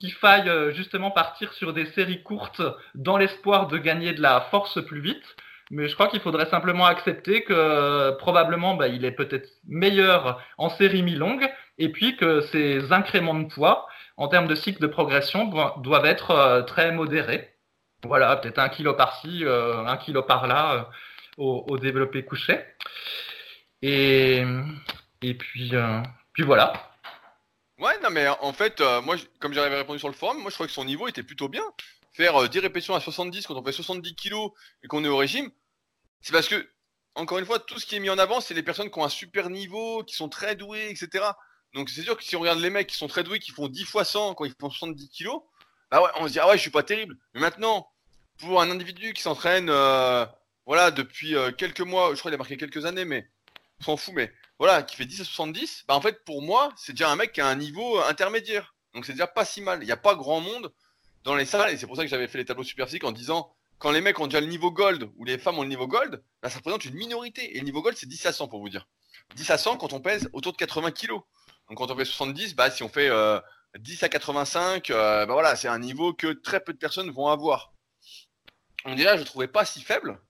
qu'il 0.00 0.14
faille 0.14 0.48
euh, 0.48 0.72
justement 0.72 1.10
partir 1.10 1.52
sur 1.52 1.74
des 1.74 1.84
séries 1.92 2.22
courtes 2.22 2.62
dans 2.94 3.18
l'espoir 3.18 3.68
de 3.68 3.76
gagner 3.76 4.14
de 4.14 4.22
la 4.22 4.40
force 4.50 4.82
plus 4.86 5.02
vite. 5.02 5.36
Mais 5.72 5.88
je 5.88 5.94
crois 5.94 6.08
qu'il 6.08 6.20
faudrait 6.20 6.50
simplement 6.50 6.84
accepter 6.84 7.44
que 7.44 8.10
probablement 8.18 8.74
bah, 8.74 8.88
il 8.88 9.06
est 9.06 9.10
peut-être 9.12 9.48
meilleur 9.66 10.38
en 10.58 10.68
série 10.68 11.02
mi-longue 11.02 11.48
et 11.78 11.88
puis 11.88 12.14
que 12.18 12.42
ces 12.42 12.92
incréments 12.92 13.32
de 13.32 13.48
poids, 13.48 13.88
en 14.18 14.28
termes 14.28 14.48
de 14.48 14.54
cycle 14.54 14.82
de 14.82 14.86
progression, 14.86 15.46
doivent 15.78 16.04
être 16.04 16.32
euh, 16.32 16.60
très 16.60 16.92
modérés. 16.92 17.56
Voilà, 18.04 18.36
peut-être 18.36 18.58
un 18.58 18.68
kilo 18.68 18.92
par-ci, 18.92 19.46
euh, 19.46 19.86
un 19.86 19.96
kilo 19.96 20.22
par-là 20.22 20.74
euh, 20.74 21.42
au, 21.42 21.78
développé 21.78 22.22
couché. 22.22 22.60
Et, 23.80 24.44
et 25.22 25.34
puis, 25.34 25.72
puis 26.34 26.42
voilà. 26.42 26.74
Ouais, 27.78 27.98
non, 28.02 28.10
mais 28.10 28.28
en 28.28 28.52
fait, 28.52 28.82
moi, 29.02 29.16
comme 29.40 29.54
j'avais 29.54 29.74
répondu 29.74 29.98
sur 29.98 30.08
le 30.08 30.14
forum, 30.14 30.36
moi 30.42 30.50
je 30.50 30.54
crois 30.54 30.66
que 30.66 30.72
son 30.72 30.84
niveau 30.84 31.08
était 31.08 31.22
plutôt 31.22 31.48
bien. 31.48 31.64
Faire 32.12 32.46
10 32.46 32.58
répétitions 32.58 32.94
à 32.94 33.00
70 33.00 33.46
quand 33.46 33.54
on 33.54 33.64
fait 33.64 33.72
70 33.72 34.14
kilos 34.14 34.50
et 34.84 34.86
qu'on 34.86 35.02
est 35.02 35.08
au 35.08 35.16
régime, 35.16 35.50
c'est 36.22 36.32
parce 36.32 36.48
que, 36.48 36.68
encore 37.14 37.38
une 37.38 37.46
fois, 37.46 37.58
tout 37.58 37.78
ce 37.78 37.86
qui 37.86 37.96
est 37.96 38.00
mis 38.00 38.10
en 38.10 38.18
avant, 38.18 38.40
c'est 38.40 38.54
les 38.54 38.62
personnes 38.62 38.90
qui 38.90 38.98
ont 38.98 39.04
un 39.04 39.10
super 39.10 39.50
niveau, 39.50 40.02
qui 40.04 40.14
sont 40.14 40.28
très 40.28 40.56
douées, 40.56 40.88
etc. 40.90 41.24
Donc 41.74 41.90
c'est 41.90 42.02
sûr 42.02 42.16
que 42.16 42.24
si 42.24 42.36
on 42.36 42.40
regarde 42.40 42.60
les 42.60 42.70
mecs 42.70 42.86
qui 42.86 42.96
sont 42.96 43.08
très 43.08 43.24
doués, 43.24 43.38
qui 43.38 43.50
font 43.50 43.68
10 43.68 43.84
fois 43.84 44.04
100 44.04 44.34
quand 44.34 44.44
ils 44.44 44.54
font 44.58 44.70
70 44.70 45.08
kilos, 45.08 45.42
bah 45.90 46.02
ouais, 46.02 46.10
on 46.16 46.28
se 46.28 46.32
dit 46.32 46.38
ah 46.38 46.48
ouais, 46.48 46.56
je 46.56 46.62
suis 46.62 46.70
pas 46.70 46.82
terrible. 46.82 47.16
Mais 47.34 47.40
maintenant, 47.40 47.90
pour 48.38 48.60
un 48.60 48.70
individu 48.70 49.12
qui 49.12 49.22
s'entraîne, 49.22 49.68
euh, 49.70 50.26
voilà, 50.66 50.90
depuis 50.90 51.34
euh, 51.34 51.50
quelques 51.52 51.80
mois, 51.80 52.14
je 52.14 52.18
crois 52.18 52.30
qu'il 52.30 52.34
a 52.34 52.38
marqué 52.38 52.56
quelques 52.56 52.84
années, 52.84 53.04
mais 53.04 53.28
on 53.80 53.84
s'en 53.84 53.96
fout, 53.96 54.14
mais 54.14 54.32
voilà, 54.58 54.82
qui 54.82 54.96
fait 54.96 55.04
10 55.06 55.22
à 55.22 55.24
70, 55.24 55.84
bah 55.88 55.94
en 55.94 56.00
fait 56.00 56.24
pour 56.24 56.42
moi, 56.42 56.72
c'est 56.76 56.92
déjà 56.92 57.10
un 57.10 57.16
mec 57.16 57.32
qui 57.32 57.40
a 57.40 57.46
un 57.46 57.56
niveau 57.56 57.98
euh, 57.98 58.08
intermédiaire. 58.08 58.74
Donc 58.94 59.06
c'est 59.06 59.12
déjà 59.12 59.26
pas 59.26 59.44
si 59.44 59.60
mal. 59.62 59.82
Il 59.82 59.86
n'y 59.86 59.92
a 59.92 59.96
pas 59.96 60.14
grand 60.14 60.40
monde 60.40 60.72
dans 61.24 61.34
les 61.34 61.46
salles, 61.46 61.72
et 61.72 61.76
c'est 61.76 61.86
pour 61.86 61.96
ça 61.96 62.02
que 62.02 62.08
j'avais 62.08 62.28
fait 62.28 62.38
les 62.38 62.44
tableaux 62.44 62.64
super 62.64 62.86
en 63.04 63.12
disant 63.12 63.54
quand 63.82 63.90
les 63.90 64.00
mecs 64.00 64.20
ont 64.20 64.28
déjà 64.28 64.40
le 64.40 64.46
niveau 64.46 64.70
gold 64.70 65.10
ou 65.16 65.24
les 65.24 65.38
femmes 65.38 65.58
ont 65.58 65.62
le 65.62 65.68
niveau 65.68 65.88
gold, 65.88 66.22
bah, 66.40 66.48
ça 66.48 66.58
représente 66.58 66.84
une 66.84 66.94
minorité. 66.94 67.56
Et 67.56 67.58
le 67.58 67.64
niveau 67.64 67.82
gold, 67.82 67.96
c'est 67.96 68.06
10 68.06 68.26
à 68.26 68.32
100 68.32 68.46
pour 68.46 68.60
vous 68.60 68.68
dire. 68.68 68.86
10 69.34 69.50
à 69.50 69.58
100 69.58 69.76
quand 69.76 69.92
on 69.92 70.00
pèse 70.00 70.30
autour 70.32 70.52
de 70.52 70.56
80 70.56 70.92
kilos. 70.92 71.22
Donc 71.68 71.78
quand 71.78 71.90
on 71.90 71.96
fait 71.96 72.04
70, 72.04 72.54
bah, 72.54 72.70
si 72.70 72.84
on 72.84 72.88
fait 72.88 73.08
10 73.08 73.10
euh, 73.10 74.06
à 74.06 74.08
85, 74.08 74.88
euh, 74.90 75.26
bah, 75.26 75.32
voilà, 75.32 75.56
c'est 75.56 75.66
un 75.66 75.80
niveau 75.80 76.14
que 76.14 76.28
très 76.28 76.60
peu 76.60 76.72
de 76.72 76.78
personnes 76.78 77.10
vont 77.10 77.26
avoir. 77.26 77.74
Donc 78.84 78.94
déjà, 78.94 79.16
je 79.16 79.22
ne 79.22 79.26
trouvais 79.26 79.48
pas 79.48 79.64
si 79.64 79.82
faible. 79.82 80.20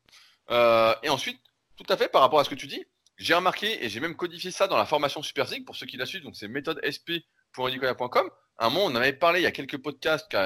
Euh, 0.50 0.94
et 1.02 1.10
ensuite, 1.10 1.38
tout 1.76 1.84
à 1.90 1.98
fait 1.98 2.08
par 2.08 2.22
rapport 2.22 2.40
à 2.40 2.44
ce 2.44 2.48
que 2.48 2.54
tu 2.54 2.66
dis, 2.66 2.86
j'ai 3.18 3.34
remarqué 3.34 3.84
et 3.84 3.90
j'ai 3.90 4.00
même 4.00 4.16
codifié 4.16 4.50
ça 4.50 4.66
dans 4.66 4.78
la 4.78 4.86
formation 4.86 5.22
Super 5.22 5.46
pour 5.66 5.76
ceux 5.76 5.84
qui 5.84 5.98
la 5.98 6.06
suivent, 6.06 6.22
donc 6.22 6.36
c'est 6.36 6.48
méthodesp.edicola.com. 6.48 8.30
À 8.56 8.66
un 8.66 8.70
moment, 8.70 8.86
on 8.86 8.94
avait 8.94 9.12
parlé 9.12 9.40
il 9.40 9.42
y 9.42 9.46
a 9.46 9.52
quelques 9.52 9.76
podcasts, 9.76 10.28
il 10.32 10.36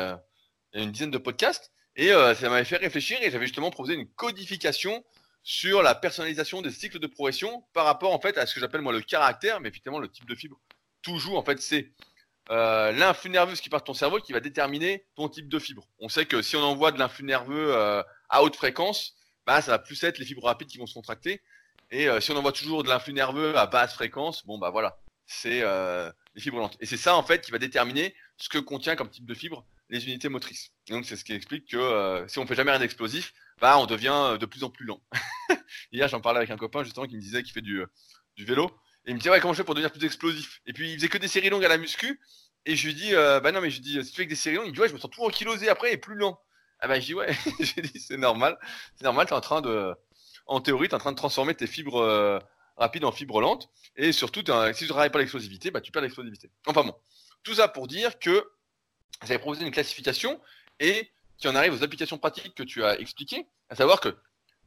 y 0.74 0.80
a 0.80 0.82
une 0.82 0.90
dizaine 0.90 1.12
de 1.12 1.18
podcasts, 1.18 1.70
et 1.96 2.08
ça 2.08 2.48
m'avait 2.48 2.64
fait 2.64 2.76
réfléchir 2.76 3.18
et 3.22 3.30
j'avais 3.30 3.46
justement 3.46 3.70
proposé 3.70 3.94
une 3.94 4.06
codification 4.06 5.04
sur 5.42 5.82
la 5.82 5.94
personnalisation 5.94 6.62
des 6.62 6.70
cycles 6.70 6.98
de 6.98 7.06
progression 7.06 7.64
par 7.72 7.84
rapport 7.84 8.12
en 8.12 8.20
fait 8.20 8.36
à 8.38 8.46
ce 8.46 8.54
que 8.54 8.60
j'appelle 8.60 8.82
moi 8.82 8.92
le 8.92 9.00
caractère, 9.00 9.60
mais 9.60 9.68
effectivement 9.68 9.98
le 9.98 10.08
type 10.08 10.26
de 10.26 10.34
fibre 10.34 10.60
toujours, 11.06 11.38
en 11.38 11.44
fait, 11.44 11.60
c'est 11.60 11.92
euh, 12.50 12.90
l'influx 12.92 13.30
nerveux 13.30 13.54
qui 13.54 13.68
part 13.68 13.80
de 13.80 13.84
ton 13.84 13.94
cerveau 13.94 14.18
qui 14.18 14.32
va 14.32 14.40
déterminer 14.40 15.06
ton 15.14 15.28
type 15.28 15.48
de 15.48 15.58
fibre. 15.58 15.88
On 16.00 16.08
sait 16.08 16.26
que 16.26 16.42
si 16.42 16.56
on 16.56 16.62
envoie 16.62 16.90
de 16.90 16.98
l'influx 16.98 17.24
nerveux 17.24 17.74
euh, 17.74 18.02
à 18.28 18.42
haute 18.42 18.56
fréquence, 18.56 19.14
bah, 19.46 19.62
ça 19.62 19.70
va 19.70 19.78
plus 19.78 20.02
être 20.02 20.18
les 20.18 20.24
fibres 20.24 20.44
rapides 20.44 20.68
qui 20.68 20.78
vont 20.78 20.86
se 20.86 20.94
contracter. 20.94 21.42
Et 21.92 22.08
euh, 22.08 22.20
si 22.20 22.32
on 22.32 22.36
envoie 22.36 22.50
toujours 22.50 22.82
de 22.82 22.88
l'influx 22.88 23.12
nerveux 23.12 23.56
à 23.56 23.66
basse 23.66 23.94
fréquence, 23.94 24.44
bon 24.46 24.58
bah 24.58 24.70
voilà, 24.70 24.98
c'est 25.26 25.60
les 25.60 26.40
fibres 26.40 26.58
lentes. 26.58 26.76
Et 26.80 26.86
c'est 26.86 26.96
ça 26.96 27.16
en 27.16 27.22
fait 27.22 27.44
qui 27.44 27.52
va 27.52 27.58
déterminer 27.58 28.14
ce 28.36 28.48
que 28.48 28.58
contient 28.58 28.96
comme 28.96 29.10
type 29.10 29.26
de 29.26 29.34
fibre 29.34 29.64
les 29.88 30.04
unités 30.06 30.28
motrices. 30.28 30.70
donc 30.88 31.04
c'est 31.04 31.16
ce 31.16 31.24
qui 31.24 31.32
explique 31.32 31.70
que 31.70 32.24
si 32.28 32.38
on 32.38 32.46
fait 32.46 32.54
jamais 32.54 32.72
rien 32.72 32.80
d'explosif, 32.80 33.32
bah 33.60 33.78
on 33.78 33.86
devient 33.86 34.36
de 34.38 34.46
plus 34.46 34.64
en 34.64 34.70
plus 34.70 34.84
lent. 34.84 35.00
Hier 35.92 36.08
j'en 36.08 36.20
parlais 36.20 36.38
avec 36.38 36.50
un 36.50 36.56
copain 36.56 36.82
justement 36.82 37.06
qui 37.06 37.16
me 37.16 37.20
disait 37.20 37.42
qu'il 37.42 37.52
fait 37.52 37.62
du, 37.62 37.84
du 38.36 38.44
vélo 38.44 38.70
et 39.06 39.10
il 39.10 39.14
me 39.14 39.20
dit 39.20 39.30
ouais 39.30 39.40
comment 39.40 39.52
je 39.52 39.58
fais 39.58 39.64
pour 39.64 39.74
devenir 39.74 39.92
plus 39.92 40.04
explosif? 40.04 40.60
Et 40.66 40.72
puis 40.72 40.90
il 40.90 40.96
faisait 40.96 41.08
que 41.08 41.18
des 41.18 41.28
séries 41.28 41.50
longues 41.50 41.64
à 41.64 41.68
la 41.68 41.78
muscu. 41.78 42.20
Et 42.64 42.74
je 42.74 42.86
lui 42.86 42.94
dis 42.94 43.14
euh, 43.14 43.38
bah 43.40 43.52
non 43.52 43.60
mais 43.60 43.70
je 43.70 43.76
lui 43.76 43.82
dis 43.82 44.04
si 44.04 44.10
tu 44.10 44.16
fais 44.16 44.24
que 44.24 44.30
des 44.30 44.36
séries 44.36 44.56
longues, 44.56 44.66
il 44.66 44.72
dit 44.72 44.80
ouais 44.80 44.88
je 44.88 44.94
me 44.94 44.98
sens 44.98 45.10
toujours 45.10 45.30
kilosé 45.30 45.68
après 45.68 45.92
et 45.92 45.96
plus 45.96 46.16
lent. 46.16 46.38
Ah 46.80 46.88
bah 46.88 46.98
je 46.98 47.06
dis 47.06 47.14
ouais, 47.14 47.32
j'ai 47.60 47.82
dit 47.82 48.00
c'est 48.00 48.16
normal, 48.16 48.58
c'est 48.96 49.04
normal, 49.04 49.26
t'es 49.26 49.32
en 49.34 49.40
train 49.40 49.60
de, 49.60 49.94
en 50.46 50.60
théorie 50.60 50.88
t'es 50.88 50.94
en 50.94 50.98
train 50.98 51.12
de 51.12 51.16
transformer 51.16 51.54
tes 51.54 51.68
fibres 51.68 52.02
euh, 52.02 52.40
rapides 52.76 53.04
en 53.04 53.12
fibres 53.12 53.40
lentes. 53.40 53.70
Et 53.94 54.10
surtout 54.10 54.40
si 54.40 54.78
tu 54.84 54.88
travailles 54.88 55.10
pas 55.10 55.20
l'explosivité, 55.20 55.70
bah 55.70 55.80
tu 55.80 55.92
perds 55.92 56.02
l'explosivité. 56.02 56.50
Enfin 56.66 56.82
bon, 56.82 56.94
tout 57.44 57.54
ça 57.54 57.68
pour 57.68 57.86
dire 57.86 58.18
que 58.18 58.44
j'avais 59.22 59.38
proposé 59.38 59.64
une 59.64 59.72
classification 59.72 60.40
et 60.80 61.10
qui 61.38 61.48
en 61.48 61.54
arrive 61.54 61.74
aux 61.74 61.82
applications 61.82 62.18
pratiques 62.18 62.54
que 62.54 62.62
tu 62.62 62.84
as 62.84 62.98
expliquées, 62.98 63.46
à 63.68 63.74
savoir 63.74 64.00
que 64.00 64.16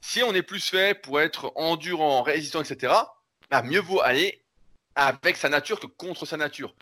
si 0.02 0.24
on 0.24 0.34
est 0.34 0.44
plus 0.44 0.70
fait 0.70 1.00
pour 1.00 1.20
être 1.20 1.52
endurant, 1.56 2.22
résistant, 2.22 2.62
etc., 2.62 2.94
bah, 3.50 3.62
mieux 3.64 3.80
vaut 3.80 4.02
aller 4.02 4.44
avec 4.96 5.38
sa 5.38 5.50
nature 5.50 5.80
que 5.80 5.88
contre 5.88 6.26
sa 6.26 6.38
nature. 6.38 6.74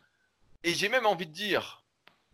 Et 0.64 0.74
j'ai 0.74 0.90
même 0.90 1.06
envie 1.06 1.28
de 1.28 1.32
dire, 1.32 1.84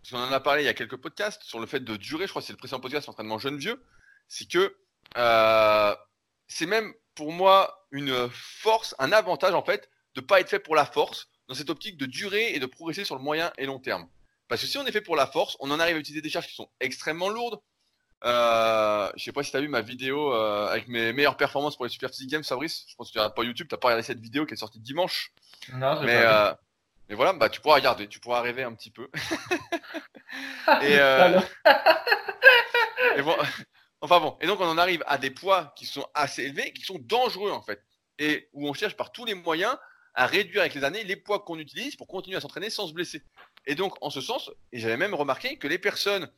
parce 0.02 0.12
qu'on 0.12 0.30
en 0.30 0.32
a 0.32 0.40
parlé 0.40 0.64
il 0.64 0.66
y 0.66 0.70
a 0.70 0.74
quelques 0.74 0.98
podcasts, 0.98 1.44
sur 1.44 1.60
le 1.60 1.68
fait 1.68 1.80
de 1.80 1.96
durer, 1.96 2.26
je 2.26 2.32
crois 2.32 2.42
que 2.42 2.48
c'est 2.48 2.54
le 2.54 2.58
précédent 2.58 2.80
podcast, 2.80 3.08
entraînement 3.10 3.38
jeune-vieux, 3.38 3.84
c'est 4.28 4.50
que 4.50 4.76
euh, 5.18 5.96
c'est 6.48 6.66
même 6.66 6.94
pour 7.16 7.32
moi 7.32 7.86
une 7.92 8.30
force, 8.32 8.96
un 9.00 9.12
avantage 9.12 9.54
en 9.54 9.64
fait, 9.64 9.90
de 10.16 10.22
ne 10.22 10.26
pas 10.26 10.40
être 10.40 10.50
fait 10.50 10.60
pour 10.60 10.76
la 10.76 10.86
force, 10.86 11.30
dans 11.48 11.56
cette 11.56 11.70
optique 11.70 11.98
de 11.98 12.06
durer 12.06 12.54
et 12.54 12.60
de 12.60 12.66
progresser 12.66 13.04
sur 13.04 13.16
le 13.16 13.22
moyen 13.22 13.52
et 13.58 13.66
long 13.66 13.80
terme. 13.80 14.08
Parce 14.54 14.62
que 14.62 14.68
si 14.68 14.78
on 14.78 14.86
est 14.86 14.92
fait 14.92 15.02
pour 15.02 15.16
la 15.16 15.26
force, 15.26 15.58
on 15.62 15.72
en 15.72 15.80
arrive 15.80 15.96
à 15.96 16.00
utiliser 16.00 16.22
des 16.22 16.30
charges 16.30 16.46
qui 16.46 16.54
sont 16.54 16.70
extrêmement 16.80 17.28
lourdes, 17.28 17.60
euh, 18.24 19.12
je 19.16 19.24
sais 19.24 19.32
pas 19.32 19.42
si 19.42 19.50
tu 19.50 19.58
as 19.58 19.62
vu 19.62 19.68
ma 19.68 19.82
vidéo 19.82 20.32
euh, 20.32 20.68
avec 20.68 20.88
mes 20.90 21.12
meilleures 21.12 21.38
performances 21.38 21.76
pour 21.76 21.86
les 21.86 21.90
Super 21.90 22.12
Physique 22.12 22.30
Games, 22.30 22.44
Fabrice. 22.44 22.86
Je 22.88 22.94
pense 22.94 23.08
que 23.08 23.14
tu 23.14 23.18
regardes 23.18 23.36
pas 23.36 23.44
YouTube, 23.44 23.66
t'as 23.68 23.78
pas 23.78 23.88
regardé 23.88 24.04
cette 24.04 24.20
vidéo 24.20 24.46
qui 24.46 24.54
est 24.54 24.58
sortie 24.58 24.80
dimanche. 24.80 25.34
Non, 25.74 26.00
mais, 26.04 26.18
euh, 26.18 26.54
mais 27.10 27.16
voilà, 27.16 27.34
bah, 27.34 27.50
tu 27.50 27.62
pourras 27.62 27.78
regarder, 27.78 28.08
tu 28.08 28.20
pourras 28.20 28.42
rêver 28.42 28.62
un 28.62 28.76
petit 28.76 28.92
peu. 28.92 29.10
et, 30.84 31.00
euh, 31.00 31.40
et 33.18 33.24
bon, 33.24 33.36
enfin 34.02 34.20
bon, 34.20 34.38
et 34.40 34.46
donc 34.46 34.62
on 34.62 34.68
en 34.68 34.78
arrive 34.78 35.04
à 35.08 35.18
des 35.18 35.32
poids 35.32 35.74
qui 35.76 35.88
sont 35.88 36.06
assez 36.14 36.44
élevés, 36.44 36.74
qui 36.74 36.84
sont 36.84 37.00
dangereux 37.00 37.50
en 37.50 37.64
fait, 37.64 37.82
et 38.20 38.50
où 38.54 38.70
on 38.70 38.74
cherche 38.76 38.96
par 38.96 39.12
tous 39.12 39.26
les 39.26 39.34
moyens 39.34 39.76
à 40.14 40.28
réduire 40.28 40.62
avec 40.62 40.76
les 40.76 40.84
années 40.84 41.04
les 41.04 41.16
poids 41.16 41.40
qu'on 41.40 41.58
utilise 41.58 41.96
pour 41.96 42.06
continuer 42.06 42.38
à 42.38 42.40
s'entraîner 42.40 42.70
sans 42.70 42.88
se 42.88 42.94
blesser. 42.94 43.24
Et 43.66 43.76
donc 43.76 43.96
en 44.02 44.10
ce 44.10 44.22
sens, 44.22 44.52
j'avais 44.72 44.98
même 44.98 45.14
remarqué 45.14 45.58
que 45.58 45.68
les 45.68 45.78
personnes 45.78 46.30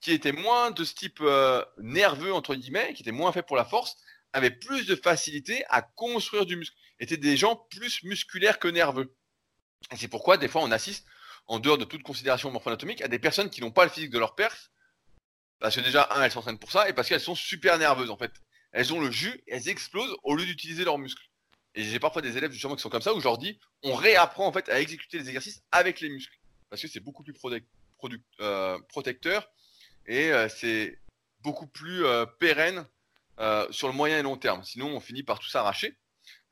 qui 0.00 0.12
étaient 0.12 0.32
moins 0.32 0.70
de 0.70 0.84
ce 0.84 0.94
type 0.94 1.20
euh, 1.20 1.64
nerveux, 1.78 2.32
entre 2.32 2.54
guillemets, 2.54 2.94
qui 2.94 3.02
étaient 3.02 3.12
moins 3.12 3.32
faits 3.32 3.46
pour 3.46 3.56
la 3.56 3.64
force, 3.64 3.96
avaient 4.32 4.50
plus 4.50 4.86
de 4.86 4.96
facilité 4.96 5.64
à 5.68 5.82
construire 5.82 6.46
du 6.46 6.56
muscle, 6.56 6.76
étaient 7.00 7.16
des 7.16 7.36
gens 7.36 7.56
plus 7.70 8.02
musculaires 8.04 8.58
que 8.58 8.68
nerveux. 8.68 9.14
Et 9.92 9.96
c'est 9.96 10.08
pourquoi, 10.08 10.36
des 10.36 10.48
fois, 10.48 10.62
on 10.62 10.70
assiste, 10.70 11.06
en 11.46 11.58
dehors 11.58 11.78
de 11.78 11.84
toute 11.84 12.02
considération 12.02 12.50
morpho-anatomique, 12.50 13.02
à 13.02 13.08
des 13.08 13.18
personnes 13.18 13.50
qui 13.50 13.60
n'ont 13.60 13.72
pas 13.72 13.84
le 13.84 13.90
physique 13.90 14.10
de 14.10 14.18
leur 14.18 14.34
père, 14.34 14.54
parce 15.58 15.76
que 15.76 15.80
déjà, 15.80 16.08
un, 16.12 16.22
elles 16.22 16.30
s'entraînent 16.30 16.58
pour 16.58 16.72
ça, 16.72 16.88
et 16.88 16.92
parce 16.92 17.08
qu'elles 17.08 17.20
sont 17.20 17.34
super 17.34 17.76
nerveuses, 17.78 18.10
en 18.10 18.16
fait. 18.16 18.32
Elles 18.72 18.94
ont 18.94 19.00
le 19.00 19.10
jus, 19.10 19.42
elles 19.48 19.68
explosent 19.68 20.16
au 20.22 20.36
lieu 20.36 20.46
d'utiliser 20.46 20.84
leurs 20.84 20.98
muscles. 20.98 21.24
Et 21.74 21.82
j'ai 21.82 21.98
parfois 21.98 22.22
des 22.22 22.36
élèves 22.36 22.52
justement 22.52 22.76
qui 22.76 22.82
sont 22.82 22.88
comme 22.88 23.02
ça, 23.02 23.14
où 23.14 23.18
je 23.18 23.24
leur 23.24 23.38
dis, 23.38 23.58
on 23.82 23.94
réapprend 23.94 24.46
en 24.46 24.52
fait 24.52 24.68
à 24.68 24.80
exécuter 24.80 25.18
les 25.18 25.28
exercices 25.28 25.62
avec 25.72 26.00
les 26.00 26.08
muscles. 26.08 26.36
Parce 26.70 26.82
que 26.82 26.88
c'est 26.88 27.00
beaucoup 27.00 27.22
plus 27.22 27.34
euh, 28.40 28.78
protecteur 28.88 29.50
et 30.06 30.32
euh, 30.32 30.48
c'est 30.48 30.98
beaucoup 31.40 31.66
plus 31.66 32.04
euh, 32.04 32.26
pérenne 32.26 32.86
sur 33.70 33.88
le 33.88 33.94
moyen 33.94 34.18
et 34.18 34.22
long 34.22 34.36
terme. 34.36 34.62
Sinon, 34.64 34.88
on 34.88 35.00
finit 35.00 35.22
par 35.22 35.38
tout 35.38 35.48
s'arracher. 35.48 35.96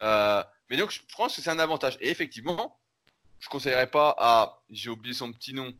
mais 0.00 0.76
donc, 0.78 0.90
je 0.90 1.00
pense 1.14 1.36
que 1.36 1.42
c'est 1.42 1.50
un 1.50 1.58
avantage. 1.58 1.98
Et 2.00 2.08
effectivement, 2.08 2.80
je 3.40 3.48
conseillerais 3.50 3.90
pas 3.90 4.14
à, 4.16 4.62
j'ai 4.70 4.88
oublié 4.88 5.14
son 5.14 5.30
petit 5.30 5.52
nom, 5.52 5.74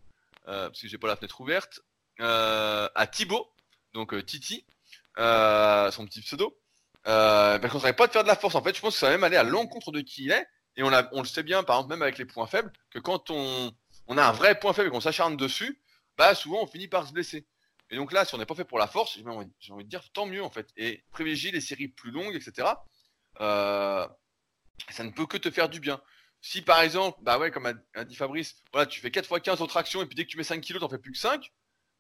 parce 0.45 0.79
que 0.79 0.87
j'ai 0.87 0.99
pas 0.99 1.09
la 1.09 1.17
fenêtre 1.17 1.41
ouverte, 1.41 1.81
à 2.19 3.07
Thibaut, 3.11 3.51
donc 3.95 4.23
Titi, 4.27 4.67
son 5.17 6.05
petit 6.07 6.21
pseudo. 6.21 6.61
Euh, 7.07 7.59
ben, 7.59 7.69
conseillerais 7.71 7.97
pas 7.97 8.07
de 8.07 8.13
faire 8.13 8.23
de 8.23 8.29
la 8.29 8.37
force. 8.37 8.55
En 8.55 8.63
fait, 8.63 8.75
je 8.75 8.81
pense 8.81 8.95
que 8.95 9.01
ça 9.01 9.07
va 9.07 9.13
même 9.13 9.25
aller 9.25 9.37
à 9.37 9.43
l'encontre 9.43 9.93
de 9.93 10.01
qui 10.01 10.25
il 10.25 10.33
est. 10.33 10.47
Et 10.77 10.83
on 10.83 10.91
le 10.91 11.27
sait 11.27 11.43
bien, 11.43 11.65
par 11.65 11.77
exemple, 11.77 11.95
même 11.95 12.03
avec 12.03 12.19
les 12.19 12.25
points 12.25 12.47
faibles, 12.47 12.73
que 12.91 13.01
quand 13.01 13.31
on, 13.31 13.73
on 14.09 14.19
a 14.19 14.25
un 14.25 14.33
vrai 14.33 14.59
point 14.59 14.73
faible 14.73 14.89
et 14.89 14.91
qu'on 14.91 15.01
s'acharne 15.01 15.37
dessus, 15.37 15.81
bah 16.17 16.35
souvent 16.35 16.63
on 16.63 16.67
finit 16.67 16.89
par 16.89 17.07
se 17.07 17.13
blesser. 17.13 17.47
Et 17.91 17.97
donc 17.97 18.13
là, 18.13 18.25
si 18.25 18.35
on 18.35 18.39
n'est 18.39 18.47
pas 18.47 18.55
fait 18.55 18.65
pour 18.65 18.79
la 18.79 18.87
force, 18.87 19.17
j'ai 19.17 19.71
envie, 19.71 19.85
de 19.85 19.89
dire 19.89 20.03
tant 20.13 20.27
mieux 20.27 20.43
en 20.43 20.51
fait. 20.51 20.69
Et 20.77 21.05
privilégier 21.11 21.51
les 21.51 21.61
séries 21.61 21.89
plus 21.89 22.11
longues, 22.11 22.35
etc. 22.35 22.69
Euh, 23.41 24.07
ça 24.91 25.05
ne 25.05 25.11
peut 25.11 25.27
que 25.27 25.37
te 25.37 25.51
faire 25.51 25.69
du 25.69 25.81
bien. 25.81 26.01
Si 26.41 26.63
par 26.63 26.81
exemple, 26.81 27.19
bah 27.23 27.39
ouais, 27.39 27.51
comme 27.51 27.67
a, 27.95 28.05
dit 28.05 28.17
Fabrice, 28.17 28.63
voilà, 28.73 28.87
tu 28.87 29.01
fais 29.01 29.11
4 29.11 29.25
x 29.31 29.43
15 29.43 29.63
en 29.63 29.67
traction 29.67 30.03
et 30.03 30.07
puis 30.07 30.17
dès 30.17 30.25
que 30.25 30.31
tu 30.31 30.37
mets 30.37 30.45
5 30.45 30.61
kilos, 30.61 30.81
t'en 30.81 30.89
fais 30.89 30.99
plus 30.99 31.13
que 31.13 31.19
5, 31.19 31.51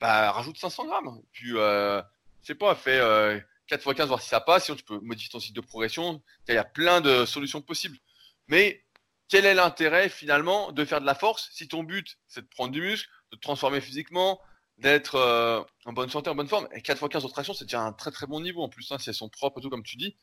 bah 0.00 0.30
rajoute 0.32 0.58
500 0.58 0.86
grammes. 0.86 1.22
Puis, 1.32 1.52
euh, 1.56 2.00
je 2.42 2.48
sais 2.48 2.54
pas, 2.54 2.74
fais 2.74 2.98
euh, 2.98 3.38
4 3.68 3.86
x 3.86 3.96
15, 3.96 4.08
voir 4.08 4.22
si 4.22 4.28
ça 4.28 4.40
passe, 4.40 4.66
sinon 4.66 4.76
tu 4.76 4.84
peux 4.84 5.00
modifier 5.00 5.30
ton 5.30 5.40
site 5.40 5.56
de 5.56 5.60
progression. 5.60 6.22
Il 6.48 6.54
y 6.54 6.58
a 6.58 6.64
plein 6.64 7.00
de 7.00 7.24
solutions 7.26 7.60
possibles. 7.62 7.98
Mais 8.46 8.84
quel 9.28 9.44
est 9.46 9.54
l'intérêt 9.54 10.08
finalement 10.08 10.72
de 10.72 10.84
faire 10.84 11.00
de 11.00 11.06
la 11.06 11.14
force 11.14 11.48
si 11.52 11.68
ton 11.68 11.82
but 11.82 12.18
c'est 12.26 12.42
de 12.42 12.48
prendre 12.48 12.72
du 12.72 12.80
muscle, 12.80 13.08
de 13.32 13.36
te 13.36 13.42
transformer 13.42 13.80
physiquement, 13.80 14.40
d'être 14.78 15.16
euh, 15.16 15.62
en 15.84 15.92
bonne 15.92 16.10
santé, 16.10 16.30
en 16.30 16.34
bonne 16.34 16.48
forme? 16.48 16.68
Et 16.72 16.82
4 16.82 17.02
x 17.02 17.08
15 17.10 17.24
en 17.24 17.28
traction, 17.28 17.54
c'est 17.54 17.64
déjà 17.64 17.82
un 17.82 17.92
très 17.92 18.10
très 18.10 18.26
bon 18.26 18.40
niveau 18.40 18.62
en 18.62 18.68
plus, 18.68 18.90
hein, 18.92 18.98
si 18.98 19.08
elles 19.10 19.14
sont 19.14 19.28
propres 19.28 19.58
et 19.58 19.62
tout 19.62 19.70
comme 19.70 19.82
tu 19.82 19.96
dis 19.96 20.16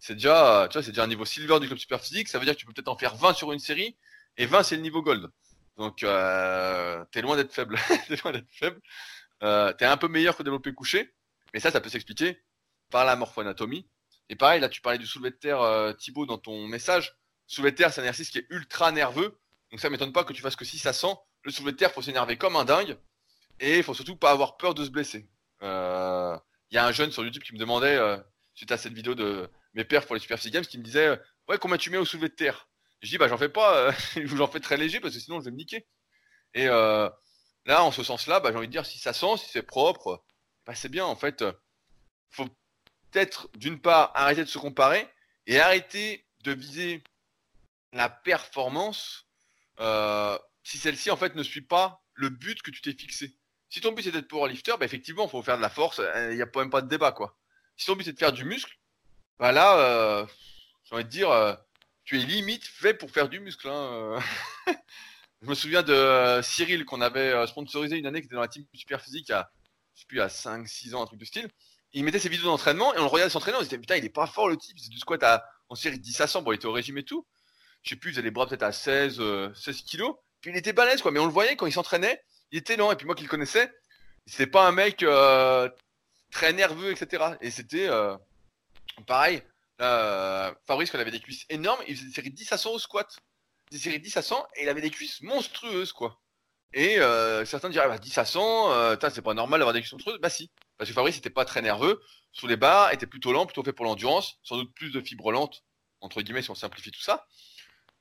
c'est 0.00 0.14
déjà, 0.14 0.66
tu 0.70 0.74
vois, 0.74 0.82
c'est 0.82 0.90
déjà 0.90 1.04
un 1.04 1.08
niveau 1.08 1.24
silver 1.24 1.60
du 1.60 1.66
club 1.66 1.78
super 1.78 2.00
physique. 2.00 2.28
Ça 2.28 2.38
veut 2.38 2.44
dire 2.44 2.54
que 2.54 2.60
tu 2.60 2.66
peux 2.66 2.72
peut-être 2.72 2.88
en 2.88 2.96
faire 2.96 3.14
20 3.14 3.34
sur 3.34 3.52
une 3.52 3.58
série, 3.58 3.96
et 4.38 4.46
20 4.46 4.62
c'est 4.62 4.76
le 4.76 4.82
niveau 4.82 5.02
gold. 5.02 5.30
Donc 5.76 6.02
euh, 6.02 7.04
t'es 7.12 7.22
loin 7.22 7.36
d'être 7.36 7.52
faible, 7.52 7.78
t'es 8.08 8.16
loin 8.16 8.32
d'être 8.32 8.50
faible. 8.50 8.80
Euh, 9.42 9.72
t'es 9.74 9.84
un 9.84 9.96
peu 9.96 10.08
meilleur 10.08 10.36
que 10.36 10.42
développer 10.42 10.72
couché, 10.74 11.14
mais 11.54 11.60
ça, 11.60 11.70
ça 11.70 11.80
peut 11.80 11.90
s'expliquer 11.90 12.42
par 12.90 13.04
la 13.04 13.14
morphoanatomie. 13.16 13.88
Et 14.28 14.36
pareil, 14.36 14.60
là, 14.60 14.68
tu 14.68 14.80
parlais 14.80 14.98
du 14.98 15.06
soulevé 15.06 15.30
de 15.30 15.36
terre, 15.36 15.60
euh, 15.60 15.92
Thibaut, 15.92 16.26
dans 16.26 16.38
ton 16.38 16.66
message. 16.66 17.16
Soulevé 17.50 17.72
de 17.72 17.76
terre, 17.76 17.92
c'est 17.92 18.00
un 18.00 18.04
exercice 18.04 18.30
qui 18.30 18.38
est 18.38 18.46
ultra 18.50 18.92
nerveux. 18.92 19.36
Donc 19.72 19.80
ça 19.80 19.90
m'étonne 19.90 20.12
pas 20.12 20.22
que 20.22 20.32
tu 20.32 20.40
fasses 20.40 20.54
que 20.54 20.64
6 20.64 20.86
à 20.86 20.92
100. 20.92 21.20
Le 21.42 21.50
soulevé 21.50 21.72
de 21.72 21.76
terre, 21.76 21.90
faut 21.90 22.00
s'énerver 22.00 22.38
comme 22.38 22.54
un 22.54 22.64
dingue. 22.64 22.96
Et 23.58 23.78
il 23.78 23.82
faut 23.82 23.92
surtout 23.92 24.14
pas 24.14 24.30
avoir 24.30 24.56
peur 24.56 24.72
de 24.72 24.84
se 24.84 24.90
blesser. 24.90 25.28
Il 25.60 25.64
euh, 25.66 26.36
y 26.70 26.78
a 26.78 26.86
un 26.86 26.92
jeune 26.92 27.10
sur 27.10 27.24
YouTube 27.24 27.42
qui 27.42 27.52
me 27.52 27.58
demandait, 27.58 27.96
euh, 27.96 28.16
suite 28.54 28.70
à 28.70 28.78
cette 28.78 28.92
vidéo 28.92 29.16
de 29.16 29.50
mes 29.74 29.84
pères 29.84 30.06
pour 30.06 30.14
les 30.14 30.20
Super 30.20 30.38
Games 30.38 30.64
qui 30.64 30.78
me 30.78 30.84
disait 30.84 31.08
euh, 31.08 31.16
Ouais, 31.48 31.58
combien 31.58 31.76
tu 31.76 31.90
mets 31.90 31.96
au 31.98 32.04
soulevé 32.04 32.28
de 32.28 32.34
terre 32.34 32.68
Je 33.02 33.08
dis 33.08 33.18
Bah, 33.18 33.26
j'en 33.26 33.36
fais 33.36 33.48
pas, 33.48 33.90
j'en 34.16 34.46
fais 34.46 34.60
très 34.60 34.76
léger 34.76 35.00
parce 35.00 35.14
que 35.14 35.20
sinon 35.20 35.40
je 35.40 35.46
vais 35.46 35.50
me 35.50 35.56
niquer. 35.56 35.88
Et 36.54 36.66
là, 36.66 37.12
en 37.66 37.90
ce 37.90 38.04
sens-là, 38.04 38.38
bah, 38.38 38.52
j'ai 38.52 38.58
envie 38.58 38.68
de 38.68 38.72
dire 38.72 38.86
si 38.86 39.00
ça 39.00 39.12
sent, 39.12 39.38
si 39.38 39.50
c'est 39.50 39.64
propre, 39.64 40.22
bah, 40.66 40.76
c'est 40.76 40.88
bien 40.88 41.04
en 41.04 41.16
fait. 41.16 41.44
Faut 42.30 42.46
peut-être 43.10 43.48
d'une 43.56 43.80
part 43.80 44.12
arrêter 44.14 44.44
de 44.44 44.48
se 44.48 44.58
comparer 44.58 45.08
et 45.48 45.58
arrêter 45.58 46.24
de 46.44 46.52
viser 46.52 47.02
la 47.92 48.08
performance 48.08 49.26
euh, 49.80 50.38
si 50.62 50.78
celle-ci 50.78 51.10
en 51.10 51.16
fait 51.16 51.34
ne 51.34 51.42
suit 51.42 51.62
pas 51.62 52.02
le 52.14 52.28
but 52.28 52.62
que 52.62 52.70
tu 52.70 52.82
t'es 52.82 52.92
fixé. 52.92 53.36
Si 53.68 53.80
ton 53.80 53.92
but 53.92 54.02
c'est 54.02 54.10
d'être 54.10 54.28
powerlifter, 54.28 54.74
bah 54.78 54.84
effectivement, 54.84 55.26
il 55.26 55.30
faut 55.30 55.42
faire 55.42 55.56
de 55.56 55.62
la 55.62 55.70
force, 55.70 56.00
il 56.30 56.36
n'y 56.36 56.42
a 56.42 56.48
même 56.56 56.70
pas 56.70 56.82
de 56.82 56.88
débat 56.88 57.12
quoi. 57.12 57.38
Si 57.76 57.86
ton 57.86 57.96
but 57.96 58.04
c'est 58.04 58.12
de 58.12 58.18
faire 58.18 58.32
du 58.32 58.44
muscle, 58.44 58.76
bah 59.38 59.52
là, 59.52 59.78
euh, 59.78 60.26
j'ai 60.84 60.94
envie 60.94 61.04
de 61.04 61.08
dire, 61.08 61.30
euh, 61.30 61.54
tu 62.04 62.18
es 62.20 62.22
limite 62.22 62.64
fait 62.64 62.94
pour 62.94 63.10
faire 63.10 63.28
du 63.28 63.40
muscle. 63.40 63.68
Hein. 63.68 64.18
je 65.42 65.48
me 65.48 65.54
souviens 65.54 65.82
de 65.82 66.40
Cyril 66.42 66.84
qu'on 66.84 67.00
avait 67.00 67.46
sponsorisé 67.46 67.96
une 67.96 68.06
année 68.06 68.20
qui 68.20 68.26
était 68.26 68.34
dans 68.34 68.42
la 68.42 68.48
team 68.48 68.66
super 68.74 69.00
physique 69.00 69.30
à, 69.30 69.50
je 69.94 70.00
sais 70.00 70.06
plus, 70.06 70.20
à 70.20 70.26
5-6 70.28 70.94
ans, 70.94 71.02
un 71.02 71.06
truc 71.06 71.20
de 71.20 71.24
style. 71.24 71.48
Il 71.92 72.04
mettait 72.04 72.18
ses 72.18 72.28
vidéos 72.28 72.46
d'entraînement 72.46 72.94
et 72.94 72.98
on 72.98 73.02
le 73.02 73.08
regardait 73.08 73.30
s'entraîner, 73.30 73.56
on 73.56 73.60
se 73.60 73.64
disait 73.64 73.78
putain, 73.78 73.96
il 73.96 74.04
est 74.04 74.10
pas 74.10 74.26
fort 74.26 74.48
le 74.48 74.56
type, 74.56 74.78
c'est 74.78 74.90
du 74.90 74.98
squat 74.98 75.22
à, 75.22 75.44
en 75.68 75.74
série 75.74 75.98
10 75.98 76.20
à 76.20 76.26
100, 76.26 76.42
bon, 76.42 76.52
il 76.52 76.56
était 76.56 76.66
au 76.66 76.72
régime 76.72 76.98
et 76.98 77.04
tout. 77.04 77.26
Je 77.82 77.90
sais 77.90 77.96
plus, 77.96 78.10
il 78.10 78.14
faisait 78.14 78.22
les 78.22 78.30
bras 78.30 78.46
peut-être 78.46 78.62
à 78.62 78.72
16, 78.72 79.20
euh, 79.20 79.52
16 79.54 79.82
kilos. 79.82 80.16
Puis 80.40 80.50
il 80.50 80.56
était 80.56 80.72
balèze 80.72 81.02
quoi, 81.02 81.10
mais 81.10 81.20
on 81.20 81.26
le 81.26 81.32
voyait 81.32 81.56
quand 81.56 81.66
il 81.66 81.72
s'entraînait, 81.72 82.22
il 82.50 82.58
était 82.58 82.76
lent. 82.76 82.90
Et 82.92 82.96
puis 82.96 83.06
moi 83.06 83.14
qui 83.14 83.22
le 83.22 83.28
connaissais, 83.28 83.72
c'était 84.26 84.46
pas 84.46 84.66
un 84.66 84.72
mec 84.72 85.02
euh, 85.02 85.68
très 86.30 86.52
nerveux, 86.52 86.90
etc. 86.90 87.34
Et 87.40 87.50
c'était 87.50 87.88
euh, 87.88 88.16
pareil. 89.06 89.42
Euh, 89.80 90.52
Fabrice, 90.66 90.90
il 90.92 91.00
avait 91.00 91.10
des 91.10 91.20
cuisses 91.20 91.46
énormes, 91.48 91.80
il 91.88 91.96
faisait 91.96 92.08
des 92.08 92.14
séries 92.14 92.30
10 92.30 92.52
à 92.52 92.58
100 92.58 92.70
au 92.72 92.78
squat. 92.78 93.18
Des 93.70 93.78
séries 93.78 94.00
10 94.00 94.16
à 94.16 94.22
100 94.22 94.46
et 94.56 94.64
il 94.64 94.68
avait 94.68 94.80
des 94.80 94.90
cuisses 94.90 95.22
monstrueuses 95.22 95.92
quoi. 95.92 96.20
Et 96.72 96.98
euh, 96.98 97.44
certains 97.44 97.68
diraient 97.68 97.88
bah, 97.88 97.98
10 97.98 98.18
à 98.18 98.24
100, 98.24 98.72
euh, 98.72 98.96
c'est 99.12 99.22
pas 99.22 99.34
normal 99.34 99.60
d'avoir 99.60 99.74
des 99.74 99.80
cuisses 99.80 99.92
monstrueuses. 99.92 100.20
Bah 100.20 100.30
si, 100.30 100.50
parce 100.76 100.90
que 100.90 100.94
Fabrice 100.94 101.18
était 101.18 101.30
pas 101.30 101.44
très 101.44 101.62
nerveux 101.62 102.00
sous 102.32 102.46
les 102.46 102.56
barres, 102.56 102.92
était 102.92 103.06
plutôt 103.06 103.32
lent, 103.32 103.46
plutôt 103.46 103.62
fait 103.62 103.72
pour 103.72 103.84
l'endurance, 103.84 104.38
sans 104.42 104.56
doute 104.56 104.72
plus 104.74 104.90
de 104.90 105.00
fibres 105.00 105.32
lentes 105.32 105.64
entre 106.00 106.22
guillemets 106.22 106.42
si 106.42 106.50
on 106.50 106.54
simplifie 106.54 106.90
tout 106.90 107.00
ça. 107.00 107.26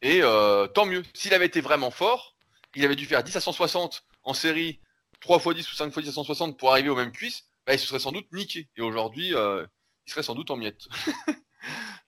Et 0.01 0.21
euh, 0.21 0.67
tant 0.67 0.85
mieux. 0.85 1.03
S'il 1.13 1.33
avait 1.33 1.45
été 1.45 1.61
vraiment 1.61 1.91
fort, 1.91 2.35
il 2.75 2.85
avait 2.85 2.95
dû 2.95 3.05
faire 3.05 3.23
10 3.23 3.35
à 3.35 3.41
160 3.41 4.05
en 4.23 4.33
série, 4.33 4.79
3 5.21 5.37
x 5.37 5.55
10 5.55 5.71
ou 5.71 5.75
5 5.75 5.87
x 5.87 5.99
10 5.99 6.09
à 6.09 6.13
160 6.13 6.57
pour 6.57 6.71
arriver 6.71 6.89
aux 6.89 6.95
mêmes 6.95 7.11
cuisses, 7.11 7.45
bah, 7.65 7.73
il 7.73 7.79
se 7.79 7.87
serait 7.87 7.99
sans 7.99 8.11
doute 8.11 8.31
niqué. 8.31 8.69
Et 8.77 8.81
aujourd'hui, 8.81 9.35
euh, 9.35 9.65
il 10.05 10.11
serait 10.11 10.23
sans 10.23 10.35
doute 10.35 10.51
en 10.51 10.57
miettes. 10.57 10.87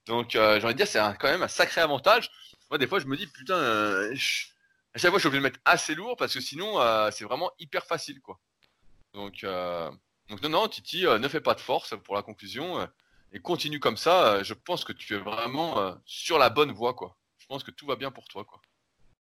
Donc, 0.08 0.36
euh, 0.36 0.60
j'ai 0.60 0.66
envie 0.66 0.74
de 0.74 0.78
dire, 0.78 0.88
c'est 0.88 1.00
quand 1.20 1.30
même 1.30 1.44
un 1.44 1.48
sacré 1.48 1.82
avantage. 1.82 2.32
Moi, 2.70 2.78
des 2.78 2.88
fois, 2.88 3.00
je 3.00 3.06
me 3.06 3.18
dis, 3.18 3.28
putain, 3.28 3.58
à 3.58 4.16
chaque 4.16 5.10
fois, 5.10 5.18
je 5.18 5.20
suis 5.20 5.28
obligé 5.28 5.40
de 5.40 5.44
mettre 5.44 5.60
assez 5.66 5.94
lourd 5.94 6.16
parce 6.16 6.34
que 6.34 6.40
sinon, 6.40 6.80
c'est 7.12 7.26
vraiment 7.26 7.52
hyper 7.60 7.86
facile, 7.86 8.22
quoi. 8.22 8.40
Donc, 9.14 9.44
non, 9.44 10.50
non, 10.50 10.68
Titi, 10.70 11.04
ne 11.04 11.28
fais 11.28 11.42
pas 11.42 11.54
de 11.54 11.60
force 11.60 11.96
pour 12.06 12.16
la 12.16 12.24
conclusion 12.24 12.88
et 13.34 13.42
continue 13.42 13.82
comme 13.82 13.98
ça. 13.98 14.42
je 14.42 14.54
pense 14.54 14.86
que 14.86 14.94
tu 14.94 15.16
es 15.16 15.18
vraiment 15.18 15.98
sur 16.06 16.40
la 16.40 16.50
bonne 16.50 16.72
voie, 16.72 16.94
quoi. 16.94 17.18
Je 17.52 17.56
pense 17.56 17.64
que 17.66 17.72
tout 17.72 17.86
va 17.86 17.98
bien 17.98 18.12
pour 18.12 18.30
toi, 18.30 18.46
quoi. 18.46 18.62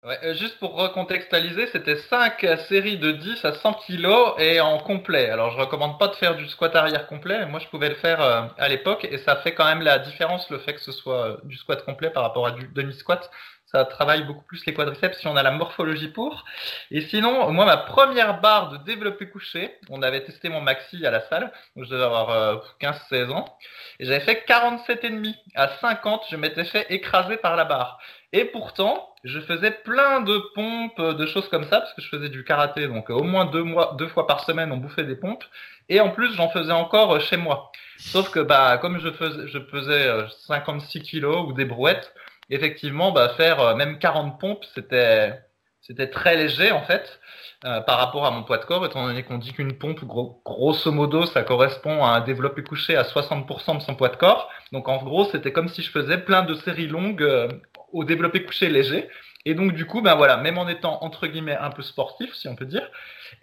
Euh, 0.06 0.32
juste 0.32 0.58
pour 0.58 0.74
recontextualiser, 0.74 1.66
c'était 1.66 1.96
5 1.96 2.46
séries 2.66 2.96
de 2.96 3.12
10 3.12 3.44
à 3.44 3.52
100 3.52 3.74
kilos 3.74 4.32
et 4.38 4.58
en 4.58 4.78
complet. 4.78 5.28
Alors 5.28 5.50
je 5.50 5.58
recommande 5.58 5.98
pas 5.98 6.08
de 6.08 6.14
faire 6.14 6.34
du 6.34 6.48
squat 6.48 6.74
arrière 6.74 7.08
complet. 7.08 7.44
Moi 7.44 7.60
je 7.60 7.68
pouvais 7.68 7.90
le 7.90 7.94
faire 7.96 8.22
euh, 8.22 8.42
à 8.56 8.68
l'époque 8.68 9.04
et 9.04 9.18
ça 9.18 9.36
fait 9.36 9.52
quand 9.52 9.66
même 9.66 9.82
la 9.82 9.98
différence 9.98 10.48
le 10.48 10.58
fait 10.60 10.72
que 10.72 10.80
ce 10.80 10.92
soit 10.92 11.26
euh, 11.26 11.36
du 11.44 11.58
squat 11.58 11.84
complet 11.84 12.08
par 12.08 12.22
rapport 12.22 12.46
à 12.46 12.52
du 12.52 12.66
demi-squat. 12.68 13.30
Ça 13.66 13.84
travaille 13.84 14.24
beaucoup 14.24 14.44
plus 14.44 14.64
les 14.64 14.74
quadriceps 14.74 15.18
si 15.18 15.26
on 15.26 15.36
a 15.36 15.42
la 15.42 15.50
morphologie 15.50 16.08
pour. 16.08 16.44
Et 16.90 17.00
sinon, 17.00 17.50
moi 17.50 17.64
ma 17.64 17.76
première 17.76 18.40
barre 18.40 18.70
de 18.70 18.76
développé 18.78 19.28
couché, 19.28 19.76
on 19.90 20.02
avait 20.02 20.24
testé 20.24 20.48
mon 20.48 20.60
maxi 20.60 21.04
à 21.04 21.10
la 21.10 21.20
salle, 21.20 21.52
je 21.76 21.88
devais 21.88 22.04
avoir 22.04 22.30
euh, 22.30 22.56
15-16 22.80 23.30
ans, 23.30 23.58
et 23.98 24.06
j'avais 24.06 24.20
fait 24.20 24.44
47,5. 24.48 25.34
À 25.54 25.68
50, 25.68 26.22
je 26.30 26.36
m'étais 26.36 26.64
fait 26.64 26.86
écraser 26.90 27.36
par 27.36 27.56
la 27.56 27.64
barre. 27.64 27.98
Et 28.32 28.44
pourtant, 28.44 29.08
je 29.24 29.40
faisais 29.40 29.70
plein 29.70 30.20
de 30.20 30.38
pompes, 30.54 30.98
euh, 31.00 31.14
de 31.14 31.26
choses 31.26 31.48
comme 31.48 31.64
ça, 31.64 31.80
parce 31.80 31.94
que 31.94 32.02
je 32.02 32.08
faisais 32.08 32.28
du 32.28 32.44
karaté, 32.44 32.86
donc 32.86 33.10
euh, 33.10 33.14
au 33.14 33.24
moins 33.24 33.46
deux, 33.46 33.62
mois, 33.62 33.96
deux 33.98 34.08
fois 34.08 34.26
par 34.26 34.44
semaine, 34.44 34.70
on 34.70 34.76
bouffait 34.76 35.04
des 35.04 35.16
pompes. 35.16 35.44
Et 35.88 36.00
en 36.00 36.10
plus, 36.10 36.34
j'en 36.34 36.48
faisais 36.48 36.72
encore 36.72 37.14
euh, 37.14 37.20
chez 37.20 37.36
moi. 37.36 37.70
Sauf 37.98 38.30
que, 38.30 38.40
bah, 38.40 38.78
comme 38.78 38.98
je 38.98 39.10
faisais, 39.10 39.46
je 39.48 39.58
pesais 39.58 40.06
euh, 40.06 40.26
56 40.46 41.02
kilos 41.02 41.46
ou 41.48 41.52
des 41.52 41.64
brouettes, 41.64 42.12
effectivement, 42.50 43.12
bah, 43.12 43.30
faire 43.36 43.60
euh, 43.60 43.74
même 43.74 43.98
40 43.98 44.38
pompes, 44.40 44.64
c'était, 44.74 45.38
c'était 45.80 46.08
très 46.10 46.36
léger, 46.36 46.72
en 46.72 46.82
fait, 46.82 47.20
euh, 47.64 47.80
par 47.80 47.98
rapport 47.98 48.26
à 48.26 48.30
mon 48.30 48.42
poids 48.42 48.58
de 48.58 48.64
corps, 48.64 48.84
étant 48.86 49.06
donné 49.06 49.22
qu'on 49.22 49.38
dit 49.38 49.52
qu'une 49.52 49.78
pompe, 49.78 50.04
gros, 50.04 50.42
grosso 50.44 50.90
modo, 50.92 51.26
ça 51.26 51.42
correspond 51.42 52.04
à 52.04 52.10
un 52.10 52.20
développé 52.20 52.62
couché 52.62 52.96
à 52.96 53.02
60% 53.02 53.76
de 53.76 53.82
son 53.82 53.94
poids 53.94 54.08
de 54.08 54.16
corps. 54.16 54.50
Donc, 54.72 54.88
en 54.88 55.02
gros, 55.02 55.24
c'était 55.26 55.52
comme 55.52 55.68
si 55.68 55.82
je 55.82 55.90
faisais 55.90 56.18
plein 56.18 56.42
de 56.42 56.54
séries 56.54 56.88
longues 56.88 57.22
euh, 57.22 57.48
au 57.92 58.04
développé 58.04 58.44
couché 58.44 58.68
léger. 58.68 59.08
Et 59.44 59.54
donc, 59.54 59.72
du 59.72 59.86
coup, 59.86 60.02
ben 60.02 60.16
voilà, 60.16 60.36
même 60.38 60.58
en 60.58 60.68
étant 60.68 61.02
entre 61.04 61.28
guillemets 61.28 61.56
un 61.56 61.70
peu 61.70 61.82
sportif, 61.82 62.34
si 62.34 62.48
on 62.48 62.56
peut 62.56 62.66
dire, 62.66 62.90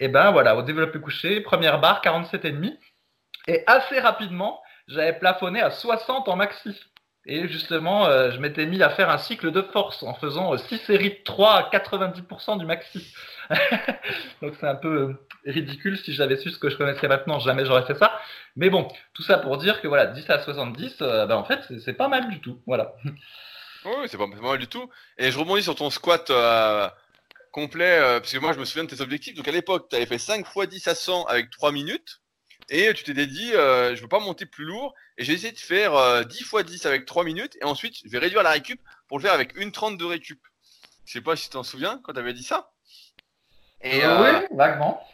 et 0.00 0.08
ben 0.08 0.32
voilà, 0.32 0.54
au 0.54 0.62
développé 0.62 1.00
couché, 1.00 1.40
première 1.40 1.80
barre, 1.80 2.02
47,5. 2.02 2.76
Et 3.46 3.62
assez 3.66 4.00
rapidement, 4.00 4.60
j'avais 4.86 5.18
plafonné 5.18 5.60
à 5.62 5.70
60 5.70 6.28
en 6.28 6.36
maxi. 6.36 6.78
Et 7.26 7.48
justement, 7.48 8.06
euh, 8.06 8.30
je 8.32 8.38
m'étais 8.38 8.66
mis 8.66 8.82
à 8.82 8.90
faire 8.90 9.08
un 9.08 9.16
cycle 9.16 9.50
de 9.50 9.62
force 9.62 10.02
en 10.02 10.14
faisant 10.14 10.56
6 10.58 10.78
séries 10.78 11.10
de 11.10 11.24
3 11.24 11.54
à 11.54 11.70
90% 11.70 12.58
du 12.58 12.66
maxi. 12.66 13.14
donc 14.42 14.54
c'est 14.60 14.66
un 14.66 14.74
peu 14.74 14.88
euh, 14.88 15.26
ridicule 15.46 15.98
si 15.98 16.12
j'avais 16.12 16.36
su 16.36 16.50
ce 16.50 16.58
que 16.58 16.68
je 16.68 16.76
connaissais 16.76 17.08
maintenant, 17.08 17.38
jamais 17.38 17.64
j'aurais 17.64 17.86
fait 17.86 17.94
ça. 17.94 18.20
Mais 18.56 18.68
bon, 18.68 18.88
tout 19.14 19.22
ça 19.22 19.38
pour 19.38 19.56
dire 19.56 19.80
que 19.80 19.88
voilà, 19.88 20.06
10 20.06 20.28
à 20.28 20.42
70, 20.42 20.96
euh, 21.00 21.26
ben 21.26 21.36
en 21.36 21.44
fait, 21.44 21.60
c'est- 21.80 21.94
pas 21.94 22.08
mal 22.08 22.28
du 22.28 22.40
tout. 22.40 22.60
Voilà. 22.66 22.94
Oui, 23.86 24.06
c'est 24.06 24.18
pas, 24.18 24.26
mal 24.26 24.58
du 24.58 24.66
tout. 24.66 24.90
Et 25.18 25.30
je 25.30 25.38
rebondis 25.38 25.62
sur 25.62 25.74
ton 25.74 25.90
squat 25.90 26.30
euh, 26.30 26.88
complet, 27.52 27.98
euh, 28.00 28.20
parce 28.20 28.32
que 28.32 28.38
moi 28.38 28.52
je 28.52 28.58
me 28.58 28.64
souviens 28.64 28.84
de 28.84 28.94
tes 28.94 29.00
objectifs. 29.00 29.34
Donc 29.34 29.48
à 29.48 29.52
l'époque, 29.52 29.88
tu 29.88 29.96
avais 29.96 30.06
fait 30.06 30.18
5 30.18 30.40
x 30.40 30.68
10 30.68 30.88
à 30.88 30.94
100 30.94 31.24
avec 31.24 31.50
3 31.50 31.72
minutes. 31.72 32.20
Et 32.70 32.92
tu 32.94 33.04
t'es 33.04 33.26
dit, 33.26 33.52
euh, 33.54 33.94
je 33.94 34.02
veux 34.02 34.08
pas 34.08 34.20
monter 34.20 34.46
plus 34.46 34.64
lourd. 34.64 34.94
Et 35.18 35.24
j'ai 35.24 35.32
essayé 35.32 35.52
de 35.52 35.58
faire 35.58 35.94
euh, 35.94 36.24
10 36.24 36.40
x 36.40 36.64
10 36.64 36.86
avec 36.86 37.04
3 37.04 37.24
minutes. 37.24 37.56
Et 37.60 37.64
ensuite, 37.64 37.96
je 38.04 38.10
vais 38.10 38.18
réduire 38.18 38.42
la 38.42 38.50
récup 38.50 38.80
pour 39.08 39.18
le 39.18 39.22
faire 39.22 39.32
avec 39.32 39.56
une 39.56 39.72
30 39.72 39.98
de 39.98 40.04
récup. 40.04 40.40
Je 41.04 41.12
sais 41.12 41.20
pas 41.20 41.36
si 41.36 41.44
tu 41.44 41.50
t'en 41.50 41.62
souviens 41.62 42.00
quand 42.02 42.14
t'avais 42.14 42.32
dit 42.32 42.42
ça. 42.42 42.72
Et 43.82 44.02
euh, 44.02 44.40
oui, 44.40 44.46
vaguement. 44.56 45.06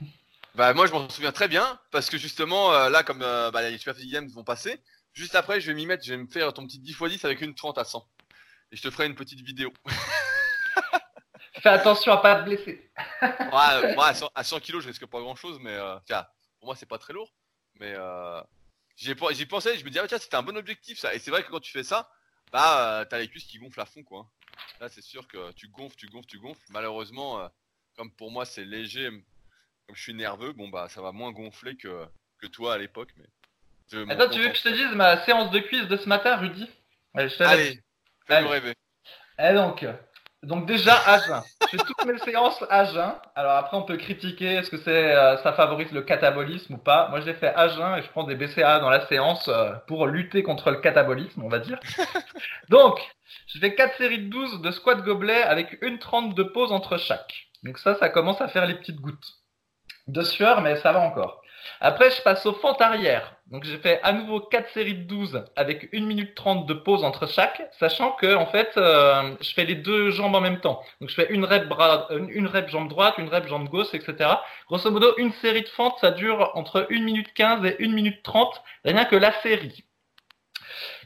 Bah 0.55 0.74
moi 0.74 0.86
je 0.86 0.92
m'en 0.92 1.09
souviens 1.09 1.32
très 1.32 1.46
bien 1.46 1.78
parce 1.92 2.11
que 2.11 2.18
justement 2.18 2.72
là 2.88 3.05
comme 3.05 3.20
bah, 3.20 3.70
les 3.70 3.78
Super 3.78 3.94
Games 3.96 4.28
vont 4.28 4.42
passer, 4.42 4.80
juste 5.12 5.36
après 5.36 5.61
je 5.61 5.68
vais 5.68 5.74
m'y 5.74 5.86
mettre, 5.86 6.05
je 6.05 6.11
vais 6.11 6.16
me 6.16 6.26
faire 6.26 6.53
ton 6.53 6.66
petit 6.66 6.80
10x10 6.80 7.24
avec 7.24 7.40
une 7.40 7.55
30 7.55 7.78
à 7.78 7.84
100. 7.84 8.05
Et 8.72 8.76
je 8.76 8.82
te 8.82 8.90
ferai 8.90 9.07
une 9.07 9.14
petite 9.14 9.40
vidéo. 9.40 9.72
Fais 11.62 11.68
attention 11.68 12.12
à 12.12 12.18
pas 12.18 12.36
te 12.36 12.44
blesser. 12.44 12.90
moi, 13.51 14.07
à 14.07 14.14
100, 14.14 14.30
à 14.34 14.44
100 14.44 14.61
kilos 14.61 14.82
je 14.82 14.88
risque 14.88 15.07
pas 15.07 15.20
grand 15.20 15.36
chose 15.36 15.59
mais 15.61 15.76
tiens, 16.07 16.26
pour 16.59 16.66
moi 16.66 16.76
c'est 16.76 16.88
pas 16.88 16.98
très 16.98 17.12
lourd. 17.12 17.32
Mais 17.81 17.95
j'y 18.97 19.14
pensé, 19.47 19.76
je 19.76 19.85
me 19.85 19.91
disais, 19.91 20.01
ah, 20.01 20.07
tiens, 20.07 20.18
c'était 20.18 20.37
un 20.37 20.43
bon 20.43 20.57
objectif 20.57 20.99
ça. 20.99 21.14
Et 21.14 21.18
c'est 21.18 21.31
vrai 21.31 21.43
que 21.43 21.51
quand 21.51 21.61
tu 21.61 21.72
fais 21.72 21.83
ça, 21.83 22.11
bah, 22.53 23.05
t'as 23.09 23.18
les 23.18 23.28
cuisses 23.28 23.47
qui 23.47 23.59
gonflent 23.59 23.81
à 23.81 23.87
fond, 23.87 24.05
quoi. 24.05 24.31
Là, 24.81 24.89
c'est 24.89 25.03
sûr 25.03 25.26
que 25.26 25.53
tu 25.53 25.68
gonfles, 25.68 25.97
tu 25.97 26.07
gonfles, 26.07 26.28
tu 26.28 26.39
gonfles. 26.39 26.61
Malheureusement, 26.70 27.51
comme 27.97 28.12
pour 28.12 28.31
moi, 28.31 28.45
c'est 28.45 28.64
léger, 28.64 29.11
comme 29.87 29.97
je 29.97 30.03
suis 30.03 30.14
nerveux, 30.14 30.53
bon, 30.53 30.68
bah, 30.68 30.89
ça 30.89 31.03
va 31.03 31.12
moins 31.12 31.33
gonfler 31.33 31.76
que, 31.76 32.07
que 32.39 32.47
toi 32.47 32.74
à 32.74 32.78
l'époque. 32.78 33.11
Mais 33.16 33.26
Attends, 34.12 34.28
tu 34.28 34.41
veux 34.41 34.49
que 34.51 34.57
je 34.57 34.62
te 34.62 34.68
dise 34.68 34.95
ma 34.95 35.24
séance 35.24 35.51
de 35.51 35.59
cuisse 35.59 35.89
de 35.89 35.97
ce 35.97 36.09
matin, 36.09 36.37
Rudy? 36.37 36.68
Allez, 37.14 37.83
fais-nous 38.26 38.49
rêver. 38.49 38.74
Et 39.39 39.55
donc, 39.55 39.85
donc 40.43 40.66
déjà 40.66 40.95
à 41.07 41.18
jeun. 41.18 41.43
Je 41.62 41.76
fais 41.76 41.84
toutes 41.84 42.05
mes 42.07 42.18
séances 42.18 42.64
à 42.70 42.84
jeun. 42.84 43.12
Alors 43.34 43.53
après 43.53 43.76
on 43.76 43.82
peut 43.82 43.99
critiquer 43.99 44.55
est-ce 44.55 44.70
que 44.70 44.78
c'est 44.78 45.14
euh, 45.14 45.36
ça 45.38 45.53
favorise 45.53 45.93
le 45.93 46.03
catabolisme 46.03 46.74
ou 46.74 46.78
pas. 46.78 47.09
Moi 47.09 47.20
je 47.20 47.26
l'ai 47.26 47.34
fait 47.34 47.55
à 47.55 47.68
jeun 47.68 47.99
et 47.99 48.03
je 48.03 48.09
prends 48.09 48.24
des 48.24 48.36
BCA 48.36 48.80
dans 48.80 48.88
la 48.88 49.07
séance 49.07 49.49
euh, 49.49 49.72
pour 49.86 50.07
lutter 50.07 50.43
contre 50.43 50.70
le 50.70 50.78
catabolisme, 50.78 51.43
on 51.43 51.49
va 51.49 51.59
dire. 51.59 51.78
Donc, 52.70 52.99
je 53.49 53.59
fais 53.59 53.74
4 53.74 53.97
séries 53.99 54.24
de 54.26 54.30
12 54.30 54.62
de 54.62 54.70
squat 54.70 55.03
gobelet 55.03 55.43
avec 55.43 55.78
une 55.82 55.99
30 55.99 56.34
de 56.34 56.43
pause 56.43 56.72
entre 56.72 56.97
chaque. 56.97 57.49
Donc 57.62 57.78
ça 57.78 57.95
ça 57.97 58.09
commence 58.09 58.41
à 58.41 58.49
faire 58.49 58.64
les 58.64 58.74
petites 58.74 59.01
gouttes 59.01 59.34
de 60.07 60.22
sueur 60.22 60.62
mais 60.62 60.76
ça 60.76 60.93
va 60.93 61.01
encore. 61.01 61.43
Après, 61.80 62.11
je 62.11 62.22
passe 62.22 62.47
aux 62.47 62.55
fentes 62.55 62.80
arrière. 62.80 63.36
Donc, 63.51 63.64
j'ai 63.64 63.78
fait 63.78 64.01
à 64.05 64.12
nouveau 64.12 64.38
4 64.38 64.70
séries 64.70 64.94
de 64.94 65.03
12 65.03 65.44
avec 65.57 65.88
1 65.92 66.03
minute 66.03 66.36
30 66.36 66.66
de 66.66 66.74
pause 66.74 67.03
entre 67.03 67.28
chaque, 67.28 67.68
sachant 67.80 68.12
que, 68.12 68.36
en 68.36 68.46
fait, 68.46 68.70
euh, 68.76 69.34
je 69.40 69.53
fais 69.53 69.64
les 69.64 69.74
deux 69.74 70.11
jambes 70.11 70.36
en 70.36 70.40
même 70.40 70.61
temps. 70.61 70.80
Donc, 71.01 71.11
je 71.11 71.14
fais 71.16 71.32
une 71.32 71.44
rep, 71.44 71.66
bras, 71.68 72.07
une 72.11 72.46
rep 72.46 72.68
jambe 72.68 72.88
droite, 72.88 73.14
une 73.18 73.28
rep 73.28 73.48
jambe 73.48 73.68
gauche, 73.68 73.92
etc. 73.92 74.30
Grosso 74.68 74.90
modo, 74.92 75.14
une 75.18 75.32
série 75.32 75.62
de 75.62 75.68
fentes, 75.68 75.98
ça 76.01 76.12
dure 76.12 76.53
entre 76.55 76.86
1 76.90 77.01
minute 77.03 77.32
15 77.34 77.64
et 77.64 77.76
1 77.84 77.88
minute 77.88 78.22
30, 78.22 78.62
rien 78.84 79.05
que 79.05 79.16
la 79.16 79.32
série. 79.40 79.84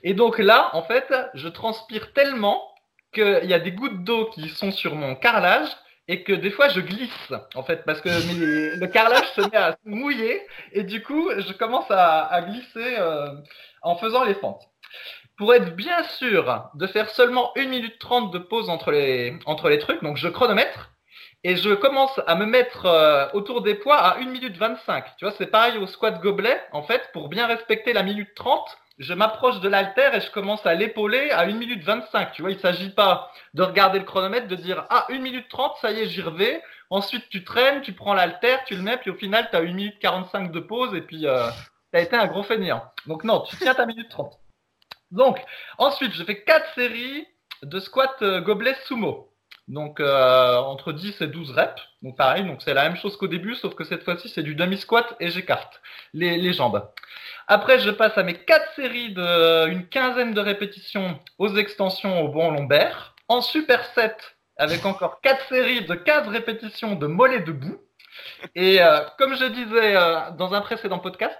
Et 0.02 0.12
donc 0.12 0.38
là, 0.38 0.68
en 0.74 0.82
fait, 0.82 1.12
je 1.32 1.48
transpire 1.48 2.12
tellement 2.12 2.62
qu'il 3.14 3.46
y 3.48 3.54
a 3.54 3.58
des 3.58 3.72
gouttes 3.72 4.04
d'eau 4.04 4.26
qui 4.26 4.50
sont 4.50 4.70
sur 4.70 4.94
mon 4.94 5.14
carrelage 5.14 5.68
et 6.08 6.22
que 6.22 6.32
des 6.32 6.50
fois 6.50 6.68
je 6.68 6.80
glisse 6.80 7.32
en 7.54 7.62
fait 7.62 7.84
parce 7.84 8.00
que 8.00 8.08
le 8.78 8.86
carrelage 8.86 9.30
se 9.32 9.40
met 9.40 9.56
à 9.56 9.72
se 9.72 9.88
mouiller 9.88 10.42
et 10.72 10.82
du 10.82 11.02
coup 11.02 11.30
je 11.36 11.52
commence 11.52 11.90
à, 11.90 12.40
glisser 12.42 12.96
euh, 12.98 13.28
en 13.82 13.96
faisant 13.96 14.24
les 14.24 14.34
fentes. 14.34 14.62
Pour 15.36 15.52
être 15.52 15.74
bien 15.74 16.04
sûr 16.04 16.70
de 16.74 16.86
faire 16.86 17.10
seulement 17.10 17.52
1 17.56 17.66
minute 17.66 17.98
30 17.98 18.32
de 18.32 18.38
pause 18.38 18.68
entre 18.68 18.92
les, 18.92 19.36
entre 19.46 19.68
les 19.68 19.78
trucs, 19.78 20.02
donc 20.02 20.16
je 20.16 20.28
chronomètre 20.28 20.92
et 21.42 21.56
je 21.56 21.74
commence 21.74 22.20
à 22.26 22.36
me 22.36 22.46
mettre 22.46 22.86
euh, 22.86 23.26
autour 23.34 23.62
des 23.62 23.74
poids 23.74 23.98
à 23.98 24.18
1 24.18 24.26
minute 24.26 24.56
25. 24.56 25.16
Tu 25.18 25.24
vois, 25.24 25.34
c'est 25.36 25.46
pareil 25.46 25.76
au 25.78 25.86
squat 25.86 26.20
gobelet 26.20 26.60
en 26.72 26.82
fait 26.82 27.10
pour 27.12 27.28
bien 27.28 27.46
respecter 27.46 27.92
la 27.92 28.02
minute 28.02 28.34
30 28.36 28.78
je 28.98 29.12
m'approche 29.12 29.60
de 29.60 29.68
l'alter 29.68 30.14
et 30.14 30.20
je 30.20 30.30
commence 30.30 30.64
à 30.66 30.74
l'épauler 30.74 31.30
à 31.30 31.40
1 31.40 31.52
minute 31.52 31.82
25. 31.82 32.32
Tu 32.32 32.42
vois, 32.42 32.52
il 32.52 32.60
s'agit 32.60 32.90
pas 32.90 33.32
de 33.54 33.62
regarder 33.62 33.98
le 33.98 34.04
chronomètre, 34.04 34.46
de 34.46 34.56
dire 34.56 34.86
ah 34.90 35.06
1 35.10 35.18
minute 35.18 35.48
30, 35.48 35.76
ça 35.80 35.90
y 35.90 36.00
est, 36.00 36.06
j'y 36.06 36.22
reviens. 36.22 36.58
Ensuite, 36.90 37.28
tu 37.28 37.44
traînes, 37.44 37.82
tu 37.82 37.92
prends 37.92 38.14
l'alter, 38.14 38.56
tu 38.66 38.76
le 38.76 38.82
mets, 38.82 38.96
puis 38.96 39.10
au 39.10 39.14
final, 39.14 39.48
tu 39.50 39.56
as 39.56 39.60
1 39.60 39.72
minute 39.72 39.98
45 39.98 40.52
de 40.52 40.60
pause 40.60 40.94
et 40.94 41.02
puis 41.02 41.26
euh, 41.26 41.48
tu 41.92 41.98
as 41.98 42.02
été 42.02 42.16
un 42.16 42.26
gros 42.26 42.42
fainéant. 42.42 42.84
Donc 43.06 43.24
non, 43.24 43.40
tu 43.40 43.56
tiens 43.56 43.74
ta 43.74 43.86
minute 43.86 44.08
30. 44.10 44.38
Donc, 45.10 45.40
ensuite, 45.78 46.12
je 46.12 46.24
fais 46.24 46.42
4 46.42 46.74
séries 46.74 47.26
de 47.62 47.80
squat 47.80 48.14
euh, 48.22 48.40
gobelet 48.40 48.76
sumo. 48.86 49.33
Donc 49.66 49.98
euh, 49.98 50.56
entre 50.58 50.92
10 50.92 51.22
et 51.22 51.26
12 51.26 51.52
reps. 51.52 51.82
Donc 52.02 52.16
pareil, 52.16 52.44
donc 52.44 52.60
c'est 52.62 52.74
la 52.74 52.82
même 52.82 52.96
chose 52.96 53.16
qu'au 53.16 53.28
début, 53.28 53.54
sauf 53.54 53.74
que 53.74 53.84
cette 53.84 54.04
fois-ci 54.04 54.28
c'est 54.28 54.42
du 54.42 54.54
demi-squat 54.54 55.16
et 55.20 55.30
j'écarte 55.30 55.80
les, 56.12 56.36
les 56.36 56.52
jambes. 56.52 56.86
Après, 57.46 57.78
je 57.78 57.90
passe 57.90 58.16
à 58.16 58.22
mes 58.22 58.34
quatre 58.34 58.72
séries 58.74 59.12
de 59.12 59.68
une 59.68 59.86
quinzaine 59.86 60.32
de 60.32 60.40
répétitions 60.40 61.18
aux 61.38 61.54
extensions 61.56 62.22
au 62.22 62.28
bon 62.28 62.50
lombaire. 62.50 63.14
En 63.28 63.40
superset, 63.40 64.16
avec 64.56 64.84
encore 64.86 65.20
quatre 65.20 65.46
séries 65.48 65.84
de 65.84 65.94
15 65.94 66.28
répétitions 66.28 66.94
de 66.94 67.06
mollet 67.06 67.40
debout. 67.40 67.78
Et 68.54 68.82
euh, 68.82 69.00
comme 69.18 69.36
je 69.36 69.46
disais 69.46 69.96
euh, 69.96 70.30
dans 70.38 70.54
un 70.54 70.60
précédent 70.60 70.98
podcast, 70.98 71.36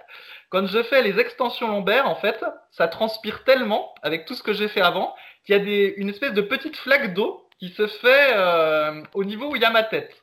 quand 0.49 0.67
je 0.67 0.83
fais 0.83 1.01
les 1.01 1.19
extensions 1.19 1.67
lombaires, 1.67 2.07
en 2.07 2.15
fait, 2.15 2.43
ça 2.71 2.87
transpire 2.87 3.43
tellement 3.43 3.93
avec 4.03 4.25
tout 4.25 4.35
ce 4.35 4.43
que 4.43 4.53
j'ai 4.53 4.67
fait 4.67 4.81
avant 4.81 5.15
qu'il 5.43 5.55
y 5.55 5.59
a 5.59 5.63
des, 5.63 5.93
une 5.97 6.09
espèce 6.09 6.33
de 6.33 6.41
petite 6.41 6.75
flaque 6.75 7.13
d'eau 7.13 7.44
qui 7.59 7.69
se 7.69 7.87
fait 7.87 8.31
euh, 8.33 9.01
au 9.13 9.23
niveau 9.23 9.51
où 9.51 9.55
il 9.55 9.61
y 9.61 9.65
a 9.65 9.69
ma 9.69 9.83
tête. 9.83 10.13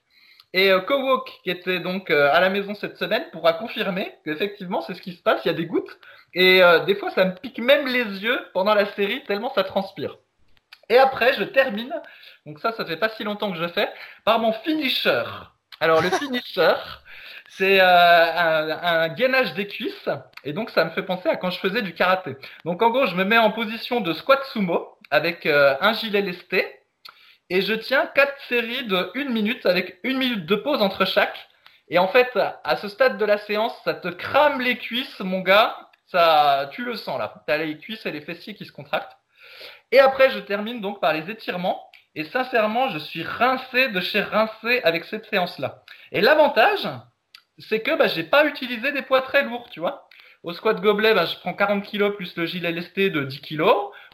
Et 0.54 0.70
euh, 0.70 0.80
Kowok, 0.80 1.40
qui 1.42 1.50
était 1.50 1.80
donc 1.80 2.10
euh, 2.10 2.30
à 2.32 2.40
la 2.40 2.50
maison 2.50 2.74
cette 2.74 2.98
semaine, 2.98 3.24
pourra 3.32 3.54
confirmer 3.54 4.14
qu'effectivement 4.24 4.82
c'est 4.82 4.94
ce 4.94 5.00
qui 5.00 5.12
se 5.12 5.22
passe, 5.22 5.40
il 5.44 5.48
y 5.48 5.50
a 5.50 5.54
des 5.54 5.66
gouttes. 5.66 5.98
Et 6.34 6.62
euh, 6.62 6.80
des 6.80 6.94
fois 6.94 7.10
ça 7.10 7.24
me 7.24 7.34
pique 7.34 7.58
même 7.58 7.86
les 7.86 8.04
yeux 8.04 8.38
pendant 8.52 8.74
la 8.74 8.86
série, 8.92 9.24
tellement 9.24 9.52
ça 9.54 9.64
transpire. 9.64 10.18
Et 10.90 10.98
après 10.98 11.32
je 11.34 11.44
termine, 11.44 11.94
donc 12.44 12.58
ça 12.60 12.72
ça 12.72 12.84
fait 12.84 12.98
pas 12.98 13.08
si 13.10 13.24
longtemps 13.24 13.50
que 13.50 13.58
je 13.58 13.68
fais, 13.68 13.88
par 14.24 14.40
mon 14.40 14.52
finisher. 14.52 15.24
Alors 15.80 16.02
le 16.02 16.10
finisher, 16.10 16.74
c'est 17.48 17.80
euh, 17.80 17.86
un, 17.86 18.68
un, 18.68 19.08
gainage 19.08 19.54
des 19.54 19.66
cuisses, 19.66 20.08
et 20.44 20.52
donc 20.52 20.68
ça 20.68 20.84
me 20.84 20.90
fait 20.90 21.02
penser 21.02 21.30
à 21.30 21.36
quand 21.36 21.50
je 21.50 21.60
faisais 21.60 21.80
du 21.80 21.94
karaté. 21.94 22.36
Donc 22.66 22.82
en 22.82 22.90
gros 22.90 23.06
je 23.06 23.14
me 23.14 23.24
mets 23.24 23.38
en 23.38 23.52
position 23.52 24.02
de 24.02 24.12
squat 24.12 24.44
sumo 24.52 24.98
avec 25.10 25.46
un 25.46 25.92
gilet 25.94 26.22
lesté 26.22 26.81
et 27.53 27.61
je 27.61 27.74
tiens 27.74 28.07
quatre 28.14 28.40
séries 28.48 28.86
de 28.86 29.11
une 29.12 29.28
minute 29.28 29.66
avec 29.66 29.98
une 30.05 30.16
minute 30.16 30.46
de 30.46 30.57
pause 30.57 30.80
entre 30.80 31.05
chaque. 31.05 31.50
Et 31.90 31.98
en 31.98 32.09
fait, 32.09 32.30
à 32.34 32.76
ce 32.78 32.88
stade 32.88 33.18
de 33.18 33.26
la 33.26 33.36
séance, 33.36 33.78
ça 33.84 33.92
te 33.92 34.09
crame 34.09 34.62
les 34.62 34.78
cuisses, 34.78 35.20
mon 35.20 35.40
gars. 35.40 35.76
Ça, 36.07 36.70
tu 36.72 36.82
le 36.82 36.96
sens 36.96 37.18
là. 37.18 37.44
T'as 37.46 37.59
les 37.59 37.76
cuisses 37.76 38.07
et 38.07 38.11
les 38.11 38.22
fessiers 38.22 38.55
qui 38.55 38.64
se 38.64 38.72
contractent. 38.72 39.18
Et 39.90 39.98
après, 39.98 40.30
je 40.30 40.38
termine 40.38 40.80
donc 40.80 40.98
par 40.98 41.12
les 41.12 41.30
étirements. 41.30 41.78
Et 42.14 42.24
sincèrement, 42.24 42.88
je 42.88 42.98
suis 42.98 43.22
rincé 43.22 43.88
de 43.88 44.00
chez 44.00 44.22
rincé 44.22 44.80
avec 44.82 45.05
cette 45.05 45.26
séance-là. 45.26 45.82
Et 46.11 46.22
l'avantage, 46.22 46.88
c'est 47.59 47.82
que 47.82 47.94
bah, 47.98 48.07
j'ai 48.07 48.24
pas 48.24 48.46
utilisé 48.46 48.92
des 48.92 49.03
poids 49.03 49.20
très 49.20 49.44
lourds, 49.44 49.68
tu 49.68 49.80
vois. 49.80 50.09
Au 50.42 50.55
squat 50.55 50.80
gobelet, 50.80 51.12
bah, 51.12 51.26
je 51.26 51.36
prends 51.36 51.53
40 51.53 51.86
kg 51.86 52.16
plus 52.16 52.34
le 52.34 52.46
gilet 52.46 52.72
lesté 52.72 53.11
de 53.11 53.24
10 53.24 53.42
kg. 53.42 53.62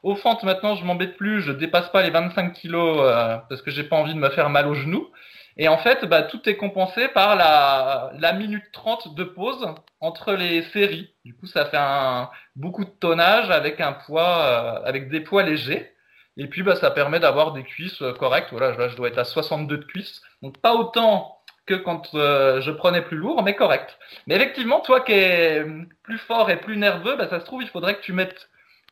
Au 0.03 0.15
fente, 0.15 0.45
maintenant, 0.45 0.77
je 0.77 0.85
m'embête 0.85 1.17
plus, 1.17 1.43
je 1.43 1.53
dépasse 1.53 1.89
pas 1.91 2.03
les 2.03 2.11
25 2.11 2.53
kilos 2.53 2.99
euh, 3.01 3.37
parce 3.49 3.63
que 3.63 3.71
j'ai 3.71 3.85
pas 3.85 3.97
envie 3.97 4.15
de 4.15 4.19
me 4.19 4.31
faire 4.31 4.51
mal 4.51 4.67
au 4.67 4.75
genou. 4.75 5.09
Et 5.57 5.67
en 5.67 5.79
fait, 5.79 6.05
bah, 6.05 6.23
tout 6.23 6.49
est 6.49 6.57
compensé 6.57 7.09
par 7.09 7.35
la, 7.35 8.33
minute 8.35 8.65
30 8.73 9.15
de 9.17 9.25
pause 9.25 9.67
entre 10.01 10.35
les 10.35 10.63
séries. 10.63 11.13
Du 11.25 11.35
coup, 11.35 11.47
ça 11.47 11.67
fait 11.67 11.79
un, 11.79 12.31
beaucoup 12.55 12.85
de 12.85 12.91
tonnage 12.91 13.51
avec 13.51 13.81
un 13.81 13.93
poids, 13.93 14.39
euh, 14.39 14.81
avec 14.85 15.09
des 15.09 15.21
poids 15.21 15.43
légers. 15.43 15.93
Et 16.37 16.47
puis, 16.47 16.63
bah, 16.63 16.77
ça 16.77 16.93
permet 16.93 17.19
d'avoir 17.19 17.53
des 17.53 17.65
cuisses 17.65 18.01
euh, 18.03 18.13
correctes. 18.13 18.49
Voilà, 18.53 18.77
là, 18.77 18.89
je 18.89 18.97
dois 18.97 19.09
être 19.09 19.19
à 19.19 19.25
62 19.25 19.79
de 19.79 19.85
cuisses. 19.85 20.23
Donc, 20.43 20.59
pas 20.59 20.75
autant 20.75 21.35
que 21.67 21.75
quand 21.75 22.03
je 22.15 22.71
prenais 22.71 23.03
plus 23.03 23.19
lourd, 23.19 23.43
mais 23.43 23.55
correct. 23.55 23.99
Mais 24.27 24.37
effectivement, 24.37 24.81
toi 24.81 25.01
qui 25.01 25.13
es 25.13 25.67
plus 26.03 26.17
fort 26.17 26.51
et 26.51 26.57
plus 26.57 26.79
nerveux, 26.79 27.17
bah, 27.17 27.29
ça 27.29 27.41
se 27.41 27.45
trouve, 27.45 27.63
il 27.63 27.69
faudrait 27.69 27.97
que 27.97 28.01
tu 28.01 28.15
mettes 28.15 28.49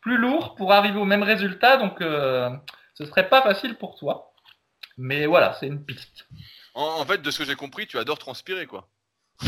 plus 0.06 0.18
lourd 0.18 0.54
pour 0.54 0.72
arriver 0.72 1.00
au 1.00 1.04
même 1.04 1.24
résultat. 1.24 1.78
Donc, 1.78 2.00
euh, 2.00 2.48
ce 2.94 3.04
serait 3.06 3.28
pas 3.28 3.42
facile 3.42 3.74
pour 3.74 3.96
toi. 3.96 4.30
Mais 4.96 5.26
voilà, 5.26 5.54
c'est 5.58 5.66
une 5.66 5.84
piste. 5.84 6.28
En, 6.74 7.04
fait, 7.04 7.20
de 7.20 7.30
ce 7.32 7.38
que 7.38 7.44
j'ai 7.44 7.56
compris, 7.56 7.88
tu 7.88 7.98
adores 7.98 8.20
transpirer, 8.20 8.66
quoi. 8.66 8.86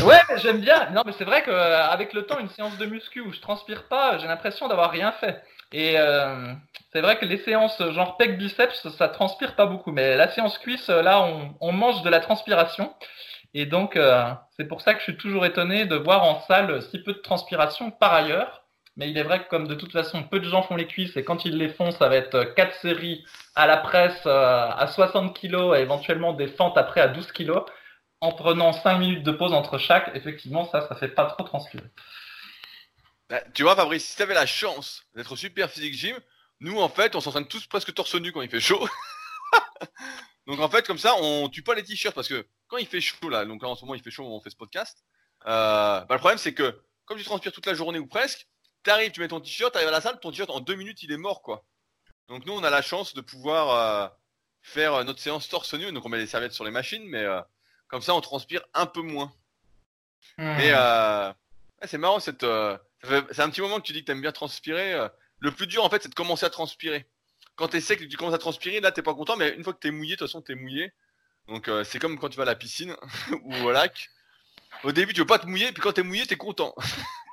Ouais, 0.03 0.19
j'aime 0.35 0.59
bien. 0.59 0.89
Non, 0.89 1.03
mais 1.05 1.13
c'est 1.17 1.23
vrai 1.23 1.43
qu'avec 1.43 2.11
le 2.11 2.25
temps, 2.25 2.39
une 2.39 2.49
séance 2.49 2.77
de 2.77 2.85
muscu 2.85 3.21
où 3.21 3.31
je 3.31 3.39
transpire 3.39 3.87
pas, 3.87 4.17
j'ai 4.17 4.27
l'impression 4.27 4.67
d'avoir 4.67 4.91
rien 4.91 5.13
fait. 5.13 5.41
Et 5.71 5.93
euh, 5.97 6.53
c'est 6.91 6.99
vrai 6.99 7.17
que 7.17 7.25
les 7.25 7.37
séances 7.37 7.81
genre 7.91 8.17
pec 8.17 8.37
biceps, 8.37 8.89
ça 8.97 9.07
transpire 9.07 9.55
pas 9.55 9.65
beaucoup. 9.65 9.93
Mais 9.93 10.17
la 10.17 10.29
séance 10.29 10.57
cuisse, 10.57 10.89
là, 10.89 11.25
on, 11.61 11.71
mange 11.71 12.01
de 12.01 12.09
la 12.09 12.19
transpiration. 12.19 12.93
Et 13.53 13.65
donc, 13.65 13.95
euh, 13.95 14.29
c'est 14.57 14.67
pour 14.67 14.81
ça 14.81 14.93
que 14.93 14.99
je 14.99 15.05
suis 15.05 15.17
toujours 15.17 15.45
étonné 15.45 15.85
de 15.85 15.95
voir 15.95 16.23
en 16.25 16.41
salle 16.41 16.81
si 16.91 17.01
peu 17.01 17.13
de 17.13 17.19
transpiration 17.19 17.91
par 17.91 18.13
ailleurs. 18.13 18.58
Mais 18.99 19.09
il 19.09 19.17
est 19.17 19.23
vrai 19.23 19.41
que 19.41 19.49
comme 19.49 19.65
de 19.65 19.75
toute 19.75 19.93
façon, 19.93 20.23
peu 20.23 20.41
de 20.41 20.49
gens 20.49 20.61
font 20.61 20.75
les 20.75 20.85
cuisses 20.85 21.15
et 21.15 21.23
quand 21.23 21.45
ils 21.45 21.57
les 21.57 21.69
font, 21.69 21.91
ça 21.91 22.09
va 22.09 22.17
être 22.17 22.43
4 22.43 22.75
séries 22.81 23.25
à 23.55 23.65
la 23.65 23.77
presse 23.77 24.25
euh, 24.25 24.69
à 24.69 24.87
60 24.87 25.39
kg 25.39 25.73
et 25.77 25.79
éventuellement 25.79 26.33
des 26.33 26.47
fentes 26.47 26.77
après 26.77 26.99
à 26.99 27.07
12 27.07 27.31
kg. 27.31 27.61
En 28.19 28.33
prenant 28.33 28.73
5 28.73 28.97
minutes 28.97 29.23
de 29.23 29.31
pause 29.31 29.53
entre 29.53 29.77
chaque, 29.77 30.11
effectivement, 30.15 30.69
ça, 30.69 30.85
ça 30.89 30.95
fait 30.95 31.07
pas 31.07 31.23
trop 31.27 31.45
transpirer. 31.45 31.85
Bah, 33.29 33.39
tu 33.53 33.63
vois, 33.63 33.77
Fabrice, 33.77 34.03
si 34.03 34.17
tu 34.17 34.21
avais 34.21 34.33
la 34.33 34.45
chance 34.45 35.05
d'être 35.15 35.37
super 35.37 35.69
physique 35.69 35.93
gym, 35.93 36.17
nous, 36.59 36.81
en 36.81 36.89
fait, 36.89 37.15
on 37.15 37.21
s'entraîne 37.21 37.47
tous 37.47 37.67
presque 37.67 37.93
torse 37.93 38.13
nu 38.15 38.33
quand 38.33 38.41
il 38.41 38.49
fait 38.49 38.59
chaud. 38.59 38.85
Donc 40.45 40.59
en 40.59 40.67
fait, 40.67 40.85
comme 40.85 40.97
ça, 40.97 41.15
on 41.21 41.47
tue 41.47 41.63
pas 41.63 41.73
les 41.73 41.83
t-shirts 41.83 42.13
parce 42.13 42.27
que 42.27 42.45
quand 42.67 42.77
il 42.77 42.87
fait 42.87 42.99
chaud 42.99 43.29
là, 43.29 43.45
donc 43.45 43.61
là 43.61 43.69
en 43.69 43.75
ce 43.75 43.85
moment 43.85 43.93
il 43.93 44.01
fait 44.01 44.11
chaud, 44.11 44.25
on 44.25 44.41
fait 44.41 44.49
ce 44.49 44.55
podcast. 44.55 45.05
Euh, 45.45 46.01
bah, 46.01 46.07
le 46.09 46.17
problème 46.17 46.39
c'est 46.39 46.53
que 46.55 46.81
comme 47.05 47.17
tu 47.17 47.23
transpires 47.23 47.51
toute 47.51 47.67
la 47.67 47.75
journée 47.75 47.99
ou 47.99 48.07
presque, 48.07 48.47
t'arrives, 48.83 49.11
tu 49.11 49.19
mets 49.19 49.27
ton 49.27 49.39
t-shirt, 49.39 49.73
t'arrives 49.73 49.89
à 49.89 49.91
la 49.91 50.01
salle, 50.01 50.19
ton 50.19 50.31
t-shirt 50.31 50.49
en 50.49 50.59
deux 50.59 50.75
minutes 50.75 51.03
il 51.03 51.11
est 51.11 51.17
mort 51.17 51.41
quoi. 51.41 51.65
Donc 52.27 52.45
nous 52.45 52.53
on 52.53 52.63
a 52.63 52.69
la 52.69 52.81
chance 52.81 53.13
de 53.13 53.21
pouvoir 53.21 53.69
euh, 53.71 54.07
faire 54.61 54.93
euh, 54.93 55.03
notre 55.03 55.19
séance 55.19 55.47
torse 55.47 55.73
nu, 55.73 55.91
donc 55.91 56.05
on 56.05 56.09
met 56.09 56.17
les 56.17 56.27
serviettes 56.27 56.53
sur 56.53 56.63
les 56.63 56.71
machines, 56.71 57.05
mais 57.07 57.23
euh, 57.23 57.41
comme 57.87 58.01
ça 58.01 58.13
on 58.13 58.21
transpire 58.21 58.61
un 58.73 58.85
peu 58.85 59.01
moins. 59.01 59.31
Mais 60.37 60.71
euh, 60.73 61.29
ouais, 61.29 61.87
c'est 61.87 61.97
marrant 61.97 62.19
cette. 62.19 62.45
c'est 63.03 63.39
un 63.39 63.49
petit 63.49 63.61
moment 63.61 63.77
que 63.77 63.85
tu 63.85 63.93
dis 63.93 64.01
que 64.01 64.05
t'aimes 64.05 64.21
bien 64.21 64.31
transpirer. 64.31 65.07
Le 65.39 65.51
plus 65.51 65.67
dur 65.67 65.83
en 65.83 65.89
fait 65.89 66.03
c'est 66.03 66.09
de 66.09 66.15
commencer 66.15 66.45
à 66.45 66.49
transpirer. 66.49 67.07
Quand 67.55 67.69
t'es 67.69 67.81
sec 67.81 68.01
et 68.01 68.07
tu 68.07 68.17
commences 68.17 68.33
à 68.33 68.39
transpirer, 68.39 68.79
là 68.79 68.91
t'es 68.91 69.01
pas 69.01 69.13
content, 69.13 69.35
mais 69.37 69.49
une 69.55 69.63
fois 69.63 69.73
que 69.73 69.79
t'es 69.79 69.91
mouillé, 69.91 70.15
de 70.15 70.19
toute 70.19 70.27
façon 70.27 70.41
t'es 70.41 70.55
mouillé. 70.55 70.93
Donc 71.47 71.69
c'est 71.83 71.99
comme 71.99 72.19
quand 72.19 72.29
tu 72.29 72.37
vas 72.37 72.43
à 72.43 72.45
la 72.45 72.55
piscine 72.55 72.95
ou 73.43 73.55
au 73.55 73.71
lac. 73.71 74.09
Au 74.83 74.91
début 74.91 75.13
tu 75.13 75.21
veux 75.21 75.27
pas 75.27 75.39
te 75.39 75.47
mouiller, 75.47 75.71
puis 75.71 75.81
quand 75.81 75.93
t'es 75.93 76.03
mouillé 76.03 76.25
t'es 76.27 76.37
content. 76.37 76.75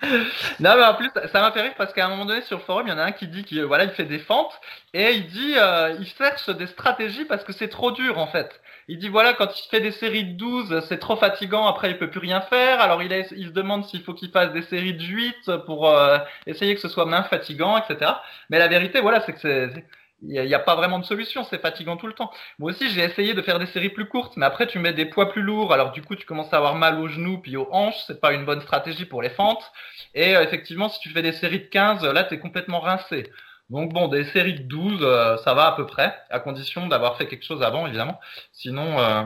Non, 0.60 0.76
mais 0.76 0.84
en 0.84 0.94
plus, 0.94 1.10
ça 1.32 1.40
m'a 1.40 1.52
fait 1.52 1.62
rire 1.62 1.74
parce 1.76 1.92
qu'à 1.92 2.06
un 2.06 2.08
moment 2.08 2.24
donné 2.24 2.42
sur 2.42 2.58
le 2.58 2.64
forum, 2.64 2.86
il 2.86 2.90
y 2.90 2.92
en 2.92 2.98
a 2.98 3.04
un 3.04 3.12
qui 3.12 3.28
dit 3.28 3.44
qu'il 3.44 3.62
voilà, 3.64 3.84
il 3.84 3.90
fait 3.90 4.04
des 4.04 4.18
fentes 4.18 4.58
et 4.94 5.12
il 5.12 5.26
dit 5.26 5.54
euh, 5.56 5.94
il 5.98 6.06
cherche 6.06 6.48
des 6.50 6.66
stratégies 6.66 7.24
parce 7.24 7.44
que 7.44 7.52
c'est 7.52 7.68
trop 7.68 7.90
dur 7.92 8.18
en 8.18 8.26
fait. 8.26 8.60
Il 8.88 8.98
dit 8.98 9.08
voilà, 9.08 9.34
quand 9.34 9.48
il 9.58 9.68
fait 9.68 9.80
des 9.80 9.92
séries 9.92 10.24
de 10.24 10.36
12, 10.36 10.80
c'est 10.88 10.98
trop 10.98 11.16
fatigant, 11.16 11.66
après 11.66 11.90
il 11.90 11.98
peut 11.98 12.10
plus 12.10 12.18
rien 12.20 12.40
faire. 12.40 12.80
Alors 12.80 13.02
il, 13.02 13.10
se 13.26 13.50
demande 13.52 13.84
s'il 13.86 14.02
faut 14.02 14.14
qu'il 14.14 14.30
fasse 14.30 14.52
des 14.52 14.62
séries 14.62 14.94
de 14.94 15.02
8 15.04 15.50
pour 15.66 15.88
euh, 15.88 16.18
essayer 16.46 16.74
que 16.74 16.80
ce 16.80 16.88
soit 16.88 17.04
moins 17.06 17.22
fatigant, 17.24 17.76
etc. 17.76 18.12
Mais 18.48 18.58
la 18.58 18.68
vérité, 18.68 19.00
voilà, 19.00 19.20
c'est 19.20 19.32
que 19.34 19.40
c'est- 19.40 19.84
il 20.22 20.42
n'y 20.42 20.54
a, 20.54 20.56
a 20.56 20.60
pas 20.60 20.74
vraiment 20.74 20.98
de 20.98 21.04
solution, 21.04 21.44
c'est 21.44 21.60
fatigant 21.60 21.96
tout 21.96 22.06
le 22.06 22.12
temps. 22.12 22.30
Moi 22.58 22.72
aussi, 22.72 22.90
j'ai 22.90 23.02
essayé 23.02 23.34
de 23.34 23.42
faire 23.42 23.58
des 23.58 23.66
séries 23.66 23.88
plus 23.90 24.06
courtes, 24.06 24.36
mais 24.36 24.46
après 24.46 24.66
tu 24.66 24.78
mets 24.78 24.92
des 24.92 25.06
poids 25.06 25.30
plus 25.30 25.42
lourds, 25.42 25.72
alors 25.72 25.92
du 25.92 26.02
coup 26.02 26.16
tu 26.16 26.26
commences 26.26 26.52
à 26.52 26.58
avoir 26.58 26.74
mal 26.74 26.98
aux 27.00 27.08
genoux 27.08 27.38
puis 27.38 27.56
aux 27.56 27.68
hanches, 27.72 28.02
c'est 28.06 28.20
pas 28.20 28.32
une 28.32 28.44
bonne 28.44 28.60
stratégie 28.60 29.04
pour 29.04 29.22
les 29.22 29.30
fentes. 29.30 29.70
Et 30.14 30.36
euh, 30.36 30.42
effectivement, 30.42 30.88
si 30.88 31.00
tu 31.00 31.10
fais 31.10 31.22
des 31.22 31.32
séries 31.32 31.60
de 31.60 31.66
15, 31.66 32.04
euh, 32.04 32.12
là, 32.12 32.24
tu 32.24 32.34
es 32.34 32.38
complètement 32.38 32.80
rincé. 32.80 33.30
Donc 33.70 33.92
bon, 33.92 34.08
des 34.08 34.24
séries 34.24 34.54
de 34.54 34.64
12, 34.64 34.98
euh, 35.02 35.36
ça 35.38 35.54
va 35.54 35.68
à 35.68 35.72
peu 35.76 35.86
près, 35.86 36.14
à 36.28 36.40
condition 36.40 36.88
d'avoir 36.88 37.16
fait 37.16 37.26
quelque 37.28 37.44
chose 37.44 37.62
avant, 37.62 37.86
évidemment. 37.86 38.18
Sinon, 38.52 38.98
euh, 38.98 39.24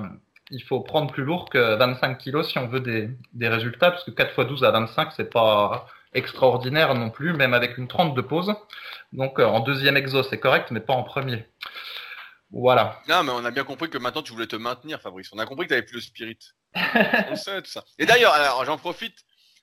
il 0.50 0.62
faut 0.62 0.80
prendre 0.80 1.10
plus 1.10 1.24
lourd 1.24 1.48
que 1.48 1.76
25 1.76 2.18
kilos 2.18 2.50
si 2.50 2.58
on 2.58 2.66
veut 2.68 2.80
des, 2.80 3.08
des 3.32 3.48
résultats, 3.48 3.90
parce 3.90 4.04
que 4.04 4.10
4 4.10 4.38
x 4.38 4.48
12 4.48 4.64
à 4.64 4.70
25, 4.70 5.12
c'est 5.16 5.30
pas 5.32 5.86
extraordinaire 6.14 6.94
non 6.94 7.10
plus, 7.10 7.32
même 7.32 7.54
avec 7.54 7.76
une 7.78 7.88
30 7.88 8.14
de 8.14 8.20
pause. 8.20 8.54
Donc 9.12 9.38
euh, 9.38 9.44
en 9.44 9.60
deuxième 9.60 9.96
exo, 9.96 10.22
c'est 10.22 10.38
correct, 10.38 10.70
mais 10.70 10.80
pas 10.80 10.94
en 10.94 11.02
premier. 11.02 11.46
Voilà. 12.50 13.00
Non 13.08 13.24
mais 13.24 13.32
on 13.32 13.44
a 13.44 13.50
bien 13.50 13.64
compris 13.64 13.90
que 13.90 13.98
maintenant 13.98 14.22
tu 14.22 14.32
voulais 14.32 14.46
te 14.46 14.56
maintenir 14.56 15.00
Fabrice. 15.00 15.30
On 15.32 15.38
a 15.38 15.46
compris 15.46 15.66
que 15.66 15.70
t'avais 15.70 15.82
plus 15.82 15.96
le 15.96 16.00
spirit. 16.00 16.38
on 17.28 17.36
sait 17.36 17.60
tout 17.62 17.70
ça. 17.70 17.84
Et 17.98 18.06
d'ailleurs, 18.06 18.32
alors 18.32 18.64
j'en 18.64 18.78
profite 18.78 19.16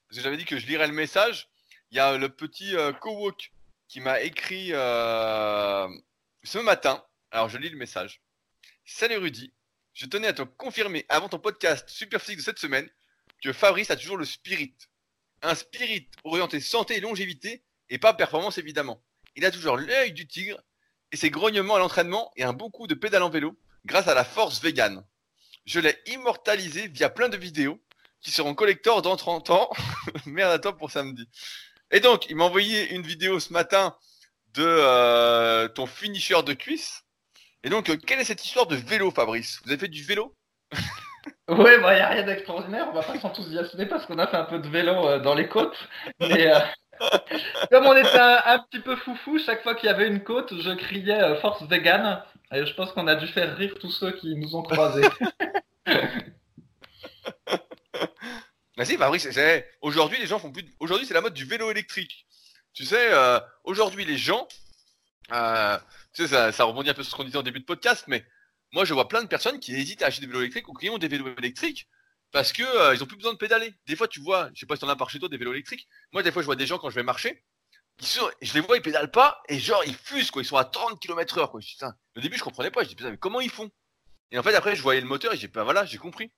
parce 0.08 0.18
que 0.18 0.24
j'avais 0.24 0.38
dit 0.38 0.45
que 0.45 0.60
je 0.60 0.68
lirais 0.68 0.88
le 0.88 0.93
message. 0.93 1.47
Il 1.89 1.97
y 1.97 1.99
a 1.99 2.18
le 2.18 2.30
petit 2.30 2.76
euh, 2.76 2.91
Cowork 2.93 3.54
qui 3.88 3.99
m'a 3.99 4.22
écrit 4.22 4.70
euh, 4.72 5.88
ce 6.43 6.58
matin. 6.60 7.04
Alors 7.32 7.49
je 7.49 7.58
lis 7.58 7.70
le 7.70 7.78
message. 7.78 8.22
Salut 8.86 9.18
Rudy, 9.18 9.54
je 9.93 10.06
tenais 10.06 10.28
à 10.28 10.34
te 10.34 10.41
confirmer 10.41 11.06
avant 11.08 11.30
ton 11.30 11.39
podcast 11.39 11.88
Superphysique 11.88 12.39
de 12.39 12.43
cette 12.43 12.60
semaine 12.60 12.89
que 13.41 13.54
Fabrice 13.54 13.89
a 13.91 13.95
toujours 13.95 14.18
le 14.18 14.26
spirit. 14.26 14.76
Un 15.42 15.56
spirit 15.56 16.08
orienté 16.24 16.60
santé 16.60 16.98
et 16.98 17.00
longévité 17.00 17.64
et 17.89 17.98
pas 17.98 18.14
performance 18.14 18.58
évidemment. 18.58 19.04
Il 19.36 19.46
a 19.46 19.52
toujours 19.52 19.78
l'œil 19.78 20.14
du 20.14 20.28
tigre 20.28 20.62
et 21.12 21.18
ses 21.18 21.30
grognements 21.30 21.76
à 21.76 21.80
l'entraînement 21.80 22.32
et 22.36 22.44
un 22.44 22.54
bon 22.54 22.70
coup 22.70 22.88
de 22.88 22.94
pédale 22.94 23.24
en 23.24 23.30
vélo 23.30 23.58
grâce 23.86 24.08
à 24.08 24.14
la 24.14 24.24
force 24.24 24.62
vegan. 24.62 25.04
Je 25.66 25.80
l'ai 25.80 25.98
immortalisé 26.08 26.88
via 26.88 27.10
plein 27.10 27.30
de 27.30 27.38
vidéos 27.38 27.80
qui 28.22 28.32
seront 28.32 28.56
collector 28.56 29.02
dans 29.02 29.16
30 29.16 29.50
ans. 29.50 29.70
Merde 30.26 30.52
à 30.52 30.60
toi 30.60 30.78
pour 30.78 30.92
samedi. 30.92 31.28
Et 31.92 32.00
donc, 32.00 32.30
il 32.30 32.36
m'a 32.36 32.46
envoyé 32.46 32.94
une 32.94 33.02
vidéo 33.02 33.39
ce 33.39 33.52
matin 33.52 33.96
de 34.54 34.64
euh, 34.66 35.68
ton 35.68 35.86
finisher 35.86 36.42
de 36.44 36.54
cuisse. 36.54 37.04
Et 37.64 37.70
donc, 37.70 37.89
euh, 37.89 37.98
quelle 37.98 38.20
est 38.20 38.26
cette 38.26 38.44
histoire 38.44 38.68
de 38.68 38.76
vélo, 38.76 39.12
Fabrice? 39.12 39.60
Vous 39.64 39.72
avez 39.72 39.80
fait 39.80 39.88
du 39.88 40.04
vélo? 40.04 40.36
Ouais, 41.50 41.80
bah, 41.80 41.98
y 41.98 42.00
a 42.00 42.08
rien 42.10 42.24
d'extraordinaire, 42.24 42.88
on 42.89 42.94
va 42.94 43.04
pas 43.04 43.20
s'enthousiasmer 43.20 43.86
parce 43.86 44.06
qu'on 44.06 44.20
a 44.20 44.28
fait 44.28 44.38
un 44.38 44.46
peu 44.46 44.60
de 44.60 44.68
vélo 44.70 45.08
euh, 45.08 45.20
dans 45.20 45.34
les 45.36 45.48
côtes. 45.50 45.78
Mais 46.20 46.48
euh, 46.54 46.60
comme 47.72 47.86
on 47.88 47.96
était 47.96 48.18
un, 48.20 48.39
un 48.46 48.60
petit 48.60 48.80
peu 48.80 48.96
foufou, 48.96 49.38
chaque 49.39 49.64
fois 49.64 49.76
qu'il 49.76 49.88
y 49.88 49.92
avait 49.92 50.08
une 50.08 50.24
côte, 50.24 50.54
je 50.62 50.72
criais 50.72 51.22
euh, 51.22 51.36
force 51.42 51.64
vegan. 51.64 52.24
Et 52.54 52.66
je 52.66 52.74
pense 52.74 52.92
qu'on 52.92 53.08
a 53.08 53.16
dû 53.16 53.28
faire 53.28 53.56
rire 53.58 53.76
tous 53.80 53.92
ceux 53.92 54.12
qui 54.12 54.36
nous 54.36 54.56
ont 54.56 54.64
croisés. 54.64 55.08
Bah 58.78 58.86
si, 58.86 58.98
Fabrice, 58.98 59.30
c'est- 59.30 59.70
aujourd'hui 59.82 60.18
les 60.18 60.26
gens 60.26 60.39
font 60.39 60.52
plus. 60.52 60.64
de- 60.64 60.70
Aujourd'hui, 60.80 61.06
c'est 61.06 61.14
la 61.14 61.22
mode 61.22 61.34
du 61.34 61.46
vélo 61.46 61.70
électrique. 61.70 62.26
Tu 62.74 62.86
sais, 62.86 63.10
aujourd'hui 63.66 64.06
les 64.06 64.18
gens, 64.18 64.48
tu 65.30 65.36
sais, 66.24 66.28
ça, 66.28 66.52
ça 66.52 66.64
rebondit 66.64 66.89
un 66.89 66.94
peu 66.94 67.04
sur 67.04 67.12
ce 67.12 67.18
qu'on 67.18 67.26
disait 67.26 67.38
en 67.38 67.44
début 67.44 67.60
de 67.60 67.66
podcast, 67.66 68.06
mais 68.08 68.26
moi 68.72 68.86
je 68.86 68.93
vois 68.93 69.07
plein 69.07 69.22
de 69.22 69.28
personnes 69.28 69.59
qui 69.59 69.76
hésitent 69.76 70.01
à 70.01 70.07
acheter 70.07 70.22
des 70.22 70.28
vélos 70.28 70.41
électriques 70.41 70.67
ou 70.67 70.74
qui 70.74 70.89
ont 70.89 70.97
des 70.97 71.07
vélos 71.07 71.34
électriques 71.38 71.88
parce 72.32 72.53
que 72.53 72.63
euh, 72.63 72.95
ils 72.95 73.03
ont 73.03 73.05
plus 73.05 73.17
besoin 73.17 73.34
de 73.34 73.38
pédaler. 73.38 73.74
Des 73.88 73.95
fois, 73.95 74.07
tu 74.07 74.22
vois, 74.22 74.49
je 74.53 74.61
sais 74.61 74.65
pas 74.65 74.76
si 74.76 74.82
t'en 74.82 74.89
as 74.89 74.95
par 74.95 75.09
chez 75.09 75.19
toi 75.19 75.28
des 75.28 75.38
vélos 75.38 75.51
électriques. 75.51 75.88
Moi, 76.13 76.24
des 76.24 76.32
fois, 76.32 76.41
je 76.41 76.45
vois 76.45 76.55
des 76.55 76.65
gens 76.65 76.78
quand 76.78 76.89
je 76.89 76.95
vais 76.95 77.03
marcher, 77.03 77.43
je 77.99 78.53
les 78.53 78.61
vois, 78.61 78.78
ils 78.78 78.82
pédalent 78.82 79.11
pas 79.11 79.41
et 79.47 79.59
genre 79.59 79.84
ils 79.86 79.95
fusent 79.95 80.32
quoi, 80.32 80.41
ils 80.41 80.45
sont 80.45 80.57
à 80.57 80.65
30 80.65 80.99
km 80.99 81.38
heure 81.38 81.51
quoi. 81.51 81.59
Je 81.59 81.67
dis, 81.67 81.74
putain, 81.74 81.95
au 82.15 82.22
début, 82.22 82.38
je 82.38 82.43
comprenais 82.43 82.72
pas. 82.72 82.84
Je 82.84 82.89
dis 82.89 82.95
putain, 82.95 83.11
mais 83.11 83.17
comment 83.17 83.41
ils 83.41 83.49
font? 83.49 83.69
Et 84.32 84.39
en 84.39 84.43
fait, 84.43 84.55
après, 84.55 84.76
je 84.76 84.82
voyais 84.82 85.01
le 85.01 85.07
moteur 85.07 85.34
et 85.34 85.38
j'ai 85.38 85.47
pas, 85.47 85.63
voilà, 85.63 85.86
j'ai 85.86 85.97
compris. 85.97 86.32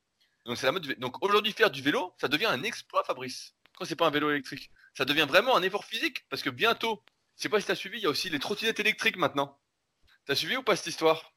Donc 0.46 0.58
c'est 0.58 0.66
la 0.66 0.72
mode. 0.72 0.86
Donc 1.00 1.24
aujourd'hui, 1.24 1.54
faire 1.54 1.72
du 1.72 1.82
vélo, 1.82 2.14
ça 2.20 2.28
devient 2.28 2.48
un 2.48 2.64
exploit, 2.64 3.04
Fabrice. 3.04 3.56
Quand 3.78 3.86
c'est 3.86 3.96
pas 3.96 4.08
un 4.08 4.12
vélo 4.12 4.30
électrique, 4.30 4.70
ça 4.96 5.06
devient 5.06 5.26
vraiment 5.28 5.56
un 5.56 5.64
effort 5.64 5.86
physique 5.86 6.26
parce 6.30 6.44
que 6.44 6.50
bientôt, 6.50 7.04
je 7.38 7.44
sais 7.44 7.50
pas 7.50 7.60
si 7.60 7.68
t'as 7.68 7.76
suivi, 7.76 7.98
il 8.00 8.04
y 8.04 8.06
a 8.08 8.10
aussi 8.10 8.30
les 8.30 8.40
trottinettes 8.40 8.80
électriques 8.80 9.18
maintenant. 9.18 9.60
T'as 10.26 10.36
suivi 10.36 10.58
ou 10.58 10.64
pas 10.64 10.76
cette 10.76 10.88
histoire? 10.88 11.33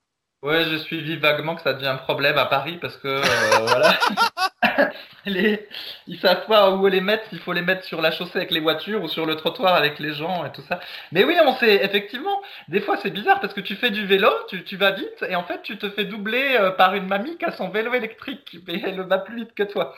Ouais, 0.46 0.64
j'ai 0.70 0.78
suivi 0.78 1.16
vaguement 1.16 1.56
que 1.56 1.62
ça 1.62 1.72
devient 1.72 1.88
un 1.88 1.96
problème 1.96 2.38
à 2.38 2.46
Paris 2.46 2.78
parce 2.80 2.96
que 2.98 3.08
euh, 3.08 3.22
voilà, 3.62 3.98
les, 5.26 5.66
ils 6.06 6.18
savent 6.18 6.46
pas 6.46 6.70
où 6.70 6.86
les 6.86 7.00
mettre, 7.00 7.28
s'il 7.28 7.38
faut 7.38 7.52
les 7.52 7.62
mettre 7.62 7.84
sur 7.84 8.00
la 8.00 8.10
chaussée 8.10 8.36
avec 8.36 8.50
les 8.50 8.60
voitures 8.60 9.02
ou 9.02 9.08
sur 9.08 9.26
le 9.26 9.36
trottoir 9.36 9.74
avec 9.74 9.98
les 9.98 10.12
gens 10.12 10.44
et 10.44 10.52
tout 10.52 10.62
ça. 10.68 10.80
Mais 11.12 11.24
oui, 11.24 11.36
on 11.44 11.54
sait 11.56 11.84
effectivement, 11.84 12.40
des 12.68 12.80
fois 12.80 12.96
c'est 13.02 13.10
bizarre 13.10 13.40
parce 13.40 13.54
que 13.54 13.60
tu 13.60 13.76
fais 13.76 13.90
du 13.90 14.06
vélo, 14.06 14.28
tu, 14.48 14.76
vas 14.76 14.92
vite 14.92 15.24
et 15.28 15.36
en 15.36 15.44
fait 15.44 15.62
tu 15.62 15.78
te 15.78 15.88
fais 15.90 16.04
doubler 16.04 16.56
euh, 16.58 16.70
par 16.70 16.94
une 16.94 17.06
mamie 17.06 17.36
qui 17.38 17.44
a 17.44 17.52
son 17.52 17.68
vélo 17.68 17.94
électrique, 17.94 18.58
mais 18.66 18.82
elle 18.84 19.00
va 19.02 19.18
plus 19.18 19.36
vite 19.36 19.54
que 19.54 19.62
toi. 19.62 19.94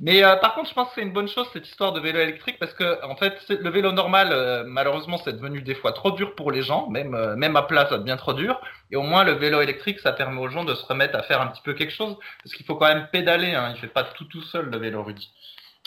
Mais 0.00 0.24
euh, 0.24 0.36
par 0.36 0.54
contre, 0.54 0.68
je 0.68 0.74
pense 0.74 0.88
que 0.88 0.94
c'est 0.96 1.02
une 1.02 1.12
bonne 1.12 1.28
chose 1.28 1.48
cette 1.52 1.66
histoire 1.66 1.92
de 1.92 2.00
vélo 2.00 2.20
électrique 2.20 2.58
parce 2.58 2.74
que 2.74 3.04
en 3.04 3.16
fait, 3.16 3.34
le 3.48 3.70
vélo 3.70 3.92
normal, 3.92 4.28
euh, 4.32 4.64
malheureusement, 4.66 5.18
c'est 5.18 5.32
devenu 5.32 5.62
des 5.62 5.74
fois 5.74 5.92
trop 5.92 6.10
dur 6.12 6.34
pour 6.34 6.52
les 6.52 6.62
gens, 6.62 6.88
même 6.88 7.16
même 7.36 7.56
à 7.56 7.62
plat, 7.62 7.86
ça 7.88 7.98
devient 7.98 8.16
trop 8.18 8.32
dur. 8.32 8.60
Et 8.90 8.96
au 8.96 9.02
moins, 9.02 9.24
le 9.24 9.32
vélo 9.32 9.60
électrique, 9.60 10.00
ça 10.00 10.12
permet 10.12 10.40
aux 10.40 10.48
gens 10.48 10.64
de 10.64 10.74
se 10.74 10.84
remettre 10.86 11.16
à 11.16 11.22
faire 11.22 11.40
un 11.42 11.48
petit 11.48 11.60
peu 11.62 11.74
quelque 11.74 11.92
chose. 11.92 12.16
Parce 12.42 12.54
qu'il 12.54 12.64
faut 12.64 12.76
quand 12.76 12.88
même 12.88 13.06
pédaler, 13.12 13.54
hein. 13.54 13.72
il 13.74 13.80
fait 13.80 13.86
pas 13.86 14.04
tout 14.18 14.24
tout 14.26 14.42
seul, 14.42 14.66
le 14.66 14.78
vélo 14.78 15.02
Rudy. 15.02 15.30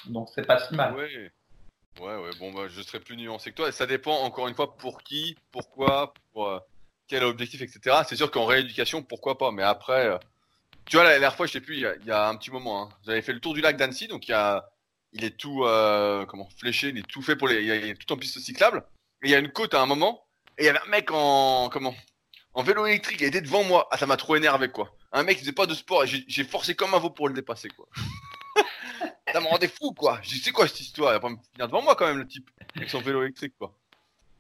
Donc 0.05 0.29
c'est 0.33 0.45
pas 0.45 0.59
si 0.59 0.73
mal. 0.73 0.95
Ouais. 0.95 1.31
Ouais, 1.99 2.15
ouais, 2.15 2.29
bon, 2.39 2.53
bah, 2.53 2.67
je 2.69 2.81
serais 2.81 3.01
plus 3.01 3.17
nuancé 3.17 3.51
que 3.51 3.57
toi. 3.57 3.69
Et 3.69 3.73
ça 3.73 3.85
dépend, 3.85 4.21
encore 4.21 4.47
une 4.47 4.55
fois, 4.55 4.77
pour 4.77 5.03
qui, 5.03 5.35
pourquoi, 5.51 6.13
pour 6.31 6.47
euh, 6.47 6.59
quel 7.07 7.23
objectif, 7.23 7.61
etc. 7.61 7.97
C'est 8.07 8.15
sûr 8.15 8.31
qu'en 8.31 8.45
rééducation, 8.45 9.03
pourquoi 9.03 9.37
pas. 9.37 9.51
Mais 9.51 9.63
après, 9.63 10.07
euh, 10.07 10.17
tu 10.85 10.95
vois, 10.95 11.03
la 11.03 11.11
dernière 11.11 11.35
fois, 11.35 11.47
je 11.47 11.51
sais 11.51 11.61
plus, 11.61 11.75
il 11.75 12.07
y, 12.07 12.11
a, 12.11 12.27
un 12.29 12.35
petit 12.37 12.49
moment, 12.49 12.83
hein, 12.83 12.89
j'avais 13.05 13.21
fait 13.21 13.33
le 13.33 13.41
tour 13.41 13.53
du 13.53 13.61
lac 13.61 13.75
d'Annecy, 13.77 14.07
donc 14.07 14.27
il 14.27 14.33
a, 14.33 14.71
il 15.11 15.23
est 15.25 15.37
tout, 15.37 15.65
euh, 15.65 16.25
comment, 16.25 16.47
fléché, 16.57 16.89
il 16.89 16.97
est 16.97 17.07
tout 17.07 17.21
fait 17.21 17.35
pour 17.35 17.49
les, 17.49 17.61
il 17.61 17.67
y 17.67 17.71
a, 17.71 17.75
est 17.75 17.95
tout 17.95 18.11
en 18.13 18.17
piste 18.17 18.39
cyclable. 18.39 18.83
Et 19.21 19.27
il 19.27 19.31
y 19.31 19.35
a 19.35 19.39
une 19.39 19.51
côte 19.51 19.73
à 19.73 19.81
un 19.81 19.85
moment, 19.85 20.25
et 20.57 20.63
il 20.63 20.65
y 20.65 20.69
avait 20.69 20.79
un 20.79 20.89
mec 20.89 21.11
en, 21.11 21.69
comment, 21.69 21.93
en 22.53 22.63
vélo 22.63 22.85
électrique, 22.85 23.19
il 23.21 23.27
était 23.27 23.41
devant 23.41 23.63
moi. 23.63 23.87
Ah, 23.91 23.97
ça 23.97 24.07
m'a 24.07 24.17
trop 24.17 24.35
énervé, 24.35 24.69
quoi. 24.69 24.95
Un 25.11 25.23
mec 25.23 25.35
qui 25.38 25.41
faisait 25.41 25.51
pas 25.51 25.65
de 25.65 25.73
sport, 25.73 26.03
et 26.03 26.07
j'ai 26.07 26.43
forcé 26.43 26.75
comme 26.75 26.93
un 26.93 26.99
veau 26.99 27.09
pour 27.09 27.27
le 27.27 27.33
dépasser, 27.33 27.69
quoi. 27.69 27.88
ça 29.33 29.39
me 29.41 29.47
rendait 29.47 29.67
fou, 29.67 29.93
quoi. 29.93 30.19
J'ai 30.23 30.35
dit, 30.35 30.41
c'est 30.41 30.51
quoi 30.51 30.67
cette 30.67 30.79
histoire? 30.79 31.11
Il 31.11 31.15
va 31.15 31.19
pas 31.19 31.29
me 31.29 31.38
finir 31.53 31.67
devant 31.67 31.81
moi, 31.81 31.95
quand 31.95 32.05
même, 32.07 32.17
le 32.19 32.27
type, 32.27 32.49
avec 32.75 32.89
son 32.89 33.01
vélo 33.01 33.21
électrique, 33.23 33.53
quoi. 33.57 33.73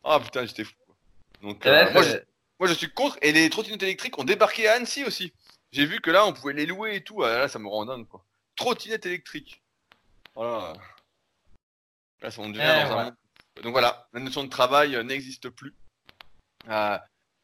Ah, 0.03 0.19
putain, 0.19 0.45
j'étais 0.45 0.63
fou, 0.63 0.73
quoi. 0.85 0.95
Donc, 1.41 1.65
euh, 1.65 1.85
Ouais, 1.87 1.93
moi, 1.93 2.03
je, 2.03 2.17
moi, 2.59 2.67
je 2.69 2.73
suis 2.73 2.89
contre, 2.91 3.17
et 3.21 3.31
les 3.33 3.49
trottinettes 3.49 3.83
électriques 3.83 4.17
ont 4.17 4.23
débarqué 4.23 4.67
à 4.67 4.73
Annecy 4.75 5.03
aussi. 5.03 5.33
J'ai 5.71 5.85
vu 5.85 5.99
que 6.01 6.09
là, 6.11 6.25
on 6.25 6.33
pouvait 6.33 6.53
les 6.53 6.65
louer 6.65 6.95
et 6.97 7.03
tout. 7.03 7.23
Ah, 7.23 7.37
là, 7.39 7.47
ça 7.47 7.59
me 7.59 7.67
rend 7.67 7.85
dingue, 7.85 8.07
quoi. 8.07 8.23
Trottinette 8.55 9.05
électrique. 9.05 9.61
Voilà. 10.35 10.73
Là, 12.21 12.29
on 12.37 12.49
devient 12.49 12.61
Eh, 12.63 12.83
dans 12.83 12.91
un 12.93 12.97
ouais. 12.97 13.03
monde- 13.05 13.15
Donc 13.63 13.71
voilà, 13.73 14.07
la 14.13 14.19
notion 14.19 14.43
de 14.43 14.49
travail 14.49 14.95
euh, 14.95 15.03
n'existe 15.03 15.49
plus. 15.49 15.73
Euh, 16.69 16.97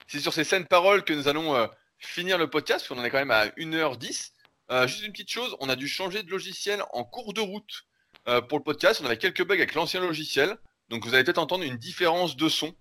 c'est 0.08 0.20
sur 0.20 0.34
ces 0.34 0.44
saines 0.44 0.68
paroles 0.68 1.04
que 1.04 1.14
nous 1.14 1.28
allons 1.28 1.56
finir 2.00 2.38
le 2.38 2.50
podcast, 2.50 2.86
parce 2.86 2.90
qu'on 2.90 3.02
en 3.02 3.06
est 3.06 3.10
quand 3.10 3.18
même 3.18 3.32
à 3.32 3.48
1h10. 3.48 4.32
Euh, 4.70 4.88
juste 4.88 5.06
une 5.06 5.12
petite 5.12 5.32
chose, 5.32 5.56
on 5.60 5.70
a 5.70 5.76
dû 5.76 5.88
changer 5.88 6.24
de 6.24 6.30
logiciel 6.30 6.84
en 6.92 7.04
cours 7.04 7.34
de 7.34 7.42
route 7.42 7.86
euh, 8.28 8.42
pour 8.42 8.58
le 8.58 8.64
podcast. 8.64 9.00
On 9.02 9.06
avait 9.06 9.18
quelques 9.18 9.46
bugs 9.46 9.56
avec 9.56 9.74
l'ancien 9.76 10.02
logiciel, 10.02 10.58
donc 10.90 11.06
vous 11.06 11.14
allez 11.14 11.24
peut-être 11.24 11.38
entendre 11.38 11.64
une 11.64 11.78
différence 11.78 12.36
de 12.36 12.50
son. 12.50 12.76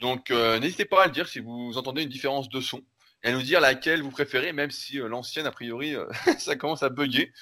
Donc 0.00 0.30
euh, 0.30 0.58
n'hésitez 0.60 0.84
pas 0.84 1.02
à 1.02 1.06
le 1.06 1.12
dire 1.12 1.28
si 1.28 1.40
vous 1.40 1.76
entendez 1.76 2.02
une 2.02 2.08
différence 2.08 2.48
de 2.48 2.60
son. 2.60 2.82
et 3.24 3.28
à 3.28 3.32
nous 3.32 3.42
dire 3.42 3.60
laquelle 3.60 4.02
vous 4.02 4.10
préférez, 4.10 4.52
même 4.52 4.70
si 4.70 4.98
l'ancienne, 4.98 5.46
a 5.46 5.50
priori, 5.50 5.96
ça 6.38 6.54
commence 6.54 6.82
à 6.84 6.90
bugger. 6.90 7.32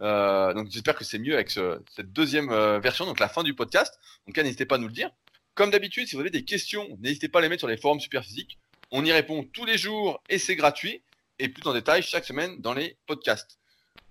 donc 0.00 0.70
j'espère 0.70 0.94
que 0.94 1.04
c'est 1.04 1.18
mieux 1.18 1.34
avec 1.34 1.50
cette 1.50 2.12
deuxième 2.12 2.50
version, 2.80 3.06
donc 3.06 3.20
la 3.20 3.28
fin 3.28 3.42
du 3.42 3.54
podcast. 3.54 3.98
Donc 4.26 4.36
n'hésitez 4.36 4.66
pas 4.66 4.74
à 4.74 4.78
nous 4.78 4.88
le 4.88 4.92
dire. 4.92 5.10
Comme 5.54 5.70
d'habitude, 5.70 6.06
si 6.08 6.14
vous 6.14 6.20
avez 6.20 6.30
des 6.30 6.44
questions, 6.44 6.86
n'hésitez 7.00 7.28
pas 7.28 7.38
à 7.38 7.42
les 7.42 7.48
mettre 7.48 7.60
sur 7.60 7.68
les 7.68 7.76
forums 7.76 8.00
Superphysique. 8.00 8.58
On 8.90 9.04
y 9.04 9.12
répond 9.12 9.44
tous 9.44 9.64
les 9.64 9.78
jours 9.78 10.22
et 10.28 10.38
c'est 10.38 10.56
gratuit. 10.56 11.02
Et 11.38 11.48
plus 11.48 11.66
en 11.66 11.72
détail 11.72 12.02
chaque 12.02 12.24
semaine 12.24 12.60
dans 12.60 12.74
les 12.74 12.98
podcasts. 13.06 13.58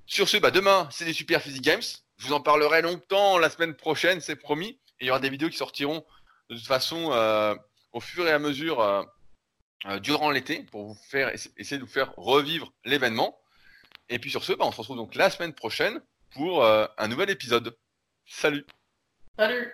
Sur 0.08 0.28
ce, 0.28 0.38
bah 0.38 0.50
demain, 0.50 0.90
c'est 0.92 1.06
les 1.06 1.14
Super 1.14 1.42
Physique 1.42 1.64
Games. 1.64 1.84
Je 2.18 2.28
vous 2.28 2.34
en 2.34 2.42
parlerai 2.42 2.82
longtemps 2.82 3.38
la 3.38 3.50
semaine 3.50 3.76
prochaine, 3.76 4.20
c'est 4.20 4.36
promis. 4.36 4.80
Et 5.00 5.06
il 5.06 5.08
y 5.08 5.10
aura 5.12 5.20
des 5.20 5.30
vidéos 5.30 5.50
qui 5.50 5.58
sortiront 5.58 6.04
de 6.50 6.56
toute 6.56 6.66
façon 6.66 7.12
euh, 7.12 7.56
au 7.94 8.00
fur 8.00 8.28
et 8.28 8.32
à 8.32 8.40
mesure 8.40 8.82
euh, 8.82 9.04
euh, 9.86 10.00
durant 10.00 10.32
l'été 10.32 10.64
pour 10.64 10.88
vous 10.88 10.98
faire 11.10 11.30
essayer 11.34 11.78
de 11.78 11.84
vous 11.84 11.92
faire 11.92 12.14
revivre 12.18 12.74
l'événement. 12.84 13.40
Et 14.10 14.18
puis 14.18 14.32
sur 14.32 14.44
ce, 14.44 14.54
bah, 14.54 14.66
on 14.66 14.72
se 14.72 14.78
retrouve 14.78 14.98
donc 14.98 15.14
la 15.14 15.30
semaine 15.30 15.54
prochaine 15.54 16.02
pour 16.32 16.66
un 16.66 17.08
nouvel 17.08 17.30
épisode. 17.30 17.76
Salut 18.26 18.66
Salut 19.38 19.72